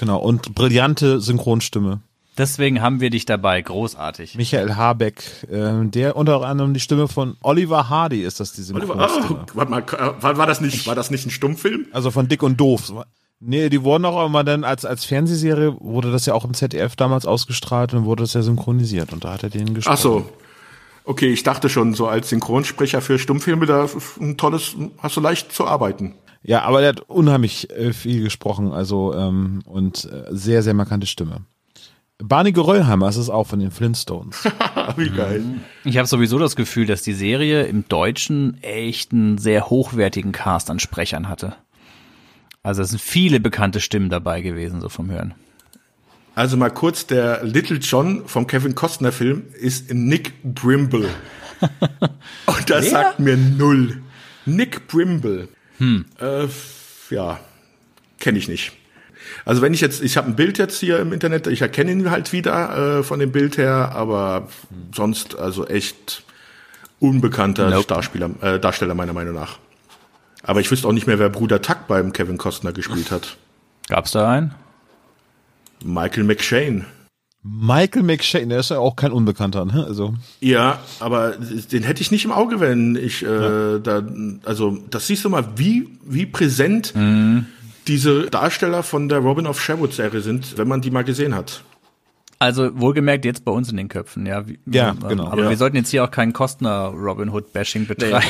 genau, 0.00 0.18
und 0.18 0.54
brillante 0.54 1.20
Synchronstimme. 1.20 2.00
Deswegen 2.38 2.80
haben 2.80 3.00
wir 3.00 3.10
dich 3.10 3.26
dabei, 3.26 3.60
großartig. 3.60 4.36
Michael 4.36 4.76
Habeck, 4.76 5.24
äh, 5.50 5.84
der 5.86 6.16
unter 6.16 6.42
anderem 6.42 6.72
die 6.72 6.80
Stimme 6.80 7.08
von 7.08 7.36
Oliver 7.42 7.88
Hardy 7.88 8.22
ist 8.22 8.38
das 8.38 8.52
diese 8.52 8.74
Oliver, 8.74 8.94
oh, 8.94 9.36
warte 9.54 9.70
mal, 9.70 9.84
war, 10.20 10.38
war 10.38 10.46
das 10.46 10.60
nicht, 10.60 10.86
war 10.86 10.94
das 10.94 11.10
nicht 11.10 11.26
ein 11.26 11.30
Stummfilm? 11.30 11.86
Also 11.90 12.12
von 12.12 12.28
Dick 12.28 12.44
und 12.44 12.58
Doof. 12.58 12.92
Nee, 13.40 13.68
die 13.68 13.82
wurden 13.82 14.04
auch 14.04 14.24
immer 14.24 14.44
dann 14.44 14.64
als, 14.64 14.84
als 14.84 15.04
Fernsehserie, 15.04 15.76
wurde 15.80 16.10
das 16.12 16.26
ja 16.26 16.34
auch 16.34 16.44
im 16.44 16.54
ZDF 16.54 16.96
damals 16.96 17.26
ausgestrahlt 17.26 17.92
und 17.94 18.04
wurde 18.04 18.22
das 18.22 18.34
ja 18.34 18.42
synchronisiert 18.42 19.12
und 19.12 19.24
da 19.24 19.32
hat 19.32 19.42
er 19.42 19.50
den 19.50 19.74
gesprochen. 19.74 19.96
Ach 19.96 20.00
so. 20.00 20.28
Okay, 21.04 21.32
ich 21.32 21.42
dachte 21.42 21.68
schon, 21.68 21.94
so 21.94 22.06
als 22.06 22.28
Synchronsprecher 22.28 23.00
für 23.00 23.18
Stummfilme, 23.18 23.66
da 23.66 23.84
ist 23.84 23.96
ein 24.20 24.36
tolles, 24.36 24.76
hast 24.98 25.16
du 25.16 25.20
leicht 25.20 25.52
zu 25.52 25.66
arbeiten. 25.66 26.14
Ja, 26.42 26.62
aber 26.62 26.80
der 26.80 26.90
hat 26.90 27.00
unheimlich 27.00 27.70
äh, 27.70 27.92
viel 27.92 28.22
gesprochen, 28.22 28.72
also 28.72 29.14
ähm, 29.14 29.62
und 29.64 30.04
äh, 30.04 30.26
sehr, 30.30 30.62
sehr 30.62 30.74
markante 30.74 31.06
Stimme. 31.06 31.44
Barney 32.20 32.50
Geröllheimer 32.50 33.08
ist 33.08 33.16
es 33.16 33.30
auch 33.30 33.46
von 33.46 33.60
den 33.60 33.70
Flintstones. 33.70 34.44
Wie 34.96 35.10
geil. 35.10 35.44
Ich 35.84 35.98
habe 35.98 36.08
sowieso 36.08 36.38
das 36.38 36.56
Gefühl, 36.56 36.86
dass 36.86 37.02
die 37.02 37.12
Serie 37.12 37.64
im 37.64 37.86
Deutschen 37.88 38.60
echt 38.62 39.12
einen 39.12 39.38
sehr 39.38 39.70
hochwertigen 39.70 40.32
Cast 40.32 40.68
an 40.68 40.80
Sprechern 40.80 41.28
hatte. 41.28 41.54
Also 42.64 42.82
es 42.82 42.90
sind 42.90 43.00
viele 43.00 43.38
bekannte 43.38 43.80
Stimmen 43.80 44.10
dabei 44.10 44.40
gewesen, 44.40 44.80
so 44.80 44.88
vom 44.88 45.10
Hören. 45.10 45.34
Also 46.34 46.56
mal 46.56 46.70
kurz, 46.70 47.06
der 47.06 47.44
Little 47.44 47.78
John 47.78 48.26
vom 48.26 48.48
Kevin 48.48 48.74
Costner 48.74 49.12
Film 49.12 49.44
ist 49.54 49.92
Nick 49.94 50.42
Brimble. 50.42 51.08
Und 52.46 52.70
das 52.70 52.86
Wer? 52.86 52.90
sagt 52.90 53.20
mir 53.20 53.36
null. 53.36 54.02
Nick 54.44 54.88
Brimble. 54.88 55.48
Hm. 55.78 56.04
Äh, 56.20 56.46
ja, 57.10 57.38
kenne 58.18 58.38
ich 58.38 58.48
nicht. 58.48 58.72
Also 59.48 59.62
wenn 59.62 59.72
ich 59.72 59.80
jetzt, 59.80 60.02
ich 60.02 60.18
habe 60.18 60.28
ein 60.28 60.36
Bild 60.36 60.58
jetzt 60.58 60.78
hier 60.78 60.98
im 60.98 61.10
Internet, 61.10 61.46
ich 61.46 61.62
erkenne 61.62 61.90
ihn 61.90 62.10
halt 62.10 62.34
wieder 62.34 62.98
äh, 62.98 63.02
von 63.02 63.18
dem 63.18 63.32
Bild 63.32 63.56
her, 63.56 63.92
aber 63.94 64.48
sonst 64.94 65.38
also 65.38 65.66
echt 65.66 66.22
unbekannter 67.00 67.70
nope. 67.70 67.86
Darsteller, 67.86 68.28
äh, 68.42 68.60
Darsteller 68.60 68.94
meiner 68.94 69.14
Meinung 69.14 69.34
nach. 69.34 69.56
Aber 70.42 70.60
ich 70.60 70.70
wüsste 70.70 70.86
auch 70.86 70.92
nicht 70.92 71.06
mehr, 71.06 71.18
wer 71.18 71.30
Bruder 71.30 71.62
Tuck 71.62 71.86
beim 71.88 72.12
Kevin 72.12 72.36
Costner 72.36 72.72
gespielt 72.72 73.10
hat. 73.10 73.38
Gab's 73.88 74.12
da 74.12 74.30
einen? 74.30 74.54
Michael 75.82 76.24
McShane. 76.24 76.84
Michael 77.42 78.02
McShane, 78.02 78.48
der 78.48 78.60
ist 78.60 78.68
ja 78.68 78.78
auch 78.78 78.96
kein 78.96 79.12
Unbekannter, 79.12 79.64
ne? 79.64 79.82
Also. 79.88 80.12
Ja, 80.40 80.80
aber 81.00 81.36
den 81.72 81.84
hätte 81.84 82.02
ich 82.02 82.10
nicht 82.10 82.26
im 82.26 82.32
Auge, 82.32 82.60
wenn 82.60 82.96
ich 82.96 83.24
äh, 83.24 83.26
ja. 83.26 83.78
da, 83.78 84.02
also 84.44 84.76
das 84.90 85.06
siehst 85.06 85.24
du 85.24 85.30
mal, 85.30 85.46
wie 85.56 85.98
wie 86.04 86.26
präsent 86.26 86.94
mhm 86.94 87.46
diese 87.88 88.26
Darsteller 88.26 88.82
von 88.82 89.08
der 89.08 89.18
Robin 89.18 89.46
of 89.46 89.60
Sherwood 89.60 89.92
Serie 89.92 90.20
sind, 90.20 90.58
wenn 90.58 90.68
man 90.68 90.80
die 90.80 90.90
mal 90.90 91.04
gesehen 91.04 91.34
hat. 91.34 91.62
Also 92.40 92.78
wohlgemerkt 92.78 93.24
jetzt 93.24 93.44
bei 93.44 93.50
uns 93.50 93.68
in 93.68 93.76
den 93.76 93.88
Köpfen, 93.88 94.24
ja. 94.24 94.44
Ja, 94.66 94.90
ähm, 94.90 95.08
genau. 95.08 95.26
Aber 95.26 95.44
ja. 95.44 95.50
wir 95.50 95.56
sollten 95.56 95.76
jetzt 95.76 95.90
hier 95.90 96.04
auch 96.04 96.10
keinen 96.10 96.32
Kostner 96.32 96.92
Robin 96.94 97.30
Hood 97.30 97.52
Bashing 97.52 97.86
betreiben. 97.86 98.26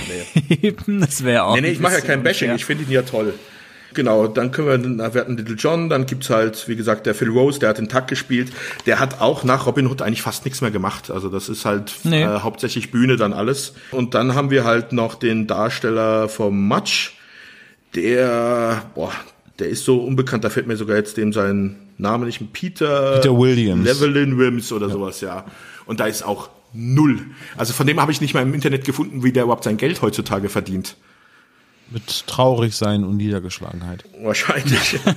Nee, 0.49 0.75
nee. 0.87 0.99
das 1.01 1.25
wäre 1.25 1.45
auch. 1.45 1.55
Nee, 1.55 1.61
nee, 1.61 1.69
ich 1.69 1.81
mache 1.81 1.95
ja 1.95 2.01
kein 2.01 2.23
Bashing, 2.23 2.55
ich 2.55 2.65
finde 2.65 2.85
ihn 2.85 2.91
ja 2.91 3.03
toll. 3.03 3.35
Genau, 3.95 4.27
dann 4.27 4.51
können 4.51 4.99
wir, 4.99 5.15
wir 5.15 5.21
hatten 5.21 5.37
Little 5.37 5.57
John, 5.57 5.89
dann 5.89 6.07
gibt's 6.07 6.31
halt, 6.31 6.69
wie 6.69 6.77
gesagt, 6.77 7.07
der 7.07 7.15
Phil 7.15 7.31
Rose, 7.31 7.59
der 7.59 7.71
hat 7.71 7.79
den 7.79 7.89
Takt 7.89 8.09
gespielt. 8.09 8.53
Der 8.87 9.01
hat 9.01 9.21
auch 9.21 9.45
nach 9.45 9.67
Robin 9.67 9.87
Hood 9.87 10.03
eigentlich 10.03 10.23
fast 10.23 10.45
nichts 10.45 10.61
mehr 10.61 10.71
gemacht. 10.71 11.11
Also 11.11 11.29
das 11.29 11.49
ist 11.49 11.65
halt 11.65 11.93
nee. 12.05 12.23
äh, 12.23 12.41
hauptsächlich 12.41 12.91
Bühne 12.91 13.17
dann 13.17 13.33
alles. 13.33 13.75
Und 13.91 14.15
dann 14.15 14.35
haben 14.35 14.51
wir 14.51 14.65
halt 14.65 14.93
noch 14.93 15.15
den 15.17 15.47
Darsteller 15.47 16.29
vom 16.29 16.69
Match, 16.69 17.19
der, 17.95 18.83
boah, 18.95 19.13
der 19.59 19.69
ist 19.69 19.85
so 19.85 19.99
unbekannt, 19.99 20.45
da 20.45 20.51
fällt 20.51 20.67
mir 20.67 20.77
sogar 20.77 20.97
jetzt 20.97 21.17
dem 21.17 21.33
sein 21.33 21.77
Name 21.97 22.27
nicht, 22.27 22.53
Peter, 22.53 23.17
Peter 23.17 23.37
Williams. 23.37 23.85
Levelin 23.85 24.39
Williams 24.39 24.73
oder 24.73 24.87
ja. 24.87 24.93
sowas, 24.93 25.21
ja. 25.21 25.45
Und 25.87 26.01
da 26.01 26.07
ist 26.07 26.23
auch 26.23 26.51
Null. 26.75 27.21
Also 27.57 27.73
von 27.73 27.87
dem 27.87 28.01
habe 28.01 28.13
ich 28.13 28.21
nicht 28.21 28.35
mal 28.35 28.43
im 28.43 28.53
Internet 28.53 28.85
gefunden, 28.85 29.25
wie 29.25 29.33
der 29.33 29.45
überhaupt 29.45 29.65
sein 29.65 29.79
Geld 29.79 30.03
heutzutage 30.03 30.49
verdient. 30.49 30.97
Mit 31.91 32.27
Traurigsein 32.27 33.05
und 33.05 33.17
Niedergeschlagenheit. 33.17 34.05
Wahrscheinlich. 34.23 35.01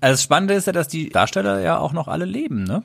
Also 0.00 0.14
das 0.14 0.22
Spannende 0.22 0.54
ist 0.54 0.66
ja, 0.66 0.72
dass 0.72 0.88
die 0.88 1.10
Darsteller 1.10 1.60
ja 1.60 1.76
auch 1.76 1.92
noch 1.92 2.08
alle 2.08 2.24
leben, 2.24 2.62
ne? 2.64 2.82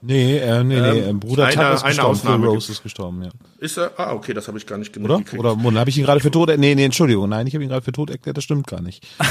Nee, 0.00 0.38
äh, 0.38 0.62
nee, 0.62 0.80
nee, 0.80 0.98
ähm, 1.00 1.18
Bruder 1.18 1.46
eine- 1.46 1.54
Tuck 1.54 1.74
ist 1.74 1.82
eine 1.82 1.88
gestorben, 1.90 2.10
Ausnahme 2.12 2.44
Phil 2.44 2.54
Rose 2.54 2.72
ist 2.72 2.82
gestorben, 2.84 3.22
ja. 3.24 3.30
Ist 3.58 3.78
er? 3.78 3.90
Ah, 3.98 4.12
okay, 4.12 4.32
das 4.32 4.46
habe 4.46 4.56
ich 4.56 4.64
gar 4.64 4.78
nicht 4.78 4.92
genug 4.92 5.10
Oder? 5.10 5.18
gekriegt. 5.18 5.40
Oder 5.40 5.56
habe 5.56 5.90
ich 5.90 5.98
ihn 5.98 6.04
gerade 6.04 6.20
für 6.20 6.30
tot? 6.30 6.50
Nee, 6.56 6.76
nee, 6.76 6.84
Entschuldigung, 6.84 7.28
nein, 7.28 7.48
ich 7.48 7.54
habe 7.54 7.64
ihn 7.64 7.68
gerade 7.70 7.82
für 7.84 7.90
tot 7.90 8.10
erklärt, 8.10 8.36
das 8.36 8.44
stimmt 8.44 8.66
gar 8.66 8.80
nicht. 8.80 9.06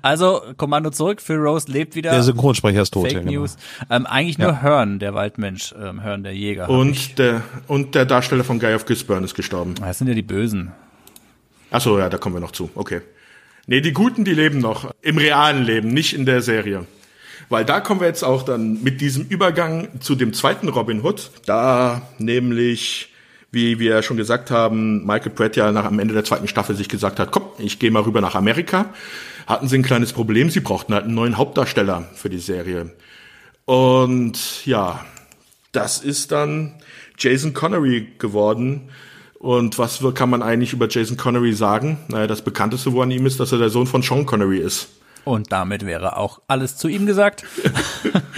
Also, 0.00 0.40
Kommando 0.56 0.90
zurück, 0.90 1.20
Phil 1.20 1.36
Rose 1.36 1.70
lebt 1.70 1.94
wieder. 1.94 2.10
Der 2.10 2.22
Synchronsprecher 2.22 2.82
ist 2.82 2.92
tot, 2.92 3.04
Fake 3.04 3.12
ja, 3.12 3.18
genau. 3.20 3.32
News. 3.40 3.56
Ähm, 3.90 4.06
eigentlich 4.06 4.38
nur 4.38 4.62
Hearn, 4.62 4.98
der 4.98 5.12
Waldmensch, 5.14 5.74
ähm, 5.80 6.00
Hearn, 6.02 6.22
der 6.22 6.34
Jäger. 6.34 6.68
Und 6.70 7.18
der, 7.18 7.42
und 7.68 7.94
der 7.94 8.06
Darsteller 8.06 8.44
von 8.44 8.58
Guy 8.58 8.74
of 8.74 8.86
Gisborne 8.86 9.24
ist 9.24 9.34
gestorben. 9.34 9.74
Das 9.74 9.98
sind 9.98 10.08
ja 10.08 10.14
die 10.14 10.22
Bösen. 10.22 10.72
Ach 11.70 11.80
so, 11.80 11.98
ja, 11.98 12.08
da 12.08 12.18
kommen 12.18 12.36
wir 12.36 12.40
noch 12.40 12.52
zu. 12.52 12.70
Okay. 12.74 13.02
Nee, 13.66 13.80
die 13.80 13.92
Guten, 13.92 14.24
die 14.24 14.34
leben 14.34 14.58
noch. 14.58 14.90
Im 15.02 15.18
realen 15.18 15.62
Leben, 15.64 15.88
nicht 15.88 16.14
in 16.14 16.26
der 16.26 16.42
Serie. 16.42 16.86
Weil 17.52 17.66
da 17.66 17.80
kommen 17.80 18.00
wir 18.00 18.06
jetzt 18.06 18.24
auch 18.24 18.44
dann 18.44 18.82
mit 18.82 19.02
diesem 19.02 19.26
Übergang 19.26 20.00
zu 20.00 20.14
dem 20.14 20.32
zweiten 20.32 20.70
Robin 20.70 21.04
Hood. 21.04 21.30
Da 21.44 22.00
nämlich, 22.16 23.12
wie 23.50 23.78
wir 23.78 24.02
schon 24.02 24.16
gesagt 24.16 24.50
haben, 24.50 25.04
Michael 25.04 25.32
Pratt 25.32 25.56
ja 25.56 25.70
nach 25.70 25.84
am 25.84 25.98
Ende 25.98 26.14
der 26.14 26.24
zweiten 26.24 26.48
Staffel 26.48 26.74
sich 26.74 26.88
gesagt 26.88 27.18
hat, 27.20 27.30
komm, 27.30 27.42
ich 27.58 27.78
gehe 27.78 27.90
mal 27.90 28.04
rüber 28.04 28.22
nach 28.22 28.34
Amerika. 28.34 28.86
Hatten 29.46 29.68
sie 29.68 29.76
ein 29.76 29.82
kleines 29.82 30.14
Problem, 30.14 30.48
sie 30.48 30.60
brauchten 30.60 30.94
halt 30.94 31.04
einen 31.04 31.14
neuen 31.14 31.36
Hauptdarsteller 31.36 32.08
für 32.14 32.30
die 32.30 32.38
Serie. 32.38 32.90
Und 33.66 34.64
ja, 34.64 35.04
das 35.72 35.98
ist 35.98 36.32
dann 36.32 36.72
Jason 37.18 37.52
Connery 37.52 38.12
geworden. 38.18 38.88
Und 39.38 39.78
was 39.78 40.02
kann 40.14 40.30
man 40.30 40.42
eigentlich 40.42 40.72
über 40.72 40.88
Jason 40.88 41.18
Connery 41.18 41.52
sagen? 41.52 41.98
Naja, 42.08 42.26
das 42.26 42.40
bekannteste 42.40 42.94
wo 42.94 43.02
an 43.02 43.10
ihm 43.10 43.26
ist, 43.26 43.40
dass 43.40 43.52
er 43.52 43.58
der 43.58 43.68
Sohn 43.68 43.86
von 43.86 44.00
Sean 44.00 44.24
Connery 44.24 44.60
ist. 44.60 44.88
Und 45.24 45.52
damit 45.52 45.86
wäre 45.86 46.16
auch 46.16 46.40
alles 46.48 46.76
zu 46.76 46.88
ihm 46.88 47.06
gesagt. 47.06 47.44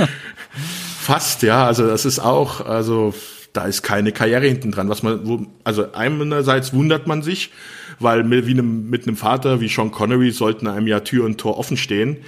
Fast, 1.00 1.42
ja. 1.42 1.66
Also 1.66 1.86
das 1.86 2.04
ist 2.04 2.18
auch, 2.18 2.64
also 2.64 3.14
da 3.52 3.64
ist 3.64 3.82
keine 3.82 4.12
Karriere 4.12 4.46
hinten 4.46 4.72
dran. 4.72 4.88
Was 4.88 5.02
man, 5.02 5.26
wo, 5.26 5.46
also 5.64 5.92
einerseits 5.92 6.72
wundert 6.72 7.06
man 7.06 7.22
sich, 7.22 7.50
weil 7.98 8.24
mit, 8.24 8.46
wie 8.46 8.52
einem, 8.52 8.90
mit 8.90 9.06
einem 9.06 9.16
Vater 9.16 9.60
wie 9.60 9.68
Sean 9.68 9.90
Connery 9.90 10.30
sollten 10.30 10.66
einem 10.66 10.86
ja 10.86 11.00
Tür 11.00 11.24
und 11.24 11.38
Tor 11.38 11.58
offen 11.58 11.76
stehen. 11.76 12.18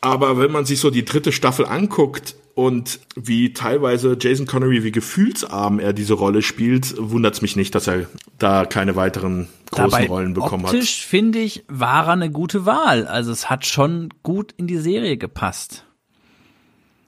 Aber 0.00 0.38
wenn 0.38 0.52
man 0.52 0.64
sich 0.64 0.80
so 0.80 0.90
die 0.90 1.04
dritte 1.04 1.32
Staffel 1.32 1.66
anguckt 1.66 2.36
und 2.54 3.00
wie 3.16 3.52
teilweise 3.52 4.16
Jason 4.20 4.46
Connery, 4.46 4.84
wie 4.84 4.92
gefühlsarm 4.92 5.80
er 5.80 5.92
diese 5.92 6.14
Rolle 6.14 6.42
spielt, 6.42 6.94
wundert 6.98 7.34
es 7.34 7.42
mich 7.42 7.56
nicht, 7.56 7.74
dass 7.74 7.86
er 7.88 8.06
da 8.38 8.64
keine 8.64 8.96
weiteren 8.96 9.48
großen 9.70 9.90
Dabei 9.90 10.06
Rollen 10.06 10.34
bekommen 10.34 10.66
hat. 10.66 10.74
optisch, 10.74 11.04
finde 11.04 11.40
ich, 11.40 11.64
war 11.68 12.06
er 12.06 12.12
eine 12.12 12.30
gute 12.30 12.64
Wahl. 12.64 13.06
Also 13.06 13.32
es 13.32 13.50
hat 13.50 13.66
schon 13.66 14.08
gut 14.22 14.52
in 14.56 14.66
die 14.66 14.78
Serie 14.78 15.16
gepasst. 15.16 15.84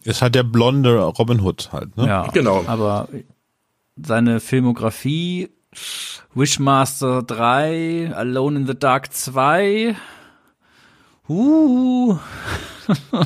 Ist 0.02 0.22
halt 0.22 0.34
der 0.34 0.44
blonde 0.44 0.98
Robin 0.98 1.40
Hood 1.40 1.70
halt, 1.72 1.96
ne? 1.96 2.06
Ja, 2.06 2.26
Genau. 2.28 2.64
Aber 2.66 3.08
seine 3.96 4.40
Filmografie, 4.40 5.50
Wishmaster 6.34 7.22
3, 7.22 8.12
Alone 8.14 8.60
in 8.60 8.66
the 8.66 8.78
Dark 8.78 9.12
2, 9.12 9.94
uh, 11.30 12.18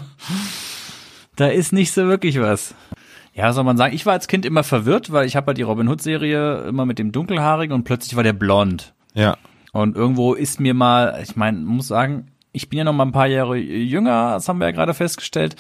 da 1.37 1.49
ist 1.49 1.73
nicht 1.73 1.93
so 1.93 2.07
wirklich 2.07 2.41
was. 2.41 2.75
Ja, 3.33 3.53
soll 3.53 3.65
man 3.65 3.77
sagen, 3.77 3.95
ich 3.95 4.07
war 4.07 4.13
als 4.13 4.29
Kind 4.29 4.47
immer 4.47 4.63
verwirrt, 4.63 5.11
weil 5.11 5.27
ich 5.27 5.35
habe 5.35 5.49
halt 5.49 5.59
die 5.59 5.63
Robin 5.63 5.89
Hood 5.89 6.01
Serie 6.01 6.59
immer 6.69 6.87
mit 6.87 7.01
dem 7.01 7.11
dunkelhaarigen 7.11 7.75
und 7.75 7.85
plötzlich 7.85 8.15
war 8.15 8.23
der 8.23 8.33
blond. 8.33 8.95
Ja. 9.15 9.37
Und 9.73 9.97
irgendwo 9.97 10.35
ist 10.35 10.61
mir 10.61 10.75
mal, 10.75 11.19
ich 11.21 11.35
meine, 11.35 11.59
muss 11.59 11.89
sagen, 11.89 12.29
ich 12.53 12.69
bin 12.69 12.79
ja 12.79 12.85
noch 12.85 12.93
mal 12.93 13.07
ein 13.07 13.13
paar 13.13 13.27
Jahre 13.27 13.57
jünger, 13.57 14.35
das 14.35 14.49
haben 14.49 14.59
wir 14.59 14.67
ja 14.67 14.73
gerade 14.73 14.95
festgestellt. 14.95 15.57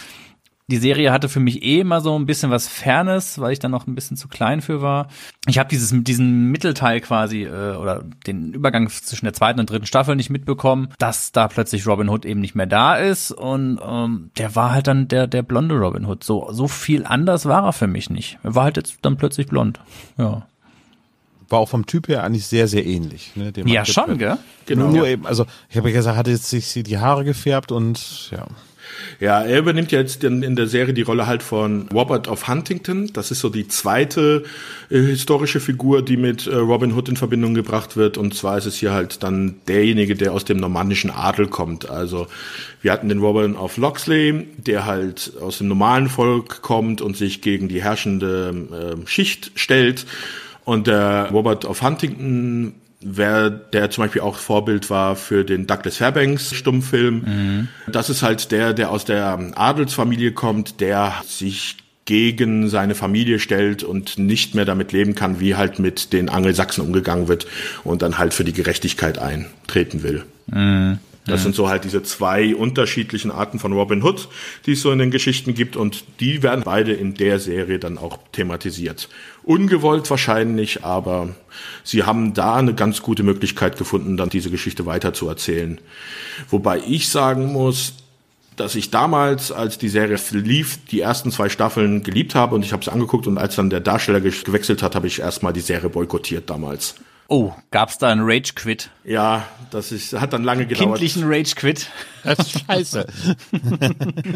Die 0.68 0.78
Serie 0.78 1.12
hatte 1.12 1.28
für 1.28 1.40
mich 1.40 1.62
eh 1.62 1.80
immer 1.80 2.00
so 2.00 2.18
ein 2.18 2.24
bisschen 2.24 2.50
was 2.50 2.68
Fernes, 2.68 3.38
weil 3.38 3.52
ich 3.52 3.58
dann 3.58 3.70
noch 3.70 3.86
ein 3.86 3.94
bisschen 3.94 4.16
zu 4.16 4.28
klein 4.28 4.62
für 4.62 4.80
war. 4.80 5.08
Ich 5.46 5.58
habe 5.58 5.68
dieses 5.68 5.92
diesen 5.94 6.50
Mittelteil 6.50 7.02
quasi 7.02 7.42
äh, 7.42 7.76
oder 7.76 8.02
den 8.26 8.54
Übergang 8.54 8.88
zwischen 8.88 9.26
der 9.26 9.34
zweiten 9.34 9.60
und 9.60 9.68
dritten 9.68 9.84
Staffel 9.84 10.16
nicht 10.16 10.30
mitbekommen, 10.30 10.88
dass 10.98 11.32
da 11.32 11.48
plötzlich 11.48 11.86
Robin 11.86 12.08
Hood 12.08 12.24
eben 12.24 12.40
nicht 12.40 12.54
mehr 12.54 12.66
da 12.66 12.96
ist 12.96 13.30
und 13.30 13.78
ähm, 13.86 14.30
der 14.38 14.56
war 14.56 14.72
halt 14.72 14.86
dann 14.86 15.06
der 15.06 15.26
der 15.26 15.42
blonde 15.42 15.74
Robin 15.74 16.06
Hood. 16.06 16.24
So 16.24 16.48
so 16.50 16.66
viel 16.66 17.04
anders 17.04 17.44
war 17.44 17.64
er 17.64 17.74
für 17.74 17.86
mich 17.86 18.08
nicht. 18.08 18.38
Er 18.42 18.54
war 18.54 18.64
halt 18.64 18.78
jetzt 18.78 18.96
dann 19.02 19.18
plötzlich 19.18 19.48
blond. 19.48 19.80
Ja. 20.16 20.46
War 21.50 21.58
auch 21.58 21.68
vom 21.68 21.84
Typ 21.84 22.08
her 22.08 22.24
eigentlich 22.24 22.46
sehr, 22.46 22.68
sehr 22.68 22.86
ähnlich. 22.86 23.32
Ne? 23.36 23.52
Dem 23.52 23.66
Ja, 23.66 23.84
schon, 23.84 24.16
gell? 24.16 24.38
Genau. 24.64 24.88
Nur 24.88 25.06
eben, 25.06 25.26
also 25.26 25.44
ich 25.68 25.76
habe 25.76 25.90
ja 25.90 25.96
gesagt, 25.96 26.16
hatte 26.16 26.30
jetzt 26.30 26.48
sich 26.48 26.72
die 26.72 26.98
Haare 26.98 27.22
gefärbt 27.22 27.70
und 27.70 28.30
ja. 28.30 28.46
Ja, 29.20 29.42
er 29.42 29.58
übernimmt 29.58 29.92
ja 29.92 30.00
jetzt 30.00 30.24
in, 30.24 30.56
der 30.56 30.66
Serie 30.66 30.94
die 30.94 31.02
Rolle 31.02 31.26
halt 31.26 31.42
von 31.42 31.88
Robert 31.92 32.28
of 32.28 32.48
Huntington. 32.48 33.10
Das 33.12 33.30
ist 33.30 33.40
so 33.40 33.48
die 33.48 33.68
zweite 33.68 34.44
äh, 34.90 34.98
historische 35.00 35.60
Figur, 35.60 36.02
die 36.02 36.16
mit 36.16 36.46
äh, 36.46 36.54
Robin 36.56 36.92
Hood 36.94 37.08
in 37.08 37.16
Verbindung 37.16 37.54
gebracht 37.54 37.96
wird. 37.96 38.18
Und 38.18 38.34
zwar 38.34 38.58
ist 38.58 38.66
es 38.66 38.76
hier 38.76 38.92
halt 38.92 39.22
dann 39.22 39.56
derjenige, 39.68 40.14
der 40.14 40.32
aus 40.32 40.44
dem 40.44 40.58
normannischen 40.58 41.10
Adel 41.10 41.46
kommt. 41.46 41.88
Also 41.88 42.26
wir 42.82 42.92
hatten 42.92 43.08
den 43.08 43.20
Robin 43.20 43.56
of 43.56 43.76
Locksley, 43.76 44.46
der 44.56 44.84
halt 44.86 45.32
aus 45.40 45.58
dem 45.58 45.68
normalen 45.68 46.08
Volk 46.08 46.62
kommt 46.62 47.00
und 47.00 47.16
sich 47.16 47.40
gegen 47.40 47.68
die 47.68 47.82
herrschende 47.82 48.96
äh, 49.02 49.06
Schicht 49.06 49.52
stellt. 49.54 50.06
Und 50.64 50.86
der 50.86 51.28
Robert 51.30 51.64
of 51.66 51.82
Huntington 51.82 52.74
wer 53.04 53.50
der 53.50 53.90
zum 53.90 54.04
Beispiel 54.04 54.22
auch 54.22 54.36
Vorbild 54.36 54.90
war 54.90 55.14
für 55.16 55.44
den 55.44 55.66
Douglas 55.66 55.98
Fairbanks 55.98 56.54
Stummfilm. 56.54 57.68
Das 57.86 58.10
ist 58.10 58.22
halt 58.22 58.50
der, 58.50 58.72
der 58.72 58.90
aus 58.90 59.04
der 59.04 59.38
Adelsfamilie 59.54 60.32
kommt, 60.32 60.80
der 60.80 61.14
sich 61.26 61.76
gegen 62.06 62.68
seine 62.68 62.94
Familie 62.94 63.38
stellt 63.38 63.82
und 63.82 64.18
nicht 64.18 64.54
mehr 64.54 64.64
damit 64.64 64.92
leben 64.92 65.14
kann, 65.14 65.40
wie 65.40 65.54
halt 65.54 65.78
mit 65.78 66.12
den 66.12 66.28
Angelsachsen 66.28 66.84
umgegangen 66.84 67.28
wird 67.28 67.46
und 67.82 68.02
dann 68.02 68.18
halt 68.18 68.34
für 68.34 68.44
die 68.44 68.52
Gerechtigkeit 68.52 69.18
eintreten 69.18 70.02
will. 70.02 70.24
Das 71.26 71.42
sind 71.42 71.54
so 71.54 71.70
halt 71.70 71.84
diese 71.84 72.02
zwei 72.02 72.54
unterschiedlichen 72.54 73.30
Arten 73.30 73.58
von 73.58 73.72
Robin 73.72 74.02
Hood, 74.02 74.28
die 74.66 74.72
es 74.72 74.82
so 74.82 74.92
in 74.92 74.98
den 74.98 75.10
Geschichten 75.10 75.54
gibt 75.54 75.74
und 75.74 76.04
die 76.20 76.42
werden 76.42 76.64
beide 76.64 76.92
in 76.92 77.14
der 77.14 77.38
Serie 77.38 77.78
dann 77.78 77.96
auch 77.96 78.18
thematisiert. 78.32 79.08
Ungewollt 79.42 80.10
wahrscheinlich, 80.10 80.84
aber 80.84 81.30
sie 81.82 82.02
haben 82.02 82.34
da 82.34 82.56
eine 82.56 82.74
ganz 82.74 83.00
gute 83.00 83.22
Möglichkeit 83.22 83.78
gefunden, 83.78 84.18
dann 84.18 84.28
diese 84.28 84.50
Geschichte 84.50 84.84
weiter 84.84 85.14
zu 85.14 85.26
erzählen. 85.26 85.80
Wobei 86.50 86.82
ich 86.86 87.08
sagen 87.08 87.52
muss, 87.52 87.94
dass 88.56 88.74
ich 88.74 88.90
damals, 88.90 89.50
als 89.50 89.78
die 89.78 89.88
Serie 89.88 90.18
lief, 90.32 90.78
die 90.90 91.00
ersten 91.00 91.30
zwei 91.32 91.48
Staffeln 91.48 92.02
geliebt 92.02 92.34
habe 92.34 92.54
und 92.54 92.64
ich 92.64 92.72
habe 92.72 92.82
es 92.82 92.88
angeguckt 92.88 93.26
und 93.26 93.38
als 93.38 93.56
dann 93.56 93.70
der 93.70 93.80
Darsteller 93.80 94.20
ge- 94.20 94.30
gewechselt 94.44 94.82
hat, 94.82 94.94
habe 94.94 95.06
ich 95.06 95.20
erstmal 95.20 95.54
die 95.54 95.60
Serie 95.60 95.88
boykottiert 95.88 96.50
damals. 96.50 96.96
Oh, 97.28 97.52
gab's 97.70 97.96
da 97.98 98.08
einen 98.10 98.20
Rage 98.22 98.52
Quit? 98.54 98.90
Ja, 99.02 99.48
das 99.70 99.92
ist, 99.92 100.12
hat 100.12 100.32
dann 100.34 100.44
lange 100.44 100.66
gedauert. 100.66 100.98
Kindlichen 100.98 101.24
Rage 101.26 101.54
Quit? 101.56 101.88
Das 102.22 102.38
ist 102.38 102.60
scheiße. 102.66 103.06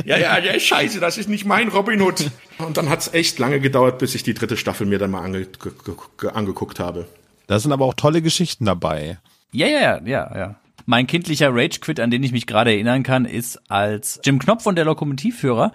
Ja, 0.05 0.17
ja, 0.17 0.39
ja, 0.39 0.59
scheiße, 0.59 0.99
das 1.01 1.19
ist 1.19 1.29
nicht 1.29 1.45
mein 1.45 1.69
Robin 1.69 2.01
Hood. 2.01 2.31
Und 2.59 2.77
dann 2.77 2.89
hat's 2.89 3.13
echt 3.13 3.39
lange 3.39 3.61
gedauert, 3.61 3.99
bis 3.99 4.15
ich 4.15 4.23
die 4.23 4.35
dritte 4.35 4.57
Staffel 4.57 4.87
mir 4.87 4.99
dann 4.99 5.11
mal 5.11 5.23
ange 5.23 5.45
ge- 5.47 5.73
ge- 6.19 6.31
angeguckt 6.31 6.81
habe. 6.81 7.07
Da 7.47 7.59
sind 7.59 7.73
aber 7.73 7.85
auch 7.85 7.95
tolle 7.95 8.23
Geschichten 8.23 8.65
dabei. 8.65 9.19
Ja, 9.53 9.67
ja, 9.67 9.81
ja, 9.81 10.01
ja, 10.05 10.37
ja. 10.37 10.55
Mein 10.87 11.07
kindlicher 11.07 11.51
Rage 11.53 11.81
Quit, 11.81 12.01
an 12.01 12.11
den 12.11 12.23
ich 12.23 12.33
mich 12.33 12.47
gerade 12.47 12.71
erinnern 12.73 13.03
kann, 13.03 13.27
ist 13.27 13.61
als 13.71 14.21
Jim 14.25 14.39
Knopf 14.39 14.65
und 14.65 14.77
der 14.77 14.87
Lokomotivführer 14.87 15.73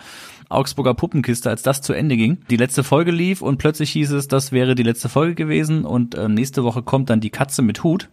Augsburger 0.50 0.94
Puppenkiste, 0.94 1.50
als 1.50 1.64
das 1.64 1.82
zu 1.82 1.94
Ende 1.94 2.18
ging, 2.18 2.38
die 2.50 2.58
letzte 2.58 2.84
Folge 2.84 3.12
lief 3.12 3.42
und 3.42 3.58
plötzlich 3.58 3.92
hieß 3.92 4.12
es, 4.12 4.28
das 4.28 4.52
wäre 4.52 4.76
die 4.76 4.84
letzte 4.84 5.10
Folge 5.10 5.36
gewesen 5.36 5.86
und 5.86 6.16
äh, 6.16 6.28
nächste 6.28 6.64
Woche 6.64 6.82
kommt 6.82 7.10
dann 7.10 7.22
die 7.22 7.30
Katze 7.30 7.62
mit 7.62 7.84
Hut. 7.84 8.10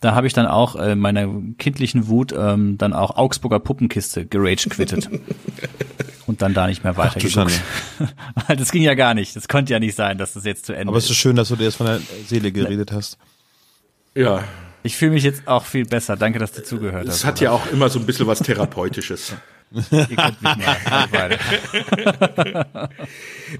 Da 0.00 0.14
habe 0.14 0.26
ich 0.26 0.34
dann 0.34 0.46
auch 0.46 0.76
äh, 0.76 0.94
meiner 0.94 1.28
kindlichen 1.58 2.08
Wut 2.08 2.34
ähm, 2.36 2.76
dann 2.76 2.92
auch 2.92 3.16
Augsburger 3.16 3.60
Puppenkiste 3.60 4.26
gerage 4.26 4.68
quittet. 4.68 5.08
und 6.26 6.42
dann 6.42 6.54
da 6.54 6.66
nicht 6.66 6.84
mehr 6.84 6.96
weitergeguckt. 6.96 7.60
Weil 8.46 8.56
das 8.56 8.72
ging 8.72 8.82
ja 8.82 8.94
gar 8.94 9.14
nicht. 9.14 9.34
Das 9.36 9.48
konnte 9.48 9.72
ja 9.72 9.78
nicht 9.78 9.94
sein, 9.94 10.18
dass 10.18 10.34
das 10.34 10.44
jetzt 10.44 10.66
zu 10.66 10.74
Ende 10.74 10.88
Aber 10.88 10.98
es 10.98 11.04
ist. 11.04 11.12
ist 11.12 11.16
schön, 11.16 11.36
dass 11.36 11.48
du 11.48 11.56
dir 11.56 11.64
das 11.64 11.76
von 11.76 11.86
der 11.86 12.00
Seele 12.26 12.52
geredet 12.52 12.92
hast. 12.92 13.16
Ja, 14.14 14.44
Ich 14.86 14.96
fühle 14.96 15.10
mich 15.10 15.24
jetzt 15.24 15.48
auch 15.48 15.64
viel 15.66 15.84
besser. 15.84 16.16
Danke, 16.16 16.38
dass 16.38 16.52
du 16.52 16.62
zugehört 16.62 17.08
hast. 17.08 17.16
es 17.16 17.24
hat 17.24 17.40
ja 17.40 17.50
auch 17.50 17.66
immer 17.72 17.88
so 17.88 17.98
ein 17.98 18.06
bisschen 18.06 18.28
was 18.28 18.38
Therapeutisches. 18.38 19.34
Ihr 19.90 20.06
könnt 20.06 20.40
mich 20.42 20.56
mal 20.56 21.08
beide. 21.10 21.38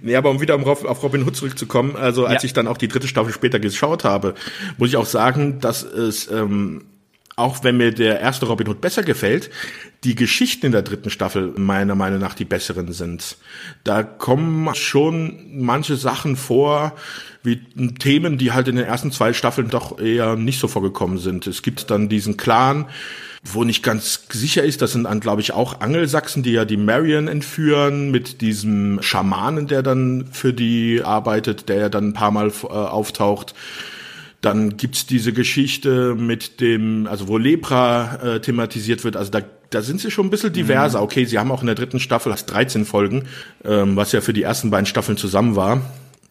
Nee, 0.03 0.15
aber 0.15 0.31
um 0.31 0.41
wieder 0.41 0.55
auf 0.55 0.85
auf 0.85 1.03
Robin 1.03 1.25
Hood 1.25 1.35
zurückzukommen, 1.35 1.97
also 1.97 2.27
als 2.27 2.45
Ja. 2.45 2.47
ich 2.47 2.53
dann 2.53 2.69
auch 2.69 2.79
die 2.79 2.87
dritte 2.87 3.09
Staffel 3.09 3.33
später 3.33 3.59
geschaut 3.59 4.05
habe, 4.05 4.35
muss 4.79 4.91
ich 4.91 4.97
auch 4.97 5.05
sagen, 5.07 5.59
dass 5.61 5.83
es 5.83 6.31
ähm, 6.31 6.85
auch 7.37 7.63
wenn 7.63 7.77
mir 7.77 7.93
der 7.93 8.21
erste 8.21 8.47
Robin 8.47 8.67
Hood 8.67 8.81
besser 8.81 9.03
gefällt, 9.03 9.51
die 10.05 10.15
Geschichten 10.15 10.67
in 10.67 10.73
der 10.73 10.81
dritten 10.81 11.11
Staffel 11.11 11.53
meiner 11.57 11.95
Meinung 11.95 12.19
nach 12.19 12.33
die 12.33 12.47
besseren 12.47 12.93
sind. 12.93 13.37
Da 13.85 14.03
kommen 14.03 14.75
schon 14.75 15.61
manche 15.61 15.97
Sachen 15.97 16.37
vor, 16.37 16.95
wie 17.43 17.57
Themen, 17.99 18.39
die 18.39 18.53
halt 18.53 18.69
in 18.69 18.77
den 18.77 18.87
ersten 18.87 19.13
zwei 19.13 19.35
Staffeln 19.35 19.69
doch 19.69 20.01
eher 20.01 20.37
nicht 20.37 20.59
so 20.59 20.67
vorgekommen 20.67 21.19
sind. 21.19 21.47
Es 21.47 21.63
gibt 21.63 21.91
dann 21.91 22.09
diesen 22.09 22.39
Clan, 22.39 22.87
wo 23.45 23.65
nicht 23.65 23.83
ganz 23.83 24.27
sicher 24.31 24.65
ist, 24.65 24.81
das 24.81 24.93
sind 24.93 25.05
dann, 25.05 25.21
glaube 25.21 25.43
ich, 25.43 25.53
auch 25.53 25.81
Angelsachsen, 25.81 26.43
die 26.43 26.53
ja 26.53 26.65
die 26.65 26.79
Marion 26.79 27.29
entführen, 27.29 28.11
mit 28.11 28.41
diesem 28.41 29.01
Schamanen, 29.03 29.67
der 29.67 29.83
dann 29.83 30.27
für 30.33 30.53
die 30.53 31.03
arbeitet, 31.05 31.69
der 31.69 31.77
ja 31.77 31.89
dann 31.91 32.09
ein 32.09 32.15
paar 32.15 32.31
Mal 32.31 32.49
äh, 32.49 32.67
auftaucht. 32.67 33.55
Dann 34.41 34.77
gibt's 34.77 35.07
diese 35.07 35.33
Geschichte 35.33 36.15
mit 36.15 36.61
dem, 36.61 37.07
also 37.07 37.29
wo 37.29 37.39
Lepra 37.39 38.17
äh, 38.17 38.41
thematisiert 38.41 39.03
wird. 39.03 39.17
Also 39.17 39.31
da, 39.31 39.41
da 39.71 39.83
sind 39.83 40.01
sie 40.01 40.11
schon 40.11 40.27
ein 40.27 40.31
bisschen 40.31 40.53
diverser. 40.53 41.03
Okay, 41.03 41.25
sie 41.25 41.39
haben 41.39 41.51
auch 41.51 41.63
in 41.63 41.67
der 41.67 41.75
dritten 41.75 42.01
Staffel 42.01 42.31
erst 42.31 42.51
13 42.53 42.85
Folgen, 42.85 43.25
ähm, 43.65 43.97
was 43.97 44.13
ja 44.13 44.21
für 44.21 44.33
die 44.33 44.43
ersten 44.43 44.71
beiden 44.71 44.87
Staffeln 44.87 45.17
zusammen 45.17 45.57
war. 45.57 45.83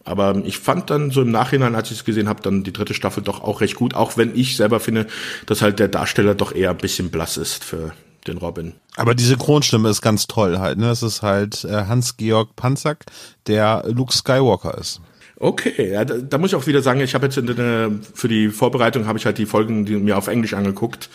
Aber 0.04 0.40
ich 0.44 0.58
fand 0.58 0.88
dann 0.88 1.10
so 1.10 1.22
im 1.22 1.32
Nachhinein, 1.32 1.74
als 1.74 1.90
ich 1.90 1.98
es 1.98 2.04
gesehen 2.04 2.28
habe, 2.28 2.40
dann 2.40 2.62
die 2.62 2.72
dritte 2.72 2.94
Staffel 2.94 3.24
doch 3.24 3.42
auch 3.42 3.60
recht 3.60 3.74
gut, 3.74 3.94
auch 3.94 4.16
wenn 4.16 4.36
ich 4.36 4.56
selber 4.56 4.78
finde, 4.78 5.08
dass 5.46 5.62
halt 5.62 5.80
der 5.80 5.88
Darsteller 5.88 6.36
doch 6.36 6.54
eher 6.54 6.70
ein 6.70 6.76
bisschen 6.76 7.10
blass 7.10 7.36
ist 7.36 7.64
für 7.64 7.92
den 8.28 8.38
Robin. 8.38 8.74
Aber 8.96 9.16
die 9.16 9.24
Synchronstimme 9.24 9.88
ist 9.88 10.02
ganz 10.02 10.28
toll 10.28 10.58
halt, 10.58 10.78
ne? 10.78 10.86
Das 10.86 11.02
ist 11.02 11.22
halt 11.22 11.64
äh, 11.64 11.86
Hans-Georg 11.86 12.54
Panzak, 12.54 13.04
der 13.48 13.84
Luke 13.88 14.12
Skywalker 14.12 14.78
ist. 14.78 15.00
Okay, 15.38 15.92
ja, 15.92 16.04
da, 16.04 16.16
da 16.18 16.38
muss 16.38 16.50
ich 16.50 16.56
auch 16.56 16.66
wieder 16.66 16.80
sagen, 16.82 17.00
ich 17.00 17.14
habe 17.14 17.26
jetzt 17.26 17.36
in 17.36 17.46
der, 17.46 17.90
für 18.14 18.28
die 18.28 18.48
Vorbereitung 18.48 19.06
habe 19.06 19.18
ich 19.18 19.26
halt 19.26 19.38
die 19.38 19.46
Folgen 19.46 19.84
die 19.84 19.96
mir 19.96 20.16
auf 20.16 20.28
Englisch 20.28 20.54
angeguckt. 20.54 21.10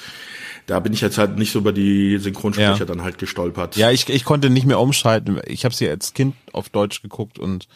Da 0.67 0.79
bin 0.79 0.93
ich 0.93 1.01
jetzt 1.01 1.17
halt 1.17 1.37
nicht 1.37 1.51
so 1.51 1.59
über 1.59 1.73
die 1.73 2.17
Synchronsprecher 2.19 2.77
Ja. 2.79 2.85
dann 2.85 3.01
halt 3.01 3.17
gestolpert. 3.17 3.75
Ja, 3.77 3.89
ich, 3.89 4.07
ich 4.09 4.23
konnte 4.23 4.49
nicht 4.51 4.67
mehr 4.67 4.79
umschalten. 4.79 5.41
Ich 5.47 5.65
habe 5.65 5.73
sie 5.73 5.89
als 5.89 6.13
Kind 6.13 6.35
auf 6.53 6.69
Deutsch 6.69 7.01
geguckt 7.01 7.39
und 7.39 7.67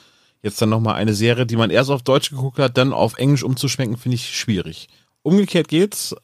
jetzt 0.44 0.62
dann 0.62 0.70
nochmal 0.70 0.96
eine 0.96 1.16
Serie, 1.16 1.48
die 1.48 1.56
man 1.56 1.72
erst 1.72 1.90
auf 1.90 2.04
Deutsch 2.04 2.30
geguckt 2.30 2.60
hat, 2.60 2.78
dann 2.78 2.94
auf 2.94 3.18
Englisch 3.18 3.42
umzuschwenken, 3.44 3.98
finde 3.98 4.16
ich 4.16 4.38
schwierig. 4.38 4.88
Umgekehrt 5.24 5.68
geht's. 5.68 6.16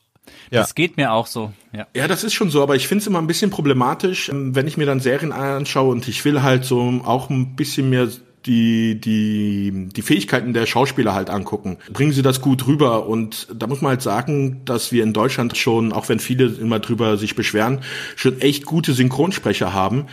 Ja. 0.52 0.62
Das 0.62 0.76
geht 0.76 0.98
mir 0.98 1.12
auch 1.14 1.26
so, 1.26 1.52
ja. 1.74 1.88
Ja, 1.96 2.08
das 2.08 2.24
ist 2.24 2.34
schon 2.34 2.52
so, 2.52 2.62
aber 2.62 2.76
ich 2.76 2.88
finde 2.88 3.02
es 3.02 3.08
immer 3.08 3.18
ein 3.20 3.26
bisschen 3.28 3.50
problematisch, 3.50 4.30
ähm, 4.30 4.54
wenn 4.54 4.68
ich 4.68 4.78
mir 4.78 4.86
dann 4.86 5.00
Serien 5.00 5.32
anschaue 5.32 5.92
und 5.92 6.08
ich 6.08 6.24
will 6.24 6.44
halt 6.44 6.64
so 6.64 7.02
auch 7.04 7.32
ein 7.32 7.56
bisschen 7.56 7.90
mehr 7.90 8.08
die, 8.46 9.00
die, 9.00 9.90
die 9.96 10.02
Fähigkeiten 10.02 10.54
der 10.54 10.66
Schauspieler 10.66 11.14
halt 11.14 11.30
angucken. 11.30 11.78
Bringen 11.92 12.12
sie 12.12 12.24
das 12.24 12.42
gut 12.42 12.66
rüber? 12.66 13.08
Und 13.08 13.48
da 13.54 13.68
muss 13.68 13.82
man 13.82 13.92
halt 13.92 14.02
sagen, 14.02 14.62
dass 14.66 14.92
wir 14.92 15.04
in 15.04 15.14
Deutschland 15.14 15.56
schon, 15.58 15.94
auch 15.94 16.10
wenn 16.10 16.20
viele 16.20 16.46
immer 16.46 16.80
drüber 16.80 17.18
sich 17.18 17.36
beschweren, 17.36 17.82
schon 18.16 18.42
echt 18.42 18.66
gute 18.66 18.94
Synchronsprecher 18.94 19.74
haben 19.74 20.08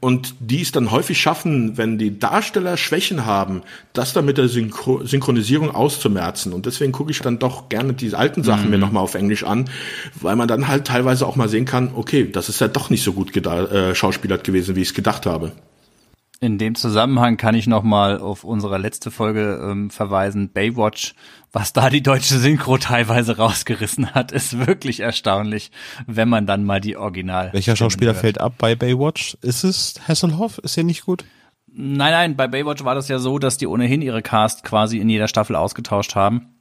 und 0.00 0.34
die 0.40 0.62
es 0.62 0.72
dann 0.72 0.90
häufig 0.90 1.20
schaffen, 1.20 1.76
wenn 1.76 1.98
die 1.98 2.18
Darsteller 2.18 2.76
Schwächen 2.76 3.26
haben, 3.26 3.62
das 3.92 4.12
dann 4.14 4.24
mit 4.24 4.38
der 4.38 4.48
Synchro 4.48 5.04
Synchronisierung 5.04 5.70
auszumerzen. 5.70 6.52
Und 6.52 6.66
deswegen 6.66 6.92
gucke 6.92 7.10
ich 7.10 7.20
dann 7.20 7.38
doch 7.38 7.68
gerne 7.68 7.92
die 7.92 8.14
alten 8.14 8.42
Sachen 8.42 8.70
mir 8.70 8.78
nochmal 8.78 9.02
auf 9.02 9.14
Englisch 9.14 9.44
an, 9.44 9.68
weil 10.20 10.36
man 10.36 10.48
dann 10.48 10.68
halt 10.68 10.86
teilweise 10.86 11.26
auch 11.26 11.36
mal 11.36 11.48
sehen 11.48 11.66
kann, 11.66 11.90
okay, 11.94 12.30
das 12.30 12.48
ist 12.48 12.60
ja 12.60 12.68
doch 12.68 12.88
nicht 12.88 13.02
so 13.02 13.12
gut 13.12 13.34
äh, 13.36 13.94
schauspielert 13.94 14.44
gewesen, 14.44 14.76
wie 14.76 14.82
ich 14.82 14.88
es 14.88 14.94
gedacht 14.94 15.26
habe. 15.26 15.52
In 16.40 16.58
dem 16.58 16.74
Zusammenhang 16.74 17.36
kann 17.36 17.54
ich 17.54 17.66
noch 17.66 17.84
mal 17.84 18.18
auf 18.18 18.44
unsere 18.44 18.78
letzte 18.78 19.10
Folge 19.10 19.60
ähm, 19.62 19.90
verweisen, 19.90 20.52
Baywatch, 20.52 21.14
was 21.52 21.72
da 21.72 21.88
die 21.88 22.02
deutsche 22.02 22.38
Synchro 22.38 22.76
teilweise 22.76 23.36
rausgerissen 23.36 24.14
hat, 24.14 24.32
ist 24.32 24.66
wirklich 24.66 25.00
erstaunlich, 25.00 25.70
wenn 26.06 26.28
man 26.28 26.46
dann 26.46 26.64
mal 26.64 26.80
die 26.80 26.96
Original. 26.96 27.52
Welcher 27.52 27.76
Schauspieler 27.76 28.12
hört. 28.12 28.20
fällt 28.20 28.40
ab 28.40 28.54
bei 28.58 28.74
Baywatch? 28.74 29.36
Ist 29.42 29.64
es 29.64 29.94
Hasselhoff? 30.06 30.58
Ist 30.58 30.76
er 30.76 30.84
nicht 30.84 31.04
gut? 31.04 31.24
Nein, 31.76 32.12
nein, 32.12 32.36
bei 32.36 32.46
Baywatch 32.46 32.84
war 32.84 32.94
das 32.94 33.08
ja 33.08 33.18
so, 33.18 33.38
dass 33.38 33.56
die 33.56 33.66
ohnehin 33.66 34.02
ihre 34.02 34.22
Cast 34.22 34.64
quasi 34.64 34.98
in 34.98 35.08
jeder 35.08 35.28
Staffel 35.28 35.56
ausgetauscht 35.56 36.14
haben. 36.14 36.53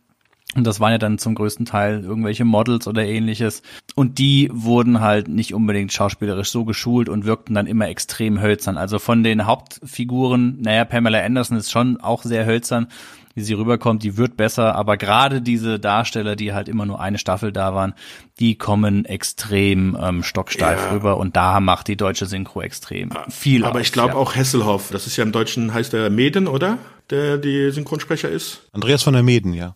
Und 0.56 0.66
das 0.66 0.80
waren 0.80 0.92
ja 0.92 0.98
dann 0.98 1.18
zum 1.18 1.36
größten 1.36 1.66
Teil 1.66 2.04
irgendwelche 2.04 2.46
Models 2.46 2.88
oder 2.88 3.04
ähnliches. 3.06 3.62
Und 3.96 4.20
die 4.20 4.50
wurden 4.54 5.00
halt 5.02 5.28
nicht 5.28 5.54
unbedingt 5.54 5.92
schauspielerisch 5.92 6.50
so 6.50 6.66
geschult 6.66 7.10
und 7.10 7.26
wirkten 7.26 7.54
dann 7.54 7.68
immer 7.68 7.88
extrem 7.88 8.42
hölzern. 8.42 8.78
Also 8.78 9.00
von 9.00 9.24
den 9.24 9.46
Hauptfiguren, 9.48 10.62
naja, 10.62 10.86
Pamela 10.86 11.20
Anderson 11.24 11.58
ist 11.58 11.72
schon 11.72 12.00
auch 12.00 12.24
sehr 12.24 12.46
hölzern, 12.46 12.88
wie 13.36 13.42
sie 13.42 13.54
rüberkommt, 13.56 14.04
die 14.04 14.16
wird 14.16 14.38
besser, 14.38 14.76
aber 14.76 14.96
gerade 14.96 15.42
diese 15.42 15.80
Darsteller, 15.80 16.36
die 16.36 16.54
halt 16.54 16.70
immer 16.70 16.86
nur 16.86 17.00
eine 17.02 17.18
Staffel 17.18 17.52
da 17.52 17.74
waren, 17.74 17.94
die 18.40 18.56
kommen 18.60 19.06
extrem 19.06 19.98
ähm, 20.00 20.22
stocksteif 20.22 20.80
Ja. 20.86 20.92
rüber 20.92 21.18
und 21.18 21.36
da 21.36 21.60
macht 21.60 21.88
die 21.88 21.98
deutsche 21.98 22.28
Synchro 22.28 22.62
extrem 22.62 23.10
viel 23.30 23.66
Aber 23.66 23.80
aus, 23.80 23.88
ich 23.88 23.92
glaube 23.92 24.14
ja. 24.14 24.16
auch 24.20 24.36
Hasselhoff, 24.36 24.90
das 24.92 25.08
ist 25.08 25.18
ja 25.18 25.24
im 25.24 25.32
Deutschen 25.32 25.74
heißt 25.74 25.94
der 25.94 26.12
Meden, 26.12 26.48
oder? 26.48 26.78
Der 27.10 27.38
die 27.40 27.72
Synchronsprecher 27.72 28.30
ist. 28.30 28.68
Andreas 28.72 29.02
von 29.02 29.14
der 29.14 29.24
Meden, 29.24 29.54
ja. 29.54 29.76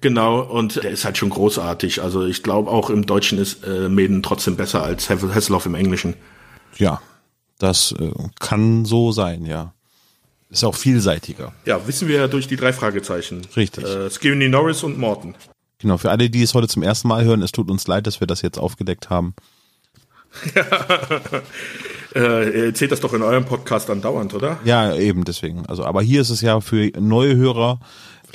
Genau, 0.00 0.40
und 0.40 0.76
der 0.76 0.90
ist 0.90 1.04
halt 1.04 1.18
schon 1.18 1.30
großartig. 1.30 2.02
Also 2.02 2.24
ich 2.24 2.42
glaube 2.42 2.70
auch 2.70 2.88
im 2.90 3.04
Deutschen 3.06 3.38
ist 3.38 3.64
äh, 3.64 3.88
Meden 3.88 4.22
trotzdem 4.22 4.56
besser 4.56 4.82
als 4.82 5.10
Hassel- 5.10 5.34
Hasselhoff 5.34 5.66
im 5.66 5.74
Englischen. 5.74 6.14
Ja, 6.76 7.00
das 7.58 7.92
äh, 7.92 8.10
kann 8.40 8.84
so 8.84 9.12
sein, 9.12 9.44
ja. 9.44 9.72
Ist 10.48 10.64
auch 10.64 10.74
vielseitiger. 10.74 11.52
Ja, 11.64 11.86
wissen 11.86 12.08
wir 12.08 12.16
ja 12.16 12.28
durch 12.28 12.46
die 12.46 12.56
drei 12.56 12.72
Fragezeichen. 12.72 13.42
Richtig. 13.56 13.84
Äh, 13.84 14.10
Skinny 14.10 14.48
Norris 14.48 14.82
und 14.82 14.98
Morton. 14.98 15.34
Genau, 15.78 15.98
für 15.98 16.10
alle, 16.10 16.30
die 16.30 16.42
es 16.42 16.54
heute 16.54 16.68
zum 16.68 16.82
ersten 16.82 17.08
Mal 17.08 17.24
hören, 17.24 17.42
es 17.42 17.52
tut 17.52 17.70
uns 17.70 17.86
leid, 17.86 18.06
dass 18.06 18.20
wir 18.20 18.26
das 18.26 18.42
jetzt 18.42 18.58
aufgedeckt 18.58 19.10
haben. 19.10 19.34
Äh, 22.14 22.68
erzählt 22.68 22.92
das 22.92 23.00
doch 23.00 23.12
in 23.12 23.20
eurem 23.20 23.44
Podcast 23.44 23.90
andauernd, 23.90 24.32
oder? 24.32 24.58
Ja, 24.64 24.94
eben 24.94 25.24
deswegen. 25.24 25.66
Also, 25.66 25.84
aber 25.84 26.00
hier 26.00 26.22
ist 26.22 26.30
es 26.30 26.40
ja 26.40 26.62
für 26.62 26.90
neue 26.98 27.36
Hörer 27.36 27.78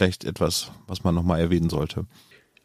vielleicht 0.02 0.26
etwas, 0.26 0.72
was 0.88 1.03
man 1.03 1.14
nochmal 1.14 1.40
erwähnen 1.40 1.69
sollte. 1.69 2.06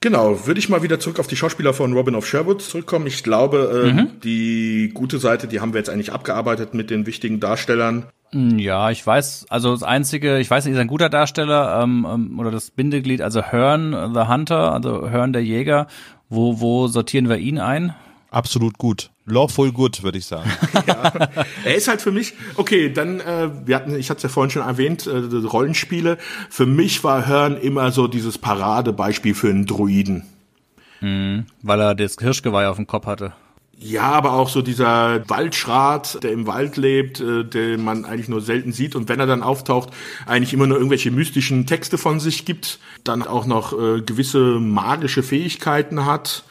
Genau, 0.00 0.46
würde 0.46 0.58
ich 0.58 0.70
mal 0.70 0.82
wieder 0.82 0.98
zurück 1.00 1.18
auf 1.20 1.26
die 1.26 1.36
Schauspieler 1.36 1.74
von 1.74 1.92
Robin 1.92 2.14
of 2.14 2.26
Sherwood 2.26 2.62
zurückkommen. 2.62 3.06
Ich 3.06 3.22
glaube, 3.22 3.84
äh, 3.88 3.92
Mhm. 3.92 4.20
die 4.24 4.90
gute 4.94 5.18
Seite, 5.18 5.46
die 5.46 5.60
haben 5.60 5.74
wir 5.74 5.78
jetzt 5.78 5.90
eigentlich 5.90 6.12
abgearbeitet 6.12 6.72
mit 6.72 6.88
den 6.88 7.04
wichtigen 7.06 7.38
Darstellern. 7.40 8.06
Ja, 8.32 8.90
ich 8.90 9.06
weiß, 9.06 9.46
also 9.50 9.72
das 9.72 9.82
Einzige, 9.82 10.38
ich 10.38 10.50
weiß 10.50 10.64
nicht, 10.64 10.74
ist 10.74 10.80
ein 10.80 10.86
guter 10.88 11.08
Darsteller 11.10 11.82
ähm, 11.82 12.06
ähm, 12.10 12.38
oder 12.40 12.50
das 12.50 12.70
Bindeglied, 12.70 13.20
also 13.20 13.42
Hearn 13.42 13.92
the 14.14 14.20
Hunter, 14.28 14.72
also 14.72 15.10
Hearn 15.10 15.32
der 15.34 15.44
Jäger. 15.44 15.86
Wo, 16.30 16.58
wo 16.60 16.88
sortieren 16.88 17.28
wir 17.28 17.36
ihn 17.36 17.58
ein? 17.58 17.94
Absolut 18.30 18.78
gut. 18.78 19.10
Lawful 19.26 19.72
good, 19.72 20.02
würde 20.02 20.18
ich 20.18 20.26
sagen. 20.26 20.50
Er 21.64 21.74
ist 21.74 21.88
halt 21.88 22.00
für 22.00 22.12
mich, 22.12 22.34
okay, 22.54 22.92
dann, 22.92 23.18
äh, 23.18 23.50
wir 23.64 23.74
hatten, 23.74 23.96
ich 23.96 24.08
hatte 24.08 24.18
es 24.18 24.22
ja 24.22 24.28
vorhin 24.28 24.50
schon 24.50 24.62
erwähnt, 24.62 25.06
äh, 25.06 25.16
Rollenspiele. 25.18 26.16
Für 26.48 26.64
mich 26.64 27.02
war 27.02 27.26
Hearn 27.26 27.56
immer 27.56 27.90
so 27.90 28.06
dieses 28.06 28.38
Paradebeispiel 28.38 29.34
für 29.34 29.50
einen 29.50 29.66
Druiden. 29.66 30.22
Weil 31.62 31.80
er 31.80 31.94
das 31.94 32.16
Hirschgeweih 32.20 32.68
auf 32.68 32.76
dem 32.76 32.86
Kopf 32.86 33.06
hatte. 33.06 33.32
Ja, 33.78 34.12
aber 34.12 34.32
auch 34.32 34.48
so 34.48 34.62
dieser 34.62 35.28
Waldschrat, 35.28 36.22
der 36.22 36.32
im 36.32 36.46
Wald 36.46 36.78
lebt, 36.78 37.20
äh, 37.20 37.44
den 37.44 37.84
man 37.84 38.06
eigentlich 38.06 38.28
nur 38.28 38.40
selten 38.40 38.72
sieht 38.72 38.96
und 38.96 39.08
wenn 39.10 39.20
er 39.20 39.26
dann 39.26 39.42
auftaucht, 39.42 39.90
eigentlich 40.24 40.54
immer 40.54 40.66
nur 40.66 40.78
irgendwelche 40.78 41.10
mystischen 41.10 41.66
Texte 41.66 41.98
von 41.98 42.18
sich 42.18 42.46
gibt, 42.46 42.78
dann 43.04 43.22
auch 43.22 43.44
noch 43.44 43.78
äh, 43.78 44.00
gewisse 44.00 44.38
magische 44.60 45.22
Fähigkeiten 45.22 46.06
hat. 46.06 46.44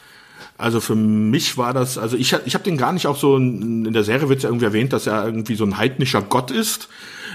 Also 0.58 0.80
für 0.80 0.96
mich 0.96 1.58
war 1.58 1.74
das, 1.74 1.98
also 1.98 2.16
ich, 2.16 2.34
ich 2.46 2.54
habe 2.54 2.64
den 2.64 2.78
gar 2.78 2.94
nicht 2.94 3.08
auch 3.08 3.18
so, 3.18 3.36
in 3.36 3.86
in 3.86 3.94
der 3.94 4.06
Serie 4.06 4.30
wird 4.30 4.42
ja 4.44 4.50
irgendwie 4.50 4.66
erwähnt, 4.66 4.94
dass 4.94 5.06
er 5.06 5.26
irgendwie 5.26 5.56
so 5.56 5.66
ein 5.66 5.78
heidnischer 5.78 6.22
Gott 6.22 6.52
ist. 6.52 6.88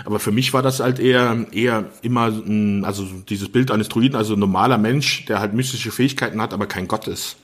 Aber 0.07 0.19
für 0.19 0.33
mich 0.33 0.55
war 0.55 0.63
das 0.63 0.81
halt 0.81 0.99
eher, 0.99 1.47
eher 1.53 1.85
immer, 2.01 2.29
ein, 2.29 2.85
also 2.85 3.05
dieses 3.29 3.51
Bild 3.51 3.71
eines 3.71 3.89
Druiden, 3.89 4.17
also 4.17 4.35
ein 4.35 4.39
normaler 4.39 4.79
Mensch, 4.79 5.27
der 5.27 5.41
halt 5.41 5.53
mystische 5.53 5.91
Fähigkeiten 5.91 6.41
hat, 6.41 6.55
aber 6.55 6.67
kein 6.67 6.89
Gott 6.89 7.07
ist. 7.07 7.37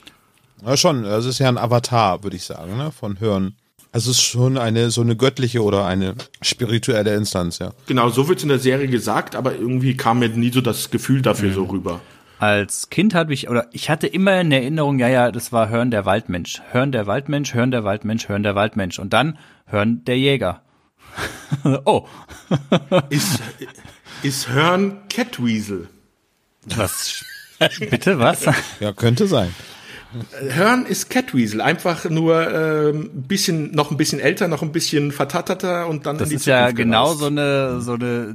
Ja, 0.65 0.77
schon. 0.77 1.03
Das 1.03 1.27
ist 1.27 1.39
ja 1.39 1.49
ein 1.49 1.59
Avatar, 1.59 2.23
würde 2.23 2.37
ich 2.37 2.45
sagen, 2.45 2.79
ne? 2.79 2.91
von 2.93 3.21
Hören. 3.21 3.55
Also 3.93 4.11
es 4.11 4.19
ist 4.19 4.25
schon 4.25 4.59
eine 4.59 4.91
so 4.91 5.01
eine 5.01 5.17
göttliche 5.17 5.63
oder 5.63 5.87
eine 5.87 6.15
spirituelle 6.43 7.15
Instanz, 7.15 7.59
ja. 7.59 7.73
Genau, 7.87 8.09
so 8.11 8.29
wird's 8.29 8.43
in 8.43 8.49
der 8.49 8.59
Serie 8.59 8.89
gesagt, 8.89 9.37
aber 9.37 9.55
irgendwie 9.55 9.97
kam 9.97 10.19
mir 10.19 10.29
nie 10.29 10.53
so 10.53 10.61
das 10.61 10.91
Gefühl 10.91 11.23
dafür 11.23 11.53
so 11.53 11.65
rüber. 11.65 12.01
Als 12.39 12.91
Kind 12.91 13.15
habe 13.15 13.33
ich, 13.33 13.49
oder 13.49 13.67
ich 13.73 13.89
hatte 13.89 14.07
immer 14.07 14.41
in 14.41 14.53
Erinnerung, 14.53 14.99
ja, 14.99 15.09
ja, 15.09 15.33
das 15.33 15.53
war 15.53 15.69
Hörn 15.71 15.91
der 15.91 16.05
Waldmensch. 16.05 16.61
Hörn 16.71 16.93
der 16.93 17.07
Waldmensch, 17.07 17.55
Hörn 17.55 17.71
der 17.71 17.85
Waldmensch, 17.85 18.29
Hörn 18.29 18.43
der 18.43 18.55
Waldmensch. 18.55 18.99
Und 18.99 19.13
dann 19.13 19.39
Hörn 19.67 20.05
der 20.05 20.19
Jäger. 20.19 20.63
oh, 21.87 22.07
Ist, 23.09 23.41
ist 24.23 24.49
Hörn 24.51 24.99
Catweasel? 25.09 25.89
was? 26.75 27.25
Bitte, 27.79 28.19
was? 28.19 28.45
Ja, 28.81 28.93
könnte 28.93 29.27
sein. 29.27 29.55
Hörn 30.51 30.87
ist 30.87 31.11
Catweasel, 31.11 31.61
einfach 31.61 32.09
nur 32.11 32.51
ähm, 32.53 33.11
ein 33.15 33.23
bisschen, 33.23 33.71
noch 33.73 33.91
ein 33.91 33.97
bisschen 33.97 34.21
älter, 34.21 34.47
noch 34.49 34.63
ein 34.63 34.73
bisschen 34.73 35.11
vertatterter 35.13 35.87
und 35.89 36.07
dann 36.07 36.17
Das 36.19 36.27
in 36.29 36.31
die 36.31 36.37
ist 36.37 36.47
ja 36.47 36.69
Zukunft 36.69 36.77
genau 36.77 37.05
gereist. 37.05 37.21
so 37.21 37.27
eine, 37.27 37.81
so 37.81 37.93
eine 37.95 38.35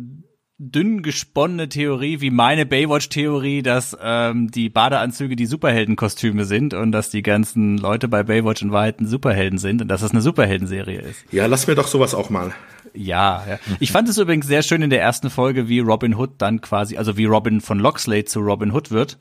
dünn 0.63 1.01
gesponnene 1.01 1.69
Theorie 1.69 2.21
wie 2.21 2.29
meine 2.29 2.67
Baywatch-Theorie, 2.67 3.63
dass 3.63 3.97
ähm, 3.99 4.51
die 4.51 4.69
Badeanzüge 4.69 5.35
die 5.35 5.47
Superheldenkostüme 5.47 6.45
sind 6.45 6.75
und 6.75 6.91
dass 6.91 7.09
die 7.09 7.23
ganzen 7.23 7.79
Leute 7.79 8.07
bei 8.07 8.21
Baywatch 8.21 8.61
in 8.61 8.71
Wahrheit 8.71 8.97
Superhelden 9.01 9.57
sind 9.57 9.81
und 9.81 9.87
dass 9.87 10.03
es 10.03 10.11
eine 10.11 10.21
Superheldenserie 10.21 10.99
ist. 10.99 11.25
Ja, 11.31 11.47
lass 11.47 11.65
mir 11.65 11.73
doch 11.73 11.87
sowas 11.87 12.13
auch 12.13 12.29
mal. 12.29 12.53
Ja, 12.93 13.43
ja. 13.49 13.59
Ich 13.79 13.91
fand 13.91 14.07
es 14.07 14.19
übrigens 14.19 14.45
sehr 14.45 14.61
schön 14.61 14.83
in 14.83 14.91
der 14.91 15.01
ersten 15.01 15.31
Folge, 15.31 15.67
wie 15.67 15.79
Robin 15.79 16.15
Hood 16.15 16.33
dann 16.37 16.61
quasi, 16.61 16.95
also 16.95 17.17
wie 17.17 17.25
Robin 17.25 17.59
von 17.59 17.79
Locksley 17.79 18.25
zu 18.25 18.39
Robin 18.41 18.71
Hood 18.71 18.91
wird, 18.91 19.17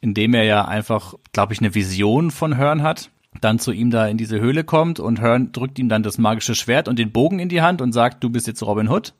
indem 0.00 0.32
er 0.32 0.44
ja 0.44 0.64
einfach, 0.64 1.14
glaube 1.32 1.52
ich, 1.52 1.60
eine 1.60 1.74
Vision 1.74 2.30
von 2.30 2.56
Hearn 2.56 2.82
hat, 2.82 3.10
dann 3.42 3.58
zu 3.58 3.72
ihm 3.72 3.90
da 3.90 4.06
in 4.06 4.16
diese 4.16 4.40
Höhle 4.40 4.64
kommt 4.64 5.00
und 5.00 5.20
Hearn 5.20 5.52
drückt 5.52 5.78
ihm 5.78 5.90
dann 5.90 6.02
das 6.02 6.16
magische 6.16 6.54
Schwert 6.54 6.88
und 6.88 6.98
den 6.98 7.12
Bogen 7.12 7.40
in 7.40 7.50
die 7.50 7.60
Hand 7.60 7.82
und 7.82 7.92
sagt, 7.92 8.24
du 8.24 8.30
bist 8.30 8.46
jetzt 8.46 8.62
Robin 8.62 8.88
Hood. 8.88 9.12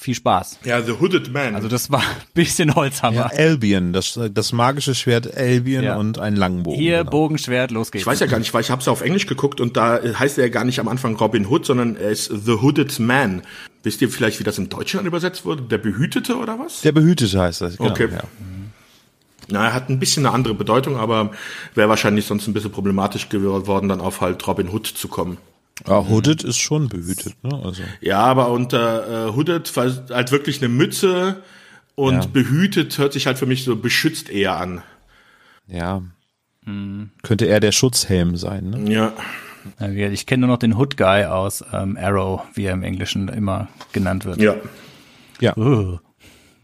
Viel 0.00 0.14
Spaß. 0.14 0.60
Ja, 0.64 0.80
The 0.80 0.92
Hooded 1.00 1.32
Man. 1.32 1.56
Also 1.56 1.66
das 1.66 1.90
war 1.90 2.00
ein 2.02 2.06
bisschen 2.32 2.74
Holzhammer. 2.76 3.16
Ja, 3.16 3.26
Albion, 3.26 3.92
das, 3.92 4.18
das 4.32 4.52
magische 4.52 4.94
Schwert 4.94 5.36
Albion 5.36 5.82
Ja. 5.82 5.96
und 5.96 6.20
ein 6.20 6.36
Langbogen. 6.36 6.78
Hier 6.80 6.98
genau. 6.98 7.10
Bogenschwert, 7.10 7.72
los 7.72 7.90
geht's. 7.90 8.02
ich 8.02 8.06
weiß 8.06 8.20
ja 8.20 8.26
gar 8.26 8.38
nicht, 8.38 8.54
weil 8.54 8.60
ich 8.60 8.70
habe 8.70 8.80
es 8.80 8.86
auf 8.86 9.00
Englisch 9.00 9.26
geguckt 9.26 9.60
und 9.60 9.76
da 9.76 9.98
heißt 10.00 10.38
er 10.38 10.44
ja 10.46 10.50
gar 10.52 10.64
nicht 10.64 10.78
am 10.78 10.86
Anfang 10.86 11.16
Robin 11.16 11.46
Hood, 11.46 11.66
sondern 11.66 11.96
er 11.96 12.10
ist 12.10 12.26
The 12.32 12.52
Hooded 12.62 12.98
Man. 13.00 13.42
Wisst 13.82 14.00
ihr 14.00 14.08
vielleicht, 14.08 14.38
wie 14.38 14.44
das 14.44 14.56
im 14.58 14.68
Deutschen 14.68 15.04
übersetzt 15.04 15.44
wurde? 15.44 15.62
Der 15.62 15.78
Behütete 15.78 16.36
oder 16.36 16.58
was? 16.60 16.82
Der 16.82 16.92
Behütete 16.92 17.40
heißt 17.40 17.60
das. 17.60 17.76
Genau, 17.76 17.90
Okay. 17.90 18.08
Ja. 18.12 18.22
Na, 19.50 19.66
er 19.68 19.72
hat 19.74 19.88
ein 19.88 19.98
bisschen 19.98 20.26
eine 20.26 20.34
andere 20.34 20.54
Bedeutung, 20.54 20.96
aber 20.98 21.30
wäre 21.74 21.88
wahrscheinlich 21.88 22.26
sonst 22.26 22.46
ein 22.46 22.52
bisschen 22.52 22.70
problematisch 22.70 23.28
geworden, 23.30 23.88
dann 23.88 24.00
auf 24.00 24.20
halt 24.20 24.46
Robin 24.46 24.68
Hood 24.68 24.86
zu 24.86 25.08
kommen. 25.08 25.38
Ja, 25.86 26.08
Hooded 26.08 26.42
ist 26.44 26.58
schon 26.58 26.88
behütet, 26.88 27.36
ne? 27.44 27.60
Also. 27.64 27.82
Ja, 28.00 28.18
aber 28.20 28.50
unter 28.50 29.28
äh, 29.28 29.32
Hooded 29.34 29.72
halt 29.76 30.32
wirklich 30.32 30.58
eine 30.60 30.68
Mütze 30.68 31.42
und 31.94 32.14
Ja. 32.24 32.26
behütet 32.32 32.98
hört 32.98 33.12
sich 33.12 33.26
halt 33.26 33.38
für 33.38 33.46
mich 33.46 33.64
so 33.64 33.76
beschützt 33.76 34.28
eher 34.30 34.56
an. 34.56 34.82
Ja. 35.66 36.02
Könnte 37.22 37.46
eher 37.46 37.60
der 37.60 37.72
Schutzhelm 37.72 38.36
sein, 38.36 38.70
ne? 38.70 38.92
Ja. 38.92 39.12
Ich 40.10 40.26
kenne 40.26 40.42
nur 40.46 40.50
noch 40.54 40.58
den 40.58 40.76
Hood 40.76 40.96
Guy 40.96 41.24
aus 41.24 41.64
ähm, 41.72 41.96
Arrow, 42.00 42.42
wie 42.54 42.64
er 42.64 42.72
im 42.74 42.82
Englischen 42.82 43.28
immer 43.28 43.68
genannt 43.92 44.24
wird. 44.24 44.38
Ja. 44.40 44.54
Ja. 45.40 45.56
Uh. 45.56 45.98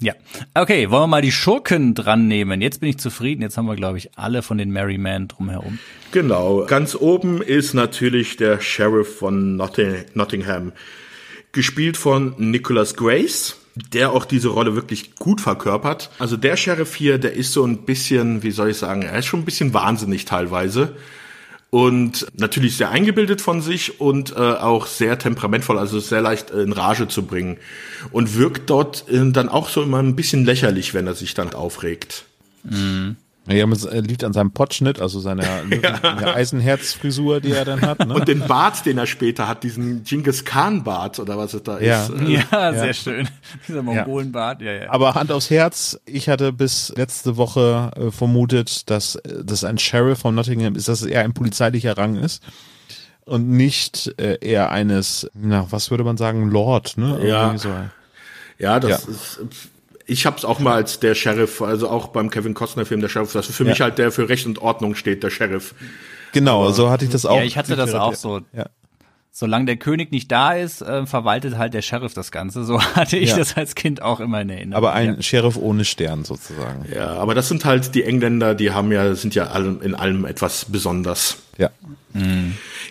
Ja. 0.01 0.15
Okay, 0.55 0.91
wollen 0.91 1.03
wir 1.03 1.07
mal 1.07 1.23
die 1.23 1.33
Schurken 1.33 1.95
dran 1.95 2.29
nehmen. 2.29 2.61
Jetzt 2.61 2.81
bin 2.81 2.89
ich 2.89 2.99
zufrieden. 2.99 3.43
Jetzt 3.43 3.57
haben 3.57 3.67
wir, 3.67 3.77
glaube 3.77 3.99
ich, 3.99 4.19
alle 4.19 4.43
von 4.43 4.59
den 4.59 4.71
Merry 4.71 4.99
Men 4.99 5.29
drumherum. 5.29 5.79
Genau. 6.13 6.65
Ganz 6.67 6.95
oben 6.95 7.41
ist 7.41 7.75
natürlich 7.75 8.37
der 8.37 8.61
Sheriff 8.61 9.19
von 9.19 9.57
Notting 9.57 10.05
Nottingham. 10.15 10.73
Gespielt 11.53 11.97
von 11.97 12.35
Nicholas 12.39 12.97
Grace, 12.97 13.57
der 13.93 14.13
auch 14.13 14.25
diese 14.25 14.49
Rolle 14.49 14.75
wirklich 14.75 15.15
gut 15.15 15.41
verkörpert. 15.41 16.11
Also 16.19 16.37
der 16.37 16.57
Sheriff 16.57 16.95
hier, 16.95 17.19
der 17.19 17.35
ist 17.35 17.53
so 17.53 17.65
ein 17.65 17.85
bisschen, 17.85 18.43
wie 18.43 18.51
soll 18.51 18.71
ich 18.71 18.77
sagen, 18.77 19.03
er 19.03 19.19
ist 19.19 19.27
schon 19.27 19.41
ein 19.41 19.45
bisschen 19.45 19.73
wahnsinnig 19.73 20.25
teilweise. 20.25 20.97
Und 21.75 22.29
natürlich 22.37 22.77
sehr 22.77 22.93
eingebildet 22.93 23.41
von 23.41 23.61
sich 23.61 24.01
und 24.01 24.31
äh, 24.31 24.37
auch 24.37 24.87
sehr 24.87 25.19
temperamentvoll, 25.19 25.77
also 25.77 25.99
sehr 25.99 26.21
leicht 26.21 26.51
in 26.51 26.73
Rage 26.73 27.09
zu 27.09 27.27
bringen. 27.27 27.57
Und 28.13 28.37
wirkt 28.37 28.71
dort 28.71 29.09
äh, 29.09 29.29
dann 29.33 29.49
auch 29.49 29.69
so 29.69 29.83
immer 29.83 29.99
ein 29.99 30.15
bisschen 30.15 30.45
lächerlich, 30.45 30.95
wenn 30.95 31.09
er 31.09 31.15
sich 31.15 31.35
dann 31.35 31.53
aufregt. 31.53 32.27
Ja, 33.47 33.69
es 33.69 33.85
äh, 33.85 34.01
liegt 34.01 34.25
an 34.25 34.33
seinem 34.33 34.53
Potschnitt, 34.53 35.01
also 35.01 35.21
seiner 35.21 35.43
der 35.71 36.35
Eisenherzfrisur, 36.35 37.41
die 37.41 37.53
er 37.53 37.65
dann 37.67 37.83
hat. 37.83 38.07
Ne? 38.07 38.15
Und 38.15 38.27
den 38.27 38.41
Bart, 38.47 38.87
den 38.87 38.97
er 38.97 39.07
später 39.07 39.47
hat, 39.47 39.63
diesen 39.65 40.03
Genghis 40.05 40.45
Khan 40.47 40.83
Bart 40.83 41.19
oder 41.19 41.37
was 41.37 41.53
es 41.53 41.63
da 41.63 41.79
Ja. 41.79 42.05
ist. 42.05 42.11
äh, 42.11 42.43
Ja, 42.51 42.73
sehr 42.73 42.95
schön. 42.95 43.29
Dieser 43.69 43.83
Mongolenbart, 43.83 44.63
ja, 44.63 44.73
ja. 44.73 44.91
Aber 44.91 45.15
Hand 45.15 45.31
aufs 45.31 45.51
Herz, 45.51 45.99
ich 46.07 46.29
hatte 46.31 46.53
bis 46.53 46.93
letzte 46.97 47.37
Woche 47.37 47.91
äh, 47.97 48.11
vermutet, 48.11 48.89
dass 48.89 49.17
äh, 49.17 49.45
das 49.45 49.63
ein 49.65 49.77
Sheriff 49.77 50.21
von 50.21 50.35
Nottingham 50.35 50.75
ist, 50.75 50.89
dass 50.89 51.03
es 51.03 51.07
eher 51.07 51.21
ein 51.21 51.35
polizeilicher 51.35 51.99
Rang 51.99 52.17
ist 52.17 52.43
und 53.27 53.49
nicht 53.51 54.15
äh, 54.19 54.39
eher 54.41 54.71
eines, 54.71 55.29
na, 55.35 55.67
was 55.71 55.91
würde 55.91 56.05
man 56.05 56.17
sagen, 56.17 56.49
Lord, 56.51 56.97
ne? 56.97 57.27
Ja. 57.27 57.57
So. 57.59 57.75
Ja, 58.59 58.81
das 58.81 58.91
Ja. 58.91 58.97
ist. 59.13 59.41
Ich 60.07 60.27
hab's 60.27 60.45
auch 60.45 60.59
mal 60.59 60.75
als 60.75 61.01
der 61.01 61.15
Sheriff, 61.15 61.63
also 61.63 61.89
auch 61.89 62.09
beim 62.09 62.31
Kevin 62.31 62.53
Costner 62.55 62.85
Film 62.85 63.01
der 63.01 63.09
Sheriff, 63.09 63.33
das 63.33 63.49
ist 63.49 63.57
für 63.57 63.65
mich 63.65 63.81
halt 63.81 63.99
der 63.99 64.13
für 64.13 64.29
Recht 64.29 64.47
und 64.47 64.59
Ordnung 64.61 64.95
steht, 64.95 65.23
der 65.23 65.31
Sheriff. 65.31 65.75
Genau, 66.33 66.71
so 66.73 66.91
hatte 66.91 67.05
ich 67.05 67.11
das 67.11 67.25
auch. 67.27 67.37
ja, 67.37 67.45
ich 67.45 67.57
hatte 67.57 67.77
das 67.77 67.95
auch 67.95 68.15
so. 68.15 68.41
Ja. 68.53 68.67
Solange 69.37 69.65
der 69.67 69.77
König 69.79 70.13
nicht 70.13 70.31
da 70.31 70.53
ist, 70.53 70.81
äh, 70.81 71.07
verwaltet 71.07 71.57
halt 71.59 71.75
der 71.75 71.83
Sheriff 71.83 72.15
das 72.15 72.31
Ganze. 72.31 72.65
So 72.65 72.81
hatte 72.95 73.17
ich 73.17 73.31
Ja. 73.31 73.37
das 73.39 73.57
als 73.57 73.75
Kind 73.75 74.01
auch 74.03 74.21
immer 74.21 74.41
in 74.43 74.51
Erinnerung. 74.51 74.77
Aber 74.77 74.93
ein 74.93 75.17
ja. 75.17 75.23
Sheriff 75.23 75.57
ohne 75.57 75.85
Stern 75.85 76.25
sozusagen. 76.25 76.87
Ja, 76.95 77.15
aber 77.15 77.35
das 77.35 77.49
sind 77.49 77.65
halt 77.65 77.95
die 77.95 78.05
Engländer, 78.05 78.55
die 78.55 78.71
haben 78.73 78.93
ja, 78.93 79.15
sind 79.15 79.35
ja 79.35 79.47
allem, 79.49 79.81
in 79.81 79.95
allem 79.95 80.25
etwas 80.25 80.67
besonders. 80.67 81.39
Ja. 81.59 81.71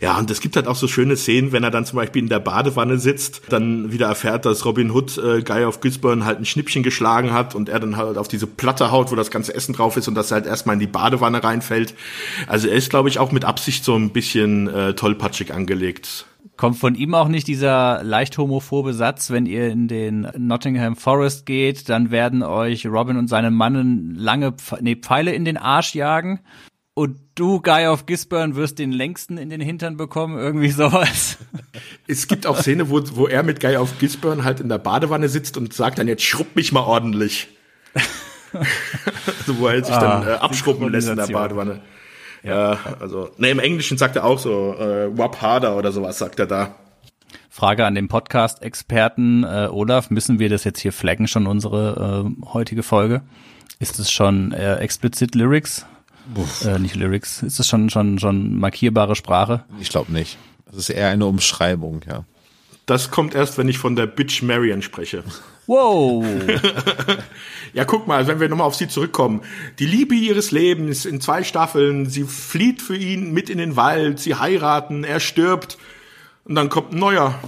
Ja, 0.02 0.18
und 0.18 0.30
es 0.30 0.42
gibt 0.42 0.58
halt 0.58 0.68
auch 0.68 0.76
so 0.76 0.88
schöne 0.90 1.16
Szenen, 1.16 1.54
wenn 1.54 1.64
er 1.64 1.72
dann 1.72 1.86
zum 1.86 1.96
Beispiel 1.96 2.22
in 2.22 2.28
der 2.28 2.40
Badewanne 2.40 2.98
sitzt, 2.98 3.42
dann 3.50 3.92
wieder 3.94 4.08
erfährt, 4.08 4.46
dass 4.46 4.66
Robin 4.66 4.92
Hood 4.92 5.18
äh, 5.18 5.42
Guy 5.42 5.64
of 5.64 5.80
Gisborne 5.80 6.26
halt 6.26 6.40
ein 6.40 6.46
Schnippchen 6.46 6.84
geschlagen 6.84 7.32
hat 7.32 7.56
und 7.56 7.70
er 7.70 7.80
dann 7.80 7.96
halt 7.96 8.18
auf 8.18 8.28
diese 8.28 8.48
Platte 8.48 8.92
haut, 8.92 9.12
wo 9.12 9.16
das 9.16 9.32
ganze 9.32 9.56
Essen 9.56 9.74
drauf 9.74 9.96
ist 9.96 10.10
und 10.10 10.16
dass 10.16 10.32
er 10.32 10.36
halt 10.36 10.46
erstmal 10.46 10.74
in 10.74 10.82
die 10.82 10.88
Badewanne 10.88 11.42
reinfällt. 11.42 11.96
Also 12.48 12.68
er 12.68 12.76
ist, 12.76 12.90
glaube 12.90 13.08
ich, 13.08 13.18
auch 13.18 13.32
mit 13.32 13.46
Absicht 13.46 13.86
so 13.86 13.96
ein 13.96 14.10
bisschen 14.10 14.68
äh, 14.68 14.94
tollpatschig 14.94 15.54
angelegt. 15.54 16.26
Kommt 16.58 16.78
von 16.78 16.96
ihm 16.96 17.16
auch 17.16 17.30
nicht 17.30 17.48
dieser 17.48 18.04
leicht 18.04 18.38
homophobe 18.38 18.94
Satz, 18.94 19.32
wenn 19.32 19.46
ihr 19.46 19.70
in 19.70 19.88
den 19.88 20.28
Nottingham 20.38 20.98
Forest 20.98 21.46
geht, 21.46 21.88
dann 21.88 22.12
werden 22.12 22.44
euch 22.44 22.86
Robin 22.86 23.18
und 23.18 23.28
seine 23.28 23.52
Mannen 23.52 24.16
lange 24.16 24.54
nee, 24.82 24.96
Pfeile 24.98 25.34
in 25.34 25.46
den 25.46 25.58
Arsch 25.58 25.96
jagen 25.96 26.42
und 26.96 27.18
du, 27.36 27.60
Guy 27.60 27.88
of 27.88 28.06
Gisborne, 28.06 28.56
wirst 28.56 28.78
den 28.78 28.92
längsten 28.92 29.38
in 29.38 29.50
den 29.50 29.62
Hintern 29.62 29.98
bekommen, 29.98 30.38
irgendwie 30.38 30.70
sowas. 30.70 31.38
Es 32.06 32.28
gibt 32.28 32.46
auch 32.46 32.60
Szene, 32.60 32.90
wo, 32.90 33.02
wo 33.16 33.28
er 33.28 33.44
mit 33.44 33.62
Guy 33.62 33.78
of 33.78 33.98
Gisborne 33.98 34.44
halt 34.44 34.60
in 34.60 34.68
der 34.68 34.78
Badewanne 34.78 35.30
sitzt 35.30 35.58
und 35.58 35.74
sagt 35.74 35.98
dann, 35.98 36.08
jetzt 36.08 36.24
schrubb 36.24 36.56
mich 36.56 36.72
mal 36.72 36.82
ordentlich. 36.82 37.48
also 38.54 39.58
wo 39.58 39.68
er 39.68 39.84
sich 39.84 39.96
dann 39.96 40.28
äh, 40.28 40.32
abschrubben 40.32 40.92
lässt 40.92 41.08
in 41.08 41.16
der. 41.16 41.28
Badewanne. 41.28 41.82
Ja, 42.44 42.78
also, 43.00 43.32
ne, 43.38 43.50
im 43.50 43.60
Englischen 43.60 43.98
sagt 43.98 44.18
er 44.18 44.26
auch 44.26 44.38
so, 44.38 44.76
äh, 44.78 45.18
wap 45.18 45.42
harder 45.42 45.78
oder 45.78 45.94
sowas 45.94 46.18
sagt 46.18 46.40
er 46.40 46.46
da. 46.46 46.76
Frage 47.50 47.86
an 47.86 47.96
den 47.96 48.10
Podcast-Experten 48.10 49.44
äh, 49.44 49.70
Olaf, 49.72 50.10
müssen 50.10 50.40
wir 50.40 50.50
das 50.50 50.66
jetzt 50.66 50.80
hier 50.80 50.92
flaggen, 50.92 51.28
schon 51.28 51.48
unsere 51.48 52.26
äh, 52.26 52.46
heutige 52.54 52.84
Folge? 52.84 53.22
Ist 53.80 53.98
es 53.98 54.12
schon 54.12 54.52
äh, 54.52 54.76
explizit 54.76 55.36
Lyrics? 55.36 55.86
Äh, 56.66 56.80
nicht 56.80 56.96
Lyrics. 56.96 57.44
Ist 57.44 57.60
es 57.60 57.68
schon, 57.68 57.90
schon, 57.90 58.20
schon 58.20 58.58
markierbare 58.60 59.16
Sprache? 59.16 59.64
Ich 59.80 59.90
glaube 59.90 60.12
nicht. 60.12 60.38
Das 60.66 60.78
ist 60.78 60.90
eher 60.90 61.10
eine 61.10 61.26
Umschreibung, 61.26 62.02
ja. 62.08 62.24
Das 62.86 63.12
kommt 63.12 63.36
erst, 63.36 63.58
wenn 63.58 63.70
ich 63.70 63.78
von 63.78 63.96
der 63.96 64.08
Bitch 64.08 64.42
Marion 64.42 64.82
spreche. 64.82 65.24
Wow! 65.68 66.26
Ja, 67.74 67.86
guck 67.86 68.06
mal, 68.08 68.28
wenn 68.28 68.40
wir 68.40 68.50
nochmal 68.50 68.68
auf 68.68 68.76
sie 68.76 68.88
zurückkommen. 68.88 69.42
Die 69.80 69.88
Liebe 69.88 70.14
ihres 70.14 70.52
Lebens 70.52 71.06
in 71.06 71.20
zwei 71.20 71.44
Staffeln, 71.44 72.08
sie 72.08 72.24
flieht 72.24 72.84
für 72.84 72.96
ihn 72.96 73.34
mit 73.34 73.50
in 73.50 73.58
den 73.58 73.76
Wald, 73.76 74.20
sie 74.20 74.36
heiraten, 74.36 75.04
er 75.04 75.20
stirbt 75.20 75.80
und 76.46 76.54
dann 76.54 76.70
kommt 76.70 76.94
ein 76.94 77.00
neuer. 77.00 77.40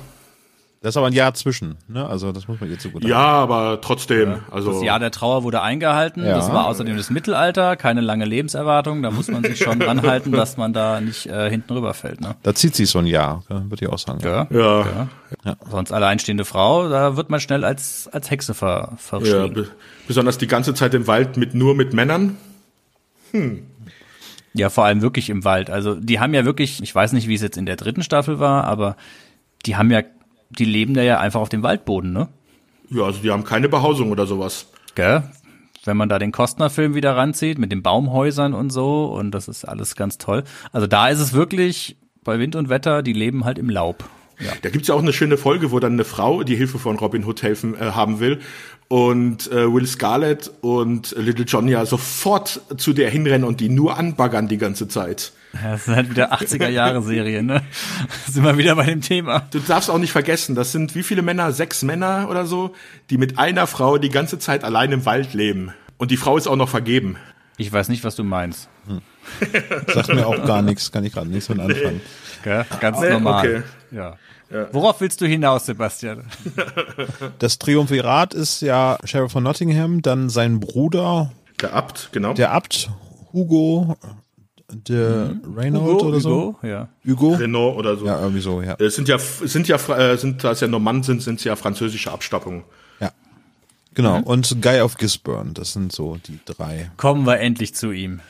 Das 0.86 0.94
ist 0.94 0.98
aber 0.98 1.08
ein 1.08 1.14
Jahr 1.14 1.34
zwischen, 1.34 1.78
ne? 1.88 2.08
Also 2.08 2.32
das 2.32 2.48
muss 2.48 2.62
man 2.62 2.70
jetzt 2.70 2.84
so 2.84 2.92
gut 2.92 3.04
Ja, 3.04 3.18
aber 3.18 3.82
trotzdem, 3.82 4.44
also. 4.52 4.72
Das 4.72 4.84
Jahr 4.84 5.00
der 5.00 5.10
Trauer 5.10 5.42
wurde 5.42 5.64
eingehalten. 5.64 6.24
Ja. 6.24 6.36
Das 6.36 6.54
war 6.54 6.68
außerdem 6.68 6.96
das 6.96 7.10
Mittelalter, 7.10 7.76
keine 7.76 8.02
lange 8.02 8.26
Lebenserwartung. 8.26 9.02
Da 9.02 9.10
muss 9.10 9.28
man 9.28 9.44
sich 9.44 9.58
schon 9.58 9.82
ranhalten, 9.82 10.32
dass 10.32 10.58
man 10.58 10.74
da 10.74 11.02
nicht 11.02 11.26
äh, 11.26 11.50
hinten 11.50 11.74
rüberfällt. 11.74 12.22
Ne? 12.22 12.36
Da 12.44 12.54
zieht 12.54 12.76
sich 12.76 12.88
so 12.88 13.00
ein 13.00 13.08
Jahr, 13.08 13.42
ja, 13.50 13.68
würde 13.68 13.84
ich 13.84 13.92
auch 13.92 13.98
sagen. 13.98 14.20
Ja. 14.24 14.46
ja, 14.52 15.10
ja. 15.44 15.56
Sonst 15.72 15.92
alleinstehende 15.92 16.46
Frau, 16.46 16.88
da 16.88 17.18
wird 17.18 17.32
man 17.32 17.40
schnell 17.40 17.64
als, 17.64 18.08
als 18.12 18.30
Hexe 18.30 18.54
ver, 18.54 18.90
ja, 18.92 18.98
verschrieben. 18.98 19.54
be 19.56 19.68
besonders 20.08 20.38
die 20.38 20.46
ganze 20.46 20.76
Zeit 20.76 20.94
im 20.94 21.08
Wald 21.08 21.36
mit 21.36 21.56
nur 21.56 21.74
mit 21.74 21.96
Männern. 21.96 22.38
Ja, 24.54 24.70
vor 24.70 24.86
allem 24.86 25.02
wirklich 25.02 25.32
im 25.32 25.46
Wald. 25.46 25.72
Also 25.72 25.96
die 25.96 26.20
haben 26.20 26.36
ja 26.36 26.46
wirklich, 26.46 26.84
ich 26.84 26.94
weiß 26.94 27.14
nicht, 27.14 27.28
wie 27.28 27.34
es 27.34 27.42
jetzt 27.42 27.58
in 27.58 27.66
der 27.66 27.76
dritten 27.76 28.04
Staffel 28.04 28.38
war, 28.38 28.66
aber 28.66 28.96
die 29.66 29.76
haben 29.76 29.90
ja, 29.90 30.04
die 30.56 30.66
leben 30.66 30.94
da 30.94 31.02
ja 31.02 31.20
einfach 31.20 31.40
auf 31.40 31.50
dem 31.50 31.64
Waldboden, 31.64 32.14
ne? 32.14 32.28
Ja, 32.90 33.04
also 33.04 33.20
die 33.22 33.32
haben 33.32 33.44
keine 33.44 33.70
Behausung 33.70 34.12
oder 34.12 34.28
sowas. 34.28 34.68
Gell? 34.96 35.24
Wenn 35.84 35.98
man 35.98 36.10
da 36.10 36.20
den 36.20 36.32
Kostner-Film 36.32 36.96
wieder 36.96 37.16
ranzieht, 37.16 37.60
mit 37.60 37.72
den 37.72 37.84
Baumhäusern 37.84 38.54
und 38.54 38.72
so, 38.72 39.06
und 39.06 39.32
das 39.32 39.48
ist 39.48 39.66
alles 39.66 39.96
ganz 39.96 40.18
toll. 40.18 40.44
Also 40.72 40.88
da 40.88 41.10
ist 41.10 41.20
es 41.20 41.34
wirklich, 41.34 41.98
bei 42.24 42.40
Wind 42.40 42.56
und 42.56 42.70
Wetter, 42.70 43.04
die 43.04 43.14
leben 43.14 43.46
halt 43.46 43.60
im 43.60 43.70
Laub. 43.70 44.04
Ja. 44.40 44.52
Da 44.62 44.70
gibt's 44.70 44.88
ja 44.90 44.96
auch 44.96 45.02
eine 45.02 45.14
schöne 45.14 45.38
Folge, 45.38 45.72
wo 45.72 45.80
dann 45.80 45.94
eine 45.94 46.04
Frau 46.04 46.44
die 46.44 46.56
Hilfe 46.56 46.80
von 46.80 46.98
Robin 46.98 47.26
Hood 47.26 47.42
helfen 47.42 47.76
äh, 47.76 47.92
haben 47.92 48.20
will 48.20 48.40
und 48.88 49.52
äh, 49.52 49.72
Will 49.72 49.88
Scarlett 49.88 50.52
und 50.62 51.16
Little 51.18 51.46
John 51.46 51.68
ja 51.68 51.86
sofort 51.86 52.62
zu 52.78 52.94
der 52.94 53.10
hinrennen 53.10 53.48
und 53.48 53.60
die 53.60 53.70
nur 53.70 53.98
anbaggern 53.98 54.48
die 54.48 54.58
ganze 54.58 54.88
Zeit. 54.88 55.34
Das 55.64 55.88
ist 55.88 55.96
halt 55.96 56.10
wieder 56.10 56.34
80er 56.34 56.68
Jahre 56.68 57.02
Serie, 57.02 57.42
ne? 57.42 57.62
sind 58.30 58.44
wir 58.44 58.58
wieder 58.58 58.76
bei 58.76 58.86
dem 58.86 59.02
Thema. 59.02 59.48
Du 59.52 59.60
darfst 59.60 59.90
auch 59.90 59.98
nicht 59.98 60.12
vergessen, 60.12 60.54
das 60.54 60.72
sind 60.72 60.96
wie 60.96 61.04
viele 61.04 61.22
Männer? 61.22 61.52
Sechs 61.52 61.82
Männer 61.82 62.28
oder 62.30 62.46
so, 62.46 62.76
die 63.10 63.18
mit 63.18 63.40
einer 63.40 63.66
Frau 63.66 63.98
die 63.98 64.10
ganze 64.10 64.38
Zeit 64.38 64.64
allein 64.64 64.92
im 64.92 65.06
Wald 65.06 65.34
leben. 65.34 65.72
Und 65.98 66.12
die 66.12 66.18
Frau 66.18 66.36
ist 66.38 66.48
auch 66.48 66.58
noch 66.58 66.70
vergeben. 66.70 67.18
Ich 67.58 67.72
weiß 67.72 67.88
nicht, 67.88 68.04
was 68.04 68.16
du 68.16 68.24
meinst. 68.24 68.68
Hm. 68.88 69.02
Sagt 69.88 70.14
mir 70.14 70.28
auch 70.28 70.46
gar 70.46 70.62
nichts, 70.62 70.92
kann 70.92 71.06
ich 71.06 71.14
gerade 71.14 71.30
nichts 71.30 71.48
von 71.48 71.60
anfangen. 71.60 72.02
Nee. 72.44 72.64
Ganz 72.82 73.00
nee, 73.00 73.10
normal. 73.10 73.40
Okay. 73.40 73.64
Ja. 73.92 74.18
Ja. 74.52 74.68
Worauf 74.72 75.02
willst 75.02 75.22
du 75.22 75.26
hinaus, 75.26 75.66
Sebastian? 75.66 76.26
Das 77.40 77.58
Triumvirat 77.60 78.34
ist 78.34 78.62
ja 78.62 78.98
Sheriff 79.04 79.32
von 79.32 79.44
Nottingham, 79.44 80.02
dann 80.02 80.30
sein 80.30 80.60
Bruder. 80.60 81.32
Der 81.62 81.74
Abt, 81.74 82.10
genau. 82.12 82.34
Der 82.34 82.52
Abt, 82.52 82.90
Hugo, 83.34 83.98
der 84.72 85.36
mhm. 85.44 85.58
Renault 85.58 86.04
oder 86.04 86.20
so. 86.20 86.56
Hugo, 86.62 86.68
ja. 86.68 86.90
Hugo. 87.06 87.34
Renault 87.34 87.78
oder 87.78 87.98
so. 87.98 88.06
Ja, 88.06 88.20
irgendwie 88.20 88.42
so, 88.42 88.62
ja. 88.62 88.76
Es 88.80 88.96
sind 88.96 89.08
ja, 89.08 89.18
sind 89.18 89.68
ja, 89.68 89.78
äh, 89.78 90.18
sind, 90.18 90.44
da 90.44 90.52
es 90.52 90.60
ja 90.60 90.68
Normannen 90.68 91.04
sind, 91.04 91.22
sind 91.22 91.40
es 91.40 91.44
ja 91.44 91.56
französische 91.56 92.12
Abstammungen. 92.12 92.64
Ja. 93.00 93.12
Genau. 93.94 94.20
Mhm. 94.20 94.24
Und 94.24 94.62
Guy 94.62 94.82
of 94.82 94.98
Gisborne, 94.98 95.52
das 95.54 95.74
sind 95.74 95.92
so 95.92 96.18
die 96.28 96.40
drei. 96.46 96.92
Kommen 96.98 97.26
wir 97.26 97.40
endlich 97.40 97.76
zu 97.76 97.92
ihm. 97.92 98.22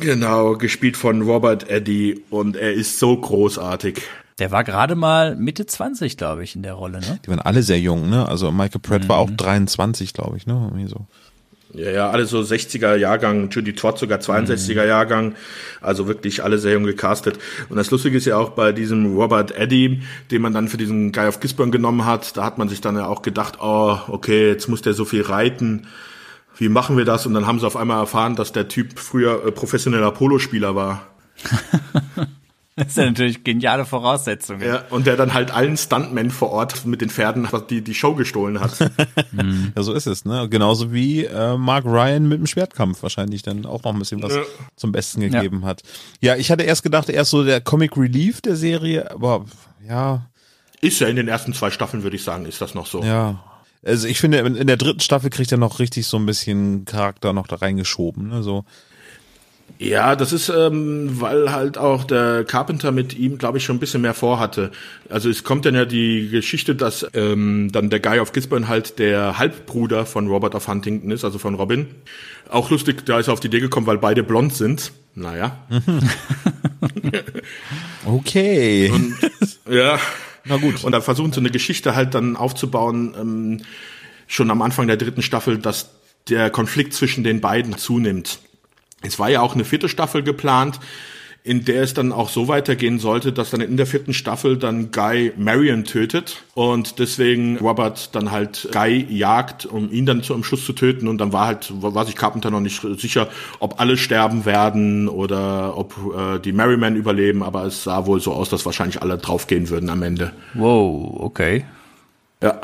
Genau, 0.00 0.56
gespielt 0.56 0.96
von 0.96 1.20
Robert 1.22 1.68
Eddy 1.68 2.24
und 2.30 2.56
er 2.56 2.72
ist 2.72 2.98
so 2.98 3.14
großartig. 3.14 4.00
Der 4.42 4.50
war 4.50 4.64
gerade 4.64 4.96
mal 4.96 5.36
Mitte 5.36 5.66
20, 5.66 6.16
glaube 6.16 6.42
ich, 6.42 6.56
in 6.56 6.64
der 6.64 6.72
Rolle, 6.72 6.98
ne? 6.98 7.20
Die 7.24 7.30
waren 7.30 7.38
alle 7.38 7.62
sehr 7.62 7.78
jung, 7.78 8.10
ne? 8.10 8.28
Also 8.28 8.50
Michael 8.50 8.80
Pratt 8.80 9.04
mhm. 9.04 9.08
war 9.08 9.18
auch 9.18 9.30
23, 9.30 10.12
glaube 10.14 10.36
ich, 10.36 10.48
ne? 10.48 10.54
Irgendwie 10.54 10.88
so. 10.88 11.06
Ja, 11.74 11.92
ja, 11.92 12.10
alle 12.10 12.26
so 12.26 12.40
60er 12.40 12.96
Jahrgang, 12.96 13.50
Judy 13.50 13.72
Todd 13.72 14.00
sogar 14.00 14.18
62er 14.18 14.82
mhm. 14.82 14.88
Jahrgang, 14.88 15.34
also 15.80 16.08
wirklich 16.08 16.42
alle 16.42 16.58
sehr 16.58 16.72
jung 16.72 16.82
gecastet. 16.82 17.38
Und 17.68 17.76
das 17.76 17.92
Lustige 17.92 18.16
ist 18.16 18.24
ja 18.24 18.36
auch 18.36 18.50
bei 18.50 18.72
diesem 18.72 19.14
Robert 19.14 19.56
Eddy, 19.56 20.02
den 20.32 20.42
man 20.42 20.52
dann 20.52 20.66
für 20.66 20.76
diesen 20.76 21.12
Guy 21.12 21.28
of 21.28 21.38
Gisborne 21.38 21.70
genommen 21.70 22.04
hat, 22.04 22.36
da 22.36 22.42
hat 22.44 22.58
man 22.58 22.68
sich 22.68 22.80
dann 22.80 22.96
ja 22.96 23.06
auch 23.06 23.22
gedacht, 23.22 23.58
oh, 23.60 23.96
okay, 24.08 24.48
jetzt 24.48 24.66
muss 24.66 24.82
der 24.82 24.94
so 24.94 25.04
viel 25.04 25.22
reiten. 25.22 25.86
Wie 26.56 26.68
machen 26.68 26.96
wir 26.96 27.04
das? 27.04 27.26
Und 27.26 27.34
dann 27.34 27.46
haben 27.46 27.60
sie 27.60 27.66
auf 27.68 27.76
einmal 27.76 28.00
erfahren, 28.00 28.34
dass 28.34 28.50
der 28.50 28.66
Typ 28.66 28.98
früher 28.98 29.46
äh, 29.46 29.52
professioneller 29.52 30.10
Polospieler 30.10 30.74
war. 30.74 31.06
Das 32.74 32.94
sind 32.94 33.04
natürlich 33.04 33.44
geniale 33.44 33.84
Voraussetzungen. 33.84 34.62
Ja, 34.62 34.84
und 34.88 35.06
der 35.06 35.16
dann 35.16 35.34
halt 35.34 35.50
allen 35.50 35.76
Stuntmen 35.76 36.30
vor 36.30 36.50
Ort 36.50 36.86
mit 36.86 37.02
den 37.02 37.10
Pferden 37.10 37.46
die, 37.68 37.82
die 37.82 37.94
Show 37.94 38.14
gestohlen 38.14 38.60
hat. 38.60 38.78
ja, 39.76 39.82
so 39.82 39.92
ist 39.92 40.06
es, 40.06 40.24
ne? 40.24 40.48
Genauso 40.48 40.90
wie 40.90 41.26
äh, 41.26 41.58
Mark 41.58 41.84
Ryan 41.84 42.28
mit 42.28 42.38
dem 42.38 42.46
Schwertkampf 42.46 43.02
wahrscheinlich 43.02 43.42
dann 43.42 43.66
auch 43.66 43.82
noch 43.84 43.92
ein 43.92 43.98
bisschen 43.98 44.22
was 44.22 44.34
ja. 44.34 44.42
zum 44.76 44.90
Besten 44.90 45.20
gegeben 45.20 45.60
ja. 45.62 45.68
hat. 45.68 45.82
Ja, 46.22 46.36
ich 46.36 46.50
hatte 46.50 46.62
erst 46.62 46.82
gedacht, 46.82 47.10
er 47.10 47.22
ist 47.22 47.30
so 47.30 47.44
der 47.44 47.60
Comic 47.60 47.96
Relief 47.96 48.40
der 48.40 48.56
Serie, 48.56 49.10
aber 49.10 49.44
ja. 49.86 50.26
Ist 50.80 50.98
ja 50.98 51.08
in 51.08 51.16
den 51.16 51.28
ersten 51.28 51.52
zwei 51.52 51.70
Staffeln, 51.70 52.02
würde 52.02 52.16
ich 52.16 52.24
sagen, 52.24 52.46
ist 52.46 52.62
das 52.62 52.74
noch 52.74 52.86
so. 52.86 53.02
Ja. 53.02 53.44
Also 53.84 54.06
ich 54.06 54.18
finde, 54.18 54.38
in 54.38 54.66
der 54.66 54.76
dritten 54.76 55.00
Staffel 55.00 55.28
kriegt 55.28 55.52
er 55.52 55.58
noch 55.58 55.78
richtig 55.78 56.06
so 56.06 56.16
ein 56.16 56.24
bisschen 56.24 56.86
Charakter 56.86 57.32
noch 57.32 57.48
da 57.48 57.56
reingeschoben, 57.56 58.28
ne? 58.28 58.42
So 58.42 58.64
ja, 59.78 60.16
das 60.16 60.32
ist, 60.32 60.48
ähm, 60.48 61.20
weil 61.20 61.52
halt 61.52 61.78
auch 61.78 62.04
der 62.04 62.44
Carpenter 62.44 62.92
mit 62.92 63.18
ihm, 63.18 63.38
glaube 63.38 63.58
ich, 63.58 63.64
schon 63.64 63.76
ein 63.76 63.80
bisschen 63.80 64.02
mehr 64.02 64.14
vorhatte. 64.14 64.70
Also 65.08 65.28
es 65.28 65.44
kommt 65.44 65.66
dann 65.66 65.74
ja 65.74 65.84
die 65.84 66.28
Geschichte, 66.28 66.74
dass 66.74 67.06
ähm, 67.14 67.70
dann 67.72 67.90
der 67.90 68.00
Guy 68.00 68.20
of 68.20 68.32
Gisborne 68.32 68.68
halt 68.68 68.98
der 68.98 69.38
Halbbruder 69.38 70.06
von 70.06 70.28
Robert 70.28 70.54
of 70.54 70.68
Huntington 70.68 71.10
ist, 71.10 71.24
also 71.24 71.38
von 71.38 71.54
Robin. 71.54 71.86
Auch 72.48 72.70
lustig, 72.70 73.04
da 73.06 73.18
ist 73.18 73.28
er 73.28 73.32
auf 73.32 73.40
die 73.40 73.48
Idee 73.48 73.60
gekommen, 73.60 73.86
weil 73.86 73.98
beide 73.98 74.22
blond 74.22 74.54
sind. 74.54 74.92
Naja. 75.14 75.58
okay. 78.06 78.90
Und, 78.90 79.16
ja. 79.70 79.98
Na 80.44 80.56
gut. 80.56 80.84
Und 80.84 80.92
dann 80.92 81.02
versuchen 81.02 81.32
sie 81.32 81.40
eine 81.40 81.50
Geschichte 81.50 81.94
halt 81.94 82.14
dann 82.14 82.36
aufzubauen, 82.36 83.14
ähm, 83.18 83.60
schon 84.26 84.50
am 84.50 84.62
Anfang 84.62 84.86
der 84.86 84.96
dritten 84.96 85.22
Staffel, 85.22 85.58
dass 85.58 85.90
der 86.28 86.50
Konflikt 86.50 86.94
zwischen 86.94 87.24
den 87.24 87.40
beiden 87.40 87.76
zunimmt. 87.76 88.38
Es 89.02 89.18
war 89.18 89.30
ja 89.30 89.40
auch 89.40 89.54
eine 89.54 89.64
vierte 89.64 89.88
Staffel 89.88 90.22
geplant, 90.22 90.78
in 91.44 91.64
der 91.64 91.82
es 91.82 91.92
dann 91.92 92.12
auch 92.12 92.28
so 92.28 92.46
weitergehen 92.46 93.00
sollte, 93.00 93.32
dass 93.32 93.50
dann 93.50 93.60
in 93.60 93.76
der 93.76 93.86
vierten 93.86 94.14
Staffel 94.14 94.56
dann 94.56 94.92
Guy 94.92 95.32
Marion 95.36 95.84
tötet 95.84 96.44
und 96.54 97.00
deswegen 97.00 97.58
Robert 97.58 98.14
dann 98.14 98.30
halt 98.30 98.68
Guy 98.72 99.06
jagt, 99.10 99.66
um 99.66 99.90
ihn 99.90 100.06
dann 100.06 100.22
zu, 100.22 100.34
am 100.34 100.44
Schluss 100.44 100.64
zu 100.64 100.72
töten 100.72 101.08
und 101.08 101.18
dann 101.18 101.32
war 101.32 101.46
halt, 101.46 101.72
war 101.82 102.04
sich 102.04 102.14
Carpenter 102.14 102.50
noch 102.50 102.60
nicht 102.60 102.80
sicher, 102.98 103.28
ob 103.58 103.80
alle 103.80 103.96
sterben 103.96 104.44
werden 104.44 105.08
oder 105.08 105.76
ob 105.76 105.96
äh, 106.16 106.38
die 106.38 106.52
Merryman 106.52 106.94
überleben, 106.94 107.42
aber 107.42 107.64
es 107.64 107.82
sah 107.82 108.06
wohl 108.06 108.20
so 108.20 108.32
aus, 108.32 108.48
dass 108.48 108.64
wahrscheinlich 108.64 109.02
alle 109.02 109.18
draufgehen 109.18 109.68
würden 109.68 109.90
am 109.90 110.02
Ende. 110.02 110.32
Wow, 110.54 111.16
okay. 111.18 111.64
Ja. 112.40 112.60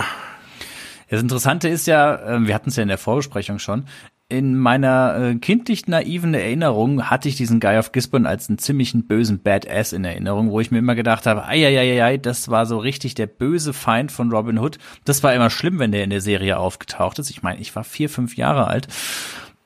Das 1.10 1.20
Interessante 1.20 1.68
ist 1.68 1.86
ja, 1.86 2.36
ähm, 2.36 2.46
wir 2.46 2.54
hatten 2.54 2.68
es 2.68 2.76
ja 2.76 2.82
in 2.82 2.88
der 2.88 2.98
Vorbesprechung 2.98 3.58
schon, 3.58 3.86
in 4.30 4.58
meiner 4.58 5.16
äh, 5.18 5.34
kindlich 5.36 5.86
naiven 5.86 6.34
Erinnerung 6.34 7.08
hatte 7.08 7.28
ich 7.28 7.36
diesen 7.36 7.60
Guy 7.60 7.78
of 7.78 7.92
Gisborne 7.92 8.28
als 8.28 8.48
einen 8.48 8.58
ziemlichen 8.58 9.06
bösen 9.06 9.42
Badass 9.42 9.94
in 9.94 10.04
Erinnerung, 10.04 10.50
wo 10.50 10.60
ich 10.60 10.70
mir 10.70 10.78
immer 10.78 10.94
gedacht 10.94 11.26
habe, 11.26 11.46
ei, 11.46 12.18
das 12.18 12.48
war 12.48 12.66
so 12.66 12.78
richtig 12.78 13.14
der 13.14 13.26
böse 13.26 13.72
Feind 13.72 14.12
von 14.12 14.30
Robin 14.30 14.58
Hood. 14.58 14.78
Das 15.04 15.22
war 15.22 15.34
immer 15.34 15.48
schlimm, 15.48 15.78
wenn 15.78 15.92
der 15.92 16.04
in 16.04 16.10
der 16.10 16.20
Serie 16.20 16.58
aufgetaucht 16.58 17.18
ist. 17.18 17.30
Ich 17.30 17.42
meine, 17.42 17.60
ich 17.60 17.74
war 17.74 17.84
vier, 17.84 18.10
fünf 18.10 18.36
Jahre 18.36 18.66
alt. 18.66 18.88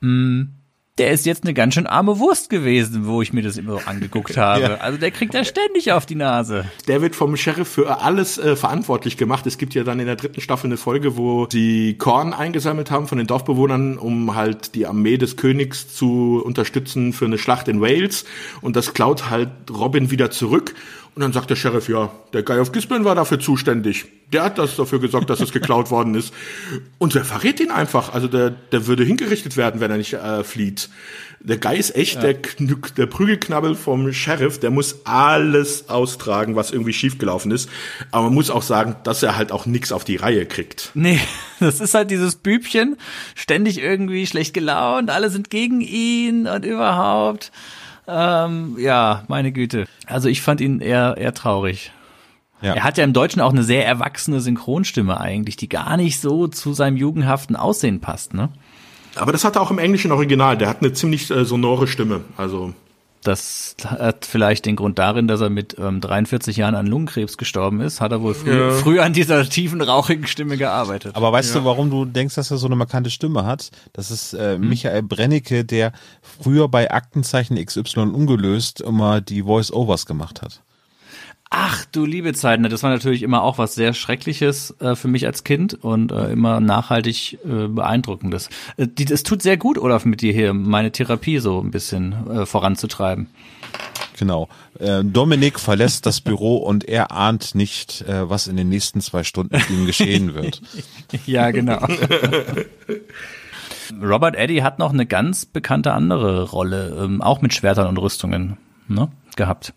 Mm 0.00 0.42
der 0.98 1.10
ist 1.10 1.24
jetzt 1.24 1.44
eine 1.44 1.54
ganz 1.54 1.72
schön 1.72 1.86
arme 1.86 2.18
Wurst 2.18 2.50
gewesen, 2.50 3.06
wo 3.06 3.22
ich 3.22 3.32
mir 3.32 3.40
das 3.42 3.56
immer 3.56 3.80
so 3.80 3.86
angeguckt 3.86 4.36
habe. 4.36 4.60
ja. 4.62 4.74
Also 4.76 4.98
der 4.98 5.10
kriegt 5.10 5.32
da 5.32 5.42
ständig 5.42 5.90
auf 5.90 6.04
die 6.04 6.14
Nase. 6.14 6.66
Der 6.86 7.00
wird 7.00 7.16
vom 7.16 7.34
Sheriff 7.36 7.68
für 7.68 8.00
alles 8.02 8.36
äh, 8.36 8.56
verantwortlich 8.56 9.16
gemacht. 9.16 9.46
Es 9.46 9.56
gibt 9.56 9.72
ja 9.72 9.84
dann 9.84 10.00
in 10.00 10.06
der 10.06 10.16
dritten 10.16 10.42
Staffel 10.42 10.66
eine 10.66 10.76
Folge, 10.76 11.16
wo 11.16 11.48
sie 11.50 11.94
Korn 11.96 12.34
eingesammelt 12.34 12.90
haben 12.90 13.08
von 13.08 13.16
den 13.16 13.26
Dorfbewohnern, 13.26 13.96
um 13.96 14.34
halt 14.34 14.74
die 14.74 14.86
Armee 14.86 15.16
des 15.16 15.38
Königs 15.38 15.94
zu 15.94 16.42
unterstützen 16.44 17.14
für 17.14 17.24
eine 17.24 17.38
Schlacht 17.38 17.68
in 17.68 17.80
Wales. 17.80 18.26
Und 18.60 18.76
das 18.76 18.92
klaut 18.92 19.30
halt 19.30 19.48
Robin 19.70 20.10
wieder 20.10 20.30
zurück. 20.30 20.74
Und 21.14 21.20
dann 21.20 21.32
sagt 21.34 21.50
der 21.50 21.56
Sheriff, 21.56 21.90
ja, 21.90 22.10
der 22.32 22.42
Guy 22.42 22.58
of 22.58 22.72
Gisborne 22.72 23.04
war 23.04 23.14
dafür 23.14 23.38
zuständig. 23.38 24.06
Der 24.32 24.44
hat 24.44 24.56
das 24.56 24.76
dafür 24.76 24.98
gesorgt, 24.98 25.28
dass 25.28 25.40
es 25.40 25.52
geklaut 25.52 25.90
worden 25.90 26.14
ist. 26.14 26.32
Und 26.96 27.14
der 27.14 27.24
verrät 27.24 27.60
ihn 27.60 27.70
einfach. 27.70 28.14
Also 28.14 28.28
der, 28.28 28.48
der 28.50 28.86
würde 28.86 29.04
hingerichtet 29.04 29.58
werden, 29.58 29.80
wenn 29.80 29.90
er 29.90 29.98
nicht 29.98 30.14
äh, 30.14 30.42
flieht. 30.42 30.88
Der 31.40 31.58
Guy 31.58 31.76
ist 31.76 31.94
echt 31.96 32.22
ja. 32.22 32.32
der, 32.32 32.36
der 32.96 33.06
Prügelknabbel 33.06 33.74
vom 33.74 34.10
Sheriff. 34.12 34.58
Der 34.58 34.70
muss 34.70 35.04
alles 35.04 35.90
austragen, 35.90 36.56
was 36.56 36.70
irgendwie 36.70 36.94
schiefgelaufen 36.94 37.50
ist. 37.50 37.68
Aber 38.10 38.24
man 38.24 38.34
muss 38.34 38.48
auch 38.48 38.62
sagen, 38.62 38.96
dass 39.04 39.22
er 39.22 39.36
halt 39.36 39.52
auch 39.52 39.66
nichts 39.66 39.92
auf 39.92 40.04
die 40.04 40.16
Reihe 40.16 40.46
kriegt. 40.46 40.92
Nee, 40.94 41.20
das 41.60 41.80
ist 41.80 41.92
halt 41.92 42.10
dieses 42.10 42.36
Bübchen. 42.36 42.96
Ständig 43.34 43.78
irgendwie 43.78 44.26
schlecht 44.26 44.54
gelaunt. 44.54 45.10
Alle 45.10 45.28
sind 45.28 45.50
gegen 45.50 45.82
ihn 45.82 46.46
und 46.46 46.64
überhaupt. 46.64 47.52
Ähm, 48.06 48.76
ja, 48.78 49.24
meine 49.28 49.52
Güte. 49.52 49.86
Also 50.06 50.28
ich 50.28 50.42
fand 50.42 50.60
ihn 50.60 50.80
eher, 50.80 51.16
eher 51.16 51.34
traurig. 51.34 51.92
Ja. 52.60 52.74
Er 52.74 52.84
hat 52.84 52.96
ja 52.96 53.04
im 53.04 53.12
Deutschen 53.12 53.40
auch 53.40 53.50
eine 53.50 53.64
sehr 53.64 53.86
erwachsene 53.86 54.40
Synchronstimme 54.40 55.20
eigentlich, 55.20 55.56
die 55.56 55.68
gar 55.68 55.96
nicht 55.96 56.20
so 56.20 56.46
zu 56.46 56.72
seinem 56.72 56.96
jugendhaften 56.96 57.56
Aussehen 57.56 58.00
passt, 58.00 58.34
ne? 58.34 58.50
Aber 59.16 59.32
das 59.32 59.44
hat 59.44 59.56
er 59.56 59.62
auch 59.62 59.70
im 59.70 59.78
englischen 59.78 60.10
Original. 60.10 60.56
Der 60.56 60.68
hat 60.68 60.80
eine 60.80 60.92
ziemlich 60.92 61.30
äh, 61.30 61.44
sonore 61.44 61.86
Stimme. 61.86 62.22
Also 62.36 62.72
das 63.22 63.76
hat 63.84 64.26
vielleicht 64.26 64.66
den 64.66 64.76
Grund 64.76 64.98
darin, 64.98 65.28
dass 65.28 65.40
er 65.40 65.50
mit 65.50 65.76
ähm, 65.78 66.00
43 66.00 66.56
Jahren 66.56 66.74
an 66.74 66.86
Lungenkrebs 66.86 67.36
gestorben 67.36 67.80
ist. 67.80 68.00
Hat 68.00 68.12
er 68.12 68.22
wohl 68.22 68.34
früh, 68.34 68.58
ja. 68.58 68.70
früh 68.72 69.00
an 69.00 69.12
dieser 69.12 69.48
tiefen, 69.48 69.80
rauchigen 69.80 70.26
Stimme 70.26 70.56
gearbeitet. 70.56 71.14
Aber 71.14 71.32
weißt 71.32 71.54
ja. 71.54 71.60
du, 71.60 71.66
warum 71.66 71.90
du 71.90 72.04
denkst, 72.04 72.34
dass 72.34 72.50
er 72.50 72.56
so 72.58 72.66
eine 72.66 72.76
markante 72.76 73.10
Stimme 73.10 73.44
hat? 73.44 73.70
Das 73.92 74.10
ist 74.10 74.34
äh, 74.34 74.54
hm. 74.54 74.68
Michael 74.68 75.02
Brennecke, 75.02 75.64
der 75.64 75.92
früher 76.20 76.68
bei 76.68 76.90
Aktenzeichen 76.90 77.62
XY 77.64 78.00
ungelöst 78.00 78.80
immer 78.80 79.20
die 79.20 79.42
Voice-Overs 79.42 80.06
gemacht 80.06 80.42
hat. 80.42 80.62
Ach 81.54 81.84
du 81.92 82.06
liebe 82.06 82.32
Zeiten, 82.32 82.62
das 82.62 82.82
war 82.82 82.88
natürlich 82.88 83.22
immer 83.22 83.42
auch 83.42 83.58
was 83.58 83.74
sehr 83.74 83.92
Schreckliches 83.92 84.74
äh, 84.80 84.96
für 84.96 85.08
mich 85.08 85.26
als 85.26 85.44
Kind 85.44 85.74
und 85.74 86.10
äh, 86.10 86.32
immer 86.32 86.60
nachhaltig 86.60 87.38
äh, 87.44 87.68
beeindruckendes. 87.68 88.48
Äh, 88.78 88.88
die, 88.88 89.04
das 89.04 89.22
tut 89.22 89.42
sehr 89.42 89.58
gut, 89.58 89.76
Olaf, 89.76 90.06
mit 90.06 90.22
dir 90.22 90.32
hier 90.32 90.54
meine 90.54 90.92
Therapie 90.92 91.40
so 91.40 91.60
ein 91.60 91.70
bisschen 91.70 92.14
äh, 92.30 92.46
voranzutreiben. 92.46 93.26
Genau. 94.18 94.48
Äh, 94.78 95.04
Dominik 95.04 95.60
verlässt 95.60 96.06
das 96.06 96.22
Büro 96.22 96.56
und 96.56 96.88
er 96.88 97.12
ahnt 97.12 97.54
nicht, 97.54 98.02
was 98.08 98.46
in 98.46 98.56
den 98.56 98.70
nächsten 98.70 99.02
zwei 99.02 99.22
Stunden 99.22 99.54
mit 99.54 99.68
ihm 99.68 99.84
geschehen 99.84 100.32
wird. 100.32 100.62
ja, 101.26 101.50
genau. 101.50 101.86
Robert 104.02 104.36
Eddy 104.36 104.60
hat 104.60 104.78
noch 104.78 104.94
eine 104.94 105.04
ganz 105.04 105.44
bekannte 105.44 105.92
andere 105.92 106.48
Rolle, 106.48 106.96
ähm, 106.98 107.20
auch 107.20 107.42
mit 107.42 107.52
Schwertern 107.52 107.88
und 107.88 107.98
Rüstungen, 107.98 108.56
ne, 108.88 109.10
gehabt. 109.36 109.74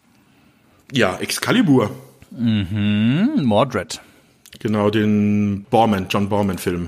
Ja, 0.95 1.17
Excalibur. 1.17 1.91
Mhm, 2.31 3.41
Mordred. 3.43 4.01
Genau, 4.59 4.89
den 4.89 5.65
Borman, 5.69 6.07
John 6.09 6.30
Borman-Film. 6.30 6.88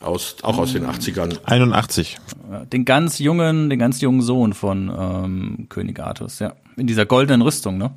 Aus, 0.00 0.36
auch 0.42 0.58
aus 0.58 0.72
den 0.72 0.84
80ern. 0.86 1.38
81. 1.44 2.18
Den 2.72 2.84
ganz 2.84 3.18
jungen, 3.18 3.70
den 3.70 3.78
ganz 3.78 4.00
jungen 4.00 4.22
Sohn 4.22 4.52
von 4.52 4.90
ähm, 4.98 5.66
König 5.68 6.00
Artus, 6.00 6.38
ja. 6.40 6.54
In 6.76 6.86
dieser 6.86 7.06
goldenen 7.06 7.42
Rüstung, 7.42 7.78
ne? 7.78 7.92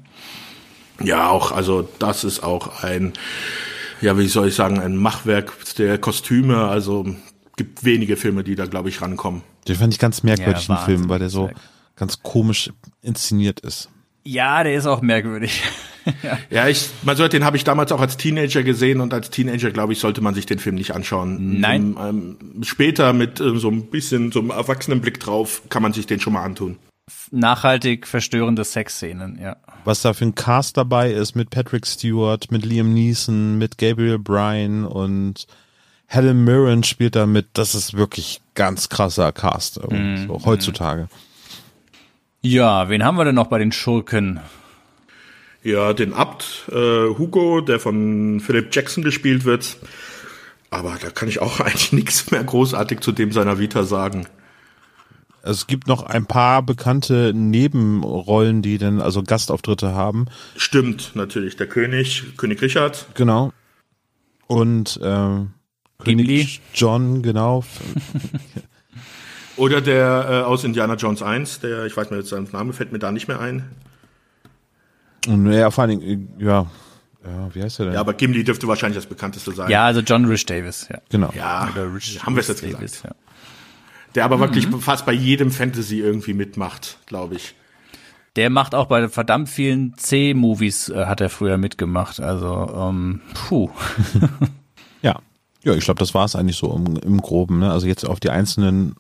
Ja, 1.02 1.30
auch, 1.30 1.52
also 1.52 1.90
das 1.98 2.24
ist 2.24 2.44
auch 2.44 2.84
ein, 2.84 3.14
ja, 4.02 4.18
wie 4.18 4.28
soll 4.28 4.50
ich 4.50 4.56
sagen, 4.56 4.80
ein 4.80 4.98
Machwerk 4.98 5.54
der 5.78 5.98
Kostüme. 5.98 6.68
Also 6.68 7.08
gibt 7.56 7.84
wenige 7.86 8.18
Filme, 8.18 8.44
die 8.44 8.56
da, 8.56 8.66
glaube 8.66 8.90
ich, 8.90 9.02
rankommen. 9.02 9.42
Den 9.68 9.78
fand 9.78 9.94
ich 9.94 10.00
ganz 10.00 10.22
merkwürdig, 10.22 10.68
Ja, 10.68 10.76
den 10.76 10.86
Film, 10.86 11.10
weil 11.10 11.20
der 11.20 11.30
so 11.30 11.50
ganz 11.96 12.22
komisch 12.22 12.72
inszeniert 13.02 13.62
ist. 13.62 13.90
Ja, 14.24 14.64
der 14.64 14.76
ist 14.76 14.86
auch 14.86 15.02
merkwürdig. 15.02 15.64
Ja, 16.50 16.68
ich, 16.68 16.90
man 17.04 17.16
sollte, 17.16 17.38
den 17.38 17.46
habe 17.46 17.56
ich 17.56 17.64
damals 17.64 17.92
auch 17.94 18.02
als 18.02 18.18
Teenager 18.18 18.64
gesehen 18.64 19.00
und 19.00 19.14
als 19.14 19.30
Teenager, 19.30 19.72
glaube 19.72 19.94
ich, 19.94 20.00
sollte 20.00 20.20
man 20.20 20.34
sich 20.34 20.46
den 20.46 20.60
Film 20.60 20.76
nicht 20.76 20.92
anschauen. 20.92 21.62
Nein. 21.62 21.96
Ähm, 21.98 22.38
ähm, 22.56 22.64
später 22.64 23.14
mit 23.14 23.40
ähm, 23.40 23.58
so 23.58 23.70
ein 23.70 23.86
bisschen 23.86 24.34
so 24.34 24.40
einem 24.40 24.50
erwachsenen 24.50 25.00
Blick 25.00 25.22
drauf 25.22 25.62
kann 25.70 25.82
man 25.82 25.94
sich 25.94 26.06
den 26.06 26.20
schon 26.20 26.34
mal 26.34 26.44
antun. 26.44 26.78
Nachhaltig 27.32 28.08
verstörende 28.08 28.64
Sexszenen, 28.64 29.40
ja. 29.42 29.58
Was 29.86 30.02
da 30.02 30.14
für 30.14 30.26
ein 30.26 30.36
Cast 30.36 30.78
dabei 30.78 31.12
ist 31.12 31.36
mit 31.36 31.50
Patrick 31.50 31.86
Stewart, 31.86 32.52
mit 32.52 32.66
Liam 32.66 32.94
Neeson, 32.94 33.58
mit 33.58 33.78
Gabriel 33.78 34.20
Bryan 34.20 34.86
und 34.86 35.48
Helen 36.08 36.44
Mirren 36.44 36.84
spielt 36.84 37.16
da 37.16 37.26
mit. 37.26 37.48
Das 37.54 37.76
ist 37.76 37.96
wirklich 37.96 38.42
ganz 38.56 38.90
krasser 38.90 39.32
Cast 39.32 39.78
irgendwie, 39.78 40.28
so 40.28 40.46
heutzutage. 40.46 41.08
Ja, 42.46 42.90
wen 42.90 43.06
haben 43.06 43.16
wir 43.16 43.24
denn 43.24 43.36
noch 43.36 43.48
bei 43.48 43.58
den 43.58 43.72
Schurken? 43.72 44.42
Ja, 45.64 45.94
den 45.94 46.12
Abt 46.12 46.66
äh, 46.70 47.08
Hugo, 47.18 47.62
der 47.62 47.80
von 47.80 48.42
Philip 48.42 48.68
Jackson 48.76 49.02
gespielt 49.02 49.46
wird. 49.46 49.78
Aber 50.70 50.98
da 51.02 51.10
kann 51.10 51.30
ich 51.30 51.40
auch 51.40 51.60
eigentlich 51.62 51.94
nichts 51.94 52.32
mehr 52.32 52.44
großartig 52.44 53.00
zu 53.00 53.14
dem 53.14 53.32
seiner 53.32 53.60
Vita 53.60 53.84
sagen. 53.84 54.28
Es 55.42 55.68
gibt 55.68 55.88
noch 55.88 56.04
ein 56.04 56.26
paar 56.26 56.62
bekannte 56.64 57.34
Nebenrollen, 57.34 58.62
die 58.62 58.78
dann 58.78 59.00
also 59.00 59.24
Gastauftritte 59.24 59.94
haben. 59.94 60.26
Stimmt, 60.58 61.12
natürlich. 61.16 61.56
Der 61.56 61.68
König, 61.68 62.36
König 62.36 62.62
Richard. 62.62 63.08
Genau. 63.14 63.54
Und 64.48 65.00
ähm, 65.02 65.52
Gimli. 66.04 66.26
König 66.26 66.62
John, 66.74 67.22
genau. 67.22 67.64
Oder 69.58 69.82
der 69.82 70.28
äh, 70.30 70.34
aus 70.44 70.64
Indiana 70.64 70.96
Jones 70.96 71.22
1, 71.22 71.60
der, 71.60 71.86
ich 71.86 71.96
weiß 71.96 72.10
mir 72.10 72.18
jetzt 72.18 72.30
seinen 72.30 72.48
Name, 72.52 72.74
fällt 72.74 72.92
mir 72.92 73.00
da 73.00 73.12
nicht 73.12 73.28
mehr 73.28 73.40
ein. 73.40 73.64
Und 75.28 75.52
ja, 75.52 75.70
vor 75.72 75.84
allen 75.84 76.00
Dingen, 76.00 76.30
äh, 76.40 76.44
ja, 76.44 76.66
ja, 77.26 77.56
wie 77.56 77.62
heißt 77.64 77.80
der 77.80 77.86
denn? 77.88 77.96
Ja, 77.96 78.02
aber 78.02 78.14
Gimli 78.14 78.44
dürfte 78.44 78.68
wahrscheinlich 78.68 78.98
das 78.98 79.06
bekannteste 79.06 79.52
sein. 79.54 79.70
Ja, 79.70 79.86
also 79.86 80.02
John 80.02 80.26
Rich 80.26 80.46
Davis, 80.46 80.88
ja. 80.92 81.00
genau. 81.10 81.32
Ja, 81.36 81.70
Oder 81.72 81.94
Rich, 81.94 82.22
haben 82.24 82.36
wir 82.36 82.42
es 82.42 82.48
jetzt 82.50 82.62
gesagt. 82.64 83.02
ja. 83.06 83.12
Der 84.16 84.26
aber 84.26 84.40
wirklich 84.40 84.70
Mhm. 84.70 84.80
fast 84.82 85.06
bei 85.06 85.14
jedem 85.14 85.50
Fantasy 85.50 86.00
irgendwie 86.00 86.34
mitmacht, 86.34 86.98
glaube 87.06 87.36
ich. 87.36 87.56
Der 88.36 88.50
macht 88.50 88.76
auch 88.76 88.88
bei 88.88 89.08
verdammt 89.10 89.48
vielen 89.50 89.96
C-Movies, 89.98 90.90
äh, 90.90 91.06
hat 91.06 91.22
er 91.22 91.30
früher 91.30 91.58
mitgemacht. 91.58 92.20
Also, 92.20 92.70
ähm, 92.76 93.22
puh. 93.48 93.70
Ja. 95.02 95.20
Ja, 95.64 95.74
ich 95.76 95.84
glaube, 95.86 96.00
das 96.00 96.14
war 96.14 96.26
es 96.26 96.36
eigentlich 96.36 96.58
so 96.58 96.74
im, 96.76 96.96
im 96.98 97.22
Groben. 97.22 97.60
Ne? 97.60 97.72
Also 97.72 97.88
jetzt 97.88 98.06
auf 98.06 98.20
die 98.20 98.30
einzelnen 98.30 98.96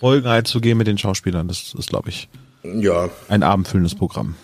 Folgen 0.00 0.26
einzugehen 0.26 0.76
mit 0.78 0.86
den 0.86 0.98
Schauspielern, 0.98 1.48
das 1.48 1.74
ist, 1.76 1.88
glaube 1.88 2.10
ich, 2.10 2.28
Ja, 2.62 3.08
ein 3.28 3.42
abendfüllendes 3.42 3.94
Programm. 3.94 4.34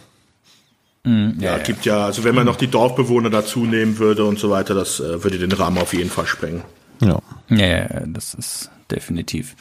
ja, 1.05 1.59
gibt 1.59 1.85
ja, 1.87 2.05
also 2.05 2.25
wenn 2.25 2.35
man 2.35 2.45
noch 2.47 2.57
die 2.57 2.67
Dorfbewohner 2.69 3.31
dazu 3.31 3.65
nehmen 3.65 3.99
würde 3.99 4.25
und 4.25 4.39
so 4.39 4.51
weiter, 4.51 4.75
das 4.75 5.01
äh, 5.01 5.23
würde 5.25 5.39
den 5.39 5.53
Rahmen 5.53 5.79
auf 5.79 5.95
jeden 5.95 6.11
Fall 6.11 6.27
sprengen. 6.27 6.63
Ja. 7.01 7.21
Ja, 7.49 7.57
ja, 7.67 7.79
ja, 7.79 8.07
das 8.07 8.35
ist 8.35 8.71
definitiv. 8.91 9.57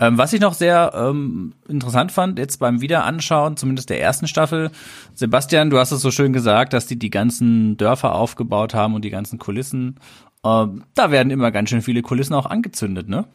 Ähm, 0.00 0.16
was 0.18 0.32
ich 0.32 0.40
noch 0.40 0.54
sehr 0.54 0.92
ähm, 0.94 1.52
interessant 1.68 2.10
fand, 2.12 2.38
jetzt 2.38 2.58
beim 2.58 2.80
Wiederanschauen, 2.80 3.56
zumindest 3.56 3.90
der 3.90 4.00
ersten 4.00 4.26
Staffel, 4.28 4.70
Sebastian, 5.14 5.70
du 5.70 5.78
hast 5.78 5.92
es 5.92 6.00
so 6.00 6.10
schön 6.10 6.32
gesagt, 6.32 6.72
dass 6.72 6.86
die 6.86 6.98
die 6.98 7.10
ganzen 7.10 7.76
Dörfer 7.76 8.14
aufgebaut 8.14 8.74
haben 8.74 8.94
und 8.94 9.04
die 9.04 9.10
ganzen 9.10 9.38
Kulissen. 9.38 9.96
Ähm, 10.44 10.84
da 10.94 11.10
werden 11.10 11.30
immer 11.30 11.50
ganz 11.50 11.70
schön 11.70 11.82
viele 11.82 12.02
Kulissen 12.02 12.34
auch 12.34 12.46
angezündet, 12.46 13.08
ne? 13.08 13.26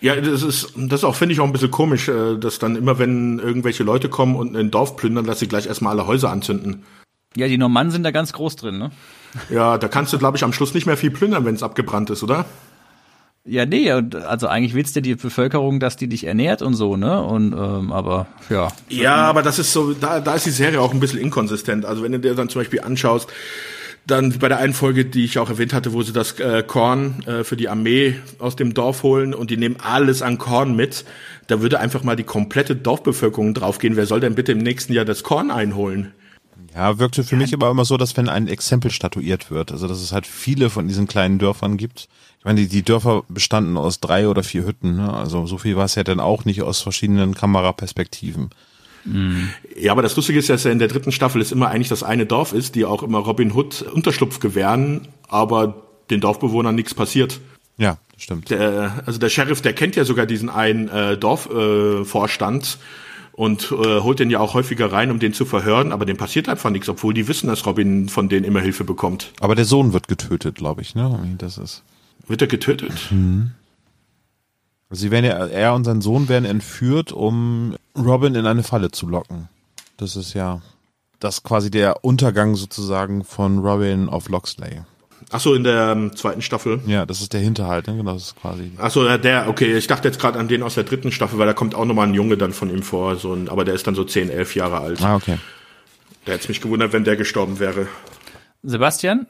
Ja, 0.00 0.16
das 0.16 0.42
ist, 0.42 0.72
das 0.76 1.00
ist 1.00 1.04
auch, 1.04 1.14
finde 1.14 1.32
ich, 1.32 1.40
auch 1.40 1.46
ein 1.46 1.52
bisschen 1.52 1.70
komisch, 1.70 2.08
äh, 2.08 2.36
dass 2.36 2.58
dann 2.58 2.76
immer, 2.76 2.98
wenn 2.98 3.38
irgendwelche 3.38 3.84
Leute 3.84 4.08
kommen 4.08 4.36
und 4.36 4.56
ein 4.56 4.70
Dorf 4.70 4.96
plündern, 4.96 5.24
dass 5.24 5.38
sie 5.38 5.48
gleich 5.48 5.66
erstmal 5.66 5.92
alle 5.92 6.06
Häuser 6.06 6.30
anzünden. 6.30 6.84
Ja, 7.36 7.48
die 7.48 7.58
Normannen 7.58 7.90
sind 7.90 8.04
da 8.04 8.10
ganz 8.10 8.32
groß 8.32 8.56
drin, 8.56 8.78
ne? 8.78 8.90
Ja, 9.50 9.78
da 9.78 9.88
kannst 9.88 10.12
du, 10.12 10.18
glaube 10.18 10.36
ich, 10.36 10.44
am 10.44 10.52
Schluss 10.52 10.74
nicht 10.74 10.86
mehr 10.86 10.96
viel 10.96 11.10
plündern, 11.10 11.44
wenn 11.44 11.54
es 11.54 11.62
abgebrannt 11.62 12.10
ist, 12.10 12.22
oder? 12.22 12.44
Ja, 13.46 13.66
nee, 13.66 13.90
also 13.90 14.46
eigentlich 14.46 14.72
willst 14.72 14.96
du 14.96 15.02
die 15.02 15.16
Bevölkerung, 15.16 15.78
dass 15.78 15.96
die 15.96 16.08
dich 16.08 16.24
ernährt 16.24 16.62
und 16.62 16.74
so, 16.74 16.96
ne? 16.96 17.22
Und 17.22 17.52
ähm, 17.52 17.92
aber 17.92 18.26
ja. 18.48 18.68
Ja, 18.88 19.16
aber 19.16 19.42
das 19.42 19.58
ist 19.58 19.72
so, 19.72 19.92
da, 19.92 20.20
da 20.20 20.34
ist 20.34 20.46
die 20.46 20.50
Serie 20.50 20.80
auch 20.80 20.94
ein 20.94 21.00
bisschen 21.00 21.20
inkonsistent. 21.20 21.84
Also 21.84 22.02
wenn 22.02 22.12
du 22.12 22.20
dir 22.20 22.34
dann 22.34 22.48
zum 22.48 22.60
Beispiel 22.60 22.80
anschaust, 22.80 23.28
dann 24.06 24.38
bei 24.38 24.48
der 24.48 24.58
einen 24.58 24.74
Folge, 24.74 25.04
die 25.04 25.24
ich 25.24 25.38
auch 25.38 25.48
erwähnt 25.48 25.72
hatte, 25.72 25.92
wo 25.92 26.02
sie 26.02 26.12
das 26.12 26.38
äh, 26.38 26.62
Korn 26.66 27.22
äh, 27.26 27.44
für 27.44 27.56
die 27.56 27.68
Armee 27.68 28.16
aus 28.38 28.56
dem 28.56 28.74
Dorf 28.74 29.02
holen 29.02 29.34
und 29.34 29.50
die 29.50 29.56
nehmen 29.56 29.76
alles 29.82 30.22
an 30.22 30.38
Korn 30.38 30.76
mit, 30.76 31.04
da 31.46 31.60
würde 31.60 31.80
einfach 31.80 32.02
mal 32.02 32.16
die 32.16 32.24
komplette 32.24 32.76
Dorfbevölkerung 32.76 33.54
draufgehen. 33.54 33.96
Wer 33.96 34.06
soll 34.06 34.20
denn 34.20 34.34
bitte 34.34 34.52
im 34.52 34.58
nächsten 34.58 34.92
Jahr 34.92 35.04
das 35.04 35.22
Korn 35.22 35.50
einholen? 35.50 36.12
Ja, 36.74 36.98
wirkte 36.98 37.22
für 37.22 37.36
mich 37.36 37.54
aber 37.54 37.70
immer 37.70 37.84
so, 37.84 37.96
dass 37.96 38.16
wenn 38.16 38.28
ein 38.28 38.48
Exempel 38.48 38.90
statuiert 38.90 39.50
wird, 39.50 39.70
also 39.70 39.86
dass 39.86 40.00
es 40.00 40.12
halt 40.12 40.26
viele 40.26 40.70
von 40.70 40.88
diesen 40.88 41.06
kleinen 41.06 41.38
Dörfern 41.38 41.76
gibt. 41.76 42.08
Ich 42.38 42.44
meine, 42.44 42.60
die, 42.60 42.68
die 42.68 42.82
Dörfer 42.82 43.22
bestanden 43.28 43.76
aus 43.76 44.00
drei 44.00 44.28
oder 44.28 44.42
vier 44.42 44.66
Hütten, 44.66 44.96
ne? 44.96 45.12
also 45.12 45.46
so 45.46 45.56
viel 45.56 45.76
war 45.76 45.84
es 45.84 45.94
ja 45.94 46.02
dann 46.02 46.20
auch 46.20 46.44
nicht 46.44 46.62
aus 46.62 46.82
verschiedenen 46.82 47.34
Kameraperspektiven. 47.34 48.50
Ja, 49.76 49.92
aber 49.92 50.02
das 50.02 50.16
Lustige 50.16 50.38
ist 50.38 50.48
ja, 50.48 50.54
dass 50.54 50.64
ja 50.64 50.70
in 50.70 50.78
der 50.78 50.88
dritten 50.88 51.12
Staffel 51.12 51.42
es 51.42 51.52
immer 51.52 51.68
eigentlich 51.68 51.88
das 51.88 52.02
eine 52.02 52.26
Dorf 52.26 52.52
ist, 52.52 52.74
die 52.74 52.84
auch 52.84 53.02
immer 53.02 53.18
Robin 53.18 53.52
Hood 53.52 53.82
Unterschlupf 53.82 54.40
gewähren, 54.40 55.08
aber 55.28 55.82
den 56.10 56.20
Dorfbewohnern 56.20 56.74
nichts 56.74 56.94
passiert. 56.94 57.40
Ja, 57.76 57.98
das 58.12 58.22
stimmt. 58.22 58.50
Der, 58.50 59.02
also 59.06 59.18
der 59.18 59.28
Sheriff, 59.28 59.60
der 59.60 59.72
kennt 59.72 59.96
ja 59.96 60.04
sogar 60.04 60.26
diesen 60.26 60.48
einen 60.48 60.88
äh, 60.88 61.16
Dorfvorstand 61.16 62.78
äh, 62.80 63.36
und 63.36 63.72
äh, 63.72 64.00
holt 64.00 64.20
den 64.20 64.30
ja 64.30 64.38
auch 64.38 64.54
häufiger 64.54 64.92
rein, 64.92 65.10
um 65.10 65.18
den 65.18 65.32
zu 65.32 65.44
verhören, 65.44 65.90
aber 65.92 66.04
dem 66.04 66.16
passiert 66.16 66.48
einfach 66.48 66.70
nichts, 66.70 66.88
obwohl 66.88 67.14
die 67.14 67.26
wissen, 67.26 67.48
dass 67.48 67.66
Robin 67.66 68.08
von 68.08 68.28
denen 68.28 68.44
immer 68.44 68.60
Hilfe 68.60 68.84
bekommt. 68.84 69.32
Aber 69.40 69.54
der 69.54 69.64
Sohn 69.64 69.92
wird 69.92 70.08
getötet, 70.08 70.54
glaube 70.54 70.82
ich, 70.82 70.94
ne? 70.94 71.36
Das 71.38 71.58
ist. 71.58 71.82
Wird 72.26 72.40
er 72.40 72.46
getötet? 72.46 72.92
Also 74.90 75.02
sie 75.02 75.10
werden 75.10 75.24
ja, 75.24 75.46
er 75.46 75.74
und 75.74 75.84
sein 75.84 76.00
Sohn 76.00 76.28
werden 76.28 76.44
entführt, 76.44 77.12
um 77.12 77.76
Robin 77.96 78.34
in 78.34 78.46
eine 78.46 78.62
Falle 78.62 78.90
zu 78.90 79.06
locken. 79.06 79.48
Das 79.96 80.16
ist 80.16 80.34
ja 80.34 80.60
das 81.20 81.42
quasi 81.42 81.70
der 81.70 82.04
Untergang 82.04 82.54
sozusagen 82.54 83.24
von 83.24 83.58
Robin 83.58 84.08
of 84.08 84.28
Loxley. 84.28 84.82
Ach 85.30 85.40
so, 85.40 85.54
in 85.54 85.64
der 85.64 85.92
ähm, 85.92 86.14
zweiten 86.14 86.42
Staffel. 86.42 86.80
Ja, 86.86 87.06
das 87.06 87.20
ist 87.20 87.32
der 87.32 87.40
Hinterhalt, 87.40 87.86
ne? 87.86 87.96
Genau, 87.96 88.12
das 88.12 88.24
ist 88.24 88.36
quasi. 88.40 88.70
Ach 88.78 88.90
so, 88.90 89.16
der, 89.16 89.48
okay, 89.48 89.76
ich 89.76 89.86
dachte 89.86 90.06
jetzt 90.06 90.20
gerade 90.20 90.38
an 90.38 90.48
den 90.48 90.62
aus 90.62 90.74
der 90.74 90.84
dritten 90.84 91.12
Staffel, 91.12 91.38
weil 91.38 91.46
da 91.46 91.54
kommt 91.54 91.74
auch 91.74 91.86
nochmal 91.86 92.08
ein 92.08 92.14
Junge 92.14 92.36
dann 92.36 92.52
von 92.52 92.70
ihm 92.70 92.82
vor, 92.82 93.16
so 93.16 93.32
ein, 93.32 93.48
aber 93.48 93.64
der 93.64 93.74
ist 93.74 93.86
dann 93.86 93.94
so 93.94 94.04
10, 94.04 94.30
11 94.30 94.54
Jahre 94.54 94.78
alt. 94.78 95.02
Ah, 95.02 95.16
okay. 95.16 95.38
Da 96.24 96.32
hätte 96.32 96.48
mich 96.48 96.60
gewundert, 96.60 96.92
wenn 96.92 97.04
der 97.04 97.16
gestorben 97.16 97.58
wäre. 97.58 97.88
Sebastian, 98.66 99.26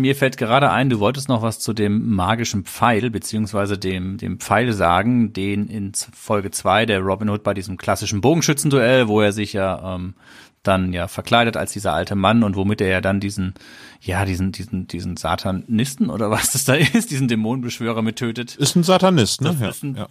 mir 0.00 0.16
fällt 0.16 0.36
gerade 0.38 0.70
ein, 0.70 0.88
du 0.88 0.98
wolltest 0.98 1.28
noch 1.28 1.42
was 1.42 1.58
zu 1.60 1.72
dem 1.74 2.14
magischen 2.14 2.64
Pfeil, 2.64 3.10
beziehungsweise 3.10 3.76
dem, 3.76 4.16
dem 4.16 4.40
Pfeil 4.40 4.72
sagen, 4.72 5.32
den 5.34 5.68
in 5.68 5.92
Folge 5.94 6.50
zwei 6.50 6.86
der 6.86 7.00
Robin 7.00 7.28
Hood 7.28 7.42
bei 7.42 7.52
diesem 7.54 7.76
klassischen 7.76 8.20
Bogenschützenduell, 8.22 9.06
wo 9.08 9.20
er 9.20 9.32
sich 9.32 9.52
ja 9.52 9.94
ähm, 9.94 10.14
dann 10.62 10.92
ja 10.92 11.06
verkleidet 11.06 11.56
als 11.56 11.72
dieser 11.72 11.92
alte 11.92 12.14
Mann 12.14 12.42
und 12.42 12.56
womit 12.56 12.80
er 12.80 12.88
ja 12.88 13.00
dann 13.00 13.20
diesen, 13.20 13.54
ja, 14.00 14.24
diesen, 14.24 14.52
diesen, 14.52 14.88
diesen 14.88 15.16
Satanisten 15.16 16.08
oder 16.10 16.30
was 16.30 16.52
das 16.52 16.64
da 16.64 16.74
ist, 16.94 17.10
diesen 17.10 17.28
Dämonenbeschwörer 17.28 18.02
mit 18.02 18.16
tötet. 18.16 18.56
Ist 18.56 18.74
ein 18.74 18.82
Satanist, 18.84 19.42
ne? 19.42 19.54
Das 19.60 19.76
ist 19.76 19.84
ein- 19.84 19.96
ja. 19.96 20.06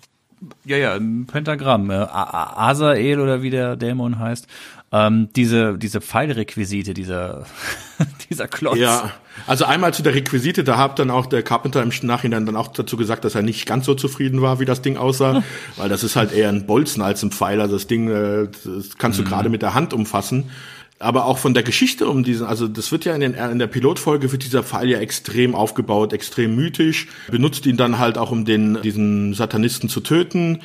Ja, 0.66 0.78
ja, 0.78 0.96
im 0.96 1.26
Pentagramm. 1.26 1.90
Äh, 1.90 1.96
A- 1.96 2.06
A- 2.06 2.70
Azael 2.70 3.20
oder 3.20 3.42
wie 3.42 3.50
der 3.50 3.76
Dämon 3.76 4.20
heißt. 4.20 4.46
Ähm, 4.90 5.28
diese, 5.36 5.78
diese 5.78 6.00
Pfeilrequisite, 6.00 6.94
dieser, 6.94 7.46
dieser 8.30 8.48
Klotz. 8.48 8.78
Ja, 8.78 9.12
also 9.46 9.66
einmal 9.66 9.94
zu 9.94 10.02
der 10.02 10.16
Requisite, 10.16 10.64
da 10.64 10.78
hat 10.78 10.98
dann 11.00 11.12
auch 11.12 11.26
der 11.26 11.44
Carpenter 11.44 11.84
im 11.84 11.92
Nachhinein 12.04 12.46
dann 12.46 12.56
auch 12.56 12.70
dazu 12.70 12.96
gesagt, 12.96 13.26
dass 13.26 13.36
er 13.36 13.42
nicht 13.42 13.66
ganz 13.66 13.86
so 13.86 13.96
zufrieden 13.96 14.42
war, 14.42 14.62
wie 14.62 14.66
das 14.66 14.82
Ding 14.82 14.96
aussah, 14.96 15.44
weil 15.76 15.90
das 15.90 16.06
ist 16.06 16.16
halt 16.16 16.32
eher 16.32 16.48
ein 16.48 16.66
Bolzen 16.66 17.02
als 17.02 17.22
ein 17.22 17.32
Pfeiler. 17.32 17.68
Das 17.68 17.88
Ding, 17.88 18.10
äh, 18.10 18.48
das 18.64 18.98
kannst 18.98 19.20
du 19.20 19.26
gerade 19.26 19.50
mit 19.50 19.62
der 19.62 19.74
Hand 19.74 19.94
umfassen. 19.94 20.52
Aber 21.00 21.26
auch 21.26 21.38
von 21.38 21.54
der 21.54 21.64
Geschichte 21.64 22.08
um 22.08 22.24
diesen, 22.24 22.48
also 22.48 22.68
das 22.68 22.92
wird 22.92 23.06
ja 23.06 23.14
in, 23.14 23.22
den, 23.22 23.34
in 23.36 23.60
der 23.60 23.68
Pilotfolge 23.68 24.32
wird 24.32 24.44
dieser 24.44 24.64
Pfeil 24.64 24.90
ja 24.90 24.98
extrem 25.00 25.54
aufgebaut, 25.54 26.12
extrem 26.12 26.56
mythisch, 26.56 27.08
benutzt 27.30 27.68
ihn 27.68 27.78
dann 27.78 28.00
halt 28.00 28.18
auch, 28.18 28.32
um 28.32 28.46
den, 28.46 28.82
diesen 28.82 29.36
Satanisten 29.36 29.90
zu 29.90 30.00
töten. 30.00 30.62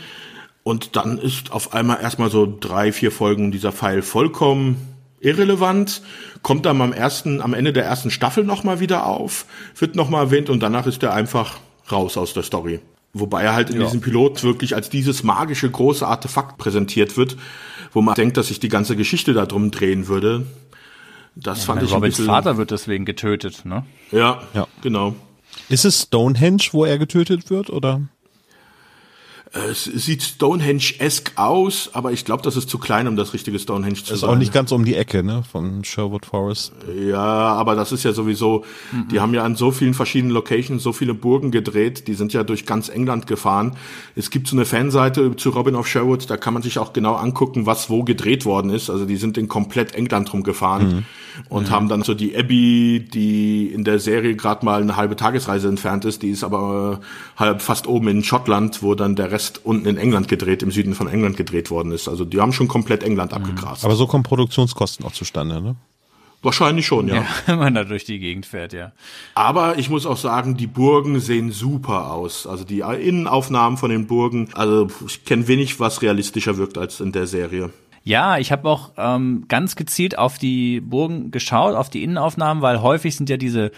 Und 0.65 0.97
dann 0.97 1.19
ist 1.19 1.51
auf 1.51 1.75
einmal 1.75 2.01
erstmal 2.01 2.31
so 2.31 2.57
drei, 2.61 2.93
vier 2.93 3.11
Folgen 3.11 3.51
dieser 3.51 3.73
Pfeil 3.73 4.03
vollkommen 4.03 4.93
irrelevant, 5.23 6.03
kommt 6.43 6.67
dann 6.67 6.81
am 6.81 6.93
ersten, 6.93 7.41
am 7.41 7.55
Ende 7.55 7.73
der 7.73 7.85
ersten 7.85 8.11
Staffel 8.11 8.45
nochmal 8.45 8.81
wieder 8.81 9.07
auf, 9.07 9.47
wird 9.79 9.95
nochmal 9.95 10.25
erwähnt 10.25 10.51
und 10.51 10.61
danach 10.61 10.87
ist 10.87 11.03
er 11.03 11.15
einfach 11.15 11.59
raus 11.91 12.17
aus 12.17 12.35
der 12.35 12.43
Story. 12.43 12.81
Wobei 13.15 13.43
er 13.43 13.55
halt 13.55 13.71
in 13.71 13.79
ja. 13.79 13.85
diesem 13.85 14.01
Pilot 14.01 14.43
wirklich 14.43 14.75
als 14.75 14.91
dieses 14.91 15.23
magische 15.23 15.71
große 15.71 16.07
Artefakt 16.07 16.59
präsentiert 16.59 17.17
wird, 17.17 17.37
wo 17.93 18.01
man 18.01 18.15
denkt, 18.15 18.37
dass 18.37 18.49
sich 18.49 18.59
die 18.59 18.69
ganze 18.69 18.97
Geschichte 18.97 19.33
darum 19.35 19.71
drehen 19.71 20.09
würde. 20.09 20.47
Das 21.35 21.61
ja, 21.61 21.65
fand 21.67 21.83
ich 21.83 21.93
Robins 21.93 22.05
ein 22.05 22.09
bisschen, 22.09 22.27
Vater 22.27 22.57
wird 22.57 22.71
deswegen 22.71 23.05
getötet, 23.05 23.65
ne? 23.65 23.85
Ja, 24.11 24.43
ja, 24.55 24.67
genau. 24.83 25.15
Ist 25.69 25.85
es 25.85 26.03
Stonehenge, 26.03 26.63
wo 26.73 26.85
er 26.85 26.99
getötet 26.99 27.51
wird, 27.51 27.71
oder? 27.71 28.01
Es 29.55 29.85
sieht 29.85 30.23
Stonehenge-esque 30.23 31.33
aus, 31.37 31.91
aber 31.93 32.11
ich 32.13 32.25
glaube, 32.25 32.43
das 32.43 32.57
ist 32.57 32.71
zu 32.71 32.79
klein, 32.79 33.07
um 33.07 33.17
das 33.17 33.35
richtige 33.35 33.59
Stonehenge 33.59 33.97
zu 33.97 34.07
sein. 34.07 34.15
Ist 34.17 34.25
auch 34.25 34.37
nicht 34.37 34.55
ganz 34.55 34.73
um 34.73 34.83
die 34.87 34.95
Ecke, 34.95 35.23
ne, 35.23 35.43
von 35.51 35.85
Sherwood 35.85 36.25
Forest. 36.25 36.73
Ja, 36.99 37.19
aber 37.19 37.75
das 37.75 37.93
ist 37.93 38.03
ja 38.03 38.13
sowieso, 38.13 38.65
mhm. 38.93 39.09
die 39.09 39.21
haben 39.21 39.35
ja 39.35 39.45
an 39.45 39.55
so 39.55 39.71
vielen 39.71 39.93
verschiedenen 39.93 40.33
Locations 40.33 40.83
so 40.83 40.95
viele 40.95 41.13
Burgen 41.13 41.51
gedreht, 41.51 42.09
die 42.09 42.15
sind 42.15 42.33
ja 42.33 42.45
durch 42.45 42.65
ganz 42.65 42.89
England 42.89 43.27
gefahren. 43.27 43.77
Es 44.17 44.31
gibt 44.31 44.49
so 44.49 44.57
eine 44.57 44.65
Fanseite 44.65 45.37
zu 45.37 45.51
Robin 45.51 45.75
of 45.75 45.87
Sherwood, 45.87 46.31
da 46.31 46.39
kann 46.39 46.55
man 46.55 46.63
sich 46.63 46.79
auch 46.79 46.95
genau 46.95 47.17
angucken, 47.17 47.67
was 47.67 47.91
wo 47.91 48.05
gedreht 48.05 48.47
worden 48.47 48.71
ist. 48.71 48.89
Also 48.89 49.05
die 49.05 49.17
sind 49.17 49.37
in 49.37 49.49
komplett 49.49 49.95
England 49.95 50.33
rumgefahren 50.33 50.89
mhm. 50.89 51.05
und 51.51 51.69
mhm. 51.69 51.71
haben 51.71 51.89
dann 51.91 52.03
so 52.05 52.15
die 52.15 52.35
Abbey, 52.35 53.05
die 53.07 53.67
in 53.67 53.85
der 53.85 53.99
Serie 53.99 54.35
gerade 54.35 54.65
mal 54.65 54.81
eine 54.81 54.97
halbe 54.97 55.15
Tagesreise 55.15 55.69
entfernt 55.69 56.07
ist, 56.07 56.23
die 56.23 56.31
ist 56.31 56.43
aber 56.43 57.01
halb 57.37 57.61
fast 57.61 57.87
oben 57.87 58.09
in 58.09 58.25
Schottland, 58.25 58.83
wo 58.83 58.95
dann 58.95 59.15
der 59.15 59.31
Rest 59.31 59.42
Rest 59.43 59.65
unten 59.65 59.87
in 59.87 59.97
England 59.97 60.29
gedreht, 60.29 60.63
im 60.63 60.71
Süden 60.71 60.95
von 60.95 61.09
England 61.09 61.37
gedreht 61.37 61.71
worden 61.71 61.93
ist. 61.93 62.09
Also 62.09 62.25
die 62.25 62.41
haben 62.41 62.53
schon 62.53 62.69
komplett 62.69 63.03
England 63.03 63.33
mhm. 63.33 63.39
abgegrast. 63.39 63.85
Aber 63.85 63.97
so 63.97 64.07
kommen 64.07 64.23
Produktionskosten 64.23 65.05
auch 65.05 65.13
zustande, 65.13 65.61
ne? 65.61 65.77
Wahrscheinlich 66.45 66.87
schon, 66.87 67.07
ja. 67.07 67.17
ja. 67.17 67.27
Wenn 67.47 67.59
man 67.59 67.75
da 67.75 67.85
durch 67.85 68.05
die 68.05 68.19
Gegend 68.19 68.47
fährt, 68.47 68.73
ja. 68.73 68.93
Aber 69.35 69.79
ich 69.79 69.91
muss 69.91 70.07
auch 70.07 70.17
sagen, 70.17 70.57
die 70.57 70.67
Burgen 70.67 71.21
sehen 71.21 71.53
super 71.53 72.13
aus. 72.13 72.49
Also 72.49 72.65
die 72.65 72.81
Innenaufnahmen 72.81 73.79
von 73.79 73.91
den 73.91 74.09
Burgen, 74.09 74.49
also 74.55 74.89
ich 75.07 75.25
kenne 75.25 75.47
wenig, 75.47 75.79
was 75.79 76.03
realistischer 76.03 76.57
wirkt 76.57 76.79
als 76.79 77.01
in 77.01 77.13
der 77.13 77.29
Serie. 77.29 77.71
Ja, 78.03 78.39
ich 78.39 78.51
habe 78.51 78.69
auch 78.69 78.91
ähm, 78.97 79.45
ganz 79.47 79.77
gezielt 79.77 80.19
auf 80.19 80.37
die 80.39 80.81
Burgen 80.81 81.31
geschaut, 81.31 81.77
auf 81.77 81.91
die 81.91 82.03
Innenaufnahmen, 82.03 82.61
weil 82.61 82.83
häufig 82.83 83.15
sind 83.15 83.31
ja 83.31 83.37
diese 83.37 83.71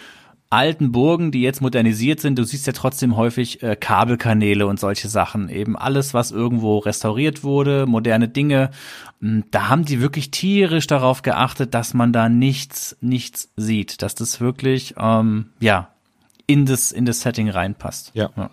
alten 0.55 0.93
Burgen, 0.93 1.31
die 1.31 1.41
jetzt 1.41 1.61
modernisiert 1.61 2.21
sind, 2.21 2.39
du 2.39 2.45
siehst 2.45 2.65
ja 2.65 2.73
trotzdem 2.73 3.17
häufig 3.17 3.61
äh, 3.61 3.75
Kabelkanäle 3.75 4.65
und 4.65 4.79
solche 4.79 5.09
Sachen. 5.09 5.49
Eben 5.49 5.77
alles, 5.77 6.13
was 6.13 6.31
irgendwo 6.31 6.77
restauriert 6.77 7.43
wurde, 7.43 7.85
moderne 7.85 8.29
Dinge. 8.29 8.71
Hm, 9.19 9.43
da 9.51 9.67
haben 9.67 9.83
die 9.83 9.99
wirklich 9.99 10.31
tierisch 10.31 10.87
darauf 10.87 11.21
geachtet, 11.23 11.73
dass 11.73 11.93
man 11.93 12.13
da 12.13 12.29
nichts, 12.29 12.95
nichts 13.01 13.51
sieht, 13.57 14.01
dass 14.01 14.15
das 14.15 14.39
wirklich, 14.39 14.95
ähm, 14.97 15.47
ja, 15.59 15.89
in 16.47 16.65
das, 16.65 16.93
in 16.93 17.05
das 17.05 17.21
Setting 17.21 17.49
reinpasst. 17.49 18.11
ja. 18.13 18.29
ja. 18.37 18.49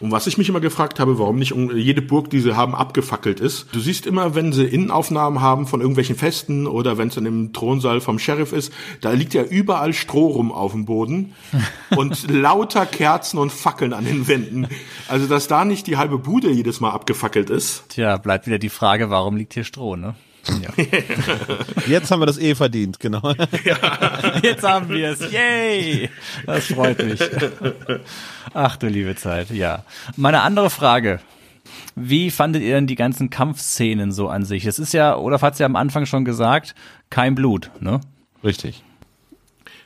Und 0.00 0.10
was 0.12 0.26
ich 0.26 0.38
mich 0.38 0.48
immer 0.48 0.60
gefragt 0.60 0.98
habe, 0.98 1.18
warum 1.18 1.38
nicht 1.38 1.54
jede 1.74 2.00
Burg, 2.00 2.30
die 2.30 2.40
sie 2.40 2.56
haben, 2.56 2.74
abgefackelt 2.74 3.38
ist. 3.38 3.66
Du 3.72 3.80
siehst 3.80 4.06
immer, 4.06 4.34
wenn 4.34 4.52
sie 4.52 4.64
Innenaufnahmen 4.64 5.42
haben 5.42 5.66
von 5.66 5.80
irgendwelchen 5.80 6.16
Festen 6.16 6.66
oder 6.66 6.96
wenn 6.96 7.08
es 7.08 7.18
in 7.18 7.24
dem 7.24 7.52
Thronsaal 7.52 8.00
vom 8.00 8.18
Sheriff 8.18 8.52
ist, 8.52 8.72
da 9.02 9.12
liegt 9.12 9.34
ja 9.34 9.42
überall 9.42 9.92
Stroh 9.92 10.28
rum 10.28 10.52
auf 10.52 10.72
dem 10.72 10.86
Boden 10.86 11.34
und 11.96 12.30
lauter 12.30 12.86
Kerzen 12.86 13.38
und 13.38 13.52
Fackeln 13.52 13.92
an 13.92 14.06
den 14.06 14.26
Wänden. 14.26 14.68
Also, 15.08 15.26
dass 15.26 15.48
da 15.48 15.66
nicht 15.66 15.86
die 15.86 15.98
halbe 15.98 16.18
Bude 16.18 16.50
jedes 16.50 16.80
Mal 16.80 16.90
abgefackelt 16.90 17.50
ist. 17.50 17.84
Tja, 17.90 18.16
bleibt 18.16 18.46
wieder 18.46 18.58
die 18.58 18.70
Frage, 18.70 19.10
warum 19.10 19.36
liegt 19.36 19.52
hier 19.52 19.64
Stroh, 19.64 19.96
ne? 19.96 20.14
Ja. 20.60 20.84
Jetzt 21.86 22.10
haben 22.10 22.20
wir 22.20 22.26
das 22.26 22.38
eh 22.38 22.54
verdient, 22.54 22.98
genau. 22.98 23.34
Ja. 23.64 24.38
Jetzt 24.42 24.62
haben 24.62 24.88
wir 24.88 25.10
es. 25.10 25.32
Yay! 25.32 26.08
Das 26.46 26.66
freut 26.66 27.02
mich. 27.04 27.20
Ach 28.54 28.76
du 28.76 28.86
liebe 28.88 29.14
Zeit, 29.16 29.50
ja. 29.50 29.84
Meine 30.16 30.42
andere 30.42 30.70
Frage. 30.70 31.20
Wie 31.94 32.30
fandet 32.30 32.62
ihr 32.62 32.74
denn 32.74 32.86
die 32.86 32.94
ganzen 32.94 33.30
Kampfszenen 33.30 34.12
so 34.12 34.28
an 34.28 34.44
sich? 34.44 34.64
Es 34.64 34.78
ist 34.78 34.92
ja, 34.92 35.16
Olaf 35.16 35.42
hat 35.42 35.54
es 35.54 35.58
ja 35.58 35.66
am 35.66 35.76
Anfang 35.76 36.06
schon 36.06 36.24
gesagt, 36.24 36.74
kein 37.10 37.34
Blut, 37.34 37.70
ne? 37.80 38.00
Richtig. 38.42 38.82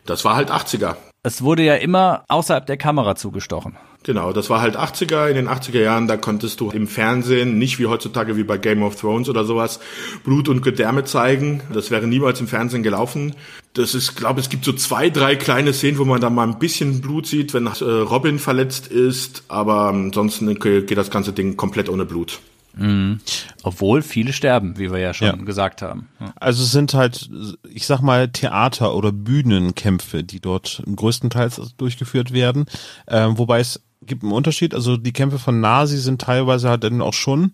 Das 0.06 0.24
war 0.24 0.36
halt 0.36 0.50
80er. 0.50 0.96
Es 1.22 1.42
wurde 1.42 1.62
ja 1.62 1.74
immer 1.76 2.24
außerhalb 2.28 2.66
der 2.66 2.76
Kamera 2.76 3.16
zugestochen. 3.16 3.76
Genau, 4.04 4.34
das 4.34 4.50
war 4.50 4.60
halt 4.60 4.76
80er. 4.78 5.28
In 5.28 5.34
den 5.34 5.48
80er 5.48 5.80
Jahren, 5.80 6.06
da 6.06 6.18
konntest 6.18 6.60
du 6.60 6.70
im 6.70 6.86
Fernsehen, 6.86 7.58
nicht 7.58 7.78
wie 7.78 7.86
heutzutage 7.86 8.36
wie 8.36 8.44
bei 8.44 8.58
Game 8.58 8.82
of 8.82 8.96
Thrones 8.96 9.30
oder 9.30 9.44
sowas, 9.44 9.80
Blut 10.24 10.50
und 10.50 10.60
Gedärme 10.60 11.04
zeigen. 11.04 11.62
Das 11.72 11.90
wäre 11.90 12.06
niemals 12.06 12.38
im 12.38 12.46
Fernsehen 12.46 12.82
gelaufen. 12.82 13.34
Das 13.72 13.94
ist, 13.94 14.14
glaube 14.14 14.40
es 14.40 14.50
gibt 14.50 14.66
so 14.66 14.74
zwei, 14.74 15.08
drei 15.08 15.36
kleine 15.36 15.72
Szenen, 15.72 15.98
wo 15.98 16.04
man 16.04 16.20
da 16.20 16.28
mal 16.28 16.46
ein 16.46 16.58
bisschen 16.58 17.00
Blut 17.00 17.26
sieht, 17.26 17.54
wenn 17.54 17.66
äh, 17.66 17.70
Robin 17.70 18.38
verletzt 18.38 18.88
ist. 18.88 19.44
Aber 19.48 19.88
ansonsten 19.88 20.54
geht 20.58 20.96
das 20.96 21.10
ganze 21.10 21.32
Ding 21.32 21.56
komplett 21.56 21.88
ohne 21.88 22.04
Blut. 22.04 22.40
Mhm. 22.76 23.20
Obwohl 23.62 24.02
viele 24.02 24.32
sterben, 24.32 24.76
wie 24.78 24.90
wir 24.90 24.98
ja 24.98 25.14
schon 25.14 25.26
ja. 25.26 25.36
gesagt 25.36 25.80
haben. 25.80 26.08
Also 26.36 26.62
es 26.62 26.72
sind 26.72 26.92
halt, 26.92 27.30
ich 27.72 27.86
sag 27.86 28.00
mal, 28.00 28.28
Theater- 28.28 28.94
oder 28.94 29.12
Bühnenkämpfe, 29.12 30.24
die 30.24 30.40
dort 30.40 30.82
größtenteils 30.94 31.74
durchgeführt 31.76 32.32
werden. 32.32 32.66
Ähm, 33.08 33.38
wobei 33.38 33.60
es 33.60 33.80
gibt 34.06 34.22
einen 34.22 34.32
Unterschied. 34.32 34.74
Also 34.74 34.96
die 34.96 35.12
Kämpfe 35.12 35.38
von 35.38 35.60
Nasi 35.60 35.98
sind 35.98 36.20
teilweise 36.20 36.68
halt 36.68 36.84
dann 36.84 37.02
auch 37.02 37.14
schon 37.14 37.52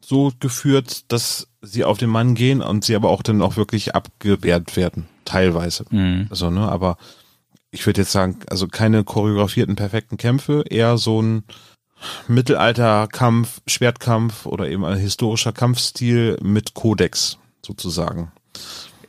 so 0.00 0.32
geführt, 0.38 1.10
dass 1.10 1.48
sie 1.62 1.84
auf 1.84 1.98
den 1.98 2.10
Mann 2.10 2.34
gehen 2.34 2.62
und 2.62 2.84
sie 2.84 2.94
aber 2.94 3.10
auch 3.10 3.22
dann 3.22 3.42
auch 3.42 3.56
wirklich 3.56 3.94
abgewehrt 3.94 4.76
werden. 4.76 5.08
Teilweise. 5.24 5.84
Mhm. 5.90 6.28
Also, 6.30 6.50
ne, 6.50 6.68
aber 6.68 6.96
ich 7.72 7.84
würde 7.84 8.02
jetzt 8.02 8.12
sagen, 8.12 8.38
also 8.48 8.68
keine 8.68 9.02
choreografierten 9.02 9.74
perfekten 9.74 10.16
Kämpfe, 10.16 10.64
eher 10.68 10.96
so 10.98 11.20
ein 11.20 11.42
Mittelalterkampf, 12.28 13.60
Schwertkampf 13.66 14.46
oder 14.46 14.68
eben 14.68 14.84
ein 14.84 14.98
historischer 14.98 15.52
Kampfstil 15.52 16.38
mit 16.42 16.74
Kodex 16.74 17.38
sozusagen. 17.64 18.30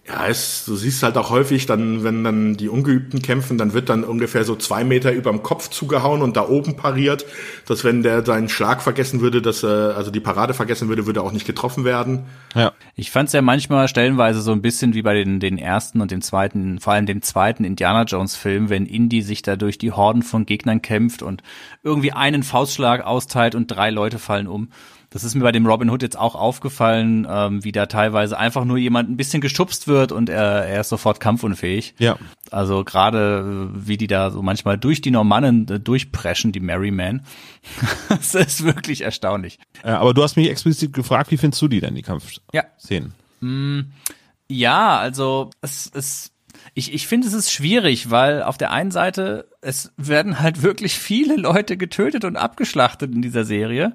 Ja, 0.07 0.27
es, 0.27 0.63
du 0.65 0.77
siehst 0.77 1.03
halt 1.03 1.17
auch 1.17 1.31
häufig 1.31 1.65
dann, 1.65 2.01
wenn 2.01 2.23
dann 2.23 2.55
die 2.55 2.69
Ungeübten 2.69 3.21
kämpfen, 3.21 3.57
dann 3.57 3.73
wird 3.73 3.89
dann 3.89 4.05
ungefähr 4.05 4.45
so 4.45 4.55
zwei 4.55 4.85
Meter 4.85 5.11
überm 5.11 5.43
Kopf 5.43 5.69
zugehauen 5.69 6.21
und 6.21 6.37
da 6.37 6.47
oben 6.47 6.77
pariert, 6.77 7.25
dass 7.65 7.83
wenn 7.83 8.03
der 8.03 8.25
seinen 8.25 8.47
Schlag 8.47 8.81
vergessen 8.81 9.19
würde, 9.19 9.41
dass 9.41 9.63
er, 9.63 9.97
also 9.97 10.09
die 10.09 10.21
Parade 10.21 10.53
vergessen 10.53 10.87
würde, 10.87 11.05
würde 11.05 11.19
er 11.19 11.23
auch 11.23 11.33
nicht 11.33 11.45
getroffen 11.45 11.83
werden. 11.83 12.23
Ja. 12.55 12.71
Ich 12.95 13.11
fand 13.11 13.27
es 13.27 13.33
ja 13.33 13.41
manchmal 13.41 13.89
stellenweise 13.89 14.41
so 14.41 14.53
ein 14.53 14.61
bisschen 14.61 14.93
wie 14.93 15.01
bei 15.01 15.13
den, 15.13 15.41
den 15.41 15.57
ersten 15.57 15.99
und 15.99 16.09
dem 16.09 16.21
zweiten, 16.21 16.79
vor 16.79 16.93
allem 16.93 17.05
dem 17.05 17.21
zweiten 17.21 17.65
Indiana 17.65 18.03
Jones 18.03 18.37
Film, 18.37 18.69
wenn 18.69 18.85
Indy 18.85 19.21
sich 19.21 19.41
da 19.41 19.57
durch 19.57 19.77
die 19.77 19.91
Horden 19.91 20.23
von 20.23 20.45
Gegnern 20.45 20.81
kämpft 20.81 21.21
und 21.21 21.43
irgendwie 21.83 22.13
einen 22.13 22.43
Faustschlag 22.43 23.05
austeilt 23.05 23.55
und 23.55 23.67
drei 23.67 23.89
Leute 23.89 24.19
fallen 24.19 24.47
um. 24.47 24.69
Das 25.09 25.23
ist 25.23 25.35
mir 25.35 25.41
bei 25.41 25.51
dem 25.51 25.65
Robin 25.65 25.89
Hood 25.89 26.01
jetzt 26.01 26.17
auch 26.17 26.35
aufgefallen, 26.35 27.25
ähm, 27.29 27.63
wie 27.63 27.71
da 27.71 27.85
teilweise 27.85 28.37
einfach 28.37 28.65
nur 28.65 28.77
jemand 28.77 29.09
ein 29.09 29.17
bisschen 29.17 29.39
geschubst 29.39 29.87
wird 29.87 30.11
und 30.11 30.29
er, 30.29 30.65
er 30.65 30.81
ist 30.81 30.89
sofort 30.89 31.19
kampfunfähig. 31.19 31.95
Ja. 31.97 32.17
Also 32.51 32.83
gerade 32.83 33.69
wie 33.73 33.97
die 33.97 34.07
da 34.07 34.31
so 34.31 34.41
manchmal 34.41 34.77
durch 34.77 35.01
die 35.01 35.11
Normannen 35.11 35.67
äh, 35.69 35.79
durchpreschen, 35.79 36.51
die 36.51 36.59
Merryman. 36.59 37.25
das 38.09 38.35
ist 38.35 38.63
wirklich 38.63 39.01
erstaunlich. 39.01 39.59
Ja, 39.85 39.99
aber 39.99 40.13
du 40.13 40.23
hast 40.23 40.35
mich 40.35 40.49
explizit 40.49 40.93
gefragt, 40.93 41.31
wie 41.31 41.37
findest 41.37 41.61
du 41.61 41.67
die 41.67 41.79
denn, 41.79 41.95
die 41.95 42.01
Kampfszenen? 42.01 43.13
Ja. 43.39 43.47
Mm, 43.47 43.91
ja, 44.49 44.97
also 44.97 45.51
es, 45.61 45.89
es 45.93 46.31
ich, 46.73 46.93
ich 46.93 47.07
finde, 47.07 47.27
es 47.27 47.33
ist 47.33 47.51
schwierig, 47.51 48.11
weil 48.11 48.43
auf 48.43 48.57
der 48.57 48.71
einen 48.71 48.91
Seite, 48.91 49.49
es 49.67 49.91
werden 49.97 50.39
halt 50.39 50.63
wirklich 50.63 50.97
viele 50.97 51.35
Leute 51.35 51.75
getötet 51.75 52.23
und 52.23 52.37
abgeschlachtet 52.37 53.13
in 53.13 53.21
dieser 53.21 53.43
Serie. 53.43 53.93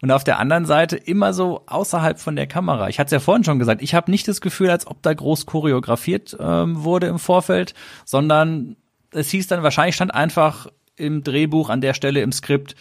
Und 0.00 0.10
auf 0.10 0.24
der 0.24 0.38
anderen 0.38 0.64
Seite 0.64 0.96
immer 0.96 1.34
so 1.34 1.62
außerhalb 1.66 2.18
von 2.18 2.36
der 2.36 2.46
Kamera. 2.46 2.88
Ich 2.88 2.98
hatte 2.98 3.08
es 3.08 3.12
ja 3.12 3.20
vorhin 3.20 3.44
schon 3.44 3.58
gesagt, 3.58 3.82
ich 3.82 3.94
habe 3.94 4.10
nicht 4.10 4.26
das 4.28 4.40
Gefühl, 4.40 4.70
als 4.70 4.86
ob 4.86 5.02
da 5.02 5.12
groß 5.12 5.44
choreografiert 5.44 6.38
ähm, 6.40 6.84
wurde 6.84 7.06
im 7.08 7.18
Vorfeld, 7.18 7.74
sondern 8.06 8.76
es 9.10 9.28
hieß 9.28 9.46
dann, 9.46 9.62
wahrscheinlich 9.62 9.94
stand 9.94 10.14
einfach 10.14 10.68
im 10.96 11.22
Drehbuch 11.22 11.68
an 11.68 11.82
der 11.82 11.92
Stelle 11.92 12.22
im 12.22 12.32
Skript, 12.32 12.74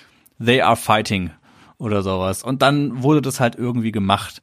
they 0.44 0.62
are 0.62 0.78
fighting 0.78 1.32
oder 1.78 2.04
sowas. 2.04 2.42
Und 2.44 2.62
dann 2.62 3.04
wurde 3.04 3.22
das 3.22 3.42
halt 3.42 3.56
irgendwie 3.56 3.92
gemacht 3.92 4.42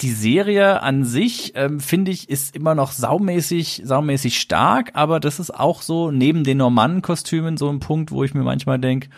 die 0.00 0.12
Serie 0.12 0.82
an 0.82 1.04
sich, 1.04 1.52
ähm, 1.54 1.80
finde 1.80 2.10
ich, 2.10 2.28
ist 2.28 2.54
immer 2.54 2.74
noch 2.74 2.92
saumäßig, 2.92 3.82
saumäßig 3.84 4.38
stark, 4.38 4.90
aber 4.94 5.20
das 5.20 5.40
ist 5.40 5.50
auch 5.50 5.80
so 5.80 6.10
neben 6.10 6.44
den 6.44 6.58
Normannenkostümen 6.58 7.56
so 7.56 7.70
ein 7.70 7.80
Punkt, 7.80 8.10
wo 8.10 8.22
ich 8.22 8.34
mir 8.34 8.42
manchmal 8.42 8.78
denke, 8.78 9.08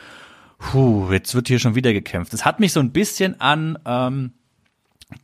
puh, 0.59 1.11
jetzt 1.11 1.35
wird 1.35 1.49
hier 1.49 1.59
schon 1.59 1.75
wieder 1.75 1.93
gekämpft. 1.93 2.33
Es 2.33 2.45
hat 2.45 2.61
mich 2.61 2.73
so 2.73 2.81
ein 2.81 2.93
bisschen 2.93 3.41
an 3.41 3.79
ähm, 3.85 4.33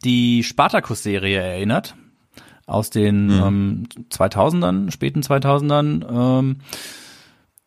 die 0.02 0.42
Spartacus-Serie 0.42 1.40
erinnert, 1.40 1.94
aus 2.66 2.90
den 2.90 3.26
mhm. 3.26 3.42
ähm, 3.44 3.82
2000ern, 4.10 4.90
späten 4.90 5.20
2000ern. 5.20 6.38
Ähm, 6.40 6.56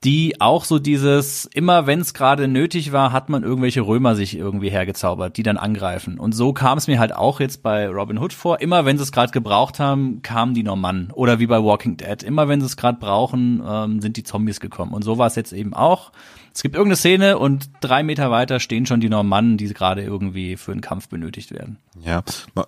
die 0.04 0.40
auch 0.40 0.64
so 0.64 0.78
dieses, 0.78 1.46
immer 1.46 1.88
wenn 1.88 2.02
es 2.02 2.14
gerade 2.14 2.48
nötig 2.48 2.92
war, 2.92 3.12
hat 3.12 3.30
man 3.30 3.44
irgendwelche 3.44 3.82
Römer 3.82 4.16
sich 4.16 4.38
irgendwie 4.38 4.70
hergezaubert, 4.70 5.38
die 5.38 5.44
dann 5.44 5.58
angreifen. 5.58 6.20
Und 6.20 6.34
so 6.34 6.54
kam 6.54 6.78
es 6.78 6.88
mir 6.88 7.00
halt 7.00 7.16
auch 7.16 7.40
jetzt 7.40 7.64
bei 7.64 7.90
Robin 7.90 8.20
Hood 8.20 8.32
vor. 8.32 8.62
Immer 8.62 8.86
wenn 8.86 8.98
sie 8.98 9.04
es 9.04 9.12
gerade 9.12 9.32
gebraucht 9.32 9.80
haben, 9.80 10.22
kamen 10.22 10.54
die 10.54 10.62
Normannen. 10.62 11.12
Oder 11.12 11.40
wie 11.40 11.48
bei 11.48 11.64
Walking 11.64 11.98
Dead. 11.98 12.22
Immer 12.22 12.48
wenn 12.48 12.60
sie 12.60 12.68
es 12.68 12.78
gerade 12.78 13.00
brauchen, 13.00 13.64
ähm, 13.68 14.00
sind 14.00 14.18
die 14.18 14.24
Zombies 14.24 14.60
gekommen. 14.60 14.94
Und 14.94 15.04
so 15.04 15.18
war 15.18 15.28
es 15.28 15.36
jetzt 15.36 15.52
eben 15.52 15.74
auch. 15.74 16.12
Es 16.54 16.62
gibt 16.62 16.76
irgendeine 16.76 16.98
Szene 16.98 17.40
und 17.40 17.70
drei 17.82 18.04
Meter 18.04 18.30
weiter 18.30 18.60
stehen 18.60 18.86
schon 18.86 19.00
die 19.00 19.10
Normannen, 19.10 19.58
die 19.58 19.68
gerade 19.74 20.04
irgendwie 20.04 20.58
für 20.58 20.74
einen 20.74 20.82
Kampf 20.82 21.10
benötigt 21.10 21.52
werden. 21.52 21.80
Ja, 22.00 22.24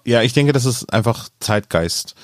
ja, 0.06 0.24
ich 0.24 0.34
denke, 0.34 0.52
das 0.52 0.66
ist 0.66 0.92
einfach 0.92 1.30
Zeitgeist 1.40 2.16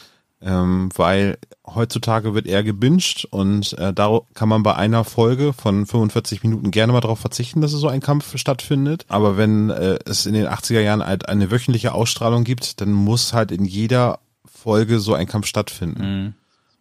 ähm, 0.45 0.89
weil 0.95 1.39
heutzutage 1.65 2.35
wird 2.35 2.45
eher 2.45 2.63
gebinged 2.63 3.25
und 3.31 3.73
äh, 3.79 3.91
da 3.91 4.21
kann 4.35 4.47
man 4.47 4.61
bei 4.61 4.75
einer 4.75 5.03
Folge 5.03 5.53
von 5.53 5.87
45 5.87 6.43
Minuten 6.43 6.69
gerne 6.69 6.93
mal 6.93 7.01
darauf 7.01 7.19
verzichten, 7.19 7.61
dass 7.61 7.73
es 7.73 7.79
so 7.79 7.87
ein 7.87 7.99
Kampf 7.99 8.37
stattfindet. 8.37 9.05
Aber 9.07 9.37
wenn 9.37 9.71
äh, 9.71 9.97
es 10.05 10.27
in 10.27 10.35
den 10.35 10.45
80er 10.45 10.81
Jahren 10.81 11.03
halt 11.03 11.27
eine 11.27 11.49
wöchentliche 11.49 11.93
Ausstrahlung 11.93 12.43
gibt, 12.43 12.79
dann 12.79 12.91
muss 12.91 13.33
halt 13.33 13.51
in 13.51 13.65
jeder 13.65 14.19
Folge 14.45 14.99
so 14.99 15.15
ein 15.15 15.27
Kampf 15.27 15.47
stattfinden. 15.47 16.03
Mhm. 16.03 16.33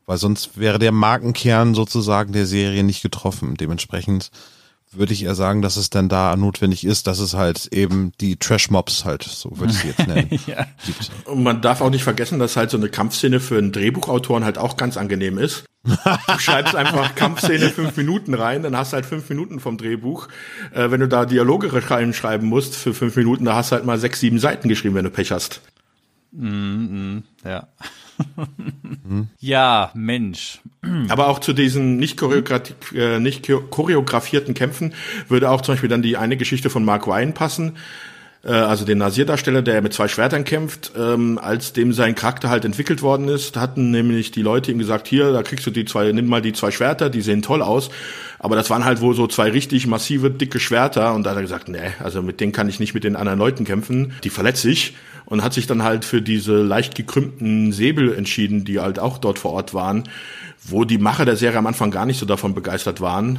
Weil 0.04 0.18
sonst 0.18 0.58
wäre 0.58 0.78
der 0.78 0.92
Markenkern 0.92 1.74
sozusagen 1.74 2.34
der 2.34 2.44
Serie 2.44 2.84
nicht 2.84 3.00
getroffen. 3.00 3.54
Dementsprechend 3.54 4.30
würde 4.96 5.12
ich 5.12 5.24
eher 5.24 5.34
sagen, 5.34 5.62
dass 5.62 5.76
es 5.76 5.90
dann 5.90 6.08
da 6.08 6.36
notwendig 6.36 6.84
ist, 6.84 7.06
dass 7.06 7.18
es 7.18 7.34
halt 7.34 7.68
eben 7.72 8.12
die 8.20 8.36
Trash-Mobs 8.36 9.04
halt, 9.04 9.22
so 9.22 9.58
würde 9.58 9.72
ich 9.72 9.78
sie 9.78 9.88
jetzt 9.88 10.06
nennen, 10.06 10.28
ja. 10.46 10.66
gibt. 10.84 11.10
Und 11.24 11.42
man 11.42 11.60
darf 11.60 11.80
auch 11.80 11.90
nicht 11.90 12.04
vergessen, 12.04 12.38
dass 12.38 12.56
halt 12.56 12.70
so 12.70 12.76
eine 12.76 12.88
Kampfszene 12.88 13.40
für 13.40 13.58
einen 13.58 13.72
Drehbuchautoren 13.72 14.44
halt 14.44 14.58
auch 14.58 14.76
ganz 14.76 14.96
angenehm 14.96 15.38
ist. 15.38 15.64
Du 15.84 16.38
schreibst 16.38 16.74
einfach 16.74 17.14
Kampfszene 17.14 17.68
fünf 17.68 17.96
Minuten 17.96 18.34
rein, 18.34 18.62
dann 18.62 18.76
hast 18.76 18.92
du 18.92 18.94
halt 18.94 19.06
fünf 19.06 19.28
Minuten 19.28 19.60
vom 19.60 19.76
Drehbuch. 19.76 20.28
Äh, 20.72 20.90
wenn 20.90 21.00
du 21.00 21.08
da 21.08 21.26
Dialoge 21.26 21.70
schreiben 22.12 22.46
musst 22.46 22.74
für 22.74 22.94
fünf 22.94 23.16
Minuten, 23.16 23.44
da 23.44 23.54
hast 23.54 23.70
du 23.70 23.76
halt 23.76 23.84
mal 23.84 23.98
sechs, 23.98 24.20
sieben 24.20 24.38
Seiten 24.38 24.68
geschrieben, 24.68 24.94
wenn 24.94 25.04
du 25.04 25.10
Pech 25.10 25.30
hast. 25.30 25.60
Mm, 26.32 27.16
mm, 27.16 27.22
ja. 27.44 27.68
Ja, 29.40 29.90
Mensch. 29.94 30.60
Aber 31.08 31.28
auch 31.28 31.38
zu 31.38 31.52
diesen 31.52 31.96
nicht, 31.96 32.16
choreografi 32.16 32.74
äh, 32.94 33.18
nicht 33.18 33.48
choreografierten 33.70 34.54
Kämpfen 34.54 34.94
würde 35.28 35.50
auch 35.50 35.62
zum 35.62 35.74
Beispiel 35.74 35.88
dann 35.88 36.02
die 36.02 36.16
eine 36.16 36.36
Geschichte 36.36 36.70
von 36.70 36.84
Mark 36.84 37.06
Wine 37.06 37.32
passen, 37.32 37.76
äh, 38.44 38.52
also 38.52 38.84
den 38.84 38.98
Nasir-Darsteller, 38.98 39.62
der 39.62 39.82
mit 39.82 39.92
zwei 39.92 40.08
Schwertern 40.08 40.44
kämpft, 40.44 40.92
ähm, 40.96 41.38
als 41.42 41.72
dem 41.72 41.92
sein 41.92 42.14
Charakter 42.14 42.50
halt 42.50 42.64
entwickelt 42.64 43.02
worden 43.02 43.28
ist, 43.28 43.56
hatten 43.56 43.90
nämlich 43.90 44.30
die 44.30 44.42
Leute 44.42 44.70
ihm 44.70 44.78
gesagt, 44.78 45.08
hier, 45.08 45.32
da 45.32 45.42
kriegst 45.42 45.66
du 45.66 45.70
die 45.70 45.84
zwei, 45.84 46.12
nimm 46.12 46.26
mal 46.26 46.42
die 46.42 46.52
zwei 46.52 46.70
Schwerter, 46.70 47.10
die 47.10 47.22
sehen 47.22 47.42
toll 47.42 47.62
aus. 47.62 47.90
Aber 48.38 48.56
das 48.56 48.68
waren 48.68 48.84
halt 48.84 49.00
wohl 49.00 49.14
so 49.14 49.26
zwei 49.26 49.50
richtig 49.50 49.86
massive, 49.86 50.30
dicke 50.30 50.60
Schwerter. 50.60 51.14
Und 51.14 51.24
da 51.24 51.30
hat 51.30 51.36
er 51.36 51.42
gesagt, 51.42 51.68
nee, 51.68 51.92
also 52.02 52.22
mit 52.22 52.40
denen 52.40 52.52
kann 52.52 52.68
ich 52.68 52.78
nicht 52.78 52.94
mit 52.94 53.04
den 53.04 53.16
anderen 53.16 53.38
Leuten 53.38 53.64
kämpfen, 53.64 54.12
die 54.22 54.30
verletze 54.30 54.70
ich 54.70 54.94
und 55.26 55.42
hat 55.42 55.54
sich 55.54 55.66
dann 55.66 55.82
halt 55.82 56.04
für 56.04 56.22
diese 56.22 56.62
leicht 56.62 56.94
gekrümmten 56.94 57.72
Säbel 57.72 58.14
entschieden, 58.14 58.64
die 58.64 58.80
halt 58.80 58.98
auch 58.98 59.18
dort 59.18 59.38
vor 59.38 59.52
Ort 59.52 59.74
waren, 59.74 60.04
wo 60.62 60.84
die 60.84 60.98
Macher 60.98 61.24
der 61.24 61.36
Serie 61.36 61.58
am 61.58 61.66
Anfang 61.66 61.90
gar 61.90 62.06
nicht 62.06 62.18
so 62.18 62.26
davon 62.26 62.54
begeistert 62.54 63.00
waren. 63.00 63.38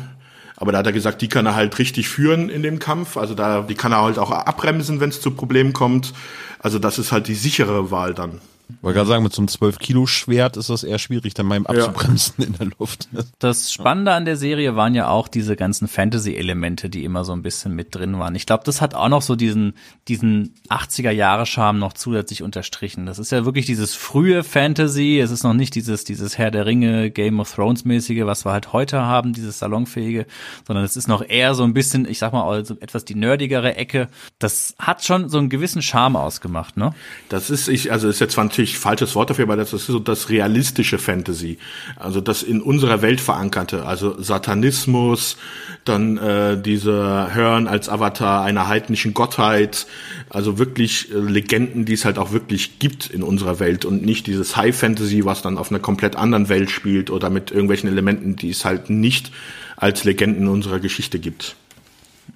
Aber 0.58 0.72
da 0.72 0.80
hat 0.80 0.86
er 0.86 0.94
gesagt, 0.94 1.22
die 1.22 1.28
kann 1.28 1.46
er 1.46 1.56
halt 1.56 1.78
richtig 1.80 2.08
führen 2.08 2.50
in 2.50 2.64
dem 2.64 2.80
Kampf. 2.80 3.18
Also 3.18 3.36
da, 3.36 3.62
die 3.62 3.76
kann 3.76 3.92
er 3.92 4.02
halt 4.02 4.18
auch 4.18 4.32
abbremsen, 4.32 5.00
wenn 5.00 5.10
es 5.10 5.22
zu 5.22 5.32
Problemen 5.32 5.74
kommt. 5.74 6.14
Also 6.60 6.80
das 6.80 6.98
ist 6.98 7.12
halt 7.12 7.28
die 7.28 7.36
sichere 7.36 7.92
Wahl 7.92 8.14
dann. 8.14 8.40
Wollte 8.82 8.98
gerade 8.98 9.10
sagen, 9.10 9.24
mit 9.24 9.34
so 9.34 9.42
einem 9.42 9.48
12-Kilo-Schwert 9.48 10.58
ist 10.58 10.70
das 10.70 10.84
eher 10.84 10.98
schwierig, 11.00 11.34
dann 11.34 11.46
mal 11.46 11.58
im 11.58 11.68
abzubremsen 11.68 12.36
ja. 12.38 12.46
in 12.46 12.54
der 12.54 12.68
Luft. 12.80 13.08
Das 13.40 13.72
Spannende 13.72 14.14
an 14.14 14.26
der 14.26 14.38
Serie 14.38 14.76
waren 14.76 14.96
ja 14.96 15.08
auch 15.08 15.28
diese 15.28 15.56
ganzen 15.56 15.88
Fantasy-Elemente, 15.88 16.90
die 16.90 17.04
immer 17.04 17.24
so 17.24 17.34
ein 17.34 17.44
bisschen 17.44 17.76
mit 17.76 17.94
drin 17.94 18.18
waren. 18.18 18.36
Ich 18.36 18.46
glaube, 18.46 18.64
das 18.64 18.82
hat 18.82 18.96
auch 18.96 19.10
noch 19.10 19.22
so 19.22 19.36
diesen, 19.36 19.74
diesen 20.08 20.54
80er-Jahre-Charme 20.70 21.80
noch 21.80 21.94
zusätzlich 21.94 22.44
unterstrichen. 22.44 23.06
Das 23.06 23.20
ist 23.20 23.32
ja 23.32 23.46
wirklich 23.46 23.66
dieses 23.66 23.94
frühe 23.94 24.44
Fantasy. 24.44 25.20
Es 25.20 25.32
ist 25.32 25.44
noch 25.44 25.54
nicht 25.54 25.76
dieses, 25.76 26.04
dieses 26.04 26.38
Herr 26.38 26.52
der 26.52 26.66
Ringe, 26.66 27.12
Game 27.12 27.40
of 27.40 27.54
Thrones-mäßige, 27.54 28.26
was 28.26 28.46
wir 28.46 28.52
halt 28.52 28.74
heute 28.74 29.02
haben, 29.02 29.34
dieses 29.34 29.60
salonfähige, 29.60 30.26
sondern 30.66 30.86
es 30.86 30.96
ist 30.96 31.08
noch 31.08 31.28
eher 31.28 31.54
so 31.56 31.64
ein 31.64 31.74
bisschen, 31.74 32.08
ich 32.08 32.20
sag 32.20 32.34
mal, 32.34 32.48
also 32.50 32.76
etwas 32.80 33.06
die 33.06 33.16
nerdigere 33.16 33.76
Ecke. 33.76 34.08
Das 34.40 34.76
hat 34.80 35.04
schon 35.04 35.30
so 35.30 35.38
einen 35.38 35.50
gewissen 35.50 35.82
Charme 35.82 36.16
ausgemacht, 36.16 36.78
ne? 36.78 36.94
Das 37.30 37.50
ist, 37.50 37.68
ich, 37.68 37.92
also 37.92 38.10
ist 38.10 38.20
jetzt 38.20 38.34
natürlich 38.56 38.78
falsches 38.78 39.16
Wort 39.16 39.30
dafür, 39.30 39.44
aber 39.44 39.58
das 39.58 39.74
ist 39.74 39.88
so 39.88 40.00
das 40.00 40.30
realistische 40.30 40.98
Fantasy. 40.98 41.58
Also 41.98 42.22
das 42.22 42.42
in 42.42 42.62
unserer 42.62 43.02
Welt 43.02 43.20
verankerte. 43.20 43.86
Also 43.86 44.22
Satanismus, 44.22 45.36
dann 45.84 46.18
äh, 46.18 46.62
diese 46.62 47.34
Hören 47.34 47.68
als 47.68 47.90
Avatar 47.90 48.44
einer 48.44 48.68
heidnischen 48.68 49.14
Gottheit. 49.14 49.88
Also 50.30 50.58
wirklich 50.58 51.12
äh, 51.12 51.18
Legenden, 51.18 51.84
die 51.84 51.94
es 51.94 52.06
halt 52.06 52.18
auch 52.18 52.32
wirklich 52.32 52.80
gibt 52.80 53.10
in 53.10 53.24
unserer 53.24 53.60
Welt 53.60 53.84
und 53.84 54.06
nicht 54.06 54.26
dieses 54.28 54.56
High 54.56 54.76
Fantasy, 54.76 55.26
was 55.26 55.42
dann 55.42 55.58
auf 55.58 55.70
einer 55.70 55.80
komplett 55.80 56.16
anderen 56.16 56.48
Welt 56.48 56.72
spielt 56.72 57.10
oder 57.10 57.30
mit 57.30 57.52
irgendwelchen 57.52 57.90
Elementen, 57.90 58.38
die 58.38 58.52
es 58.52 58.64
halt 58.64 58.90
nicht 58.90 59.32
als 59.76 60.06
Legenden 60.06 60.48
unserer 60.48 60.80
Geschichte 60.80 61.20
gibt. 61.20 61.58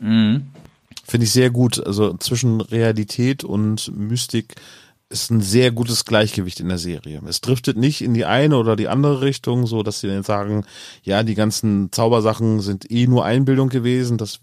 Mhm. 0.02 0.48
Finde 1.06 1.26
ich 1.26 1.32
sehr 1.32 1.50
gut. 1.50 1.84
Also 1.84 2.16
zwischen 2.18 2.60
Realität 2.60 3.46
und 3.46 3.91
Mystik 3.98 4.56
ist 5.10 5.31
ein 5.31 5.41
sehr 5.41 5.72
gutes 5.72 6.06
Gleichgewicht 6.06 6.60
in 6.60 6.69
der 6.69 6.77
Serie. 6.77 7.22
Es 7.27 7.41
driftet 7.41 7.77
nicht 7.77 8.02
in 8.02 8.14
die 8.14 8.26
eine 8.26 8.57
oder 8.57 8.76
die 8.76 8.88
andere 8.88 9.22
Richtung, 9.22 9.65
so 9.65 9.81
dass 9.81 9.99
sie 9.99 10.07
dann 10.07 10.23
sagen, 10.23 10.65
ja, 11.03 11.23
die 11.23 11.36
ganzen 11.36 11.91
Zaubersachen 11.91 12.60
sind 12.60 12.90
eh 12.91 13.07
nur 13.07 13.26
Einbildung 13.26 13.69
gewesen. 13.69 14.18
Das 14.18 14.40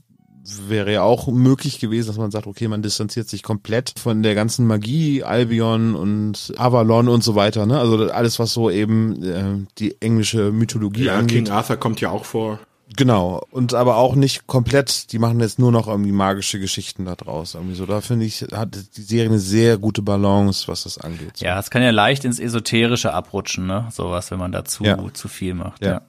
wäre 0.69 0.93
ja 0.93 1.03
auch 1.03 1.29
möglich 1.29 1.79
gewesen, 1.79 2.09
dass 2.09 2.19
man 2.19 2.31
sagt, 2.31 2.47
okay, 2.47 2.69
man 2.69 2.83
distanziert 2.83 3.29
sich 3.29 3.43
komplett 3.43 3.95
von 3.99 4.23
der 4.23 4.35
ganzen 4.35 4.67
Magie, 4.67 5.23
Albion 5.23 5.95
und 5.95 6.53
Avalon 6.57 7.09
und 7.09 7.23
so 7.23 7.35
weiter. 7.35 7.67
Ne? 7.67 7.79
Also 7.79 8.11
alles, 8.11 8.39
was 8.39 8.53
so 8.53 8.71
eben 8.71 9.23
äh, 9.23 9.67
die 9.79 10.01
englische 10.01 10.53
Mythologie 10.53 11.05
ja, 11.05 11.17
angeht. 11.17 11.45
King 11.45 11.55
Arthur 11.55 11.77
kommt 11.77 12.01
ja 12.01 12.11
auch 12.11 12.25
vor. 12.25 12.59
Genau, 12.95 13.45
und 13.51 13.75
aber 13.75 13.97
auch 13.97 14.15
nicht 14.15 14.47
komplett, 14.47 15.13
die 15.13 15.19
machen 15.19 15.41
jetzt 15.41 15.59
nur 15.59 15.73
noch 15.73 15.89
irgendwie 15.89 16.13
magische 16.13 16.61
Geschichten 16.61 17.05
da 17.05 17.17
draus. 17.17 17.55
Irgendwie 17.55 17.75
so, 17.75 17.85
da 17.85 18.01
finde 18.01 18.27
ich, 18.27 18.43
hat 18.53 18.79
die 18.97 19.03
Serie 19.03 19.31
eine 19.31 19.41
sehr 19.41 19.77
gute 19.77 20.03
Balance, 20.03 20.69
was 20.69 20.85
das 20.85 20.99
angeht. 20.99 21.39
So. 21.39 21.45
Ja, 21.45 21.59
es 21.59 21.71
kann 21.71 21.83
ja 21.83 21.91
leicht 21.91 22.25
ins 22.25 22.39
Esoterische 22.39 23.13
abrutschen, 23.13 23.67
ne? 23.67 23.89
Sowas, 23.91 24.31
wenn 24.31 24.39
man 24.39 24.53
dazu 24.53 24.85
ja. 24.85 24.99
zu 25.13 25.27
viel 25.27 25.55
macht. 25.55 25.85
Ja. 25.85 25.91
ja. 25.91 26.03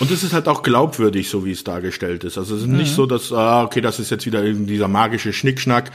Und 0.00 0.10
es 0.10 0.22
ist 0.22 0.32
halt 0.32 0.48
auch 0.48 0.62
glaubwürdig, 0.62 1.28
so 1.28 1.44
wie 1.44 1.50
es 1.50 1.64
dargestellt 1.64 2.24
ist. 2.24 2.38
Also 2.38 2.54
es 2.54 2.62
ist 2.62 2.68
mhm. 2.68 2.76
nicht 2.76 2.94
so, 2.94 3.04
dass, 3.04 3.32
ah, 3.32 3.64
okay, 3.64 3.80
das 3.80 3.98
ist 3.98 4.10
jetzt 4.10 4.26
wieder 4.26 4.42
dieser 4.44 4.88
magische 4.88 5.32
Schnickschnack, 5.32 5.90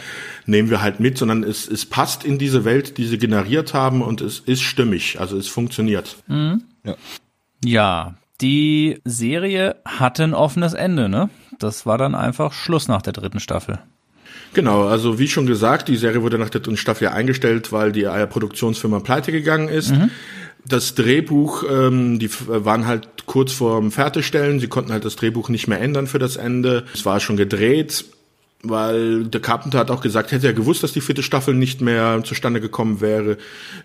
nehmen 0.46 0.70
wir 0.70 0.82
halt 0.82 1.00
mit, 1.00 1.18
sondern 1.18 1.44
es, 1.44 1.68
es 1.68 1.86
passt 1.86 2.24
in 2.24 2.38
diese 2.38 2.66
Welt, 2.66 2.98
die 2.98 3.06
sie 3.06 3.18
generiert 3.18 3.74
haben 3.74 4.02
und 4.02 4.22
es 4.22 4.40
ist 4.40 4.62
stimmig. 4.62 5.20
Also 5.20 5.38
es 5.38 5.48
funktioniert. 5.48 6.18
Mhm. 6.28 6.64
Ja. 6.84 6.96
Ja, 7.64 8.16
die 8.44 9.00
Serie 9.06 9.78
hatte 9.86 10.24
ein 10.24 10.34
offenes 10.34 10.74
Ende, 10.74 11.08
ne? 11.08 11.30
Das 11.60 11.86
war 11.86 11.98
dann 11.98 12.14
einfach 12.14 12.52
Schluss 12.52 12.90
nach 12.90 13.02
der 13.02 13.14
dritten 13.14 13.40
Staffel. 13.40 13.80
Genau, 14.54 14.84
also 14.84 15.18
wie 15.18 15.30
schon 15.30 15.48
gesagt, 15.48 15.88
die 15.88 15.96
Serie 15.96 16.22
wurde 16.22 16.38
nach 16.38 16.50
der 16.50 16.62
dritten 16.62 16.78
Staffel 16.78 17.08
eingestellt, 17.08 17.72
weil 17.72 17.94
die 17.94 18.04
Produktionsfirma 18.04 19.00
pleite 19.00 19.32
gegangen 19.32 19.70
ist. 19.70 19.92
Mhm. 19.92 20.12
Das 20.66 20.94
Drehbuch, 20.94 21.64
ähm, 21.70 22.20
die 22.20 22.30
waren 22.48 22.86
halt 22.86 23.26
kurz 23.26 23.54
vorm 23.54 23.92
Fertigstellen, 23.92 24.60
sie 24.60 24.68
konnten 24.68 24.92
halt 24.92 25.06
das 25.06 25.16
Drehbuch 25.16 25.50
nicht 25.50 25.68
mehr 25.68 25.80
ändern 25.80 26.08
für 26.08 26.20
das 26.20 26.36
Ende. 26.36 26.84
Es 26.94 27.06
war 27.06 27.20
schon 27.20 27.38
gedreht 27.38 28.06
weil 28.64 29.26
der 29.26 29.42
Carpenter 29.42 29.78
hat 29.78 29.92
auch 29.92 30.02
gesagt, 30.02 30.32
hätte 30.32 30.48
er 30.48 30.54
gewusst, 30.54 30.84
dass 30.84 30.94
die 30.94 31.02
vierte 31.02 31.22
Staffel 31.22 31.54
nicht 31.54 31.82
mehr 31.82 32.22
zustande 32.24 32.62
gekommen 32.62 33.02
wäre, 33.02 33.38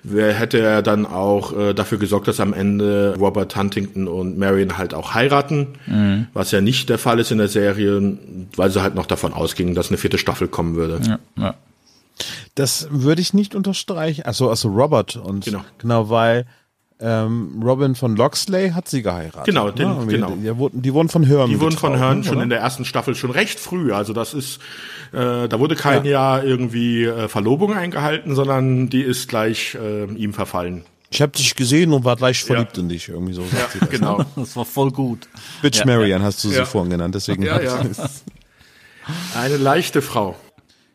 wer 0.04 0.32
hätte 0.32 0.60
er 0.60 0.82
dann 0.82 1.04
auch 1.04 1.56
äh, 1.56 1.74
dafür 1.74 1.98
gesorgt, 1.98 2.28
dass 2.28 2.38
am 2.38 2.52
Ende 2.54 3.16
Robert 3.18 3.56
Huntington 3.56 4.06
und 4.06 4.38
Marion 4.38 4.78
halt 4.78 4.94
auch 4.94 5.14
heiraten, 5.14 5.66
mhm. 5.86 6.28
was 6.32 6.52
ja 6.52 6.60
nicht 6.60 6.88
der 6.88 6.98
Fall 6.98 7.18
ist 7.18 7.32
in 7.32 7.38
der 7.38 7.48
Serie, 7.48 8.18
weil 8.54 8.70
sie 8.70 8.80
halt 8.80 8.94
noch 8.94 9.06
davon 9.06 9.32
ausgingen, 9.32 9.74
dass 9.74 9.88
eine 9.88 9.98
vierte 9.98 10.16
Staffel 10.16 10.46
kommen 10.46 10.76
würde. 10.76 11.00
Ja, 11.04 11.18
ja. 11.36 11.54
Das 12.54 12.88
würde 12.90 13.20
ich 13.20 13.34
nicht 13.34 13.54
unterstreichen. 13.54 14.22
Also, 14.22 14.48
also 14.48 14.68
Robert 14.68 15.16
und 15.16 15.44
genau, 15.44 15.64
genau 15.78 16.08
weil 16.10 16.46
ähm, 17.00 17.60
Robin 17.64 17.94
von 17.94 18.16
Loxley 18.16 18.70
hat 18.70 18.88
sie 18.88 19.02
geheiratet. 19.02 19.44
Genau, 19.44 19.70
den, 19.70 19.88
ne? 19.88 20.06
genau. 20.06 20.30
Die, 20.30 20.72
die, 20.74 20.80
die, 20.82 20.94
wurden 20.94 21.08
von 21.08 21.26
Hören. 21.26 21.48
Die 21.48 21.60
wurden 21.60 21.76
von 21.76 21.96
Hören 21.96 22.24
schon 22.24 22.40
in 22.40 22.48
der 22.48 22.58
ersten 22.58 22.84
Staffel 22.84 23.14
schon 23.14 23.30
recht 23.30 23.60
früh. 23.60 23.92
Also 23.92 24.12
das 24.12 24.34
ist, 24.34 24.58
äh, 25.12 25.48
da 25.48 25.60
wurde 25.60 25.76
kein 25.76 26.04
ja. 26.04 26.10
Jahr 26.10 26.44
irgendwie 26.44 27.04
äh, 27.04 27.28
Verlobung 27.28 27.72
eingehalten, 27.72 28.34
sondern 28.34 28.88
die 28.88 29.02
ist 29.02 29.28
gleich 29.28 29.76
äh, 29.80 30.04
ihm 30.12 30.32
verfallen. 30.32 30.84
Ich 31.10 31.22
habe 31.22 31.32
dich 31.32 31.54
gesehen 31.54 31.92
und 31.92 32.04
war 32.04 32.16
gleich 32.16 32.44
verliebt 32.44 32.76
ja. 32.76 32.82
in 32.82 32.88
dich, 32.88 33.08
irgendwie 33.08 33.32
so. 33.32 33.42
Ja, 33.42 33.48
das, 33.72 33.80
ne? 33.80 33.88
genau. 33.90 34.24
Das 34.36 34.56
war 34.56 34.64
voll 34.64 34.90
gut. 34.90 35.28
Bitch 35.62 35.78
ja, 35.78 35.86
Marian 35.86 36.22
hast 36.22 36.42
du 36.44 36.48
sie 36.48 36.66
vorhin 36.66 36.90
genannt, 36.90 37.14
deswegen. 37.14 37.44
Ja, 37.44 37.60
ja. 37.60 37.80
Eine 39.34 39.56
leichte 39.56 40.02
Frau. 40.02 40.36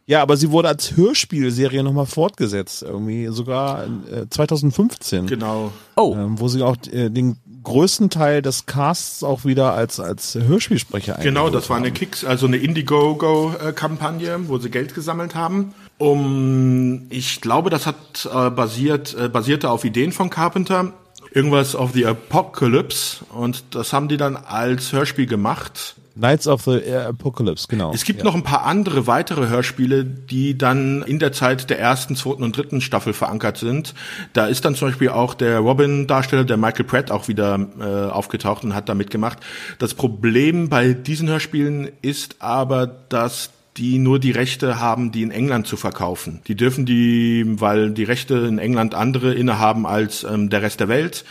Ja, 0.06 0.22
aber 0.22 0.36
sie 0.36 0.52
wurde 0.52 0.68
als 0.68 0.98
Hörspielserie 0.98 1.82
nochmal 1.82 2.06
fortgesetzt, 2.06 2.84
irgendwie 2.84 3.28
sogar 3.28 3.86
äh, 3.86 4.28
2015. 4.30 5.28
Genau. 5.28 5.72
Oh. 5.96 6.14
Ähm, 6.18 6.40
wo 6.40 6.50
sie 6.50 6.62
auch 6.62 6.76
äh, 6.92 7.10
den 7.10 7.38
größten 7.64 8.10
Teil 8.10 8.42
des 8.42 8.66
Casts 8.66 9.24
auch 9.24 9.46
wieder 9.46 9.74
als, 9.74 10.02
als 10.02 10.36
Hörspielsprecher 10.36 11.20
Genau, 11.22 11.50
das 11.50 11.70
war 11.70 11.78
eine 11.78 11.92
Kicks, 11.92 12.26
also 12.26 12.48
eine 12.48 12.58
Indiegogo-Kampagne, 12.58 14.50
wo 14.50 14.58
sie 14.58 14.70
Geld 14.70 14.94
gesammelt 14.94 15.36
haben. 15.36 15.74
Um, 15.98 17.04
ich 17.10 17.40
glaube, 17.40 17.70
das 17.70 17.86
hat 17.86 18.30
äh, 18.32 18.50
basiert, 18.50 19.16
äh, 19.18 19.30
basierte 19.30 19.70
auf 19.70 19.86
Ideen 19.86 20.12
von 20.12 20.30
Carpenter. 20.30 20.92
Irgendwas 21.32 21.76
of 21.76 21.94
the 21.94 22.06
Apocalypse 22.06 23.24
und 23.34 23.64
das 23.72 23.94
haben 23.94 24.08
die 24.08 24.18
dann 24.18 24.36
als 24.36 24.92
Hörspiel 24.92 25.26
gemacht. 25.26 25.96
Knights 26.16 26.48
of 26.48 26.62
the 26.64 26.80
Apocalypse, 26.94 27.68
genau. 27.68 27.92
Es 27.94 28.04
gibt 28.06 28.20
ja. 28.20 28.26
noch 28.26 28.36
ein 28.36 28.44
paar 28.44 28.66
andere 28.66 29.08
weitere 29.08 29.48
Hörspiele, 29.48 30.06
die 30.06 30.58
dann 30.58 31.02
in 31.02 31.18
der 31.18 31.32
Zeit 31.32 31.70
der 31.70 31.80
ersten, 31.80 32.16
zweiten 32.16 32.44
und 32.44 32.56
dritten 32.56 32.82
Staffel 32.82 33.14
verankert 33.14 33.58
sind. 33.58 33.96
Da 34.34 34.46
ist 34.46 34.64
dann 34.64 34.76
zum 34.76 34.90
Beispiel 34.90 35.10
auch 35.10 35.34
der 35.34 35.60
Robin-Darsteller, 35.60 36.44
der 36.44 36.58
Michael 36.58 36.86
Pratt, 36.86 37.10
auch 37.10 37.28
wieder 37.28 37.68
äh, 37.80 38.12
aufgetaucht 38.12 38.64
und 38.64 38.76
hat 38.76 38.90
da 38.90 38.96
mitgemacht. 38.96 39.40
Das 39.80 39.96
Problem 39.96 40.70
bei 40.70 40.94
diesen 40.94 41.30
Hörspielen 41.30 41.90
ist 42.02 42.36
aber, 42.40 42.86
dass 42.88 43.50
die 43.78 43.98
nur 43.98 44.20
die 44.20 44.32
Rechte 44.32 44.80
haben, 44.80 45.12
die 45.12 45.24
in 45.24 45.32
England 45.32 45.66
zu 45.66 45.78
verkaufen. 45.78 46.42
Die 46.48 46.56
dürfen 46.56 46.86
die, 46.86 47.44
weil 47.60 47.92
die 47.92 48.04
Rechte 48.04 48.36
in 48.36 48.60
England 48.60 48.94
andere 48.94 49.34
innehaben 49.34 49.88
als 49.88 50.24
ähm, 50.24 50.50
der 50.50 50.62
Rest 50.62 50.80
der 50.80 50.90
Welt. 50.90 51.26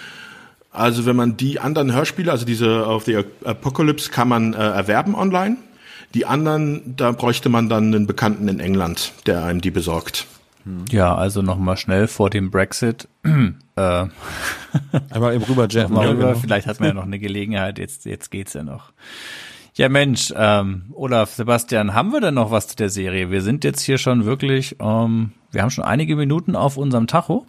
Also 0.73 1.05
wenn 1.05 1.17
man 1.17 1.37
die 1.37 1.61
anderen 1.61 1.93
Hörspiele, 1.93 2.31
also 2.31 2.47
diese 2.47 2.87
auf 2.87 3.05
the 3.05 3.25
Apocalypse 3.45 4.11
kann 4.11 4.29
man 4.29 4.55
äh, 4.55 4.57
erwerben 4.57 5.15
online. 5.15 5.59
Die 6.15 6.27
anderen, 6.27 6.95
da 6.97 7.13
bräuchte 7.13 7.49
man 7.49 7.69
dann 7.69 7.95
einen 7.95 8.07
Bekannten 8.07 8.49
in 8.49 8.61
England, 8.61 9.13
der 9.27 9.45
einem 9.45 9.61
die 9.61 9.71
besorgt. 9.71 10.27
Ja, 10.91 11.15
also 11.15 11.43
nochmal 11.43 11.77
schnell 11.77 12.07
vor 12.07 12.31
dem 12.31 12.51
Brexit. 12.51 13.09
äh, 13.25 14.07
Einmal 15.11 15.35
eben 15.35 15.45
rüber, 15.45 15.67
Jeff. 15.69 15.89
Mal 15.89 16.09
rüber. 16.09 16.29
Genau. 16.29 16.39
Vielleicht 16.39 16.67
hat 16.67 16.81
man 16.81 16.91
ja 16.91 16.95
noch 16.95 17.05
eine 17.05 17.19
Gelegenheit. 17.19 17.79
Jetzt, 17.79 18.05
jetzt 18.05 18.31
geht's 18.31 18.53
ja 18.53 18.63
noch. 18.63 18.93
Ja, 19.75 19.89
Mensch, 19.89 20.33
ähm, 20.37 20.83
Olaf, 20.93 21.33
Sebastian, 21.33 21.95
haben 21.95 22.13
wir 22.13 22.21
denn 22.21 22.35
noch 22.35 22.51
was 22.51 22.69
zu 22.69 22.77
der 22.77 22.91
Serie? 22.91 23.31
Wir 23.31 23.41
sind 23.41 23.65
jetzt 23.65 23.81
hier 23.81 23.97
schon 23.97 24.27
wirklich, 24.27 24.77
ähm, 24.81 25.33
wir 25.51 25.63
haben 25.63 25.71
schon 25.71 25.85
einige 25.85 26.15
Minuten 26.15 26.57
auf 26.57 26.77
unserem 26.77 27.07
Tacho. 27.07 27.47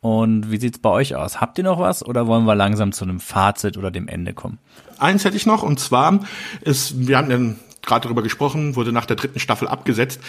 Und 0.00 0.50
wie 0.50 0.58
sieht's 0.58 0.78
bei 0.78 0.90
euch 0.90 1.14
aus? 1.14 1.40
Habt 1.40 1.58
ihr 1.58 1.64
noch 1.64 1.78
was 1.78 2.04
oder 2.04 2.26
wollen 2.26 2.44
wir 2.44 2.54
langsam 2.54 2.92
zu 2.92 3.04
einem 3.04 3.20
Fazit 3.20 3.76
oder 3.76 3.90
dem 3.90 4.08
Ende 4.08 4.34
kommen? 4.34 4.58
Eins 4.98 5.24
hätte 5.24 5.36
ich 5.36 5.46
noch 5.46 5.62
und 5.62 5.80
zwar 5.80 6.20
ist, 6.60 7.06
wir 7.06 7.18
haben 7.18 7.30
ja 7.30 7.54
gerade 7.86 8.02
darüber 8.02 8.22
gesprochen, 8.22 8.76
wurde 8.76 8.92
nach 8.92 9.06
der 9.06 9.16
dritten 9.16 9.38
Staffel 9.38 9.68
abgesetzt. 9.68 10.20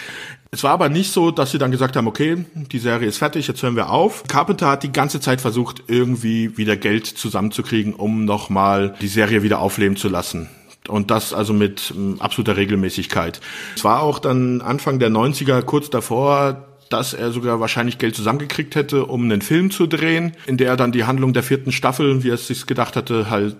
Es 0.50 0.62
war 0.62 0.70
aber 0.70 0.88
nicht 0.88 1.12
so, 1.12 1.30
dass 1.30 1.50
sie 1.50 1.58
dann 1.58 1.70
gesagt 1.70 1.96
haben, 1.96 2.06
okay, 2.06 2.46
die 2.54 2.78
Serie 2.78 3.08
ist 3.08 3.18
fertig, 3.18 3.46
jetzt 3.48 3.62
hören 3.62 3.76
wir 3.76 3.90
auf. 3.90 4.24
Carpenter 4.28 4.68
hat 4.68 4.84
die 4.84 4.92
ganze 4.92 5.20
Zeit 5.20 5.40
versucht, 5.40 5.82
irgendwie 5.88 6.56
wieder 6.56 6.76
Geld 6.76 7.06
zusammenzukriegen, 7.06 7.94
um 7.94 8.24
nochmal 8.24 8.94
die 9.00 9.08
Serie 9.08 9.42
wieder 9.42 9.58
aufleben 9.58 9.96
zu 9.96 10.08
lassen. 10.08 10.48
Und 10.86 11.10
das 11.10 11.34
also 11.34 11.52
mit 11.52 11.92
ähm, 11.94 12.16
absoluter 12.18 12.56
Regelmäßigkeit. 12.56 13.40
Es 13.76 13.84
war 13.84 14.00
auch 14.02 14.18
dann 14.20 14.62
Anfang 14.62 14.98
der 14.98 15.10
90er, 15.10 15.60
kurz 15.62 15.90
davor, 15.90 16.67
dass 16.90 17.14
er 17.14 17.32
sogar 17.32 17.60
wahrscheinlich 17.60 17.98
Geld 17.98 18.16
zusammengekriegt 18.16 18.74
hätte, 18.74 19.06
um 19.06 19.24
einen 19.24 19.42
Film 19.42 19.70
zu 19.70 19.86
drehen, 19.86 20.32
in 20.46 20.56
der 20.56 20.68
er 20.68 20.76
dann 20.76 20.92
die 20.92 21.04
Handlung 21.04 21.32
der 21.32 21.42
vierten 21.42 21.72
Staffel, 21.72 22.22
wie 22.22 22.30
er 22.30 22.34
es 22.34 22.46
sich 22.46 22.66
gedacht 22.66 22.96
hatte, 22.96 23.30
halt 23.30 23.56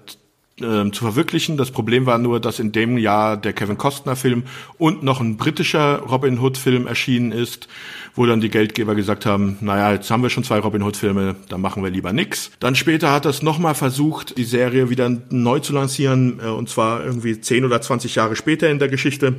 äh, 0.61 0.91
zu 0.91 1.05
verwirklichen. 1.05 1.57
Das 1.57 1.71
Problem 1.71 2.07
war 2.07 2.19
nur, 2.19 2.41
dass 2.41 2.59
in 2.59 2.73
dem 2.73 2.99
Jahr 2.99 3.37
der 3.37 3.53
Kevin 3.53 3.79
Costner 3.79 4.17
Film 4.17 4.45
und 4.77 5.03
noch 5.03 5.21
ein 5.21 5.37
britischer 5.37 6.01
Robin 6.01 6.41
Hood 6.41 6.59
Film 6.59 6.87
erschienen 6.87 7.33
ist, 7.33 7.69
wo 8.15 8.27
dann 8.27 8.41
die 8.41 8.49
Geldgeber 8.49 8.95
gesagt 8.95 9.27
haben, 9.27 9.59
naja, 9.61 9.93
jetzt 9.93 10.11
haben 10.11 10.23
wir 10.23 10.31
schon 10.31 10.45
zwei 10.45 10.59
Robin 10.59 10.83
Hood 10.83 10.97
Filme, 10.97 11.37
dann 11.49 11.61
machen 11.61 11.85
wir 11.85 11.91
lieber 11.91 12.13
nix. 12.13 12.51
Dann 12.59 12.75
später 12.75 13.13
hat 13.13 13.25
er 13.25 13.31
es 13.31 13.43
nochmal 13.43 13.75
versucht, 13.75 14.37
die 14.37 14.45
Serie 14.45 14.91
wieder 14.91 15.09
neu 15.31 15.61
zu 15.61 15.73
lancieren, 15.73 16.41
äh, 16.43 16.49
und 16.49 16.69
zwar 16.69 17.05
irgendwie 17.05 17.41
zehn 17.41 17.65
oder 17.65 17.81
zwanzig 17.81 18.17
Jahre 18.17 18.35
später 18.35 18.69
in 18.69 18.79
der 18.79 18.89
Geschichte, 18.89 19.37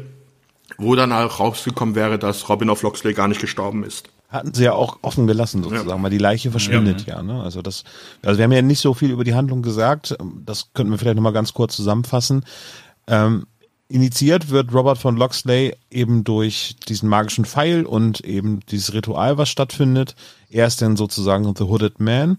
wo 0.77 0.95
dann 0.95 1.11
auch 1.11 1.39
rausgekommen 1.39 1.95
wäre, 1.95 2.19
dass 2.19 2.49
Robin 2.49 2.69
of 2.69 2.81
Loxley 2.81 3.13
gar 3.13 3.27
nicht 3.27 3.41
gestorben 3.41 3.83
ist 3.83 4.09
hatten 4.29 4.53
sie 4.53 4.65
ja 4.65 4.73
auch 4.73 4.99
offen 5.01 5.25
gelassen 5.25 5.63
sozusagen, 5.63 5.89
ja. 5.89 6.03
weil 6.03 6.11
die 6.11 6.19
Leiche 6.19 6.51
verschwindet 6.51 7.07
ja. 7.07 7.17
ja. 7.17 7.23
ne? 7.23 7.41
Also 7.41 7.61
das, 7.61 7.83
also 8.23 8.37
wir 8.37 8.43
haben 8.43 8.51
ja 8.51 8.61
nicht 8.61 8.79
so 8.79 8.93
viel 8.93 9.09
über 9.09 9.23
die 9.23 9.33
Handlung 9.33 9.61
gesagt. 9.61 10.15
Das 10.45 10.71
könnten 10.73 10.91
wir 10.91 10.99
vielleicht 10.99 11.15
nochmal 11.15 11.33
ganz 11.33 11.53
kurz 11.53 11.75
zusammenfassen. 11.75 12.45
Ähm, 13.07 13.47
initiiert 13.87 14.51
wird 14.51 14.71
Robert 14.71 14.99
von 14.99 15.17
Loxley 15.17 15.75
eben 15.89 16.23
durch 16.23 16.75
diesen 16.87 17.09
magischen 17.09 17.45
Pfeil 17.45 17.85
und 17.85 18.21
eben 18.21 18.59
dieses 18.69 18.93
Ritual, 18.93 19.39
was 19.39 19.49
stattfindet. 19.49 20.15
Er 20.51 20.67
ist 20.67 20.83
dann 20.83 20.95
sozusagen 20.95 21.51
The 21.57 21.63
Hooded 21.63 21.99
Man 21.99 22.37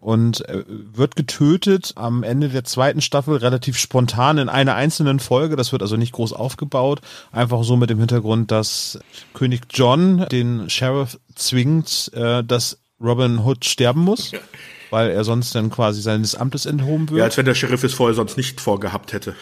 und 0.00 0.48
äh, 0.48 0.64
wird 0.66 1.14
getötet 1.14 1.92
am 1.96 2.22
Ende 2.22 2.48
der 2.48 2.64
zweiten 2.64 3.00
Staffel 3.00 3.36
relativ 3.36 3.78
spontan 3.78 4.38
in 4.38 4.48
einer 4.48 4.74
einzelnen 4.74 5.20
Folge. 5.20 5.56
Das 5.56 5.72
wird 5.72 5.82
also 5.82 5.96
nicht 5.96 6.12
groß 6.12 6.32
aufgebaut. 6.32 7.00
Einfach 7.32 7.62
so 7.64 7.76
mit 7.76 7.90
dem 7.90 7.98
Hintergrund, 7.98 8.50
dass 8.50 8.98
König 9.34 9.62
John 9.70 10.26
den 10.30 10.70
Sheriff 10.70 11.18
zwingt, 11.34 12.10
äh, 12.14 12.42
dass 12.42 12.78
Robin 13.00 13.38
Hood 13.44 13.64
sterben 13.64 14.00
muss, 14.00 14.32
weil 14.90 15.10
er 15.10 15.24
sonst 15.24 15.54
dann 15.54 15.70
quasi 15.70 16.00
seines 16.00 16.34
Amtes 16.34 16.66
enthoben 16.66 17.10
wird. 17.10 17.18
Ja, 17.18 17.24
als 17.24 17.36
wenn 17.36 17.46
der 17.46 17.54
Sheriff 17.54 17.84
es 17.84 17.94
vorher 17.94 18.14
sonst 18.14 18.36
nicht 18.36 18.60
vorgehabt 18.60 19.12
hätte. 19.12 19.34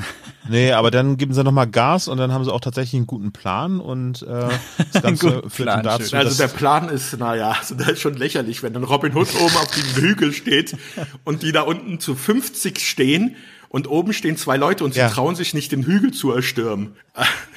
Nee, 0.48 0.70
aber 0.70 0.92
dann 0.92 1.16
geben 1.16 1.34
sie 1.34 1.42
nochmal 1.42 1.66
Gas 1.66 2.06
und 2.06 2.18
dann 2.18 2.32
haben 2.32 2.44
sie 2.44 2.52
auch 2.52 2.60
tatsächlich 2.60 2.94
einen 2.94 3.08
guten 3.08 3.32
Plan 3.32 3.80
und 3.80 4.22
äh, 4.22 4.48
das 4.92 5.02
Ganze 5.02 5.42
führt 5.48 5.68
dann 5.68 5.82
dazu. 5.82 6.14
Also 6.14 6.36
der 6.40 6.48
Plan 6.48 6.88
ist, 6.88 7.18
naja, 7.18 7.56
also 7.58 7.74
das 7.74 7.88
ist 7.88 8.00
schon 8.00 8.14
lächerlich, 8.14 8.62
wenn 8.62 8.72
dann 8.72 8.84
Robin 8.84 9.14
Hood 9.16 9.34
oben 9.34 9.56
auf 9.56 9.70
dem 9.72 10.02
Hügel 10.02 10.32
steht 10.32 10.76
und 11.24 11.42
die 11.42 11.50
da 11.50 11.62
unten 11.62 11.98
zu 11.98 12.14
50 12.14 12.78
stehen 12.78 13.34
und 13.68 13.90
oben 13.90 14.12
stehen 14.12 14.36
zwei 14.36 14.56
Leute 14.56 14.84
und 14.84 14.94
sie 14.94 15.00
ja. 15.00 15.08
trauen 15.08 15.34
sich 15.34 15.52
nicht, 15.52 15.72
den 15.72 15.82
Hügel 15.82 16.12
zu 16.12 16.30
erstürmen. 16.30 16.94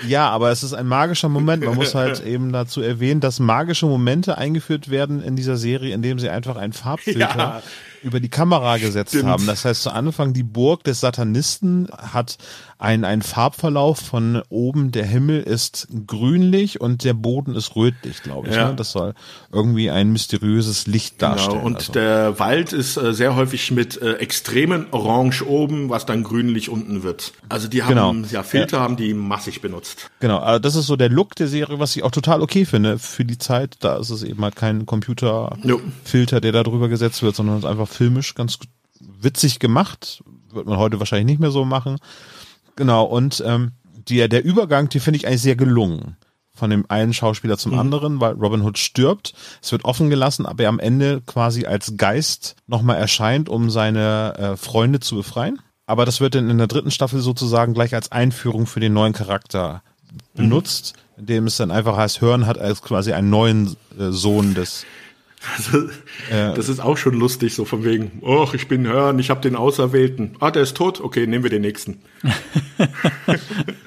Ja, 0.07 0.27
aber 0.29 0.49
es 0.49 0.63
ist 0.63 0.73
ein 0.73 0.87
magischer 0.87 1.29
Moment. 1.29 1.63
Man 1.63 1.75
muss 1.75 1.93
halt 1.93 2.19
eben 2.25 2.51
dazu 2.51 2.81
erwähnen, 2.81 3.21
dass 3.21 3.39
magische 3.39 3.85
Momente 3.85 4.37
eingeführt 4.37 4.89
werden 4.89 5.21
in 5.21 5.35
dieser 5.35 5.57
Serie, 5.57 5.93
indem 5.93 6.17
sie 6.17 6.29
einfach 6.29 6.57
einen 6.57 6.73
Farbfilter 6.73 7.19
ja 7.19 7.61
über 8.03 8.19
die 8.19 8.29
Kamera 8.29 8.77
gesetzt 8.77 9.11
Stimmt. 9.11 9.29
haben. 9.29 9.47
Das 9.47 9.65
heißt, 9.65 9.83
zu 9.83 9.91
Anfang 9.91 10.33
die 10.33 10.43
Burg 10.43 10.83
des 10.83 10.99
Satanisten 10.99 11.87
hat 11.91 12.37
ein, 12.79 13.03
ein 13.03 13.21
Farbverlauf 13.21 13.99
von 13.99 14.41
oben, 14.47 14.91
der 14.91 15.05
Himmel 15.05 15.41
ist 15.41 15.89
grünlich 16.07 16.79
und 16.79 17.03
der 17.03 17.13
Boden 17.13 17.53
ist 17.53 17.75
rötlich, 17.75 18.23
glaube 18.23 18.47
ich. 18.47 18.55
Ja. 18.55 18.69
Ne? 18.69 18.75
Das 18.75 18.93
soll 18.93 19.15
irgendwie 19.51 19.91
ein 19.91 20.13
mysteriöses 20.13 20.87
Licht 20.87 21.19
genau. 21.19 21.33
darstellen. 21.33 21.61
Und 21.61 21.75
also. 21.75 21.91
der 21.91 22.39
Wald 22.39 22.71
ist 22.71 22.95
äh, 22.95 23.13
sehr 23.13 23.35
häufig 23.35 23.71
mit 23.71 24.01
äh, 24.01 24.13
extremen 24.13 24.87
Orange 24.91 25.45
oben, 25.45 25.89
was 25.89 26.05
dann 26.05 26.23
grünlich 26.23 26.69
unten 26.69 27.03
wird. 27.03 27.33
Also 27.49 27.67
die 27.67 27.83
haben 27.83 27.89
genau. 27.89 28.13
ja 28.31 28.43
Filter 28.43 28.77
ja. 28.77 28.83
haben 28.83 28.95
die 28.95 29.13
massig 29.13 29.59
benutzt. 29.59 30.09
Genau, 30.21 30.37
also 30.37 30.59
das 30.59 30.75
ist 30.75 30.87
so 30.87 30.95
der 30.95 31.09
Look 31.09 31.35
der 31.35 31.49
Serie, 31.49 31.79
was 31.79 31.97
ich 31.97 32.03
auch 32.03 32.11
total 32.11 32.41
okay 32.41 32.63
finde 32.63 32.97
für 32.97 33.25
die 33.25 33.37
Zeit. 33.37 33.75
Da 33.81 33.97
ist 33.97 34.09
es 34.09 34.23
eben 34.23 34.41
halt 34.41 34.55
kein 34.55 34.85
Computerfilter, 34.85 36.39
der 36.39 36.53
da 36.53 36.63
drüber 36.63 36.87
gesetzt 36.87 37.23
wird, 37.23 37.35
sondern 37.35 37.57
es 37.57 37.63
ist 37.65 37.69
einfach 37.69 37.89
filmisch 37.89 38.35
ganz 38.35 38.57
witzig 39.01 39.59
gemacht. 39.59 40.23
Wird 40.53 40.65
man 40.65 40.77
heute 40.77 40.99
wahrscheinlich 40.99 41.25
nicht 41.25 41.41
mehr 41.41 41.51
so 41.51 41.65
machen. 41.65 41.97
Genau, 42.79 43.03
und 43.03 43.43
ähm, 43.45 43.73
die, 44.07 44.29
der 44.29 44.45
Übergang, 44.45 44.87
die 44.87 45.01
finde 45.01 45.17
ich 45.17 45.27
eigentlich 45.27 45.41
sehr 45.41 45.57
gelungen 45.57 46.15
von 46.53 46.69
dem 46.69 46.85
einen 46.87 47.13
Schauspieler 47.13 47.57
zum 47.57 47.73
mhm. 47.73 47.79
anderen, 47.79 48.21
weil 48.21 48.35
Robin 48.35 48.61
Hood 48.61 48.77
stirbt. 48.77 49.33
Es 49.61 49.73
wird 49.73 49.83
offen 49.83 50.09
gelassen, 50.09 50.45
aber 50.45 50.63
er 50.63 50.69
am 50.69 50.79
Ende 50.79 51.21
quasi 51.25 51.65
als 51.65 51.97
Geist 51.97 52.55
nochmal 52.67 52.95
erscheint, 52.95 53.49
um 53.49 53.69
seine 53.69 54.33
äh, 54.37 54.55
Freunde 54.55 55.01
zu 55.01 55.17
befreien. 55.17 55.59
Aber 55.87 56.05
das 56.05 56.21
wird 56.21 56.35
dann 56.35 56.49
in 56.49 56.57
der 56.57 56.67
dritten 56.67 56.91
Staffel 56.91 57.19
sozusagen 57.19 57.73
gleich 57.73 57.93
als 57.93 58.13
Einführung 58.13 58.65
für 58.65 58.79
den 58.79 58.93
neuen 58.93 59.11
Charakter 59.11 59.83
benutzt, 60.33 60.93
mhm. 60.95 61.19
indem 61.19 61.47
es 61.47 61.57
dann 61.57 61.69
einfach 61.69 61.97
heißt, 61.97 62.21
Hören 62.21 62.45
hat 62.45 62.59
als 62.59 62.81
quasi 62.81 63.11
einen 63.11 63.29
neuen 63.29 63.75
äh, 63.99 64.11
Sohn 64.11 64.53
des 64.53 64.85
also, 65.55 65.89
ja. 66.29 66.53
Das 66.53 66.67
ist 66.67 66.79
auch 66.79 66.97
schon 66.97 67.13
lustig, 67.13 67.55
so 67.55 67.63
von 67.63 67.85
wegen, 67.85 68.19
oh, 68.21 68.47
ich 68.53 68.67
bin 68.67 68.85
Hörn, 68.85 69.19
ich 69.19 69.29
habe 69.29 69.39
den 69.39 69.55
Auserwählten. 69.55 70.35
Ah, 70.39 70.51
der 70.51 70.63
ist 70.63 70.75
tot? 70.75 70.99
Okay, 70.99 71.27
nehmen 71.27 71.43
wir 71.43 71.49
den 71.49 71.61
nächsten. 71.61 72.01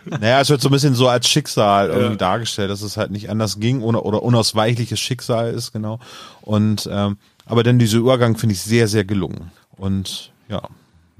naja, 0.06 0.40
es 0.40 0.48
wird 0.48 0.62
so 0.62 0.68
ein 0.68 0.72
bisschen 0.72 0.94
so 0.94 1.08
als 1.08 1.28
Schicksal 1.28 1.88
irgendwie 1.88 2.10
ja. 2.12 2.16
dargestellt, 2.16 2.70
dass 2.70 2.80
es 2.80 2.96
halt 2.96 3.10
nicht 3.10 3.28
anders 3.28 3.60
ging 3.60 3.82
oder, 3.82 4.06
oder 4.06 4.22
unausweichliches 4.22 4.98
Schicksal 4.98 5.52
ist, 5.52 5.72
genau. 5.72 6.00
Und 6.40 6.88
ähm, 6.90 7.18
aber 7.44 7.62
dann 7.62 7.78
dieser 7.78 7.98
Übergang 7.98 8.36
finde 8.36 8.54
ich 8.54 8.62
sehr, 8.62 8.88
sehr 8.88 9.04
gelungen. 9.04 9.50
Und 9.76 10.32
ja, 10.48 10.62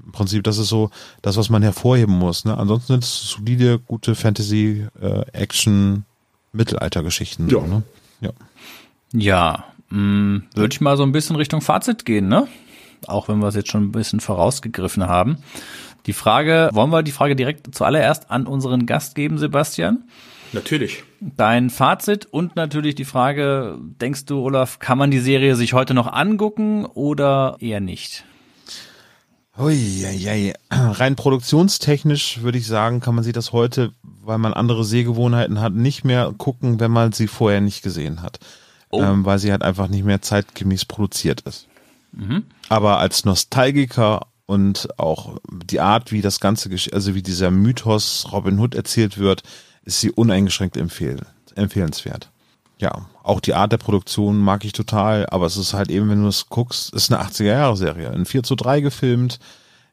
im 0.03 0.11
Prinzip, 0.11 0.43
das 0.43 0.57
ist 0.57 0.69
so 0.69 0.89
das, 1.21 1.37
was 1.37 1.49
man 1.49 1.61
hervorheben 1.61 2.17
muss. 2.17 2.45
Ne? 2.45 2.57
Ansonsten 2.57 2.93
sind 2.93 3.03
es 3.03 3.29
solide, 3.29 3.79
gute 3.79 4.15
Fantasy, 4.15 4.87
äh, 4.99 5.21
Action, 5.31 6.05
Mittelaltergeschichten. 6.53 7.49
Ja. 7.49 7.61
Ne? 7.61 7.83
ja. 8.21 8.31
Ja, 9.15 9.65
hm, 9.93 10.43
Würde 10.55 10.73
ich 10.73 10.81
mal 10.81 10.97
so 10.97 11.03
ein 11.03 11.11
bisschen 11.11 11.35
Richtung 11.35 11.61
Fazit 11.61 12.03
gehen, 12.03 12.27
ne? 12.27 12.47
Auch 13.05 13.27
wenn 13.27 13.37
wir 13.39 13.47
es 13.47 13.55
jetzt 13.55 13.69
schon 13.69 13.83
ein 13.83 13.91
bisschen 13.91 14.19
vorausgegriffen 14.19 15.07
haben. 15.07 15.37
Die 16.07 16.13
Frage, 16.13 16.69
wollen 16.73 16.89
wir 16.89 17.03
die 17.03 17.11
Frage 17.11 17.35
direkt 17.35 17.75
zuallererst 17.75 18.31
an 18.31 18.47
unseren 18.47 18.87
Gast 18.87 19.13
geben, 19.13 19.37
Sebastian? 19.37 20.03
Natürlich. 20.51 21.03
Dein 21.19 21.69
Fazit 21.69 22.25
und 22.25 22.55
natürlich 22.55 22.95
die 22.95 23.05
Frage, 23.05 23.77
denkst 24.01 24.25
du, 24.25 24.39
Olaf, 24.39 24.79
kann 24.79 24.97
man 24.97 25.11
die 25.11 25.19
Serie 25.19 25.55
sich 25.55 25.73
heute 25.73 25.93
noch 25.93 26.11
angucken 26.11 26.85
oder 26.85 27.57
eher 27.59 27.79
nicht? 27.79 28.25
Ui, 29.59 30.03
Rein 30.71 31.15
produktionstechnisch 31.15 32.41
würde 32.41 32.57
ich 32.57 32.65
sagen, 32.65 32.99
kann 32.99 33.13
man 33.13 33.23
sich 33.23 33.33
das 33.33 33.51
heute, 33.51 33.91
weil 34.01 34.39
man 34.39 34.53
andere 34.53 34.83
Sehgewohnheiten 34.83 35.61
hat, 35.61 35.73
nicht 35.73 36.03
mehr 36.03 36.33
gucken, 36.35 36.79
wenn 36.79 36.91
man 36.91 37.11
sie 37.11 37.27
vorher 37.27 37.61
nicht 37.61 37.83
gesehen 37.83 38.23
hat. 38.23 38.39
Oh. 38.93 39.01
Ähm, 39.01 39.25
weil 39.25 39.39
sie 39.39 39.51
halt 39.51 39.63
einfach 39.63 39.87
nicht 39.87 40.05
mehr 40.05 40.21
zeitgemäß 40.21 40.85
produziert 40.85 41.41
ist. 41.41 41.67
Mhm. 42.11 42.43
Aber 42.69 42.99
als 42.99 43.25
Nostalgiker 43.25 44.27
und 44.45 44.87
auch 44.99 45.39
die 45.47 45.79
Art, 45.79 46.11
wie 46.11 46.21
das 46.21 46.39
Ganze, 46.39 46.69
also 46.91 47.15
wie 47.15 47.23
dieser 47.23 47.49
Mythos 47.49 48.27
Robin 48.31 48.59
Hood 48.59 48.75
erzählt 48.75 49.17
wird, 49.17 49.41
ist 49.83 49.99
sie 49.99 50.11
uneingeschränkt 50.11 50.77
empfehl 50.77 51.17
empfehlenswert. 51.55 52.29
Ja, 52.77 53.07
auch 53.23 53.39
die 53.39 53.55
Art 53.55 53.71
der 53.71 53.77
Produktion 53.77 54.37
mag 54.37 54.63
ich 54.63 54.73
total, 54.73 55.27
aber 55.27 55.47
es 55.47 55.57
ist 55.57 55.73
halt 55.73 55.89
eben, 55.89 56.09
wenn 56.09 56.21
du 56.21 56.27
es 56.27 56.49
guckst, 56.49 56.93
ist 56.93 57.11
eine 57.11 57.23
80er-Jahre-Serie. 57.23 58.11
In 58.11 58.25
4 58.25 58.43
zu 58.43 58.55
3 58.55 58.81
gefilmt. 58.81 59.39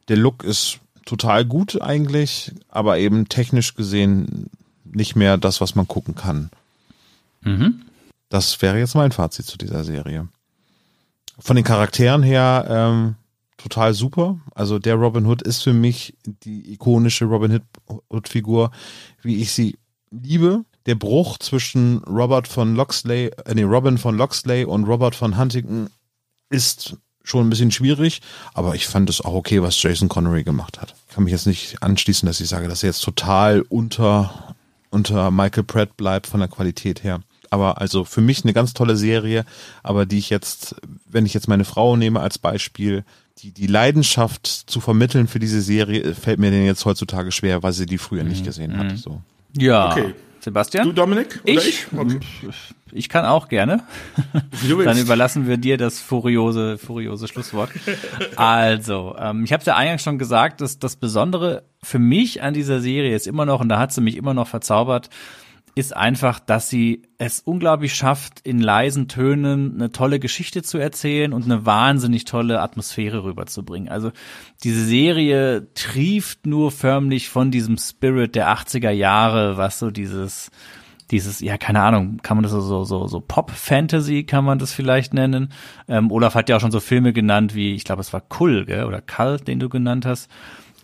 Der 0.09 0.17
Look 0.17 0.43
ist 0.43 0.79
total 1.05 1.45
gut 1.45 1.81
eigentlich, 1.81 2.51
aber 2.69 2.99
eben 2.99 3.29
technisch 3.29 3.73
gesehen 3.73 4.49
nicht 4.83 5.15
mehr 5.15 5.37
das, 5.37 5.59
was 5.61 5.73
man 5.73 5.87
gucken 5.87 6.15
kann. 6.15 6.49
Mhm. 7.41 7.81
Das 8.31 8.61
wäre 8.61 8.79
jetzt 8.79 8.95
mein 8.95 9.11
Fazit 9.11 9.45
zu 9.45 9.57
dieser 9.57 9.83
Serie. 9.83 10.29
Von 11.37 11.57
den 11.57 11.65
Charakteren 11.65 12.23
her 12.23 12.65
ähm, 12.69 13.15
total 13.57 13.93
super. 13.93 14.39
Also 14.55 14.79
der 14.79 14.95
Robin 14.95 15.25
Hood 15.25 15.41
ist 15.41 15.63
für 15.63 15.73
mich 15.73 16.15
die 16.25 16.71
ikonische 16.71 17.25
Robin 17.25 17.59
Hood-Figur, 18.09 18.71
wie 19.21 19.41
ich 19.41 19.51
sie 19.51 19.77
liebe 20.11 20.63
der 20.85 20.95
Bruch 20.95 21.39
zwischen 21.39 22.05
Robert 22.05 22.47
von 22.47 22.73
Loxley, 22.73 23.31
äh, 23.45 23.53
nee, 23.53 23.63
Robin 23.63 23.97
von 23.97 24.17
Loxley 24.17 24.63
und 24.63 24.85
Robert 24.85 25.13
von 25.13 25.37
Huntington 25.37 25.89
ist 26.49 26.95
schon 27.25 27.45
ein 27.45 27.49
bisschen 27.49 27.71
schwierig, 27.71 28.21
aber 28.53 28.75
ich 28.75 28.87
fand 28.87 29.09
es 29.09 29.19
auch 29.19 29.33
okay, 29.33 29.61
was 29.61 29.81
Jason 29.83 30.07
Connery 30.07 30.45
gemacht 30.45 30.79
hat. 30.79 30.95
Ich 31.09 31.15
kann 31.15 31.25
mich 31.25 31.33
jetzt 31.33 31.47
nicht 31.47 31.83
anschließen, 31.83 32.25
dass 32.25 32.39
ich 32.39 32.47
sage, 32.47 32.69
dass 32.69 32.81
er 32.81 32.91
jetzt 32.91 33.03
total 33.03 33.61
unter, 33.67 34.55
unter 34.89 35.31
Michael 35.31 35.63
Pratt 35.63 35.97
bleibt 35.97 36.27
von 36.27 36.39
der 36.39 36.49
Qualität 36.49 37.03
her. 37.03 37.19
Aber 37.51 37.79
also 37.79 38.05
für 38.05 38.21
mich 38.21 38.43
eine 38.43 38.53
ganz 38.53 38.73
tolle 38.73 38.95
Serie, 38.95 39.45
aber 39.83 40.07
die 40.07 40.17
ich 40.17 40.29
jetzt, 40.29 40.75
wenn 41.05 41.25
ich 41.25 41.33
jetzt 41.33 41.47
meine 41.47 41.65
Frau 41.65 41.97
nehme 41.97 42.21
als 42.21 42.39
Beispiel, 42.39 43.03
die, 43.39 43.51
die 43.51 43.67
Leidenschaft 43.67 44.47
zu 44.47 44.79
vermitteln 44.79 45.27
für 45.27 45.39
diese 45.39 45.61
Serie 45.61 46.15
fällt 46.15 46.39
mir 46.39 46.49
denn 46.49 46.65
jetzt 46.65 46.85
heutzutage 46.85 47.31
schwer, 47.31 47.61
weil 47.61 47.73
sie 47.73 47.85
die 47.85 47.97
früher 47.97 48.23
nicht 48.23 48.41
mhm. 48.41 48.45
gesehen 48.45 48.77
hat. 48.77 48.91
Mhm. 48.91 48.97
So. 48.97 49.21
Ja. 49.53 49.91
Okay. 49.91 50.13
Sebastian? 50.39 50.87
Du, 50.87 50.91
Dominik? 50.93 51.39
Oder 51.43 51.53
ich? 51.53 51.67
Ich, 51.67 51.87
okay. 51.95 52.19
ich 52.91 53.09
kann 53.09 53.25
auch 53.25 53.47
gerne. 53.47 53.83
Dann 54.33 54.97
überlassen 54.97 55.47
wir 55.47 55.57
dir 55.57 55.77
das 55.77 55.99
furiose, 55.99 56.79
furiose 56.79 57.27
Schlusswort. 57.27 57.69
Also, 58.37 59.15
ähm, 59.19 59.43
ich 59.43 59.53
habe 59.53 59.63
ja 59.63 59.75
eingangs 59.75 60.01
schon 60.01 60.17
gesagt, 60.17 60.61
dass 60.61 60.79
das 60.79 60.95
Besondere 60.95 61.63
für 61.83 61.99
mich 61.99 62.41
an 62.41 62.55
dieser 62.55 62.81
Serie 62.81 63.15
ist 63.15 63.27
immer 63.27 63.45
noch, 63.45 63.61
und 63.61 63.69
da 63.69 63.77
hat 63.77 63.93
sie 63.93 64.01
mich 64.01 64.17
immer 64.17 64.33
noch 64.33 64.47
verzaubert, 64.47 65.11
ist 65.73 65.95
einfach, 65.95 66.39
dass 66.39 66.69
sie 66.69 67.03
es 67.17 67.39
unglaublich 67.39 67.93
schafft, 67.93 68.41
in 68.41 68.59
leisen 68.59 69.07
Tönen 69.07 69.75
eine 69.75 69.91
tolle 69.91 70.19
Geschichte 70.19 70.63
zu 70.63 70.77
erzählen 70.77 71.33
und 71.33 71.45
eine 71.45 71.65
wahnsinnig 71.65 72.25
tolle 72.25 72.61
Atmosphäre 72.61 73.23
rüberzubringen. 73.23 73.89
Also 73.89 74.11
diese 74.63 74.83
Serie 74.83 75.67
trieft 75.73 76.45
nur 76.45 76.71
förmlich 76.71 77.29
von 77.29 77.51
diesem 77.51 77.77
Spirit 77.77 78.35
der 78.35 78.49
80er 78.49 78.91
Jahre, 78.91 79.57
was 79.57 79.79
so 79.79 79.91
dieses 79.91 80.51
dieses, 81.11 81.41
ja, 81.41 81.57
keine 81.57 81.81
Ahnung, 81.81 82.19
kann 82.23 82.37
man 82.37 82.43
das 82.43 82.53
so, 82.53 82.85
so, 82.85 83.07
so 83.07 83.19
Pop-Fantasy, 83.19 84.23
kann 84.23 84.45
man 84.45 84.59
das 84.59 84.71
vielleicht 84.71 85.13
nennen. 85.13 85.51
Ähm, 85.89 86.09
Olaf 86.09 86.35
hat 86.35 86.47
ja 86.47 86.55
auch 86.55 86.61
schon 86.61 86.71
so 86.71 86.79
Filme 86.79 87.11
genannt 87.11 87.53
wie, 87.53 87.75
ich 87.75 87.83
glaube, 87.83 87.99
es 87.99 88.13
war 88.13 88.21
Kull, 88.21 88.65
gell? 88.65 88.85
oder 88.85 89.01
Kull, 89.01 89.37
den 89.37 89.59
du 89.59 89.67
genannt 89.67 90.05
hast. 90.05 90.31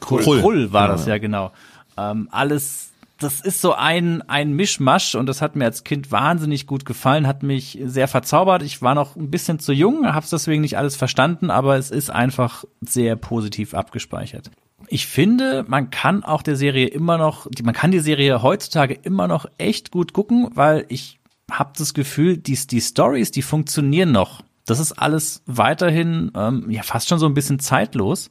Kull, 0.02 0.22
Kull 0.24 0.74
war 0.74 0.88
ja, 0.88 0.88
das, 0.90 1.06
ja, 1.06 1.18
genau. 1.18 1.54
Ähm, 1.98 2.28
alles 2.32 2.87
das 3.20 3.42
ist 3.42 3.62
so 3.62 3.74
ein, 3.74 4.22
ein 4.30 4.54
Mischmasch 4.54 5.16
und 5.16 5.26
das 5.28 5.42
hat 5.42 5.56
mir 5.56 5.66
als 5.66 5.84
Kind 5.84 6.12
wahnsinnig 6.12 6.68
gut 6.68 6.86
gefallen, 6.86 7.28
hat 7.28 7.44
mich 7.44 7.80
sehr 7.84 8.08
verzaubert. 8.08 8.62
Ich 8.62 8.82
war 8.82 8.96
noch 8.96 9.16
ein 9.16 9.32
bisschen 9.32 9.60
zu 9.60 9.74
jung, 9.74 10.06
hab's 10.06 10.30
deswegen 10.30 10.62
nicht 10.62 10.78
alles 10.78 10.96
verstanden, 10.96 11.50
aber 11.50 11.78
es 11.78 11.90
ist 11.90 12.10
einfach 12.10 12.64
sehr 12.82 13.16
positiv 13.16 13.74
abgespeichert. 13.74 14.52
Ich 14.88 15.08
finde, 15.08 15.66
man 15.68 15.90
kann 15.90 16.24
auch 16.24 16.44
der 16.44 16.56
Serie 16.56 16.88
immer 16.88 17.18
noch, 17.18 17.48
man 17.64 17.74
kann 17.74 17.92
die 17.92 18.00
Serie 18.00 18.44
heutzutage 18.44 18.94
immer 18.94 19.28
noch 19.28 19.48
echt 19.58 19.92
gut 19.92 20.14
gucken, 20.14 20.50
weil 20.54 20.86
ich 20.90 21.20
habe 21.50 21.74
das 21.78 21.94
Gefühl, 21.94 22.38
die, 22.38 22.56
die 22.56 22.82
Stories, 22.82 23.32
die 23.32 23.42
funktionieren 23.42 24.12
noch. 24.12 24.44
Das 24.66 24.80
ist 24.80 24.92
alles 24.94 25.44
weiterhin 25.46 26.32
ähm, 26.36 26.70
ja 26.70 26.84
fast 26.84 27.08
schon 27.08 27.20
so 27.20 27.26
ein 27.26 27.34
bisschen 27.34 27.60
zeitlos. 27.60 28.30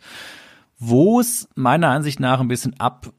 Wo 0.78 1.20
es 1.20 1.48
meiner 1.54 1.88
Ansicht 1.88 2.20
nach 2.20 2.40
ein 2.40 2.48
bisschen 2.48 2.78
ab 2.78 3.10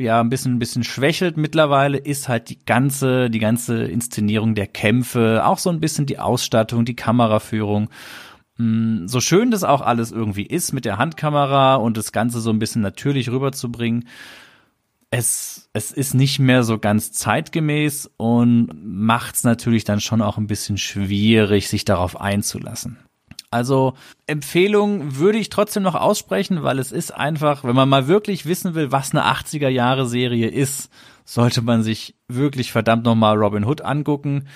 ja 0.00 0.20
ein 0.20 0.30
bisschen 0.30 0.54
ein 0.54 0.58
bisschen 0.58 0.84
schwächelt 0.84 1.36
mittlerweile, 1.36 1.98
ist 1.98 2.28
halt 2.28 2.48
die 2.48 2.58
ganze 2.64 3.30
die 3.30 3.38
ganze 3.38 3.84
Inszenierung 3.84 4.54
der 4.54 4.66
Kämpfe, 4.66 5.42
auch 5.44 5.58
so 5.58 5.70
ein 5.70 5.80
bisschen 5.80 6.06
die 6.06 6.18
Ausstattung, 6.18 6.84
die 6.84 6.96
Kameraführung. 6.96 7.90
Mm, 8.56 9.06
so 9.06 9.20
schön 9.20 9.50
das 9.50 9.64
auch 9.64 9.80
alles 9.80 10.12
irgendwie 10.12 10.46
ist 10.46 10.72
mit 10.72 10.84
der 10.84 10.98
Handkamera 10.98 11.76
und 11.76 11.96
das 11.96 12.12
Ganze 12.12 12.40
so 12.40 12.50
ein 12.50 12.58
bisschen 12.58 12.82
natürlich 12.82 13.30
rüberzubringen, 13.30 14.06
es, 15.10 15.68
es 15.72 15.90
ist 15.90 16.14
nicht 16.14 16.38
mehr 16.38 16.62
so 16.62 16.78
ganz 16.78 17.10
zeitgemäß 17.12 18.10
und 18.16 18.70
macht 18.84 19.34
es 19.34 19.44
natürlich 19.44 19.84
dann 19.84 20.00
schon 20.00 20.22
auch 20.22 20.38
ein 20.38 20.46
bisschen 20.46 20.78
schwierig, 20.78 21.68
sich 21.68 21.84
darauf 21.84 22.20
einzulassen. 22.20 22.98
Also 23.50 23.94
Empfehlung 24.26 25.16
würde 25.16 25.38
ich 25.38 25.50
trotzdem 25.50 25.82
noch 25.82 25.96
aussprechen, 25.96 26.62
weil 26.62 26.78
es 26.78 26.92
ist 26.92 27.12
einfach, 27.12 27.64
wenn 27.64 27.74
man 27.74 27.88
mal 27.88 28.06
wirklich 28.06 28.46
wissen 28.46 28.74
will, 28.74 28.92
was 28.92 29.10
eine 29.10 29.24
80er 29.24 29.68
Jahre 29.68 30.06
Serie 30.06 30.48
ist, 30.48 30.88
sollte 31.24 31.60
man 31.60 31.82
sich 31.82 32.14
wirklich 32.28 32.70
verdammt 32.70 33.04
nochmal 33.04 33.36
Robin 33.36 33.64
Hood 33.64 33.80
angucken. 33.82 34.46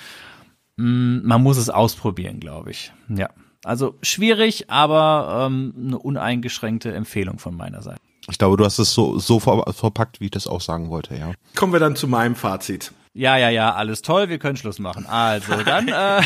Mm, 0.76 1.26
man 1.26 1.42
muss 1.42 1.56
es 1.56 1.70
ausprobieren, 1.70 2.38
glaube 2.38 2.70
ich. 2.70 2.92
Ja. 3.08 3.30
Also 3.64 3.96
schwierig, 4.02 4.70
aber 4.70 5.46
ähm, 5.46 5.74
eine 5.76 5.98
uneingeschränkte 5.98 6.92
Empfehlung 6.92 7.38
von 7.38 7.56
meiner 7.56 7.82
Seite. 7.82 8.00
Ich 8.28 8.38
glaube, 8.38 8.56
du 8.56 8.64
hast 8.64 8.78
es 8.78 8.92
so, 8.92 9.18
so 9.18 9.40
verpackt, 9.40 10.20
wie 10.20 10.26
ich 10.26 10.30
das 10.30 10.46
auch 10.46 10.60
sagen 10.60 10.88
wollte, 10.88 11.16
ja. 11.16 11.32
Kommen 11.54 11.72
wir 11.72 11.80
dann 11.80 11.96
zu 11.96 12.06
meinem 12.06 12.36
Fazit. 12.36 12.92
Ja, 13.16 13.36
ja, 13.36 13.48
ja, 13.48 13.72
alles 13.72 14.02
toll, 14.02 14.28
wir 14.28 14.40
können 14.40 14.56
Schluss 14.56 14.80
machen. 14.80 15.06
Also, 15.06 15.54
dann. 15.64 15.86
Äh 15.86 16.22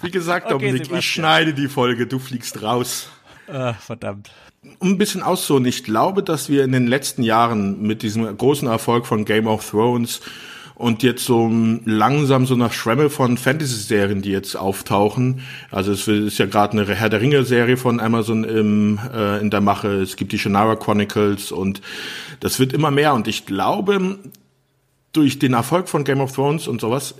Wie 0.00 0.10
gesagt, 0.10 0.46
okay, 0.46 0.52
Dominik, 0.52 0.84
Sebastian. 0.84 0.98
ich 1.00 1.10
schneide 1.10 1.52
die 1.52 1.66
Folge, 1.66 2.06
du 2.06 2.20
fliegst 2.20 2.62
raus. 2.62 3.08
Äh, 3.48 3.74
verdammt. 3.74 4.30
Um 4.78 4.90
ein 4.90 4.98
bisschen 4.98 5.22
auszuholen, 5.22 5.64
ich 5.66 5.82
glaube, 5.82 6.22
dass 6.22 6.48
wir 6.48 6.62
in 6.62 6.70
den 6.70 6.86
letzten 6.86 7.24
Jahren 7.24 7.82
mit 7.82 8.02
diesem 8.02 8.36
großen 8.36 8.68
Erfolg 8.68 9.06
von 9.06 9.24
Game 9.24 9.48
of 9.48 9.68
Thrones 9.68 10.20
und 10.80 11.02
jetzt 11.02 11.26
so 11.26 11.50
langsam 11.84 12.46
so 12.46 12.56
nach 12.56 12.72
Schwemme 12.72 13.10
von 13.10 13.36
Fantasy-Serien, 13.36 14.22
die 14.22 14.30
jetzt 14.30 14.56
auftauchen. 14.56 15.42
Also 15.70 15.92
es 15.92 16.08
ist 16.08 16.38
ja 16.38 16.46
gerade 16.46 16.72
eine 16.72 16.94
Herr 16.94 17.10
der 17.10 17.20
Ringe-Serie 17.20 17.76
von 17.76 18.00
Amazon 18.00 18.44
im, 18.44 18.98
äh, 19.12 19.40
in 19.40 19.50
der 19.50 19.60
Mache. 19.60 19.88
Es 20.00 20.16
gibt 20.16 20.32
die 20.32 20.38
Shannara 20.38 20.76
Chronicles 20.76 21.52
und 21.52 21.82
das 22.40 22.58
wird 22.58 22.72
immer 22.72 22.90
mehr. 22.90 23.12
Und 23.12 23.28
ich 23.28 23.44
glaube, 23.44 24.18
durch 25.12 25.38
den 25.38 25.52
Erfolg 25.52 25.90
von 25.90 26.04
Game 26.04 26.22
of 26.22 26.32
Thrones 26.32 26.66
und 26.66 26.80
sowas 26.80 27.14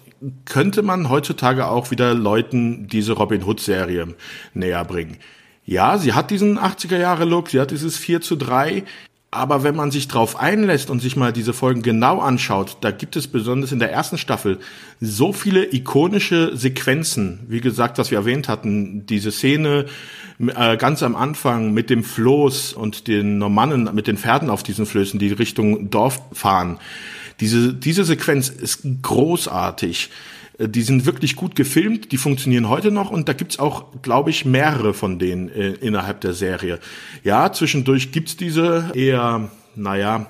könnte 0.46 0.80
man 0.80 1.10
heutzutage 1.10 1.66
auch 1.66 1.90
wieder 1.90 2.14
Leuten 2.14 2.88
diese 2.88 3.12
Robin 3.12 3.44
Hood-Serie 3.44 4.14
näher 4.54 4.86
bringen. 4.86 5.18
Ja, 5.66 5.98
sie 5.98 6.14
hat 6.14 6.30
diesen 6.30 6.58
80er-Jahre-Look, 6.58 7.50
sie 7.50 7.60
hat 7.60 7.72
dieses 7.72 7.98
4 7.98 8.22
zu 8.22 8.36
3, 8.36 8.84
aber 9.32 9.62
wenn 9.62 9.76
man 9.76 9.92
sich 9.92 10.08
drauf 10.08 10.40
einlässt 10.40 10.90
und 10.90 11.00
sich 11.00 11.14
mal 11.14 11.32
diese 11.32 11.52
Folgen 11.52 11.82
genau 11.82 12.18
anschaut, 12.18 12.78
da 12.80 12.90
gibt 12.90 13.14
es 13.14 13.28
besonders 13.28 13.70
in 13.70 13.78
der 13.78 13.92
ersten 13.92 14.18
Staffel 14.18 14.58
so 15.00 15.32
viele 15.32 15.72
ikonische 15.72 16.56
Sequenzen. 16.56 17.40
Wie 17.46 17.60
gesagt, 17.60 17.98
was 17.98 18.10
wir 18.10 18.18
erwähnt 18.18 18.48
hatten, 18.48 19.06
diese 19.06 19.30
Szene 19.30 19.86
äh, 20.40 20.76
ganz 20.76 21.04
am 21.04 21.14
Anfang 21.14 21.72
mit 21.72 21.90
dem 21.90 22.02
Floß 22.02 22.72
und 22.72 23.06
den 23.06 23.38
Normannen 23.38 23.94
mit 23.94 24.08
den 24.08 24.16
Pferden 24.16 24.50
auf 24.50 24.64
diesen 24.64 24.84
Flößen, 24.84 25.20
die 25.20 25.32
Richtung 25.32 25.90
Dorf 25.90 26.20
fahren. 26.32 26.78
Diese, 27.38 27.72
diese 27.72 28.04
Sequenz 28.04 28.48
ist 28.48 28.80
großartig. 29.02 30.10
Äh, 30.60 30.68
die 30.68 30.82
sind 30.82 31.06
wirklich 31.06 31.36
gut 31.36 31.56
gefilmt, 31.56 32.12
die 32.12 32.16
funktionieren 32.16 32.68
heute 32.68 32.90
noch 32.90 33.10
und 33.10 33.28
da 33.28 33.32
gibt's 33.32 33.58
auch, 33.58 34.02
glaube 34.02 34.30
ich, 34.30 34.44
mehrere 34.44 34.94
von 34.94 35.18
denen 35.18 35.48
äh, 35.48 35.70
innerhalb 35.72 36.20
der 36.20 36.34
Serie. 36.34 36.78
Ja, 37.24 37.52
zwischendurch 37.52 38.12
gibt's 38.12 38.36
diese 38.36 38.92
eher, 38.94 39.50
naja, 39.74 40.26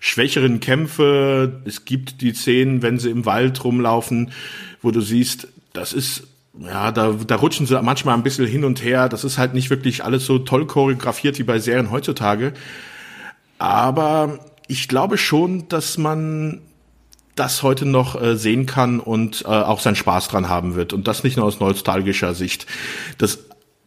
schwächeren 0.00 0.60
Kämpfe. 0.60 1.62
Es 1.64 1.84
gibt 1.84 2.20
die 2.20 2.32
Szenen, 2.32 2.82
wenn 2.82 2.98
sie 2.98 3.10
im 3.10 3.26
Wald 3.26 3.62
rumlaufen, 3.64 4.32
wo 4.82 4.90
du 4.90 5.00
siehst, 5.00 5.48
das 5.72 5.92
ist 5.92 6.24
ja, 6.60 6.92
da, 6.92 7.12
da 7.12 7.34
rutschen 7.34 7.66
sie 7.66 7.82
manchmal 7.82 8.14
ein 8.14 8.22
bisschen 8.22 8.46
hin 8.46 8.64
und 8.64 8.84
her. 8.84 9.08
Das 9.08 9.24
ist 9.24 9.38
halt 9.38 9.54
nicht 9.54 9.70
wirklich 9.70 10.04
alles 10.04 10.24
so 10.24 10.38
toll 10.38 10.66
choreografiert 10.66 11.38
wie 11.40 11.42
bei 11.42 11.58
Serien 11.58 11.90
heutzutage. 11.90 12.52
Aber 13.58 14.38
ich 14.68 14.86
glaube 14.86 15.18
schon, 15.18 15.66
dass 15.68 15.98
man 15.98 16.60
das 17.34 17.62
heute 17.62 17.86
noch 17.86 18.20
äh, 18.20 18.36
sehen 18.36 18.66
kann 18.66 19.00
und 19.00 19.42
äh, 19.42 19.48
auch 19.48 19.80
seinen 19.80 19.96
Spaß 19.96 20.28
dran 20.28 20.48
haben 20.48 20.74
wird. 20.74 20.92
Und 20.92 21.08
das 21.08 21.24
nicht 21.24 21.36
nur 21.36 21.46
aus 21.46 21.60
nostalgischer 21.60 22.34
Sicht. 22.34 22.66
Das 23.18 23.38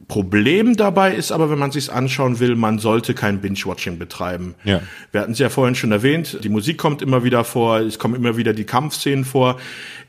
Problem 0.07 0.77
dabei 0.77 1.13
ist 1.13 1.31
aber, 1.31 1.49
wenn 1.49 1.59
man 1.59 1.71
sich's 1.71 1.89
anschauen 1.89 2.39
will, 2.39 2.55
man 2.55 2.79
sollte 2.79 3.13
kein 3.13 3.41
Binge-Watching 3.41 3.97
betreiben. 3.97 4.55
Ja. 4.63 4.81
Wir 5.11 5.21
hatten 5.21 5.33
es 5.33 5.39
ja 5.39 5.49
vorhin 5.49 5.75
schon 5.75 5.91
erwähnt, 5.91 6.39
die 6.43 6.49
Musik 6.49 6.77
kommt 6.77 7.01
immer 7.01 7.25
wieder 7.25 7.43
vor, 7.43 7.79
es 7.79 7.99
kommen 7.99 8.15
immer 8.15 8.37
wieder 8.37 8.53
die 8.53 8.63
Kampfszenen 8.63 9.25
vor. 9.25 9.57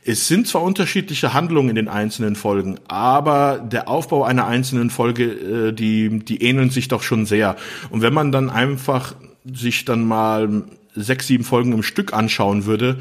Es 0.05 0.28
sind 0.28 0.47
zwar 0.47 0.62
unterschiedliche 0.62 1.35
Handlungen 1.35 1.70
in 1.70 1.74
den 1.74 1.89
einzelnen 1.89 2.36
Folgen, 2.36 2.78
aber 2.86 3.59
der 3.59 3.89
Aufbau 3.89 4.23
einer 4.23 4.47
einzelnen 4.47 4.90
Folge, 4.90 5.24
äh, 5.24 5.73
die, 5.73 6.20
die 6.20 6.43
ähneln 6.43 6.70
sich 6.70 6.86
doch 6.86 7.02
schon 7.02 7.27
sehr. 7.27 7.56
Und 7.90 8.01
wenn 8.01 8.15
man 8.15 8.31
dann 8.31 8.51
einfach 8.51 9.15
sich 9.44 9.85
dann 9.85 10.06
mal 10.06 10.62
sechs, 11.02 11.26
sieben 11.26 11.44
Folgen 11.44 11.72
im 11.72 11.82
Stück 11.82 12.12
anschauen 12.12 12.66
würde, 12.66 12.98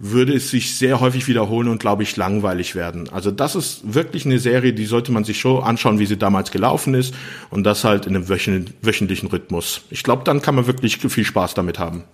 würde 0.00 0.32
es 0.32 0.50
sich 0.50 0.76
sehr 0.76 1.00
häufig 1.00 1.26
wiederholen 1.26 1.68
und, 1.68 1.80
glaube 1.80 2.04
ich, 2.04 2.16
langweilig 2.16 2.76
werden. 2.76 3.08
Also 3.08 3.32
das 3.32 3.56
ist 3.56 3.94
wirklich 3.94 4.26
eine 4.26 4.38
Serie, 4.38 4.72
die 4.72 4.86
sollte 4.86 5.10
man 5.10 5.24
sich 5.24 5.40
schon 5.40 5.62
anschauen, 5.62 5.98
wie 5.98 6.06
sie 6.06 6.16
damals 6.16 6.52
gelaufen 6.52 6.94
ist 6.94 7.14
und 7.50 7.64
das 7.64 7.82
halt 7.82 8.06
in 8.06 8.14
einem 8.14 8.28
wöchentlichen 8.28 9.28
Rhythmus. 9.28 9.82
Ich 9.90 10.04
glaube, 10.04 10.22
dann 10.24 10.40
kann 10.40 10.54
man 10.54 10.66
wirklich 10.68 10.98
viel 10.98 11.24
Spaß 11.24 11.54
damit 11.54 11.80
haben. 11.80 12.04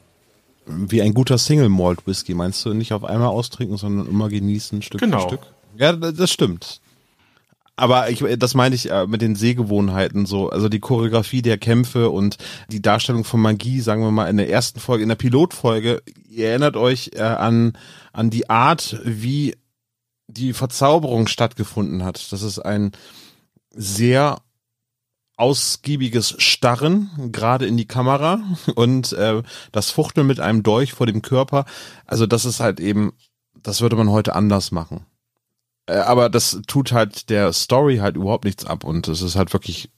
Wie 0.67 1.03
ein 1.03 1.13
guter 1.13 1.37
Single 1.37 1.69
Malt 1.69 2.07
Whisky, 2.07 2.33
meinst 2.33 2.65
du? 2.65 2.73
Nicht 2.73 2.95
auf 2.95 3.05
einmal 3.05 3.29
austrinken, 3.29 3.77
sondern 3.77 4.07
immer 4.09 4.31
genießen, 4.31 4.81
Stück 4.81 5.01
genau. 5.01 5.21
für 5.21 5.29
Stück. 5.29 5.41
Ja, 5.77 5.93
das 5.93 6.33
stimmt. 6.33 6.81
Aber 7.77 8.09
ich, 8.11 8.25
das 8.39 8.55
meine 8.55 8.75
ich 8.75 8.91
äh, 8.91 9.07
mit 9.07 9.21
den 9.21 9.35
Sehgewohnheiten 9.35 10.27
so, 10.27 10.49
also 10.49 10.69
die 10.69 10.79
Choreografie 10.79 11.43
der 11.43 11.59
Kämpfe 11.59 12.11
und 12.11 12.37
die 12.69 12.81
Darstellung 12.81 13.25
von 13.25 13.41
Magie, 13.41 13.81
sagen 13.81 14.03
wir 14.03 14.13
mal 14.13 14.31
in 14.31 14.37
der 14.37 14.49
ersten 14.49 14.79
Folge, 14.79 15.03
in 15.03 15.09
der 15.09 15.17
Pilotfolge. 15.17 16.03
Ihr 16.29 16.49
erinnert 16.51 16.77
euch 16.77 17.11
äh, 17.15 17.23
an 17.23 17.73
an 18.15 18.31
die 18.31 18.49
Art, 18.49 19.01
wie 19.05 19.57
die 20.29 20.53
Verzauberung 20.53 21.27
stattgefunden 21.27 22.05
hat. 22.05 22.33
Das 22.33 22.43
ist 22.43 22.61
ein 22.61 22.93
sehr 23.71 24.39
ausgiebiges 25.37 26.37
Starren, 26.39 27.11
gerade 27.33 27.67
in 27.67 27.77
die 27.77 27.89
Kamera 27.89 28.41
und 28.77 29.13
äh, 29.15 29.43
das 29.73 29.91
Fuchteln 29.91 30.27
mit 30.27 30.41
einem 30.41 30.63
Dolch 30.63 30.93
vor 30.93 31.07
dem 31.07 31.23
Körper. 31.23 31.65
Also 32.07 32.27
das 32.27 32.45
ist 32.45 32.61
halt 32.61 32.79
eben, 32.79 33.13
das 33.61 33.81
würde 33.81 33.97
man 33.97 34.11
heute 34.11 34.37
anders 34.37 34.71
machen. 34.71 35.07
Äh, 35.87 35.95
aber 35.95 36.29
das 36.29 36.61
tut 36.67 36.93
halt 36.93 37.31
der 37.31 37.53
Story 37.53 37.99
halt 37.99 38.17
überhaupt 38.17 38.45
nichts 38.45 38.65
ab 38.65 38.85
und 38.85 39.09
es 39.09 39.23
ist 39.23 39.37
halt 39.37 39.53
wirklich 39.53 39.91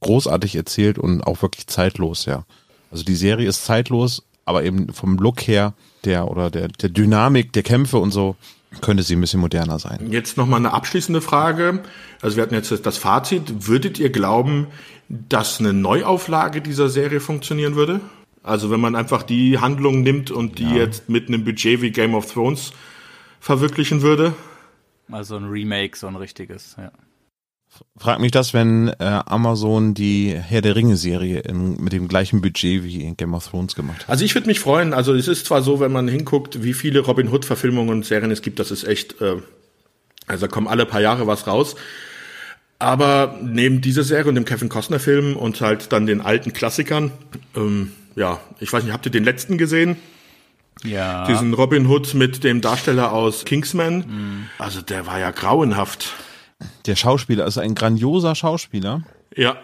großartig 0.00 0.56
erzählt 0.56 0.98
und 0.98 1.22
auch 1.22 1.42
wirklich 1.42 1.66
zeitlos, 1.66 2.26
ja. 2.26 2.44
Also 2.90 3.04
die 3.04 3.16
Serie 3.16 3.48
ist 3.48 3.64
zeitlos, 3.64 4.22
aber 4.44 4.62
eben 4.64 4.92
vom 4.92 5.16
Look 5.16 5.46
her 5.46 5.74
der 6.04 6.30
oder 6.30 6.50
der, 6.50 6.68
der 6.68 6.88
Dynamik 6.88 7.52
der 7.52 7.62
Kämpfe 7.62 7.98
und 7.98 8.12
so 8.12 8.36
könnte 8.80 9.02
sie 9.02 9.16
ein 9.16 9.20
bisschen 9.20 9.40
moderner 9.40 9.78
sein. 9.78 10.10
Jetzt 10.10 10.36
nochmal 10.36 10.60
eine 10.60 10.72
abschließende 10.72 11.20
Frage. 11.20 11.82
Also 12.20 12.36
wir 12.36 12.42
hatten 12.42 12.54
jetzt 12.54 12.70
das 12.84 12.98
Fazit. 12.98 13.66
Würdet 13.66 13.98
ihr 13.98 14.10
glauben, 14.10 14.66
dass 15.08 15.60
eine 15.60 15.72
Neuauflage 15.72 16.60
dieser 16.60 16.88
Serie 16.88 17.20
funktionieren 17.20 17.74
würde? 17.74 18.00
Also 18.42 18.70
wenn 18.70 18.80
man 18.80 18.94
einfach 18.94 19.22
die 19.22 19.58
Handlung 19.58 20.02
nimmt 20.02 20.30
und 20.30 20.58
die 20.58 20.64
ja. 20.64 20.76
jetzt 20.76 21.08
mit 21.08 21.28
einem 21.28 21.44
Budget 21.44 21.80
wie 21.80 21.90
Game 21.90 22.14
of 22.14 22.32
Thrones 22.32 22.72
verwirklichen 23.40 24.02
würde? 24.02 24.34
Also 25.10 25.36
ein 25.36 25.44
Remake, 25.44 25.96
so 25.96 26.06
ein 26.06 26.16
richtiges, 26.16 26.76
ja. 26.78 26.90
Frag 27.96 28.20
mich 28.20 28.30
das, 28.30 28.54
wenn 28.54 28.88
äh, 28.88 28.94
Amazon 29.26 29.92
die 29.92 30.34
Herr 30.34 30.62
der 30.62 30.76
Ringe-Serie 30.76 31.42
mit 31.52 31.92
dem 31.92 32.08
gleichen 32.08 32.40
Budget 32.40 32.84
wie 32.84 33.02
in 33.02 33.16
Game 33.16 33.34
of 33.34 33.46
Thrones 33.48 33.74
gemacht 33.74 34.02
hat. 34.02 34.08
Also 34.08 34.24
ich 34.24 34.34
würde 34.34 34.46
mich 34.46 34.60
freuen. 34.60 34.94
Also 34.94 35.14
es 35.14 35.28
ist 35.28 35.46
zwar 35.46 35.62
so, 35.62 35.80
wenn 35.80 35.92
man 35.92 36.08
hinguckt, 36.08 36.62
wie 36.62 36.72
viele 36.72 37.00
Robin 37.00 37.28
Hood-Verfilmungen 37.28 37.90
und 37.90 38.06
Serien 38.06 38.30
es 38.30 38.40
gibt, 38.40 38.58
das 38.60 38.70
ist 38.70 38.84
echt, 38.84 39.20
äh, 39.20 39.36
also 40.26 40.46
da 40.46 40.48
kommen 40.50 40.68
alle 40.68 40.86
paar 40.86 41.00
Jahre 41.00 41.26
was 41.26 41.46
raus. 41.46 41.76
Aber 42.78 43.38
neben 43.42 43.80
dieser 43.80 44.04
Serie 44.04 44.26
und 44.26 44.34
dem 44.34 44.44
Kevin 44.44 44.68
Costner-Film 44.68 45.36
und 45.36 45.60
halt 45.60 45.92
dann 45.92 46.06
den 46.06 46.20
alten 46.20 46.52
Klassikern, 46.52 47.10
ähm, 47.56 47.92
ja, 48.14 48.40
ich 48.60 48.72
weiß 48.72 48.84
nicht, 48.84 48.92
habt 48.92 49.06
ihr 49.06 49.12
den 49.12 49.24
letzten 49.24 49.58
gesehen? 49.58 49.96
Ja. 50.84 51.26
Diesen 51.26 51.54
Robin 51.54 51.86
Hood 51.86 52.14
mit 52.14 52.44
dem 52.44 52.60
Darsteller 52.60 53.12
aus 53.12 53.44
Kingsman. 53.44 53.98
Mhm. 53.98 54.46
Also 54.58 54.82
der 54.82 55.06
war 55.06 55.18
ja 55.18 55.30
grauenhaft. 55.30 56.14
Der 56.86 56.96
Schauspieler 56.96 57.46
ist 57.46 57.58
ein 57.58 57.74
grandioser 57.74 58.34
Schauspieler. 58.34 59.02
Ja. 59.34 59.56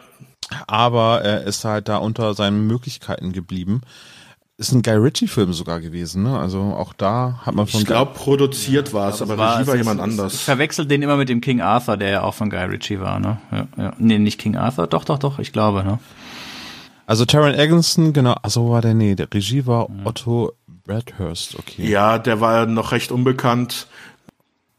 Aber 0.66 1.22
er 1.22 1.44
ist 1.44 1.64
halt 1.64 1.88
da 1.88 1.98
unter 1.98 2.34
seinen 2.34 2.66
Möglichkeiten 2.66 3.32
geblieben. 3.32 3.82
Ist 4.58 4.72
ein 4.72 4.82
Guy 4.82 4.94
Ritchie-Film 4.94 5.54
sogar 5.54 5.80
gewesen, 5.80 6.22
ne? 6.22 6.38
Also 6.38 6.60
auch 6.60 6.92
da 6.92 7.40
hat 7.44 7.54
man 7.54 7.66
von. 7.66 7.80
Ich 7.80 7.86
glaube, 7.86 8.12
produziert 8.14 8.88
ja, 8.88 8.94
war 8.94 9.08
es, 9.08 9.22
aber 9.22 9.38
war, 9.38 9.58
Regie 9.58 9.66
war 9.66 9.76
jemand 9.76 10.00
anders. 10.00 10.34
Ich 10.34 10.40
verwechselt 10.40 10.90
den 10.90 11.02
immer 11.02 11.16
mit 11.16 11.30
dem 11.30 11.40
King 11.40 11.62
Arthur, 11.62 11.96
der 11.96 12.10
ja 12.10 12.22
auch 12.22 12.34
von 12.34 12.50
Guy 12.50 12.64
Ritchie 12.64 13.00
war, 13.00 13.18
ne? 13.18 13.38
Ja, 13.50 13.66
ja. 13.76 13.92
Nee, 13.98 14.18
nicht 14.18 14.38
King 14.38 14.56
Arthur, 14.56 14.86
doch, 14.86 15.04
doch, 15.04 15.18
doch, 15.18 15.38
ich 15.38 15.52
glaube, 15.52 15.82
ne? 15.84 15.98
Also 17.06 17.24
Taron 17.24 17.54
Egerton, 17.54 18.12
genau, 18.12 18.34
also 18.42 18.70
war 18.70 18.82
der, 18.82 18.94
nee, 18.94 19.14
der 19.14 19.26
Regie 19.32 19.66
war 19.66 19.88
Otto 20.04 20.52
Bradhurst, 20.84 21.58
okay. 21.58 21.88
Ja, 21.88 22.18
der 22.18 22.40
war 22.40 22.66
noch 22.66 22.92
recht 22.92 23.12
unbekannt. 23.12 23.86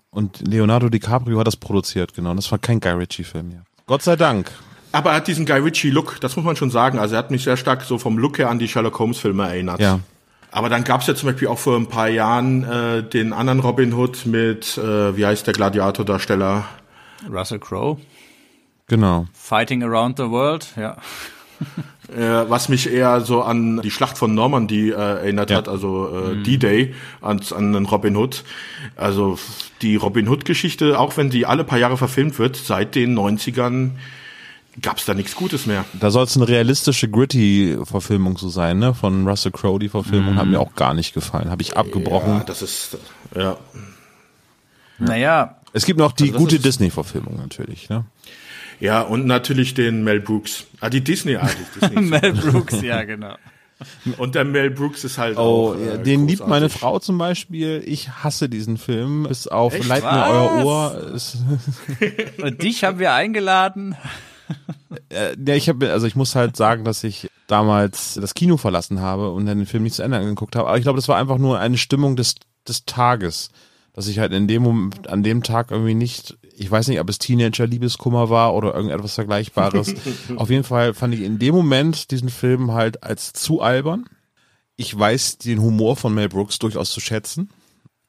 Und 0.10 0.48
Leonardo 0.48 0.90
DiCaprio 0.90 1.40
hat 1.40 1.48
das 1.48 1.58
produziert, 1.58 2.14
genau. 2.14 2.34
Das 2.36 2.52
war 2.52 2.60
kein 2.60 2.80
Guy 2.80 2.92
Ritchie-Film, 2.92 3.52
ja. 3.52 3.64
Gott 3.86 4.04
sei 4.04 4.16
Dank. 4.16 4.52
Aber 4.92 5.10
er 5.10 5.16
hat 5.18 5.28
diesen 5.28 5.46
Guy 5.46 5.60
Ritchie-Look, 5.60 6.22
das 6.22 6.36
muss 6.36 6.46
man 6.46 6.56
schon 6.56 6.70
sagen. 6.70 7.00
Also 7.00 7.16
er 7.16 7.20
hat 7.20 7.32
mich 7.32 7.44
sehr 7.44 7.58
stark 7.58 7.82
so 7.82 7.98
vom 7.98 8.18
Look 8.18 8.38
her 8.38 8.50
an 8.50 8.60
die 8.60 8.68
Sherlock 8.68 9.00
Holmes-Filme 9.00 9.48
erinnert. 9.48 9.80
Ja. 9.80 10.00
Aber 10.52 10.70
dann 10.70 10.84
gab's 10.84 11.08
ja 11.08 11.16
zum 11.16 11.30
Beispiel 11.30 11.48
auch 11.48 11.58
vor 11.58 11.76
ein 11.78 11.88
paar 11.88 12.10
Jahren 12.10 12.64
äh, 12.64 13.02
den 13.02 13.34
anderen 13.34 13.60
Robin 13.60 13.94
Hood 13.94 14.28
mit, 14.28 14.78
äh, 14.78 15.18
wie 15.18 15.26
heißt 15.26 15.48
der 15.48 15.54
Gladiator-Darsteller? 15.56 16.66
Russell 17.28 17.58
Crowe. 17.58 18.00
Genau. 18.86 19.26
Fighting 19.34 19.82
Around 19.84 20.18
the 20.18 20.30
World, 20.30 20.68
ja. 20.78 20.98
Äh, 22.15 22.49
was 22.49 22.69
mich 22.69 22.91
eher 22.91 23.22
so 23.22 23.41
an 23.41 23.81
die 23.81 23.91
Schlacht 23.91 24.18
von 24.18 24.34
Normandy 24.34 24.90
äh, 24.90 24.94
erinnert 24.94 25.49
ja. 25.49 25.57
hat, 25.57 25.68
also 25.68 26.10
äh, 26.10 26.35
mhm. 26.35 26.44
D-Day, 26.44 26.95
an, 27.22 27.41
an 27.56 27.73
den 27.73 27.85
Robin 27.85 28.15
Hood. 28.15 28.44
Also 28.95 29.38
die 29.81 29.95
Robin 29.95 30.27
Hood-Geschichte, 30.27 30.99
auch 30.99 31.18
wenn 31.18 31.30
die 31.30 31.45
alle 31.45 31.64
paar 31.64 31.80
Jahre 31.80 31.98
verfilmt 31.98 32.40
wird, 32.40 32.56
seit 32.56 32.95
den 32.95 33.18
90ern 33.18 33.91
gab's 34.81 35.06
da 35.06 35.14
nichts 35.14 35.35
Gutes 35.35 35.65
mehr. 35.65 35.85
Da 35.94 36.11
soll 36.11 36.23
es 36.23 36.35
eine 36.35 36.48
realistische, 36.48 37.07
gritty 37.07 37.77
Verfilmung 37.84 38.38
so 38.38 38.49
sein, 38.49 38.80
ne? 38.80 38.94
Von 38.94 39.27
Russell 39.27 39.52
Crowe, 39.52 39.80
die 39.80 39.90
Verfilmung, 39.90 40.34
mhm. 40.34 40.40
hat 40.40 40.48
mir 40.48 40.60
auch 40.60 40.73
gar 40.76 40.94
nicht 40.94 41.14
gefallen. 41.14 41.49
Habe 41.49 41.61
ich 41.61 41.77
abgebrochen. 41.77 42.38
Ja, 42.38 42.44
das 42.44 42.61
ist, 42.61 42.98
ja. 43.35 43.57
Naja. 44.99 45.57
Es 45.73 45.85
gibt 45.85 45.99
noch 45.99 46.11
die 46.11 46.31
also 46.31 46.38
gute 46.38 46.60
Disney-Verfilmung 46.60 47.38
natürlich, 47.38 47.90
ne? 47.90 48.06
Ja, 48.84 49.01
und 49.01 49.26
natürlich 49.26 49.76
den 49.76 50.03
Mel 50.03 50.19
Brooks. 50.19 50.65
Ah, 50.81 50.89
die 50.89 50.99
Disney, 50.99 51.38
ah, 51.38 51.49
die 51.49 51.80
Disney. 51.80 52.01
Mel 52.01 52.34
Brooks, 52.34 52.81
ja, 52.81 53.03
genau. 53.03 53.35
Und 54.18 54.35
der 54.35 54.43
Mel 54.43 54.72
Brooks 54.72 55.05
ist 55.05 55.18
halt 55.18 55.38
oh, 55.38 55.73
auch. 55.73 55.76
Äh, 55.76 56.03
den 56.03 56.27
liebt 56.27 56.45
meine 56.45 56.68
Frau 56.68 56.99
zum 56.99 57.18
Beispiel. 57.18 57.81
Ich 57.85 58.10
hasse 58.10 58.49
diesen 58.49 58.77
Film. 58.77 59.23
Bis 59.23 59.47
auf 59.47 59.73
Echt? 59.73 59.88
Leid 59.88 60.03
mir 60.03 60.27
euer 60.27 60.65
Ohr. 60.65 61.14
Und 62.43 62.61
dich 62.61 62.84
haben 62.84 62.99
wir 62.99 63.14
eingeladen. 63.14 63.95
Äh, 65.10 65.35
ja, 65.43 65.55
ich 65.55 65.69
habe, 65.69 65.91
also 65.91 66.05
ich 66.05 66.15
muss 66.15 66.35
halt 66.35 66.55
sagen, 66.55 66.84
dass 66.84 67.03
ich 67.03 67.30
damals 67.47 68.15
das 68.15 68.34
Kino 68.35 68.57
verlassen 68.57 68.99
habe 68.99 69.31
und 69.31 69.45
dann 69.45 69.57
den 69.57 69.65
Film 69.65 69.84
nicht 69.84 69.95
zu 69.95 70.03
Ende 70.03 70.18
angeguckt 70.18 70.55
habe. 70.55 70.68
Aber 70.68 70.77
ich 70.77 70.84
glaube, 70.84 70.97
das 70.97 71.07
war 71.07 71.18
einfach 71.18 71.38
nur 71.39 71.60
eine 71.60 71.77
Stimmung 71.77 72.15
des, 72.15 72.35
des 72.68 72.85
Tages 72.85 73.49
dass 73.93 74.07
ich 74.07 74.19
halt 74.19 74.34
in 74.34 74.47
dem 74.47 74.64
Moment, 74.64 75.07
an 75.07 75.23
dem 75.23 75.43
Tag 75.43 75.72
irgendwie 75.72 75.93
nicht, 75.93 76.38
ich 76.56 76.70
weiß 76.70 76.88
nicht, 76.88 77.00
ob 77.00 77.10
es 77.10 77.18
Teenager-Liebeskummer 77.20 78.30
war 78.30 78.54
oder 78.54 78.74
irgendetwas 78.74 79.16
Vergleichbares. 79.16 79.94
Auf 80.36 80.50
jeden 80.50 80.64
Fall 80.64 80.94
fand 80.94 81.14
ich 81.14 81.22
in 81.22 81.40
dem 81.40 81.56
Moment 81.56 82.12
diesen 82.12 82.30
Film 82.30 82.72
halt 82.72 83.04
als 83.04 83.34
zu 83.34 83.62
albern. 83.62 84.06
Ich 84.76 84.98
weiß 84.98 85.38
den 85.40 85.62
Humor 85.62 85.96
von 85.96 86.14
Mel 86.14 86.30
Brooks 86.30 86.60
durchaus 86.60 86.92
zu 86.92 87.00
schätzen, 87.00 87.50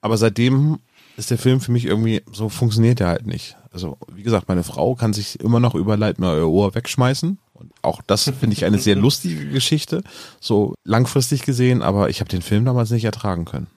aber 0.00 0.16
seitdem 0.16 0.78
ist 1.16 1.30
der 1.30 1.38
Film 1.38 1.60
für 1.60 1.72
mich 1.72 1.84
irgendwie, 1.84 2.22
so 2.32 2.48
funktioniert 2.48 3.00
er 3.00 3.08
halt 3.08 3.26
nicht. 3.26 3.56
Also, 3.72 3.98
wie 4.12 4.22
gesagt, 4.22 4.48
meine 4.48 4.64
Frau 4.64 4.94
kann 4.94 5.12
sich 5.12 5.40
immer 5.40 5.60
noch 5.60 5.74
über 5.74 5.96
Leit 5.96 6.18
mir 6.18 6.30
euer 6.30 6.48
Ohr 6.48 6.74
wegschmeißen. 6.74 7.38
Und 7.52 7.72
auch 7.82 8.02
das 8.02 8.24
finde 8.24 8.52
ich 8.52 8.64
eine 8.64 8.78
sehr 8.78 8.96
lustige 8.96 9.48
Geschichte, 9.48 10.02
so 10.40 10.74
langfristig 10.84 11.42
gesehen, 11.42 11.82
aber 11.82 12.08
ich 12.08 12.20
habe 12.20 12.30
den 12.30 12.42
Film 12.42 12.64
damals 12.64 12.90
nicht 12.90 13.04
ertragen 13.04 13.44
können. 13.44 13.68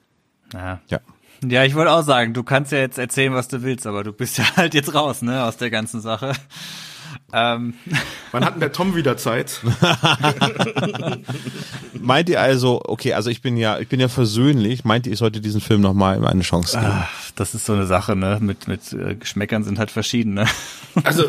Ja. 0.52 0.80
ja. 0.88 1.00
Ja, 1.46 1.64
ich 1.64 1.74
wollte 1.74 1.92
auch 1.92 2.02
sagen, 2.02 2.34
du 2.34 2.42
kannst 2.42 2.72
ja 2.72 2.78
jetzt 2.78 2.98
erzählen, 2.98 3.34
was 3.34 3.48
du 3.48 3.62
willst, 3.62 3.86
aber 3.86 4.04
du 4.04 4.12
bist 4.12 4.38
ja 4.38 4.44
halt 4.56 4.74
jetzt 4.74 4.94
raus, 4.94 5.22
ne, 5.22 5.44
aus 5.44 5.56
der 5.56 5.70
ganzen 5.70 6.00
Sache. 6.00 6.32
Ähm. 7.32 7.74
Wann 8.32 8.44
hat 8.44 8.54
denn 8.54 8.60
der 8.60 8.72
Tom 8.72 8.94
wieder 8.94 9.16
Zeit? 9.16 9.60
meint 12.00 12.28
ihr 12.28 12.40
also, 12.40 12.82
okay, 12.84 13.14
also 13.14 13.30
ich 13.30 13.40
bin 13.40 13.56
ja, 13.56 13.78
ich 13.78 13.88
bin 13.88 14.00
ja 14.00 14.08
versöhnlich, 14.08 14.84
meint 14.84 15.06
ihr, 15.06 15.12
ich 15.12 15.18
sollte 15.18 15.40
diesen 15.40 15.60
Film 15.60 15.80
nochmal 15.80 16.24
eine 16.26 16.42
Chance 16.42 16.78
geben? 16.78 16.92
Ach, 16.92 17.30
das 17.36 17.54
ist 17.54 17.66
so 17.66 17.72
eine 17.72 17.86
Sache, 17.86 18.16
ne? 18.16 18.38
Mit, 18.40 18.68
mit 18.68 18.92
äh, 18.92 19.14
Geschmäckern 19.14 19.64
sind 19.64 19.78
halt 19.78 19.90
verschiedene. 19.90 20.46
Also, 21.04 21.24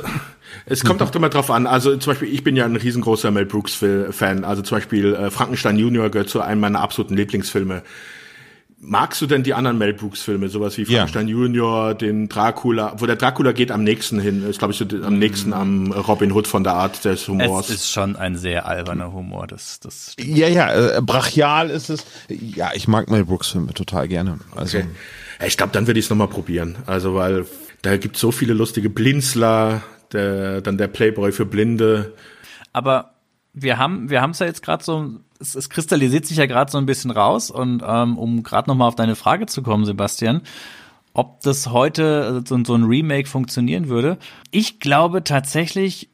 es 0.65 0.83
kommt 0.83 1.01
auch 1.01 1.13
immer 1.13 1.29
drauf 1.29 1.51
an. 1.51 1.67
Also 1.67 1.95
zum 1.97 2.11
Beispiel, 2.11 2.33
ich 2.33 2.43
bin 2.43 2.55
ja 2.55 2.65
ein 2.65 2.75
riesengroßer 2.75 3.31
Mel 3.31 3.45
Brooks 3.45 3.83
Fan. 4.11 4.43
Also 4.43 4.61
zum 4.61 4.77
Beispiel 4.77 5.13
äh, 5.13 5.31
Frankenstein 5.31 5.77
Junior 5.77 6.09
gehört 6.09 6.29
zu 6.29 6.41
einem 6.41 6.61
meiner 6.61 6.81
absoluten 6.81 7.15
Lieblingsfilme 7.15 7.83
magst 8.81 9.21
du 9.21 9.25
denn 9.27 9.43
die 9.43 9.53
anderen 9.53 9.77
Mel 9.77 9.93
Brooks 9.93 10.21
Filme, 10.21 10.47
sowas 10.49 10.77
wie 10.77 10.83
Ja. 10.83 10.87
Frankenstein 10.99 11.27
Junior, 11.27 11.93
den 11.93 12.29
Dracula, 12.29 12.93
wo 12.97 13.05
der 13.05 13.17
Dracula 13.17 13.51
geht 13.51 13.71
am 13.71 13.83
nächsten 13.83 14.19
hin, 14.19 14.47
ist 14.49 14.59
glaube 14.59 14.71
ich 14.73 14.77
so 14.79 14.85
am 15.03 15.19
nächsten 15.19 15.51
am 15.53 15.91
Robin 15.91 16.31
Hood 16.31 16.47
von 16.47 16.63
der 16.63 16.73
Art 16.73 17.03
des 17.03 17.27
Humors. 17.27 17.69
Es 17.69 17.75
ist 17.75 17.91
schon 17.91 18.15
ein 18.15 18.35
sehr 18.37 18.65
alberner 18.67 19.11
Humor, 19.11 19.47
das, 19.47 19.79
das 19.81 20.13
stimmt. 20.13 20.37
Ja, 20.37 20.47
ja, 20.47 20.97
äh, 20.97 21.01
brachial 21.01 21.69
ist 21.69 21.89
es. 21.89 22.05
Ja, 22.29 22.71
ich 22.73 22.87
mag 22.87 23.09
Mel 23.09 23.25
Brooks 23.25 23.49
Filme 23.49 23.73
total 23.73 24.07
gerne. 24.07 24.39
Also, 24.55 24.77
Okay. 24.79 24.87
Ja, 25.41 25.45
Ich 25.47 25.57
glaube, 25.57 25.71
dann 25.73 25.87
würde 25.87 25.99
ich 25.99 26.05
es 26.05 26.09
nochmal 26.09 26.27
probieren. 26.27 26.77
Also, 26.85 27.15
weil 27.15 27.45
da 27.81 27.97
gibt 27.97 28.17
so 28.17 28.31
viele 28.31 28.53
lustige 28.53 28.89
Blinzler, 28.89 29.81
der, 30.11 30.61
dann 30.61 30.77
der 30.77 30.87
Playboy 30.87 31.31
für 31.31 31.45
Blinde. 31.45 32.13
Aber 32.73 33.11
wir 33.53 33.77
haben 33.77 34.09
wir 34.09 34.21
haben 34.21 34.31
es 34.31 34.39
ja 34.39 34.45
jetzt 34.45 34.63
gerade 34.63 34.83
so, 34.83 35.09
es, 35.39 35.55
es 35.55 35.69
kristallisiert 35.69 36.25
sich 36.25 36.37
ja 36.37 36.45
gerade 36.45 36.71
so 36.71 36.77
ein 36.77 36.85
bisschen 36.85 37.11
raus 37.11 37.51
und 37.51 37.83
ähm, 37.85 38.17
um 38.17 38.43
gerade 38.43 38.69
noch 38.69 38.75
mal 38.75 38.87
auf 38.87 38.95
deine 38.95 39.15
Frage 39.15 39.45
zu 39.45 39.63
kommen, 39.63 39.85
Sebastian, 39.85 40.41
ob 41.13 41.41
das 41.41 41.67
heute 41.67 42.41
äh, 42.43 42.47
so, 42.47 42.63
so 42.63 42.75
ein 42.75 42.83
Remake 42.83 43.27
funktionieren 43.27 43.89
würde. 43.89 44.17
Ich 44.51 44.79
glaube 44.79 45.23
tatsächlich, 45.23 46.09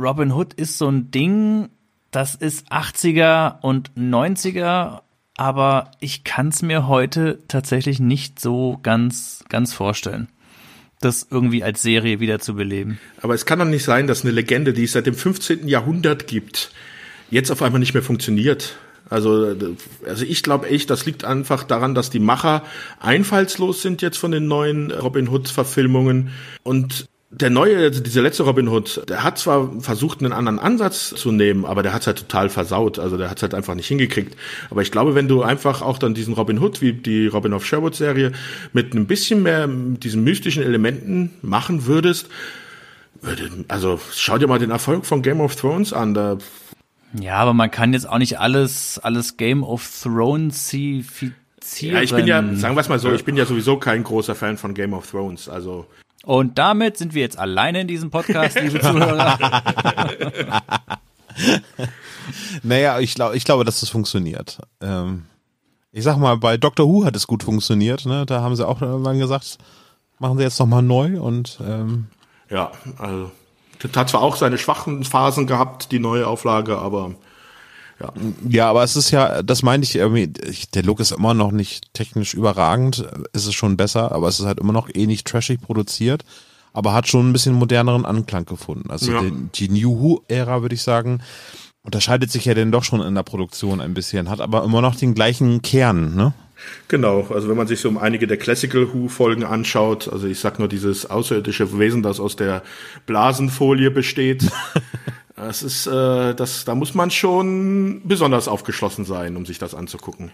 Robin 0.00 0.32
Hood 0.32 0.54
ist 0.54 0.78
so 0.78 0.88
ein 0.88 1.10
Ding, 1.10 1.68
das 2.10 2.34
ist 2.34 2.70
80er 2.72 3.60
und 3.60 3.92
90er, 3.94 5.00
aber 5.36 5.90
ich 6.00 6.24
kann 6.24 6.48
es 6.48 6.62
mir 6.62 6.86
heute 6.88 7.40
tatsächlich 7.48 8.00
nicht 8.00 8.40
so 8.40 8.78
ganz 8.82 9.44
ganz 9.48 9.72
vorstellen, 9.72 10.28
das 11.04 11.26
irgendwie 11.30 11.62
als 11.62 11.82
Serie 11.82 12.20
wieder 12.20 12.38
zu 12.38 12.54
beleben. 12.54 12.98
Aber 13.20 13.34
es 13.34 13.46
kann 13.46 13.58
doch 13.58 13.66
nicht 13.66 13.84
sein, 13.84 14.06
dass 14.06 14.22
eine 14.22 14.32
Legende, 14.32 14.72
die 14.72 14.84
es 14.84 14.92
seit 14.92 15.06
dem 15.06 15.14
15. 15.14 15.68
Jahrhundert 15.68 16.26
gibt, 16.26 16.72
jetzt 17.30 17.50
auf 17.50 17.62
einmal 17.62 17.80
nicht 17.80 17.94
mehr 17.94 18.02
funktioniert. 18.02 18.76
Also, 19.10 19.54
also 20.06 20.24
ich 20.24 20.42
glaube 20.42 20.68
echt, 20.68 20.88
das 20.88 21.04
liegt 21.04 21.24
einfach 21.24 21.64
daran, 21.64 21.94
dass 21.94 22.08
die 22.08 22.18
Macher 22.18 22.62
einfallslos 22.98 23.82
sind 23.82 24.00
jetzt 24.00 24.16
von 24.16 24.30
den 24.30 24.46
neuen 24.46 24.90
Robin 24.90 25.28
Hood-Verfilmungen. 25.28 26.30
Und 26.62 27.06
der 27.34 27.48
neue, 27.48 27.78
also 27.78 28.02
dieser 28.02 28.20
letzte 28.20 28.42
Robin 28.42 28.68
Hood, 28.68 29.08
der 29.08 29.24
hat 29.24 29.38
zwar 29.38 29.80
versucht, 29.80 30.20
einen 30.20 30.34
anderen 30.34 30.58
Ansatz 30.58 31.08
zu 31.08 31.32
nehmen, 31.32 31.64
aber 31.64 31.82
der 31.82 31.94
hat 31.94 32.06
halt 32.06 32.18
total 32.18 32.50
versaut. 32.50 32.98
Also 32.98 33.16
der 33.16 33.30
hat 33.30 33.40
halt 33.40 33.54
einfach 33.54 33.74
nicht 33.74 33.88
hingekriegt. 33.88 34.36
Aber 34.70 34.82
ich 34.82 34.90
glaube, 34.92 35.14
wenn 35.14 35.28
du 35.28 35.42
einfach 35.42 35.80
auch 35.80 35.96
dann 35.96 36.12
diesen 36.12 36.34
Robin 36.34 36.58
Hood, 36.58 36.82
wie 36.82 36.92
die 36.92 37.26
Robin 37.26 37.54
of 37.54 37.64
Sherwood 37.64 37.94
Serie, 37.94 38.32
mit 38.74 38.94
ein 38.94 39.06
bisschen 39.06 39.42
mehr 39.42 39.66
diesen 39.66 40.22
mystischen 40.24 40.62
Elementen 40.62 41.30
machen 41.40 41.86
würdest, 41.86 42.28
würde, 43.22 43.48
also 43.68 43.98
schau 44.14 44.36
dir 44.36 44.46
mal 44.46 44.58
den 44.58 44.70
Erfolg 44.70 45.06
von 45.06 45.22
Game 45.22 45.40
of 45.40 45.56
Thrones 45.56 45.94
an. 45.94 46.12
Da, 46.12 46.36
Ja, 47.18 47.36
aber 47.36 47.54
man 47.54 47.70
kann 47.70 47.94
jetzt 47.94 48.06
auch 48.06 48.18
nicht 48.18 48.40
alles, 48.40 48.98
alles 48.98 49.38
Game 49.38 49.62
of 49.62 49.88
Thrones 50.02 50.68
fizieren. 50.68 51.34
ja, 51.94 52.02
ich 52.02 52.14
bin 52.14 52.26
ja, 52.26 52.42
sagen 52.56 52.76
wir 52.76 52.80
es 52.82 52.90
mal 52.90 52.98
so, 52.98 53.10
ich 53.10 53.24
bin 53.24 53.38
ja 53.38 53.46
sowieso 53.46 53.78
kein 53.78 54.04
großer 54.04 54.34
Fan 54.34 54.58
von 54.58 54.74
Game 54.74 54.92
of 54.92 55.10
Thrones. 55.10 55.48
Also 55.48 55.86
Und 56.24 56.58
damit 56.58 56.96
sind 56.96 57.14
wir 57.14 57.22
jetzt 57.22 57.38
alleine 57.38 57.80
in 57.80 57.88
diesem 57.88 58.10
Podcast, 58.10 58.60
liebe 58.60 58.80
Zuhörer. 58.80 59.38
naja, 62.62 63.00
ich 63.00 63.14
glaube, 63.14 63.36
ich 63.36 63.44
glaube, 63.44 63.64
dass 63.64 63.80
das 63.80 63.88
funktioniert. 63.88 64.58
Ähm, 64.80 65.24
ich 65.90 66.04
sag 66.04 66.16
mal, 66.16 66.36
bei 66.36 66.56
Doctor 66.56 66.86
Who 66.86 67.04
hat 67.04 67.16
es 67.16 67.26
gut 67.26 67.42
funktioniert. 67.42 68.06
Ne? 68.06 68.24
Da 68.26 68.40
haben 68.40 68.56
sie 68.56 68.66
auch 68.66 68.80
irgendwann 68.80 69.18
gesagt, 69.18 69.58
machen 70.18 70.38
sie 70.38 70.44
jetzt 70.44 70.58
nochmal 70.60 70.82
neu 70.82 71.20
und 71.20 71.58
ähm, 71.66 72.06
ja, 72.48 72.70
also 72.98 73.30
das 73.80 73.90
hat 73.96 74.10
zwar 74.10 74.22
auch 74.22 74.36
seine 74.36 74.58
schwachen 74.58 75.04
Phasen 75.04 75.46
gehabt, 75.46 75.90
die 75.90 75.98
neue 75.98 76.26
Auflage, 76.26 76.78
aber 76.78 77.14
ja. 78.02 78.12
Ja, 78.48 78.70
aber 78.70 78.82
es 78.82 78.96
ist 78.96 79.10
ja, 79.10 79.42
das 79.42 79.62
meine 79.62 79.82
ich, 79.84 79.94
irgendwie, 79.96 80.32
ich, 80.48 80.70
der 80.70 80.82
Look 80.82 81.00
ist 81.00 81.12
immer 81.12 81.34
noch 81.34 81.52
nicht 81.52 81.92
technisch 81.94 82.34
überragend, 82.34 83.06
ist 83.32 83.46
es 83.46 83.54
schon 83.54 83.76
besser, 83.76 84.12
aber 84.12 84.28
es 84.28 84.40
ist 84.40 84.46
halt 84.46 84.60
immer 84.60 84.72
noch 84.72 84.88
eh 84.92 85.06
nicht 85.06 85.26
trashig 85.26 85.60
produziert, 85.60 86.24
aber 86.72 86.92
hat 86.92 87.08
schon 87.08 87.28
ein 87.28 87.32
bisschen 87.32 87.54
moderneren 87.54 88.04
Anklang 88.04 88.44
gefunden. 88.44 88.90
Also 88.90 89.12
Ja. 89.12 89.22
die, 89.22 89.32
die 89.54 89.68
New 89.68 89.98
Who-Ära, 90.00 90.62
würde 90.62 90.74
ich 90.74 90.82
sagen, 90.82 91.20
unterscheidet 91.82 92.30
sich 92.30 92.44
ja 92.44 92.54
denn 92.54 92.72
doch 92.72 92.84
schon 92.84 93.00
in 93.00 93.14
der 93.14 93.22
Produktion 93.24 93.80
ein 93.80 93.94
bisschen, 93.94 94.30
hat 94.30 94.40
aber 94.40 94.64
immer 94.64 94.80
noch 94.82 94.94
den 94.94 95.14
gleichen 95.14 95.62
Kern, 95.62 96.14
ne? 96.14 96.32
Genau, 96.86 97.26
also 97.28 97.48
wenn 97.48 97.56
man 97.56 97.66
sich 97.66 97.80
so 97.80 97.88
um 97.88 97.98
einige 97.98 98.28
der 98.28 98.36
Classical 98.36 98.92
Who-Folgen 98.94 99.42
anschaut, 99.42 100.08
also 100.08 100.28
ich 100.28 100.38
sag 100.38 100.60
nur 100.60 100.68
dieses 100.68 101.10
außerirdische 101.10 101.76
Wesen, 101.76 102.04
das 102.04 102.20
aus 102.20 102.36
der 102.36 102.62
Blasenfolie 103.06 103.90
besteht, 103.90 104.48
das 105.46 105.62
ist, 105.62 105.86
äh, 105.86 106.34
das, 106.34 106.64
da 106.64 106.74
muss 106.74 106.94
man 106.94 107.10
schon 107.10 108.02
besonders 108.04 108.48
aufgeschlossen 108.48 109.04
sein, 109.04 109.36
um 109.36 109.46
sich 109.46 109.58
das 109.58 109.74
anzugucken. 109.74 110.30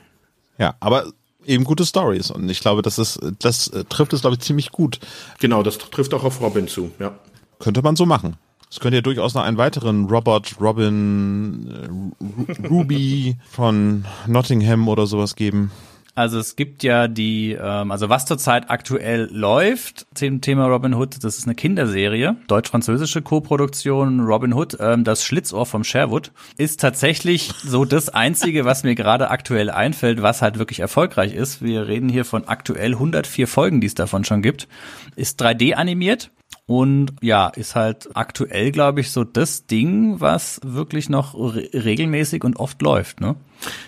Ja, 0.58 0.74
aber 0.80 1.06
eben 1.44 1.64
gute 1.64 1.86
Stories 1.86 2.30
und 2.30 2.48
ich 2.48 2.60
glaube, 2.60 2.82
das 2.82 2.98
ist, 2.98 3.18
das 3.38 3.68
äh, 3.68 3.84
trifft 3.84 4.12
es, 4.12 4.20
glaube 4.22 4.34
ich, 4.36 4.40
ziemlich 4.40 4.70
gut. 4.72 4.98
Genau, 5.40 5.62
das 5.62 5.78
trifft 5.78 6.12
auch 6.14 6.24
auf 6.24 6.40
Robin 6.40 6.68
zu, 6.68 6.90
ja. 6.98 7.12
Könnte 7.58 7.82
man 7.82 7.96
so 7.96 8.06
machen. 8.06 8.36
Es 8.70 8.80
könnte 8.80 8.96
ja 8.96 9.02
durchaus 9.02 9.32
noch 9.34 9.44
einen 9.44 9.56
weiteren 9.56 10.04
Robert, 10.06 10.60
Robin, 10.60 11.68
äh, 11.70 12.22
Ru- 12.22 12.68
Ruby 12.68 13.36
von 13.50 14.04
Nottingham 14.26 14.88
oder 14.88 15.06
sowas 15.06 15.36
geben. 15.36 15.70
Also 16.18 16.40
es 16.40 16.56
gibt 16.56 16.82
ja 16.82 17.06
die, 17.06 17.52
ähm, 17.52 17.92
also 17.92 18.08
was 18.08 18.26
zurzeit 18.26 18.70
aktuell 18.70 19.28
läuft 19.30 20.08
zum 20.14 20.40
Thema 20.40 20.66
Robin 20.66 20.94
Hood, 20.94 21.22
das 21.22 21.38
ist 21.38 21.46
eine 21.46 21.54
Kinderserie, 21.54 22.34
deutsch-französische 22.48 23.22
Co-Produktion 23.22 24.18
Robin 24.18 24.52
Hood, 24.52 24.76
ähm, 24.80 25.04
das 25.04 25.22
Schlitzohr 25.22 25.64
vom 25.64 25.84
Sherwood, 25.84 26.32
ist 26.56 26.80
tatsächlich 26.80 27.52
so 27.62 27.84
das 27.84 28.08
Einzige, 28.08 28.64
was 28.64 28.82
mir 28.82 28.96
gerade 28.96 29.30
aktuell 29.30 29.70
einfällt, 29.70 30.20
was 30.20 30.42
halt 30.42 30.58
wirklich 30.58 30.80
erfolgreich 30.80 31.34
ist. 31.34 31.62
Wir 31.62 31.86
reden 31.86 32.08
hier 32.08 32.24
von 32.24 32.48
aktuell 32.48 32.94
104 32.94 33.46
Folgen, 33.46 33.80
die 33.80 33.86
es 33.86 33.94
davon 33.94 34.24
schon 34.24 34.42
gibt, 34.42 34.66
ist 35.14 35.40
3D 35.40 35.74
animiert 35.74 36.32
und 36.66 37.12
ja, 37.22 37.48
ist 37.48 37.74
halt 37.74 38.10
aktuell, 38.14 38.72
glaube 38.72 39.00
ich, 39.00 39.10
so 39.10 39.24
das 39.24 39.66
Ding, 39.66 40.20
was 40.20 40.60
wirklich 40.62 41.08
noch 41.08 41.34
re 41.34 41.68
regelmäßig 41.72 42.44
und 42.44 42.56
oft 42.56 42.82
läuft, 42.82 43.20
ne? 43.20 43.36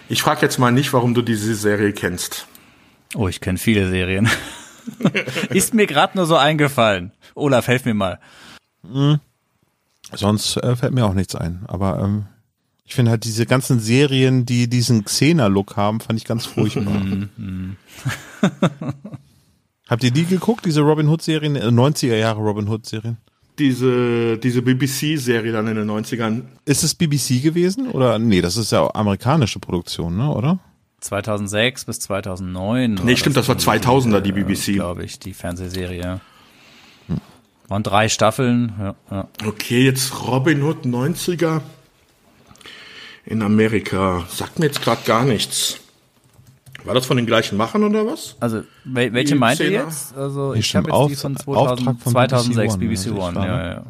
Ich 0.08 0.22
frage 0.22 0.40
jetzt 0.42 0.58
mal 0.58 0.72
nicht, 0.72 0.92
warum 0.92 1.14
du 1.14 1.22
diese 1.22 1.54
Serie 1.54 1.92
kennst. 1.92 2.46
Oh, 3.14 3.28
ich 3.28 3.40
kenne 3.40 3.58
viele 3.58 3.88
Serien. 3.88 4.30
Ist 5.50 5.74
mir 5.74 5.86
gerade 5.86 6.16
nur 6.16 6.26
so 6.26 6.36
eingefallen. 6.36 7.12
Olaf, 7.34 7.68
helf 7.68 7.84
mir 7.84 7.94
mal. 7.94 8.18
Sonst 10.12 10.56
äh, 10.56 10.74
fällt 10.74 10.94
mir 10.94 11.04
auch 11.04 11.14
nichts 11.14 11.34
ein. 11.34 11.64
Aber 11.66 12.00
ähm, 12.00 12.26
ich 12.84 12.94
finde 12.94 13.10
halt 13.10 13.24
diese 13.24 13.46
ganzen 13.46 13.78
Serien, 13.78 14.46
die 14.46 14.68
diesen 14.68 15.04
Xena-Look 15.04 15.76
haben, 15.76 16.00
fand 16.00 16.18
ich 16.18 16.24
ganz 16.24 16.46
furchtbar. 16.46 17.02
Habt 19.90 20.04
ihr 20.04 20.12
die 20.12 20.24
geguckt, 20.24 20.64
diese 20.64 20.82
Robin 20.82 21.08
Hood-Serien, 21.08 21.56
äh, 21.56 21.66
90er 21.66 22.14
Jahre 22.14 22.40
Robin 22.40 22.68
Hood-Serien? 22.68 23.16
Diese, 23.58 24.38
diese 24.38 24.62
BBC-Serie 24.62 25.50
dann 25.50 25.66
in 25.66 25.74
den 25.74 25.90
90ern. 25.90 26.42
Ist 26.64 26.84
es 26.84 26.94
BBC 26.94 27.42
gewesen? 27.42 27.90
Oder 27.90 28.20
nee, 28.20 28.40
das 28.40 28.56
ist 28.56 28.70
ja 28.70 28.88
amerikanische 28.94 29.58
Produktion, 29.58 30.16
ne, 30.16 30.30
oder? 30.30 30.60
2006 31.00 31.86
bis 31.86 31.98
2009. 32.00 33.00
Nee, 33.04 33.16
stimmt, 33.16 33.36
das 33.36 33.48
war 33.48 33.56
2000er, 33.56 34.20
die 34.20 34.30
BBC. 34.30 34.74
Glaube 34.74 35.04
ich, 35.04 35.18
die 35.18 35.34
Fernsehserie. 35.34 36.20
Waren 37.66 37.82
drei 37.82 38.08
Staffeln. 38.08 38.72
Ja, 38.78 38.94
ja. 39.10 39.28
Okay, 39.44 39.84
jetzt 39.84 40.26
Robin 40.26 40.62
Hood 40.62 40.84
90er 40.84 41.62
in 43.24 43.42
Amerika. 43.42 44.24
Sagt 44.28 44.60
mir 44.60 44.66
jetzt 44.66 44.82
gerade 44.82 45.02
gar 45.04 45.24
nichts. 45.24 45.79
War 46.84 46.94
das 46.94 47.06
von 47.06 47.16
den 47.16 47.26
gleichen 47.26 47.56
Machern 47.56 47.84
oder 47.84 48.06
was? 48.06 48.36
Also 48.40 48.62
wel 48.84 49.12
welche 49.12 49.34
Die 49.34 49.38
meint 49.38 49.60
ihr 49.60 49.66
Zehner? 49.66 49.84
jetzt? 49.84 50.16
Also 50.16 50.54
ich 50.54 50.74
habe 50.74 50.90
jetzt 50.90 51.22
die 51.22 51.26
Auf- 51.26 51.44
von 51.46 51.56
Auftrag 51.56 51.78
2000, 51.78 52.02
von 52.02 52.12
2006 52.12 52.76
BBC 52.78 53.04
BBC 53.04 53.10
One, 53.12 53.38
One. 53.38 53.46
ja, 53.46 53.58
ja, 53.62 53.68
ja. 53.74 53.82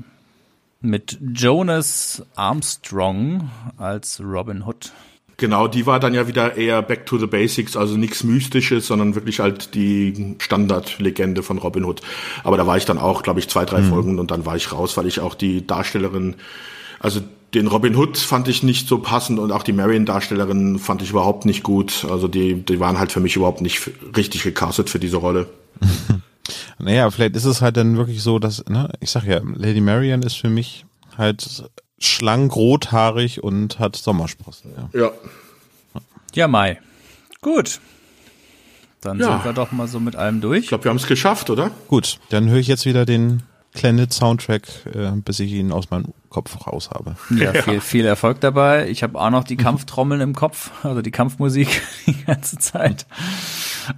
Mit 0.83 1.19
Jonas 1.35 2.23
Armstrong 2.37 3.51
als 3.77 4.21
Robin 4.25 4.63
Hood. 4.65 4.93
Genau, 5.37 5.69
die 5.69 5.87
war 5.87 6.01
dann 6.01 6.13
ja 6.13 6.27
wieder 6.29 6.57
eher 6.57 6.83
back 6.83 7.07
to 7.07 7.17
the 7.17 7.27
basics, 7.27 7.75
also 7.77 7.97
nichts 7.97 8.25
Mystisches, 8.25 8.87
sondern 8.87 9.15
wirklich 9.15 9.41
halt 9.41 9.75
die 9.75 10.37
Standardlegende 10.39 11.43
von 11.43 11.57
Robin 11.59 11.85
Hood. 11.85 12.03
Aber 12.45 12.57
da 12.59 12.67
war 12.67 12.77
ich 12.77 12.85
dann 12.85 12.99
auch, 12.99 13.23
glaube 13.23 13.41
ich, 13.41 13.49
zwei, 13.49 13.65
drei 13.65 13.83
Folgen 13.83 14.19
und 14.19 14.31
dann 14.31 14.45
war 14.45 14.57
ich 14.57 14.73
raus, 14.73 14.97
weil 14.99 15.07
ich 15.07 15.21
auch 15.21 15.35
die 15.35 15.67
Darstellerin, 15.67 16.37
also 16.99 17.21
den 17.55 17.67
Robin 17.67 17.97
Hood 17.97 18.17
fand 18.19 18.49
ich 18.49 18.63
nicht 18.63 18.87
so 18.89 18.99
passend 18.99 19.39
und 19.39 19.51
auch 19.53 19.63
die 19.63 19.73
Marion-Darstellerin 19.73 20.79
fand 20.79 21.03
ich 21.03 21.11
überhaupt 21.11 21.45
nicht 21.47 21.63
gut. 21.63 22.07
Also 22.09 22.29
die, 22.29 22.55
die 22.63 22.79
waren 22.81 22.99
halt 22.99 23.11
für 23.13 23.21
mich 23.21 23.37
überhaupt 23.37 23.61
nicht 23.61 23.91
richtig 24.17 24.43
gecastet 24.43 24.89
für 24.91 24.99
diese 24.99 25.17
Rolle. 25.19 25.49
Naja, 26.79 27.11
vielleicht 27.11 27.37
ist 27.37 27.45
es 27.45 27.61
halt 27.61 27.77
dann 27.77 27.97
wirklich 27.97 28.23
so, 28.23 28.39
dass, 28.39 28.65
ne, 28.67 28.91
ich 29.01 29.11
sag 29.11 29.25
ja, 29.25 29.41
Lady 29.55 29.81
Marian 29.81 30.23
ist 30.23 30.37
für 30.37 30.49
mich 30.49 30.85
halt 31.17 31.65
schlank, 31.99 32.57
rothaarig 32.57 33.43
und 33.45 33.79
hat 33.79 33.97
Sommersprossen. 33.97 34.73
Ja. 34.95 35.01
Ja. 35.01 35.11
Ja, 36.35 36.49
Mai. 36.49 36.81
Gut. 37.43 37.81
Dann 39.03 39.21
Ja. 39.21 39.33
sind 39.33 39.45
wir 39.45 39.53
doch 39.53 39.71
mal 39.73 39.87
so 39.89 40.01
mit 40.01 40.17
allem 40.17 40.41
durch. 40.41 40.61
Ich 40.65 40.69
glaube, 40.69 40.85
wir 40.85 40.89
haben 40.89 40.97
es 40.97 41.07
geschafft, 41.07 41.51
oder? 41.51 41.71
Gut, 41.89 42.19
dann 42.31 42.49
höre 42.49 42.59
ich 42.59 42.67
jetzt 42.69 42.87
wieder 42.87 43.05
den 43.05 43.43
Planet 43.75 44.13
Soundtrack, 44.13 44.63
äh, 44.95 45.11
bis 45.17 45.39
ich 45.41 45.53
ihn 45.53 45.73
aus 45.73 45.91
meinem 45.91 46.07
Kopf 46.31 46.67
raus 46.67 46.91
habe. 46.91 47.17
Ja, 47.31 47.53
viel, 47.53 47.81
viel 47.81 48.07
Erfolg 48.07 48.41
dabei. 48.41 48.89
Ich 48.89 49.03
habe 49.03 49.21
auch 49.21 49.31
noch 49.31 49.45
die 49.45 49.57
Kampftrommeln 49.57 50.21
im 50.21 50.35
Kopf, 50.35 50.71
also 50.85 51.03
die 51.03 51.11
Kampfmusik 51.11 51.83
die 52.07 52.25
ganze 52.25 52.57
Zeit. 52.59 53.07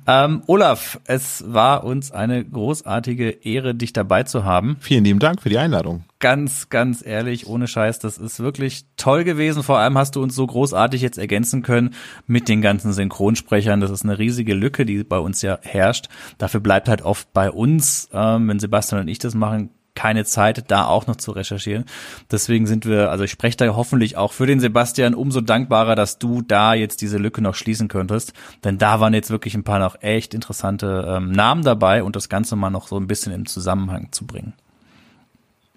Ähm, 0.06 0.42
Olaf, 0.46 0.98
es 1.04 1.44
war 1.46 1.84
uns 1.84 2.10
eine 2.10 2.42
großartige 2.44 3.28
Ehre, 3.28 3.74
dich 3.74 3.92
dabei 3.92 4.22
zu 4.22 4.44
haben. 4.44 4.78
Vielen 4.80 5.04
lieben 5.04 5.18
Dank 5.18 5.42
für 5.42 5.50
die 5.50 5.58
Einladung. 5.58 6.04
Ganz, 6.18 6.70
ganz 6.70 7.04
ehrlich, 7.04 7.46
ohne 7.46 7.66
Scheiß, 7.66 7.98
das 7.98 8.16
ist 8.16 8.40
wirklich 8.40 8.86
toll 8.96 9.24
gewesen. 9.24 9.62
Vor 9.62 9.78
allem 9.78 9.98
hast 9.98 10.16
du 10.16 10.22
uns 10.22 10.34
so 10.34 10.46
großartig 10.46 11.02
jetzt 11.02 11.18
ergänzen 11.18 11.62
können 11.62 11.94
mit 12.26 12.48
den 12.48 12.62
ganzen 12.62 12.92
Synchronsprechern. 12.92 13.80
Das 13.80 13.90
ist 13.90 14.04
eine 14.04 14.18
riesige 14.18 14.54
Lücke, 14.54 14.86
die 14.86 15.04
bei 15.04 15.18
uns 15.18 15.42
ja 15.42 15.58
herrscht. 15.62 16.08
Dafür 16.38 16.60
bleibt 16.60 16.88
halt 16.88 17.02
oft 17.02 17.32
bei 17.32 17.50
uns, 17.50 18.08
ähm, 18.12 18.48
wenn 18.48 18.58
Sebastian 18.58 19.02
und 19.02 19.08
ich 19.08 19.18
das 19.18 19.34
machen, 19.34 19.70
keine 19.94 20.24
Zeit, 20.24 20.70
da 20.70 20.86
auch 20.86 21.06
noch 21.06 21.16
zu 21.16 21.32
recherchieren. 21.32 21.84
Deswegen 22.30 22.66
sind 22.66 22.86
wir, 22.86 23.10
also 23.10 23.24
ich 23.24 23.30
spreche 23.30 23.56
da 23.56 23.76
hoffentlich 23.76 24.16
auch 24.16 24.32
für 24.32 24.46
den 24.46 24.60
Sebastian 24.60 25.14
umso 25.14 25.40
dankbarer, 25.40 25.94
dass 25.94 26.18
du 26.18 26.42
da 26.42 26.74
jetzt 26.74 27.02
diese 27.02 27.18
Lücke 27.18 27.42
noch 27.42 27.54
schließen 27.54 27.88
könntest. 27.88 28.32
Denn 28.64 28.78
da 28.78 29.00
waren 29.00 29.14
jetzt 29.14 29.30
wirklich 29.30 29.54
ein 29.54 29.64
paar 29.64 29.78
noch 29.78 30.00
echt 30.00 30.34
interessante 30.34 31.06
ähm, 31.08 31.32
Namen 31.32 31.62
dabei 31.62 32.02
und 32.02 32.16
das 32.16 32.28
Ganze 32.28 32.56
mal 32.56 32.70
noch 32.70 32.88
so 32.88 32.96
ein 32.96 33.06
bisschen 33.06 33.32
im 33.32 33.46
Zusammenhang 33.46 34.08
zu 34.12 34.26
bringen. 34.26 34.54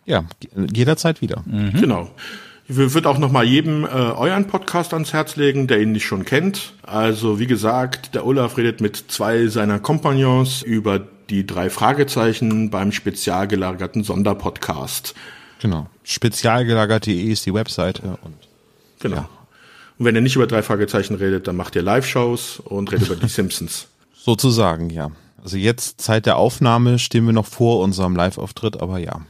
Ja, 0.05 0.23
jederzeit 0.55 1.21
wieder. 1.21 1.43
Mhm. 1.45 1.73
Genau. 1.73 2.09
Ich 2.67 2.75
würde 2.75 3.07
auch 3.09 3.19
noch 3.19 3.31
mal 3.31 3.45
jedem 3.45 3.83
äh, 3.83 3.87
euren 3.87 4.47
Podcast 4.47 4.93
ans 4.93 5.13
Herz 5.13 5.35
legen, 5.35 5.67
der 5.67 5.81
ihn 5.81 5.91
nicht 5.91 6.05
schon 6.05 6.25
kennt. 6.25 6.73
Also 6.81 7.39
wie 7.39 7.45
gesagt, 7.45 8.15
der 8.15 8.25
Olaf 8.25 8.57
redet 8.57 8.81
mit 8.81 9.11
zwei 9.11 9.47
seiner 9.47 9.79
Kompagnons 9.79 10.63
über 10.63 10.99
die 11.29 11.45
drei 11.45 11.69
Fragezeichen 11.69 12.71
beim 12.71 12.91
spezial 12.91 13.47
gelagerten 13.47 14.03
Sonderpodcast. 14.03 15.13
Genau. 15.61 15.87
Spezialgelagert.de 16.03 17.31
ist 17.31 17.45
die 17.45 17.53
Webseite 17.53 18.17
und 18.23 18.35
genau. 18.99 19.17
Ja. 19.17 19.29
Und 19.97 20.05
wenn 20.05 20.15
ihr 20.15 20.21
nicht 20.21 20.35
über 20.35 20.47
drei 20.47 20.63
Fragezeichen 20.63 21.15
redet, 21.15 21.47
dann 21.47 21.55
macht 21.55 21.75
ihr 21.75 21.83
Live-Shows 21.83 22.59
und 22.59 22.91
redet 22.91 23.07
über 23.07 23.15
die 23.15 23.27
Simpsons. 23.29 23.87
Sozusagen, 24.15 24.89
ja. 24.89 25.11
Also 25.41 25.57
jetzt 25.57 26.01
Zeit 26.01 26.25
der 26.25 26.37
Aufnahme 26.37 26.97
stehen 26.97 27.25
wir 27.27 27.33
noch 27.33 27.45
vor 27.45 27.81
unserem 27.81 28.15
Live-Auftritt, 28.15 28.81
aber 28.81 28.97
ja. 28.97 29.21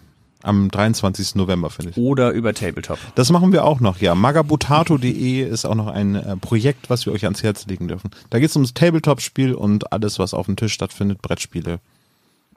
Am 0.45 0.69
23. 0.69 1.35
November, 1.35 1.69
finde 1.69 1.91
ich. 1.91 1.97
Oder 1.97 2.31
über 2.31 2.53
Tabletop. 2.53 2.99
Das 3.15 3.31
machen 3.31 3.51
wir 3.51 3.65
auch 3.65 3.79
noch, 3.79 3.99
ja. 3.99 4.15
Magabutato.de 4.15 5.41
ist 5.41 5.65
auch 5.65 5.75
noch 5.75 5.87
ein 5.87 6.15
äh, 6.15 6.37
Projekt, 6.37 6.89
was 6.89 7.05
wir 7.05 7.13
euch 7.13 7.25
ans 7.25 7.43
Herz 7.43 7.65
legen 7.65 7.87
dürfen. 7.87 8.11
Da 8.29 8.39
geht 8.39 8.49
es 8.49 8.55
ums 8.55 8.73
Tabletop-Spiel 8.73 9.53
und 9.53 9.91
alles, 9.91 10.19
was 10.19 10.33
auf 10.33 10.45
dem 10.45 10.55
Tisch 10.55 10.73
stattfindet, 10.73 11.21
Brettspiele. 11.21 11.79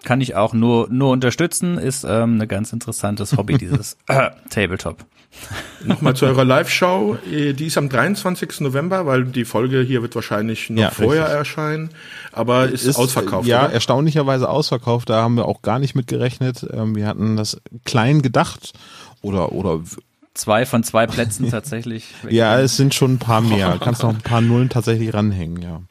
Kann 0.04 0.20
ich 0.20 0.36
auch 0.36 0.52
nur, 0.52 0.88
nur 0.90 1.10
unterstützen, 1.10 1.78
ist 1.78 2.04
ähm, 2.04 2.40
ein 2.40 2.48
ganz 2.48 2.72
interessantes 2.72 3.36
Hobby, 3.36 3.58
dieses 3.58 3.96
äh, 4.06 4.30
Tabletop. 4.50 5.04
Nochmal 5.84 6.16
zu 6.16 6.26
eurer 6.26 6.44
Live-Show. 6.44 7.18
Äh, 7.30 7.52
die 7.52 7.66
ist 7.66 7.78
am 7.78 7.88
23. 7.88 8.60
November, 8.60 9.06
weil 9.06 9.24
die 9.24 9.44
Folge 9.44 9.80
hier 9.82 10.02
wird 10.02 10.14
wahrscheinlich 10.14 10.70
noch 10.70 10.82
ja, 10.82 10.90
vorher 10.90 11.22
richtig. 11.22 11.38
erscheinen, 11.38 11.90
aber 12.32 12.68
ist, 12.68 12.84
ist 12.84 12.96
ausverkauft. 12.96 13.46
Ja, 13.46 13.64
oder? 13.64 13.72
erstaunlicherweise 13.72 14.48
ausverkauft. 14.48 15.08
Da 15.08 15.22
haben 15.22 15.36
wir 15.36 15.46
auch 15.46 15.62
gar 15.62 15.78
nicht 15.78 15.94
mit 15.94 16.06
gerechnet. 16.06 16.66
Ähm, 16.72 16.96
wir 16.96 17.06
hatten 17.06 17.36
das 17.36 17.60
klein 17.84 18.22
gedacht 18.22 18.72
oder 19.22 19.52
oder 19.52 19.80
zwei 20.34 20.66
von 20.66 20.82
zwei 20.82 21.06
Plätzen 21.06 21.48
tatsächlich. 21.50 22.14
ja, 22.28 22.58
es 22.60 22.76
sind 22.76 22.94
schon 22.94 23.14
ein 23.14 23.18
paar 23.18 23.40
mehr. 23.40 23.72
Du 23.72 23.78
kannst 23.84 24.02
noch 24.02 24.10
ein 24.10 24.22
paar 24.22 24.40
Nullen 24.40 24.68
tatsächlich 24.68 25.14
ranhängen, 25.14 25.62
ja. 25.62 25.82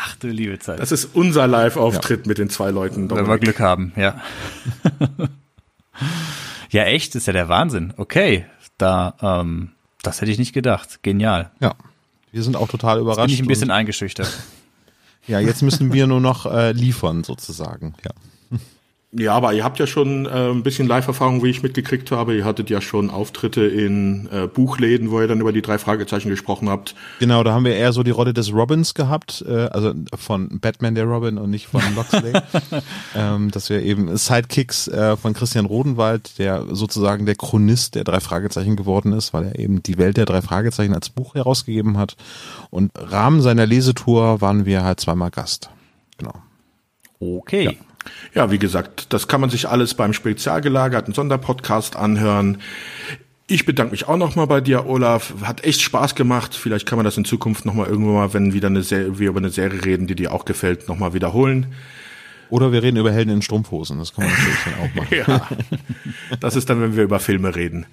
Ach 0.00 0.14
du 0.16 0.28
liebe 0.28 0.58
Zeit. 0.60 0.78
Das 0.78 0.92
ist 0.92 1.16
unser 1.16 1.48
Live-Auftritt 1.48 2.20
ja. 2.20 2.28
mit 2.28 2.38
den 2.38 2.50
zwei 2.50 2.70
Leuten. 2.70 3.10
Wenn 3.10 3.26
wir 3.26 3.38
Glück 3.38 3.58
haben, 3.58 3.92
ja. 3.96 4.20
ja, 6.70 6.84
echt, 6.84 7.16
ist 7.16 7.26
ja 7.26 7.32
der 7.32 7.48
Wahnsinn. 7.48 7.94
Okay, 7.96 8.46
da, 8.78 9.14
ähm, 9.20 9.72
das 10.02 10.20
hätte 10.20 10.30
ich 10.30 10.38
nicht 10.38 10.52
gedacht. 10.52 11.02
Genial. 11.02 11.50
Ja. 11.60 11.74
Wir 12.32 12.42
sind 12.42 12.56
auch 12.56 12.68
total 12.68 13.00
überrascht. 13.00 13.18
Jetzt 13.18 13.26
bin 13.26 13.34
ich 13.34 13.42
ein 13.42 13.48
bisschen 13.48 13.70
eingeschüchtert. 13.70 14.32
ja, 15.26 15.40
jetzt 15.40 15.62
müssen 15.62 15.92
wir 15.92 16.06
nur 16.06 16.20
noch 16.20 16.46
äh, 16.46 16.72
liefern 16.72 17.24
sozusagen. 17.24 17.94
Ja. 18.04 18.10
Ja, 19.10 19.32
aber 19.32 19.54
ihr 19.54 19.64
habt 19.64 19.78
ja 19.78 19.86
schon 19.86 20.26
äh, 20.26 20.50
ein 20.50 20.62
bisschen 20.62 20.86
Live-Erfahrung, 20.86 21.42
wie 21.42 21.48
ich 21.48 21.62
mitgekriegt 21.62 22.10
habe. 22.10 22.36
Ihr 22.36 22.44
hattet 22.44 22.68
ja 22.68 22.82
schon 22.82 23.08
Auftritte 23.08 23.62
in 23.62 24.28
äh, 24.30 24.48
Buchläden, 24.48 25.10
wo 25.10 25.18
ihr 25.18 25.26
dann 25.26 25.40
über 25.40 25.50
die 25.50 25.62
drei 25.62 25.78
Fragezeichen 25.78 26.28
gesprochen 26.28 26.68
habt. 26.68 26.94
Genau, 27.18 27.42
da 27.42 27.54
haben 27.54 27.64
wir 27.64 27.74
eher 27.74 27.94
so 27.94 28.02
die 28.02 28.10
Rolle 28.10 28.34
des 28.34 28.52
Robins 28.52 28.92
gehabt, 28.92 29.42
äh, 29.48 29.68
also 29.70 29.94
von 30.14 30.60
Batman 30.60 30.94
der 30.94 31.06
Robin 31.06 31.38
und 31.38 31.48
nicht 31.48 31.68
von 31.68 31.80
Loxley. 31.96 32.34
ähm, 33.16 33.50
dass 33.50 33.70
wir 33.70 33.82
eben 33.82 34.14
Sidekicks 34.14 34.88
äh, 34.88 35.16
von 35.16 35.32
Christian 35.32 35.64
Rodenwald, 35.64 36.38
der 36.38 36.66
sozusagen 36.72 37.24
der 37.24 37.36
Chronist 37.36 37.94
der 37.94 38.04
drei 38.04 38.20
Fragezeichen 38.20 38.76
geworden 38.76 39.14
ist, 39.14 39.32
weil 39.32 39.44
er 39.44 39.58
eben 39.58 39.82
die 39.82 39.96
Welt 39.96 40.18
der 40.18 40.26
drei 40.26 40.42
Fragezeichen 40.42 40.92
als 40.92 41.08
Buch 41.08 41.34
herausgegeben 41.34 41.96
hat. 41.96 42.16
Und 42.68 42.92
Rahmen 42.94 43.40
seiner 43.40 43.64
Lesetour 43.64 44.42
waren 44.42 44.66
wir 44.66 44.84
halt 44.84 45.00
zweimal 45.00 45.30
Gast. 45.30 45.70
Genau. 46.18 46.34
Okay. 47.20 47.64
Ja. 47.64 47.87
Ja, 48.34 48.50
wie 48.50 48.58
gesagt, 48.58 49.12
das 49.12 49.28
kann 49.28 49.40
man 49.40 49.50
sich 49.50 49.68
alles 49.68 49.94
beim 49.94 50.12
spezial 50.12 50.60
gelagerten 50.60 51.14
Sonderpodcast 51.14 51.96
anhören. 51.96 52.58
Ich 53.46 53.64
bedanke 53.64 53.92
mich 53.92 54.06
auch 54.06 54.18
nochmal 54.18 54.46
bei 54.46 54.60
dir, 54.60 54.86
Olaf. 54.86 55.32
Hat 55.42 55.64
echt 55.64 55.80
Spaß 55.80 56.14
gemacht. 56.14 56.54
Vielleicht 56.54 56.86
kann 56.86 56.98
man 56.98 57.04
das 57.04 57.16
in 57.16 57.24
Zukunft 57.24 57.64
nochmal 57.64 57.86
irgendwann 57.86 58.14
mal, 58.14 58.34
wenn 58.34 58.52
wieder 58.52 58.68
eine 58.68 58.82
Serie, 58.82 59.18
wir 59.18 59.30
über 59.30 59.38
eine 59.38 59.50
Serie 59.50 59.84
reden, 59.84 60.06
die 60.06 60.14
dir 60.14 60.32
auch 60.32 60.44
gefällt, 60.44 60.86
nochmal 60.88 61.14
wiederholen. 61.14 61.74
Oder 62.50 62.72
wir 62.72 62.82
reden 62.82 62.98
über 62.98 63.10
Helden 63.10 63.30
in 63.30 63.42
Strumpfhosen. 63.42 63.98
Das 63.98 64.14
kann 64.14 64.24
man 64.24 64.34
natürlich 64.34 64.58
dann 64.64 64.74
auch 64.74 64.94
machen. 65.26 65.50
ja, 66.30 66.36
das 66.40 66.56
ist 66.56 66.68
dann, 66.68 66.80
wenn 66.80 66.96
wir 66.96 67.04
über 67.04 67.20
Filme 67.20 67.54
reden. 67.54 67.86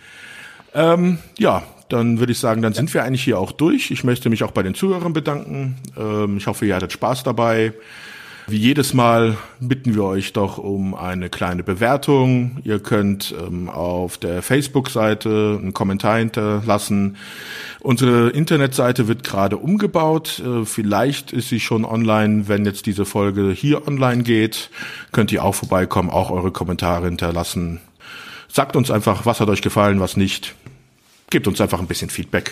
Ähm, 0.74 1.20
ja, 1.38 1.64
dann 1.88 2.20
würde 2.20 2.34
ich 2.34 2.40
sagen, 2.40 2.62
dann 2.62 2.74
sind 2.74 2.94
wir 2.94 3.04
eigentlich 3.04 3.24
hier 3.24 3.40
auch 3.40 3.54
durch. 3.54 3.92
Ich 3.92 4.04
möchte 4.04 4.30
mich 4.30 4.44
auch 4.44 4.52
bei 4.52 4.64
den 4.64 4.76
Zuhörern 4.76 5.14
bedanken. 5.14 5.78
Ähm, 5.98 6.38
ich 6.38 6.48
hoffe, 6.48 6.66
ihr 6.66 6.76
hattet 6.76 6.92
Spaß 6.92 7.24
dabei. 7.24 7.74
Wie 8.48 8.58
jedes 8.58 8.94
Mal 8.94 9.38
bitten 9.60 9.96
wir 9.96 10.04
euch 10.04 10.32
doch 10.32 10.60
um 10.60 10.94
eine 10.94 11.30
kleine 11.30 11.64
Bewertung. 11.64 12.60
Ihr 12.64 12.78
könnt 12.78 13.34
ähm, 13.40 13.70
auf 13.70 14.20
der 14.20 14.44
Facebook-Seite 14.44 15.58
einen 15.60 15.74
Kommentar 15.74 16.20
hinterlassen. 16.20 17.18
Unsere 17.80 18.30
Internetseite 18.30 19.08
wird 19.08 19.24
gerade 19.24 19.58
umgebaut. 19.58 20.44
Äh, 20.46 20.64
vielleicht 20.66 21.34
ist 21.34 21.50
sie 21.50 21.60
schon 21.60 21.86
online, 21.86 22.48
wenn 22.48 22.66
jetzt 22.66 22.86
diese 22.86 23.06
Folge 23.06 23.50
hier 23.52 23.88
online 23.88 24.22
geht. 24.22 24.70
Könnt 25.12 25.32
ihr 25.32 25.44
auch 25.44 25.56
vorbeikommen, 25.56 26.12
auch 26.12 26.30
eure 26.30 26.52
Kommentare 26.52 27.06
hinterlassen. 27.06 27.80
Sagt 28.48 28.76
uns 28.76 28.92
einfach, 28.92 29.26
was 29.26 29.40
hat 29.40 29.50
euch 29.50 29.64
gefallen, 29.64 30.00
was 30.00 30.18
nicht. 30.18 30.54
Gebt 31.32 31.48
uns 31.48 31.60
einfach 31.60 31.80
ein 31.80 31.88
bisschen 31.88 32.12
Feedback. 32.12 32.52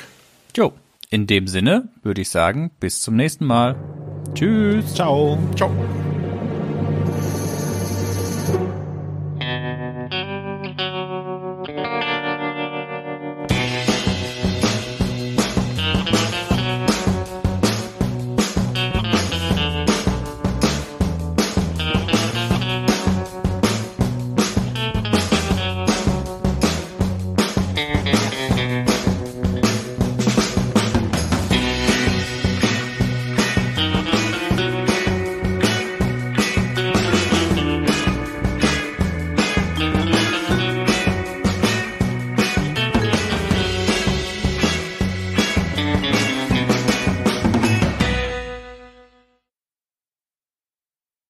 Jo, 0.57 0.73
in 1.11 1.27
dem 1.27 1.47
Sinne 1.47 1.89
würde 2.01 2.21
ich 2.21 2.29
sagen, 2.31 2.71
bis 2.79 3.01
zum 3.01 3.15
nächsten 3.15 3.45
Mal. 3.45 4.02
Tschüss. 4.33 4.93
Ciao. 4.93 5.37
Ciao. 5.55 5.71